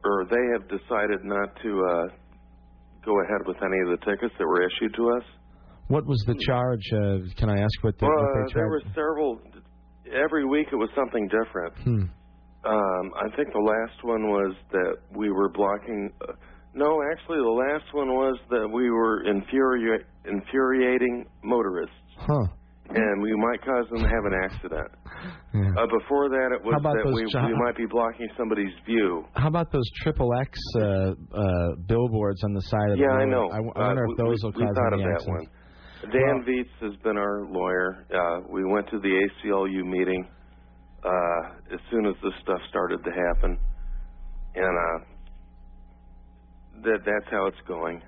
or 0.04 0.26
they 0.28 0.44
have 0.58 0.66
decided 0.68 1.22
not 1.22 1.48
to 1.62 1.70
uh, 1.86 2.06
go 3.06 3.14
ahead 3.22 3.46
with 3.46 3.56
any 3.62 3.78
of 3.86 3.94
the 3.94 4.04
tickets 4.04 4.34
that 4.38 4.46
were 4.46 4.62
issued 4.66 4.92
to 4.96 5.10
us. 5.16 5.24
what 5.88 6.04
was 6.06 6.18
the 6.26 6.34
charge? 6.44 6.82
Uh, 6.92 7.30
can 7.38 7.48
I 7.48 7.60
ask 7.62 7.76
what, 7.82 7.96
the, 7.98 8.06
well, 8.06 8.16
what 8.18 8.42
uh, 8.42 8.48
they 8.48 8.54
there 8.54 8.68
were 8.68 8.82
several. 8.94 9.40
Every 10.12 10.44
week 10.44 10.66
it 10.72 10.76
was 10.76 10.90
something 10.96 11.28
different. 11.28 11.74
Hmm. 11.86 12.02
Um, 12.62 13.04
I 13.16 13.34
think 13.36 13.52
the 13.52 13.62
last 13.62 14.04
one 14.04 14.28
was 14.28 14.54
that 14.72 14.96
we 15.16 15.30
were 15.30 15.48
blocking. 15.48 16.10
Uh, 16.20 16.32
no, 16.74 17.00
actually, 17.12 17.38
the 17.38 17.56
last 17.68 17.94
one 17.94 18.08
was 18.08 18.36
that 18.50 18.68
we 18.68 18.90
were 18.90 19.24
infuri- 19.24 20.04
infuriating 20.26 21.26
motorists, 21.42 21.94
Huh. 22.18 22.46
And 22.92 23.22
we 23.22 23.30
might 23.36 23.62
cause 23.62 23.86
them 23.90 24.02
to 24.02 24.08
have 24.08 24.24
an 24.26 24.34
accident. 24.42 24.88
Yeah. 25.54 25.82
Uh, 25.82 25.86
before 25.86 26.28
that, 26.28 26.50
it 26.54 26.62
was 26.64 26.74
that 26.82 27.06
we, 27.14 27.22
jo- 27.30 27.46
we 27.46 27.54
might 27.64 27.76
be 27.76 27.86
blocking 27.86 28.28
somebody's 28.36 28.72
view. 28.84 29.24
How 29.34 29.46
about 29.48 29.70
those 29.70 29.88
triple 30.02 30.30
X 30.40 30.58
uh, 30.76 30.80
uh, 30.80 31.74
billboards 31.86 32.42
on 32.42 32.52
the 32.52 32.62
side 32.62 32.90
of 32.90 32.98
the 32.98 33.02
Yeah, 33.04 33.14
I 33.14 33.24
know. 33.26 33.46
I, 33.50 33.56
w- 33.62 33.72
I 33.76 33.80
Uh, 33.80 33.86
wonder 33.94 34.06
we, 34.06 34.12
if 34.12 34.18
those 34.18 34.38
we, 34.42 34.50
will 34.50 34.52
we 34.58 34.64
cause 34.66 34.74
thought 34.74 34.92
of 34.94 35.00
that 35.00 35.14
accidents. 35.14 35.46
one. 36.02 36.10
Dan 36.10 36.42
Viets 36.46 36.70
has 36.80 36.96
been 37.04 37.16
our 37.16 37.46
lawyer. 37.50 38.06
Uh, 38.10 38.40
we 38.50 38.64
went 38.64 38.88
to 38.90 38.98
the 38.98 39.12
ACLU 39.44 39.84
meeting 39.84 40.26
uh, 41.04 41.74
as 41.74 41.80
soon 41.90 42.06
as 42.06 42.14
this 42.24 42.32
stuff 42.42 42.60
started 42.70 42.98
to 43.04 43.10
happen, 43.10 43.58
and 44.54 44.74
uh, 44.78 45.04
that 46.82 46.98
that's 47.04 47.30
how 47.30 47.46
it's 47.46 47.60
going. 47.68 48.02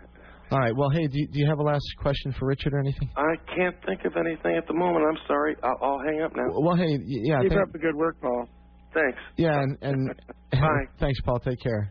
All 0.52 0.58
right. 0.58 0.76
Well, 0.76 0.90
hey, 0.90 1.06
do 1.06 1.18
you, 1.18 1.26
do 1.28 1.38
you 1.40 1.46
have 1.48 1.58
a 1.60 1.62
last 1.62 1.82
question 1.98 2.34
for 2.38 2.46
Richard 2.46 2.74
or 2.74 2.78
anything? 2.80 3.08
I 3.16 3.34
can't 3.56 3.74
think 3.86 4.04
of 4.04 4.12
anything 4.18 4.54
at 4.56 4.66
the 4.68 4.74
moment. 4.74 5.04
I'm 5.08 5.16
sorry. 5.26 5.56
I'll, 5.62 5.78
I'll 5.80 5.98
hang 6.00 6.20
up 6.20 6.32
now. 6.36 6.44
Well, 6.60 6.76
hey, 6.76 6.98
y- 6.98 7.04
yeah, 7.06 7.40
Keep 7.40 7.52
thank- 7.52 7.62
up 7.62 7.72
the 7.72 7.78
good 7.78 7.96
work, 7.96 8.20
Paul. 8.20 8.46
Thanks. 8.92 9.18
yeah, 9.38 9.58
and, 9.62 9.78
and 9.80 10.08
Bye. 10.52 10.84
thanks, 11.00 11.18
Paul. 11.22 11.38
Take 11.40 11.58
care. 11.62 11.90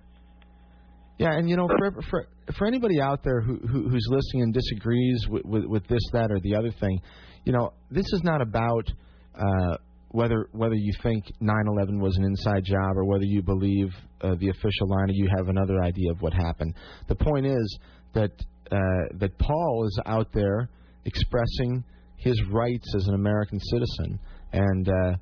Yeah, 1.17 1.33
and 1.33 1.49
you 1.49 1.55
know, 1.57 1.67
for 1.67 2.01
for 2.09 2.27
for 2.57 2.67
anybody 2.67 3.01
out 3.01 3.23
there 3.23 3.41
who, 3.41 3.57
who 3.67 3.89
who's 3.89 4.07
listening 4.09 4.43
and 4.43 4.53
disagrees 4.53 5.25
with, 5.27 5.43
with 5.45 5.65
with 5.65 5.87
this, 5.87 6.01
that, 6.13 6.31
or 6.31 6.39
the 6.41 6.55
other 6.55 6.71
thing, 6.79 6.99
you 7.45 7.53
know, 7.53 7.73
this 7.89 8.05
is 8.13 8.21
not 8.23 8.41
about 8.41 8.87
uh, 9.35 9.77
whether 10.09 10.47
whether 10.51 10.75
you 10.75 10.93
think 11.03 11.23
9/11 11.41 11.99
was 11.99 12.15
an 12.17 12.23
inside 12.23 12.63
job 12.63 12.95
or 12.97 13.05
whether 13.05 13.23
you 13.25 13.41
believe 13.41 13.89
uh, 14.21 14.35
the 14.39 14.49
official 14.49 14.87
line 14.87 15.09
or 15.09 15.13
you 15.13 15.27
have 15.37 15.47
another 15.47 15.81
idea 15.83 16.11
of 16.11 16.17
what 16.21 16.33
happened. 16.33 16.73
The 17.07 17.15
point 17.15 17.45
is 17.47 17.79
that 18.13 18.31
uh, 18.71 19.17
that 19.19 19.37
Paul 19.37 19.85
is 19.87 19.99
out 20.05 20.31
there 20.33 20.69
expressing 21.05 21.83
his 22.17 22.39
rights 22.51 22.93
as 22.95 23.07
an 23.07 23.15
American 23.15 23.59
citizen 23.59 24.19
and 24.53 24.87
uh, 24.87 25.13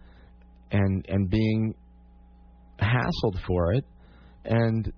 and 0.71 1.05
and 1.07 1.29
being 1.29 1.73
hassled 2.79 3.39
for 3.47 3.73
it, 3.73 3.85
and 4.45 4.91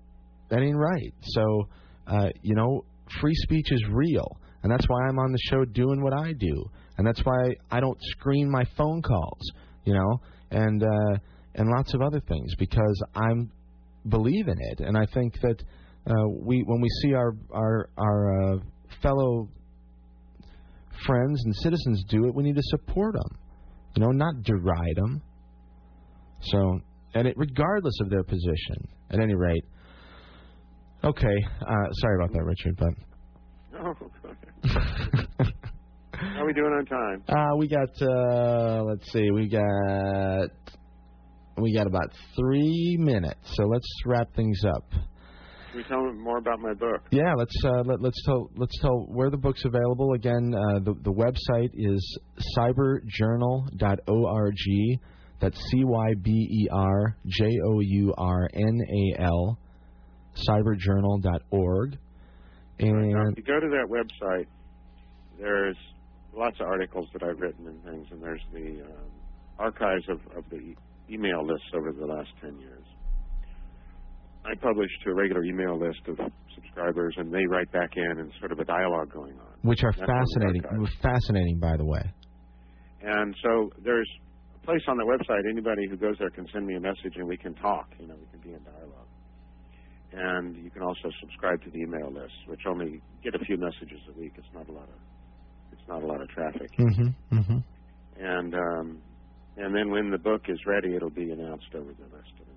that 0.48 0.60
ain't 0.60 0.76
right. 0.76 1.14
So, 1.22 1.68
uh, 2.06 2.28
you 2.42 2.54
know, 2.54 2.84
free 3.20 3.34
speech 3.34 3.70
is 3.70 3.82
real, 3.90 4.36
and 4.62 4.70
that's 4.70 4.86
why 4.88 5.06
I'm 5.08 5.18
on 5.18 5.32
the 5.32 5.38
show 5.50 5.64
doing 5.64 6.02
what 6.02 6.12
I 6.12 6.32
do, 6.32 6.70
and 6.98 7.06
that's 7.06 7.20
why 7.20 7.54
I 7.70 7.80
don't 7.80 7.98
screen 8.10 8.50
my 8.50 8.64
phone 8.76 9.02
calls, 9.02 9.50
you 9.84 9.94
know, 9.94 10.20
and 10.50 10.82
uh, 10.82 11.18
and 11.54 11.68
lots 11.70 11.94
of 11.94 12.02
other 12.02 12.20
things 12.20 12.54
because 12.58 13.02
I'm 13.14 13.50
believe 14.08 14.48
in 14.48 14.56
it, 14.58 14.80
and 14.80 14.96
I 14.96 15.06
think 15.12 15.40
that 15.42 15.62
we 16.06 16.62
when 16.66 16.80
we 16.80 16.88
see 17.02 17.14
our 17.14 17.32
our 17.52 17.88
our 17.96 18.54
uh, 18.54 18.56
fellow 19.02 19.48
friends 21.06 21.42
and 21.44 21.54
citizens 21.56 22.04
do 22.08 22.26
it, 22.26 22.34
we 22.34 22.42
need 22.42 22.56
to 22.56 22.62
support 22.64 23.14
them, 23.14 23.38
you 23.96 24.02
know, 24.02 24.10
not 24.10 24.42
deride 24.42 24.96
them. 24.96 25.22
So, 26.42 26.80
and 27.14 27.28
it, 27.28 27.34
regardless 27.36 27.94
of 28.00 28.10
their 28.10 28.22
position, 28.22 28.88
at 29.10 29.20
any 29.20 29.34
rate. 29.34 29.64
Okay, 31.04 31.36
uh, 31.60 31.92
sorry 31.94 32.16
about 32.16 32.32
that, 32.32 32.44
Richard, 32.44 32.76
but 32.76 32.94
okay. 35.40 35.52
How 36.12 36.42
are 36.42 36.46
we 36.46 36.52
doing 36.52 36.72
on 36.72 36.86
time? 36.86 37.24
uh, 37.28 37.56
we 37.56 37.68
got 37.68 37.90
uh, 38.00 38.84
let's 38.84 39.10
see, 39.10 39.30
we 39.32 39.48
got 39.48 40.50
we 41.58 41.74
got 41.74 41.86
about 41.86 42.12
three 42.36 42.96
minutes, 42.98 43.40
so 43.56 43.64
let's 43.64 43.86
wrap 44.06 44.32
things 44.34 44.60
up. 44.64 44.84
Can 45.72 45.80
you 45.80 45.86
tell 45.88 46.04
me 46.04 46.12
more 46.20 46.36
about 46.36 46.60
my 46.60 46.74
book? 46.74 47.00
Yeah, 47.12 47.32
let's 47.34 47.56
uh, 47.64 47.82
let, 47.86 48.02
let's 48.02 48.22
tell 48.26 48.50
let's 48.56 48.78
tell 48.82 49.06
where 49.08 49.30
the 49.30 49.38
book's 49.38 49.64
available. 49.64 50.12
Again, 50.12 50.52
uh, 50.54 50.80
the 50.80 50.92
the 51.02 51.10
website 51.10 51.70
is 51.72 52.18
cyberjournal.org. 52.58 54.54
That's 55.40 55.58
C 55.70 55.84
Y 55.84 56.14
B 56.22 56.30
E 56.30 56.68
R 56.70 57.16
J 57.26 57.58
O 57.64 57.80
U 57.80 58.12
R 58.18 58.50
N 58.52 58.80
A 58.86 59.22
L, 59.22 59.58
cyberjournal.org. 60.46 61.98
Now, 62.78 62.88
And 62.88 63.32
if 63.32 63.38
you 63.38 63.44
go 63.44 63.58
to 63.58 63.68
that 63.68 63.88
website, 63.88 64.46
there's 65.40 65.76
lots 66.34 66.60
of 66.60 66.66
articles 66.66 67.08
that 67.14 67.22
I've 67.22 67.40
written 67.40 67.66
and 67.66 67.82
things, 67.82 68.08
and 68.10 68.22
there's 68.22 68.42
the 68.52 68.82
um, 68.84 69.10
archives 69.58 70.04
of, 70.10 70.20
of 70.36 70.44
the 70.50 70.56
e- 70.56 70.76
email 71.10 71.46
lists 71.46 71.68
over 71.74 71.92
the 71.92 72.06
last 72.06 72.30
10 72.42 72.58
years. 72.58 72.81
I 74.44 74.54
publish 74.60 74.90
to 75.04 75.10
a 75.10 75.14
regular 75.14 75.44
email 75.44 75.78
list 75.78 76.00
of 76.08 76.18
subscribers, 76.54 77.14
and 77.16 77.32
they 77.32 77.46
write 77.46 77.70
back 77.72 77.90
in, 77.96 78.18
and 78.18 78.32
sort 78.40 78.52
of 78.52 78.58
a 78.58 78.64
dialogue 78.64 79.12
going 79.12 79.38
on. 79.38 79.52
Which 79.62 79.84
are 79.84 79.92
That's 79.92 80.10
fascinating. 80.10 80.62
Fascinating, 81.00 81.58
by 81.60 81.76
the 81.76 81.84
way. 81.84 82.02
And 83.02 83.34
so 83.42 83.70
there's 83.84 84.08
a 84.60 84.66
place 84.66 84.82
on 84.88 84.96
the 84.96 85.04
website. 85.04 85.42
Anybody 85.48 85.86
who 85.88 85.96
goes 85.96 86.16
there 86.18 86.30
can 86.30 86.46
send 86.52 86.66
me 86.66 86.74
a 86.74 86.80
message, 86.80 87.14
and 87.16 87.26
we 87.26 87.36
can 87.36 87.54
talk. 87.54 87.88
You 87.98 88.08
know, 88.08 88.16
we 88.16 88.26
can 88.30 88.40
be 88.40 88.54
in 88.54 88.62
dialogue. 88.64 89.08
And 90.12 90.56
you 90.62 90.70
can 90.70 90.82
also 90.82 91.08
subscribe 91.20 91.62
to 91.62 91.70
the 91.70 91.78
email 91.78 92.12
list, 92.12 92.34
which 92.46 92.60
only 92.68 93.00
get 93.24 93.34
a 93.34 93.38
few 93.44 93.56
messages 93.56 94.00
a 94.14 94.18
week. 94.18 94.32
It's 94.36 94.46
not 94.54 94.68
a 94.68 94.72
lot 94.72 94.84
of 94.84 95.00
it's 95.72 95.88
not 95.88 96.02
a 96.02 96.06
lot 96.06 96.20
of 96.20 96.28
traffic. 96.28 96.70
Mm-hmm. 96.78 97.38
Mm-hmm. 97.38 97.58
And 98.20 98.54
um, 98.54 99.02
and 99.56 99.74
then 99.74 99.90
when 99.90 100.10
the 100.10 100.18
book 100.18 100.42
is 100.48 100.58
ready, 100.66 100.94
it'll 100.94 101.10
be 101.10 101.30
announced 101.30 101.74
over 101.74 101.92
the 101.92 102.04
list 102.14 102.32
and 102.38 102.48
everything. 102.48 102.51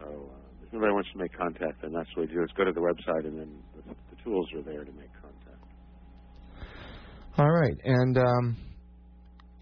So 0.00 0.06
uh, 0.06 0.66
if 0.66 0.72
anybody 0.72 0.92
wants 0.92 1.10
to 1.12 1.18
make 1.18 1.36
contact, 1.36 1.82
then 1.82 1.92
that's 1.92 2.08
what 2.16 2.28
you 2.28 2.36
do. 2.36 2.42
Is 2.42 2.50
go 2.56 2.64
to 2.64 2.72
the 2.72 2.80
website, 2.80 3.26
and 3.26 3.38
then 3.38 3.62
the, 3.76 3.94
the 4.16 4.22
tools 4.24 4.48
are 4.54 4.62
there 4.62 4.84
to 4.84 4.92
make 4.92 5.12
contact. 5.20 5.64
All 7.38 7.50
right, 7.50 7.76
and 7.84 8.18
um, 8.18 8.56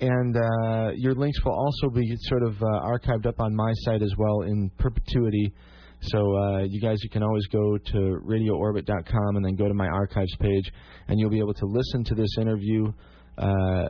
and 0.00 0.36
uh, 0.36 0.90
your 0.96 1.14
links 1.14 1.38
will 1.44 1.54
also 1.54 1.90
be 1.92 2.04
sort 2.22 2.42
of 2.44 2.54
uh, 2.62 2.66
archived 2.86 3.26
up 3.26 3.40
on 3.40 3.54
my 3.54 3.72
site 3.84 4.02
as 4.02 4.12
well 4.16 4.42
in 4.42 4.70
perpetuity. 4.78 5.52
So 6.00 6.18
uh, 6.18 6.58
you 6.62 6.80
guys, 6.80 6.98
you 7.02 7.10
can 7.10 7.24
always 7.24 7.46
go 7.48 7.76
to 7.76 8.20
radioorbit.com 8.24 9.36
and 9.36 9.44
then 9.44 9.56
go 9.56 9.66
to 9.66 9.74
my 9.74 9.88
archives 9.88 10.34
page, 10.38 10.70
and 11.08 11.18
you'll 11.18 11.30
be 11.30 11.40
able 11.40 11.54
to 11.54 11.66
listen 11.66 12.04
to 12.04 12.14
this 12.14 12.30
interview, 12.40 12.92
uh, 13.36 13.42
uh, 13.42 13.88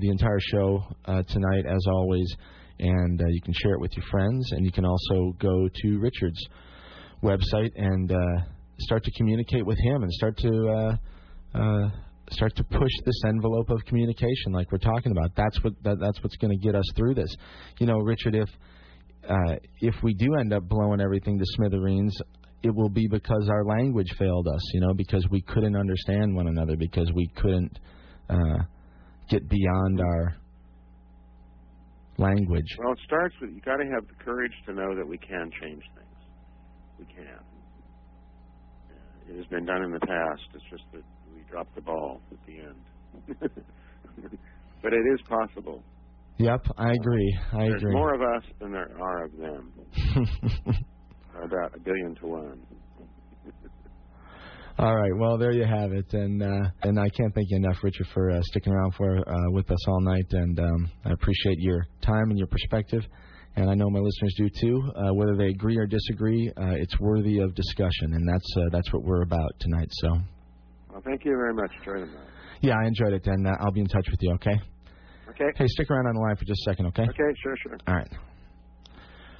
the 0.00 0.08
entire 0.08 0.40
show 0.40 0.82
uh, 1.04 1.22
tonight, 1.24 1.66
as 1.68 1.84
always, 1.86 2.34
and 2.82 3.20
uh, 3.20 3.24
you 3.28 3.40
can 3.40 3.54
share 3.62 3.74
it 3.74 3.80
with 3.80 3.96
your 3.96 4.04
friends, 4.10 4.44
and 4.52 4.66
you 4.66 4.72
can 4.72 4.84
also 4.84 5.32
go 5.38 5.68
to 5.72 5.98
Richard's 5.98 6.44
website 7.22 7.70
and 7.76 8.10
uh, 8.10 8.42
start 8.80 9.04
to 9.04 9.12
communicate 9.12 9.64
with 9.64 9.78
him 9.78 10.02
and 10.02 10.12
start 10.12 10.36
to 10.38 10.68
uh, 10.68 11.58
uh, 11.58 11.90
start 12.30 12.56
to 12.56 12.64
push 12.64 12.90
this 13.04 13.22
envelope 13.28 13.70
of 13.70 13.84
communication 13.86 14.52
like 14.52 14.70
we're 14.72 14.78
talking 14.78 15.12
about. 15.12 15.30
That's 15.36 15.62
what 15.62 15.74
that, 15.84 15.98
that's 16.00 16.20
what's 16.24 16.36
going 16.36 16.58
to 16.58 16.58
get 16.58 16.74
us 16.74 16.84
through 16.96 17.14
this. 17.14 17.32
You 17.78 17.86
know, 17.86 17.98
Richard, 17.98 18.34
if 18.34 18.48
if 19.80 19.94
we 20.02 20.14
do 20.14 20.34
end 20.40 20.52
up 20.52 20.68
blowing 20.68 21.00
everything 21.00 21.38
to 21.38 21.44
smithereens, 21.54 22.16
it 22.64 22.74
will 22.74 22.90
be 22.90 23.06
because 23.08 23.48
our 23.48 23.64
language 23.64 24.12
failed 24.18 24.48
us. 24.48 24.74
You 24.74 24.80
know, 24.80 24.92
because 24.92 25.24
we 25.30 25.40
couldn't 25.42 25.76
understand 25.76 26.34
one 26.34 26.48
another, 26.48 26.76
because 26.76 27.12
we 27.14 27.28
couldn't 27.36 27.78
uh, 28.28 28.58
get 29.28 29.48
beyond 29.48 30.00
our 30.00 30.41
language. 32.22 32.76
Well, 32.78 32.92
it 32.92 32.98
starts 33.04 33.34
with 33.40 33.50
you 33.50 33.60
got 33.60 33.76
to 33.76 33.84
have 33.92 34.06
the 34.06 34.24
courage 34.24 34.52
to 34.66 34.72
know 34.72 34.94
that 34.96 35.06
we 35.06 35.18
can 35.18 35.50
change 35.60 35.82
things. 35.94 36.18
We 36.98 37.06
can. 37.06 37.40
It 39.28 39.36
has 39.36 39.46
been 39.46 39.64
done 39.64 39.82
in 39.82 39.92
the 39.92 40.00
past. 40.00 40.42
It's 40.54 40.64
just 40.70 40.82
that 40.92 41.02
we 41.34 41.42
dropped 41.50 41.74
the 41.74 41.80
ball 41.80 42.20
at 42.30 42.38
the 42.46 42.58
end. 42.58 43.40
but 44.82 44.92
it 44.92 45.04
is 45.14 45.20
possible. 45.28 45.82
Yep, 46.38 46.66
I 46.76 46.92
agree. 46.92 47.38
I 47.52 47.68
There's 47.68 47.82
agree. 47.82 47.94
more 47.94 48.14
of 48.14 48.20
us 48.20 48.42
than 48.60 48.72
there 48.72 48.90
are 49.00 49.24
of 49.24 49.36
them. 49.36 49.72
About 51.36 51.76
a 51.76 51.80
billion 51.80 52.14
to 52.16 52.26
one. 52.26 52.62
All 54.82 54.96
right. 54.96 55.16
Well, 55.16 55.38
there 55.38 55.52
you 55.52 55.64
have 55.64 55.92
it, 55.92 56.12
and 56.12 56.42
uh, 56.42 56.68
and 56.82 56.98
I 56.98 57.08
can't 57.10 57.32
thank 57.36 57.46
you 57.50 57.56
enough, 57.58 57.76
Richard, 57.84 58.08
for 58.12 58.32
uh, 58.32 58.40
sticking 58.42 58.72
around 58.72 58.92
for 58.96 59.16
uh, 59.16 59.50
with 59.52 59.70
us 59.70 59.78
all 59.86 60.00
night, 60.00 60.26
and 60.32 60.58
um, 60.58 60.90
I 61.04 61.12
appreciate 61.12 61.58
your 61.60 61.86
time 62.00 62.30
and 62.30 62.36
your 62.36 62.48
perspective, 62.48 63.02
and 63.54 63.70
I 63.70 63.74
know 63.74 63.88
my 63.90 64.00
listeners 64.00 64.34
do 64.36 64.48
too. 64.60 64.82
Uh, 64.96 65.14
whether 65.14 65.36
they 65.36 65.46
agree 65.46 65.76
or 65.76 65.86
disagree, 65.86 66.50
uh, 66.56 66.74
it's 66.74 66.98
worthy 66.98 67.38
of 67.38 67.54
discussion, 67.54 68.14
and 68.14 68.28
that's 68.28 68.56
uh, 68.56 68.62
that's 68.72 68.92
what 68.92 69.04
we're 69.04 69.22
about 69.22 69.52
tonight. 69.60 69.86
So, 69.92 70.18
Well, 70.90 71.02
thank 71.04 71.24
you 71.24 71.36
very 71.36 71.54
much. 71.54 71.70
Enjoy 71.78 72.00
the 72.00 72.06
night. 72.06 72.26
yeah, 72.60 72.74
I 72.82 72.88
enjoyed 72.88 73.12
it, 73.12 73.24
and 73.24 73.46
uh, 73.46 73.52
I'll 73.60 73.70
be 73.70 73.82
in 73.82 73.86
touch 73.86 74.08
with 74.10 74.18
you. 74.20 74.32
Okay. 74.32 74.60
Okay. 75.30 75.50
Hey, 75.54 75.66
stick 75.68 75.92
around 75.92 76.08
on 76.08 76.14
the 76.14 76.20
line 76.22 76.34
for 76.34 76.44
just 76.44 76.60
a 76.66 76.70
second, 76.70 76.86
okay? 76.86 77.04
Okay, 77.04 77.32
sure, 77.40 77.54
sure. 77.62 77.78
All 77.86 77.94
right. 77.94 78.10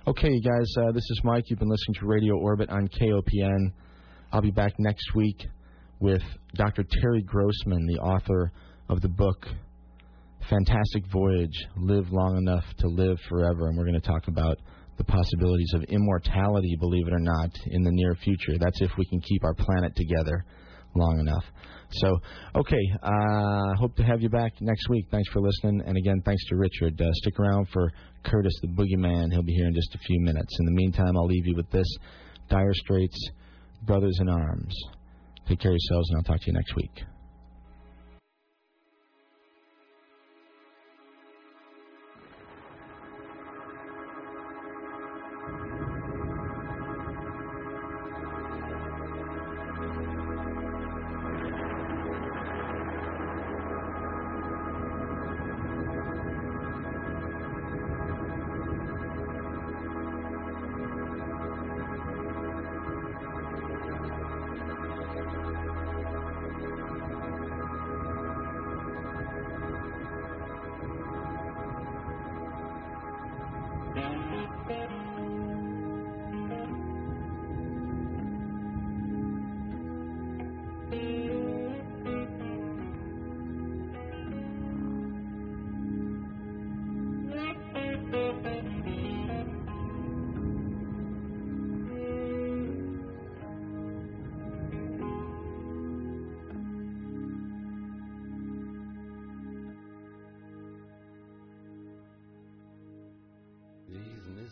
Okay, 0.06 0.30
you 0.30 0.40
guys, 0.40 0.72
uh, 0.78 0.92
this 0.92 1.02
is 1.10 1.20
Mike. 1.24 1.44
You've 1.48 1.58
been 1.58 1.68
listening 1.68 1.94
to 1.98 2.06
Radio 2.06 2.38
Orbit 2.38 2.70
on 2.70 2.88
KOPN. 2.88 3.72
I'll 4.32 4.40
be 4.40 4.50
back 4.50 4.72
next 4.78 5.14
week 5.14 5.44
with 6.00 6.22
Dr. 6.54 6.84
Terry 6.90 7.20
Grossman, 7.20 7.86
the 7.86 7.98
author 7.98 8.50
of 8.88 9.02
the 9.02 9.08
book 9.08 9.46
Fantastic 10.48 11.04
Voyage 11.12 11.66
Live 11.76 12.10
Long 12.10 12.38
Enough 12.38 12.64
to 12.78 12.88
Live 12.88 13.18
Forever. 13.28 13.68
And 13.68 13.76
we're 13.76 13.84
going 13.84 14.00
to 14.00 14.06
talk 14.06 14.28
about 14.28 14.56
the 14.96 15.04
possibilities 15.04 15.70
of 15.74 15.82
immortality, 15.82 16.78
believe 16.80 17.08
it 17.08 17.12
or 17.12 17.20
not, 17.20 17.50
in 17.66 17.82
the 17.82 17.90
near 17.92 18.14
future. 18.24 18.56
That's 18.58 18.80
if 18.80 18.90
we 18.96 19.04
can 19.04 19.20
keep 19.20 19.44
our 19.44 19.52
planet 19.52 19.94
together 19.96 20.46
long 20.96 21.20
enough. 21.20 21.44
So, 21.90 22.18
okay, 22.54 22.82
uh, 23.02 23.74
hope 23.78 23.96
to 23.96 24.02
have 24.02 24.22
you 24.22 24.30
back 24.30 24.52
next 24.62 24.88
week. 24.88 25.08
Thanks 25.10 25.28
for 25.30 25.42
listening. 25.42 25.82
And 25.84 25.98
again, 25.98 26.22
thanks 26.24 26.42
to 26.48 26.56
Richard. 26.56 26.98
Uh, 26.98 27.12
stick 27.12 27.38
around 27.38 27.68
for 27.70 27.92
Curtis 28.24 28.54
the 28.62 28.68
Boogeyman. 28.68 29.30
He'll 29.30 29.42
be 29.42 29.52
here 29.52 29.66
in 29.66 29.74
just 29.74 29.94
a 29.94 29.98
few 29.98 30.20
minutes. 30.22 30.56
In 30.58 30.64
the 30.64 30.72
meantime, 30.72 31.18
I'll 31.18 31.26
leave 31.26 31.46
you 31.46 31.54
with 31.54 31.70
this 31.70 31.88
Dire 32.48 32.72
Straits, 32.72 33.30
Brothers 33.82 34.18
in 34.20 34.28
Arms. 34.28 34.74
Take 35.48 35.60
care 35.60 35.72
of 35.72 35.78
yourselves, 35.80 36.10
and 36.10 36.18
I'll 36.18 36.22
talk 36.22 36.40
to 36.40 36.46
you 36.46 36.52
next 36.52 36.74
week. 36.76 37.02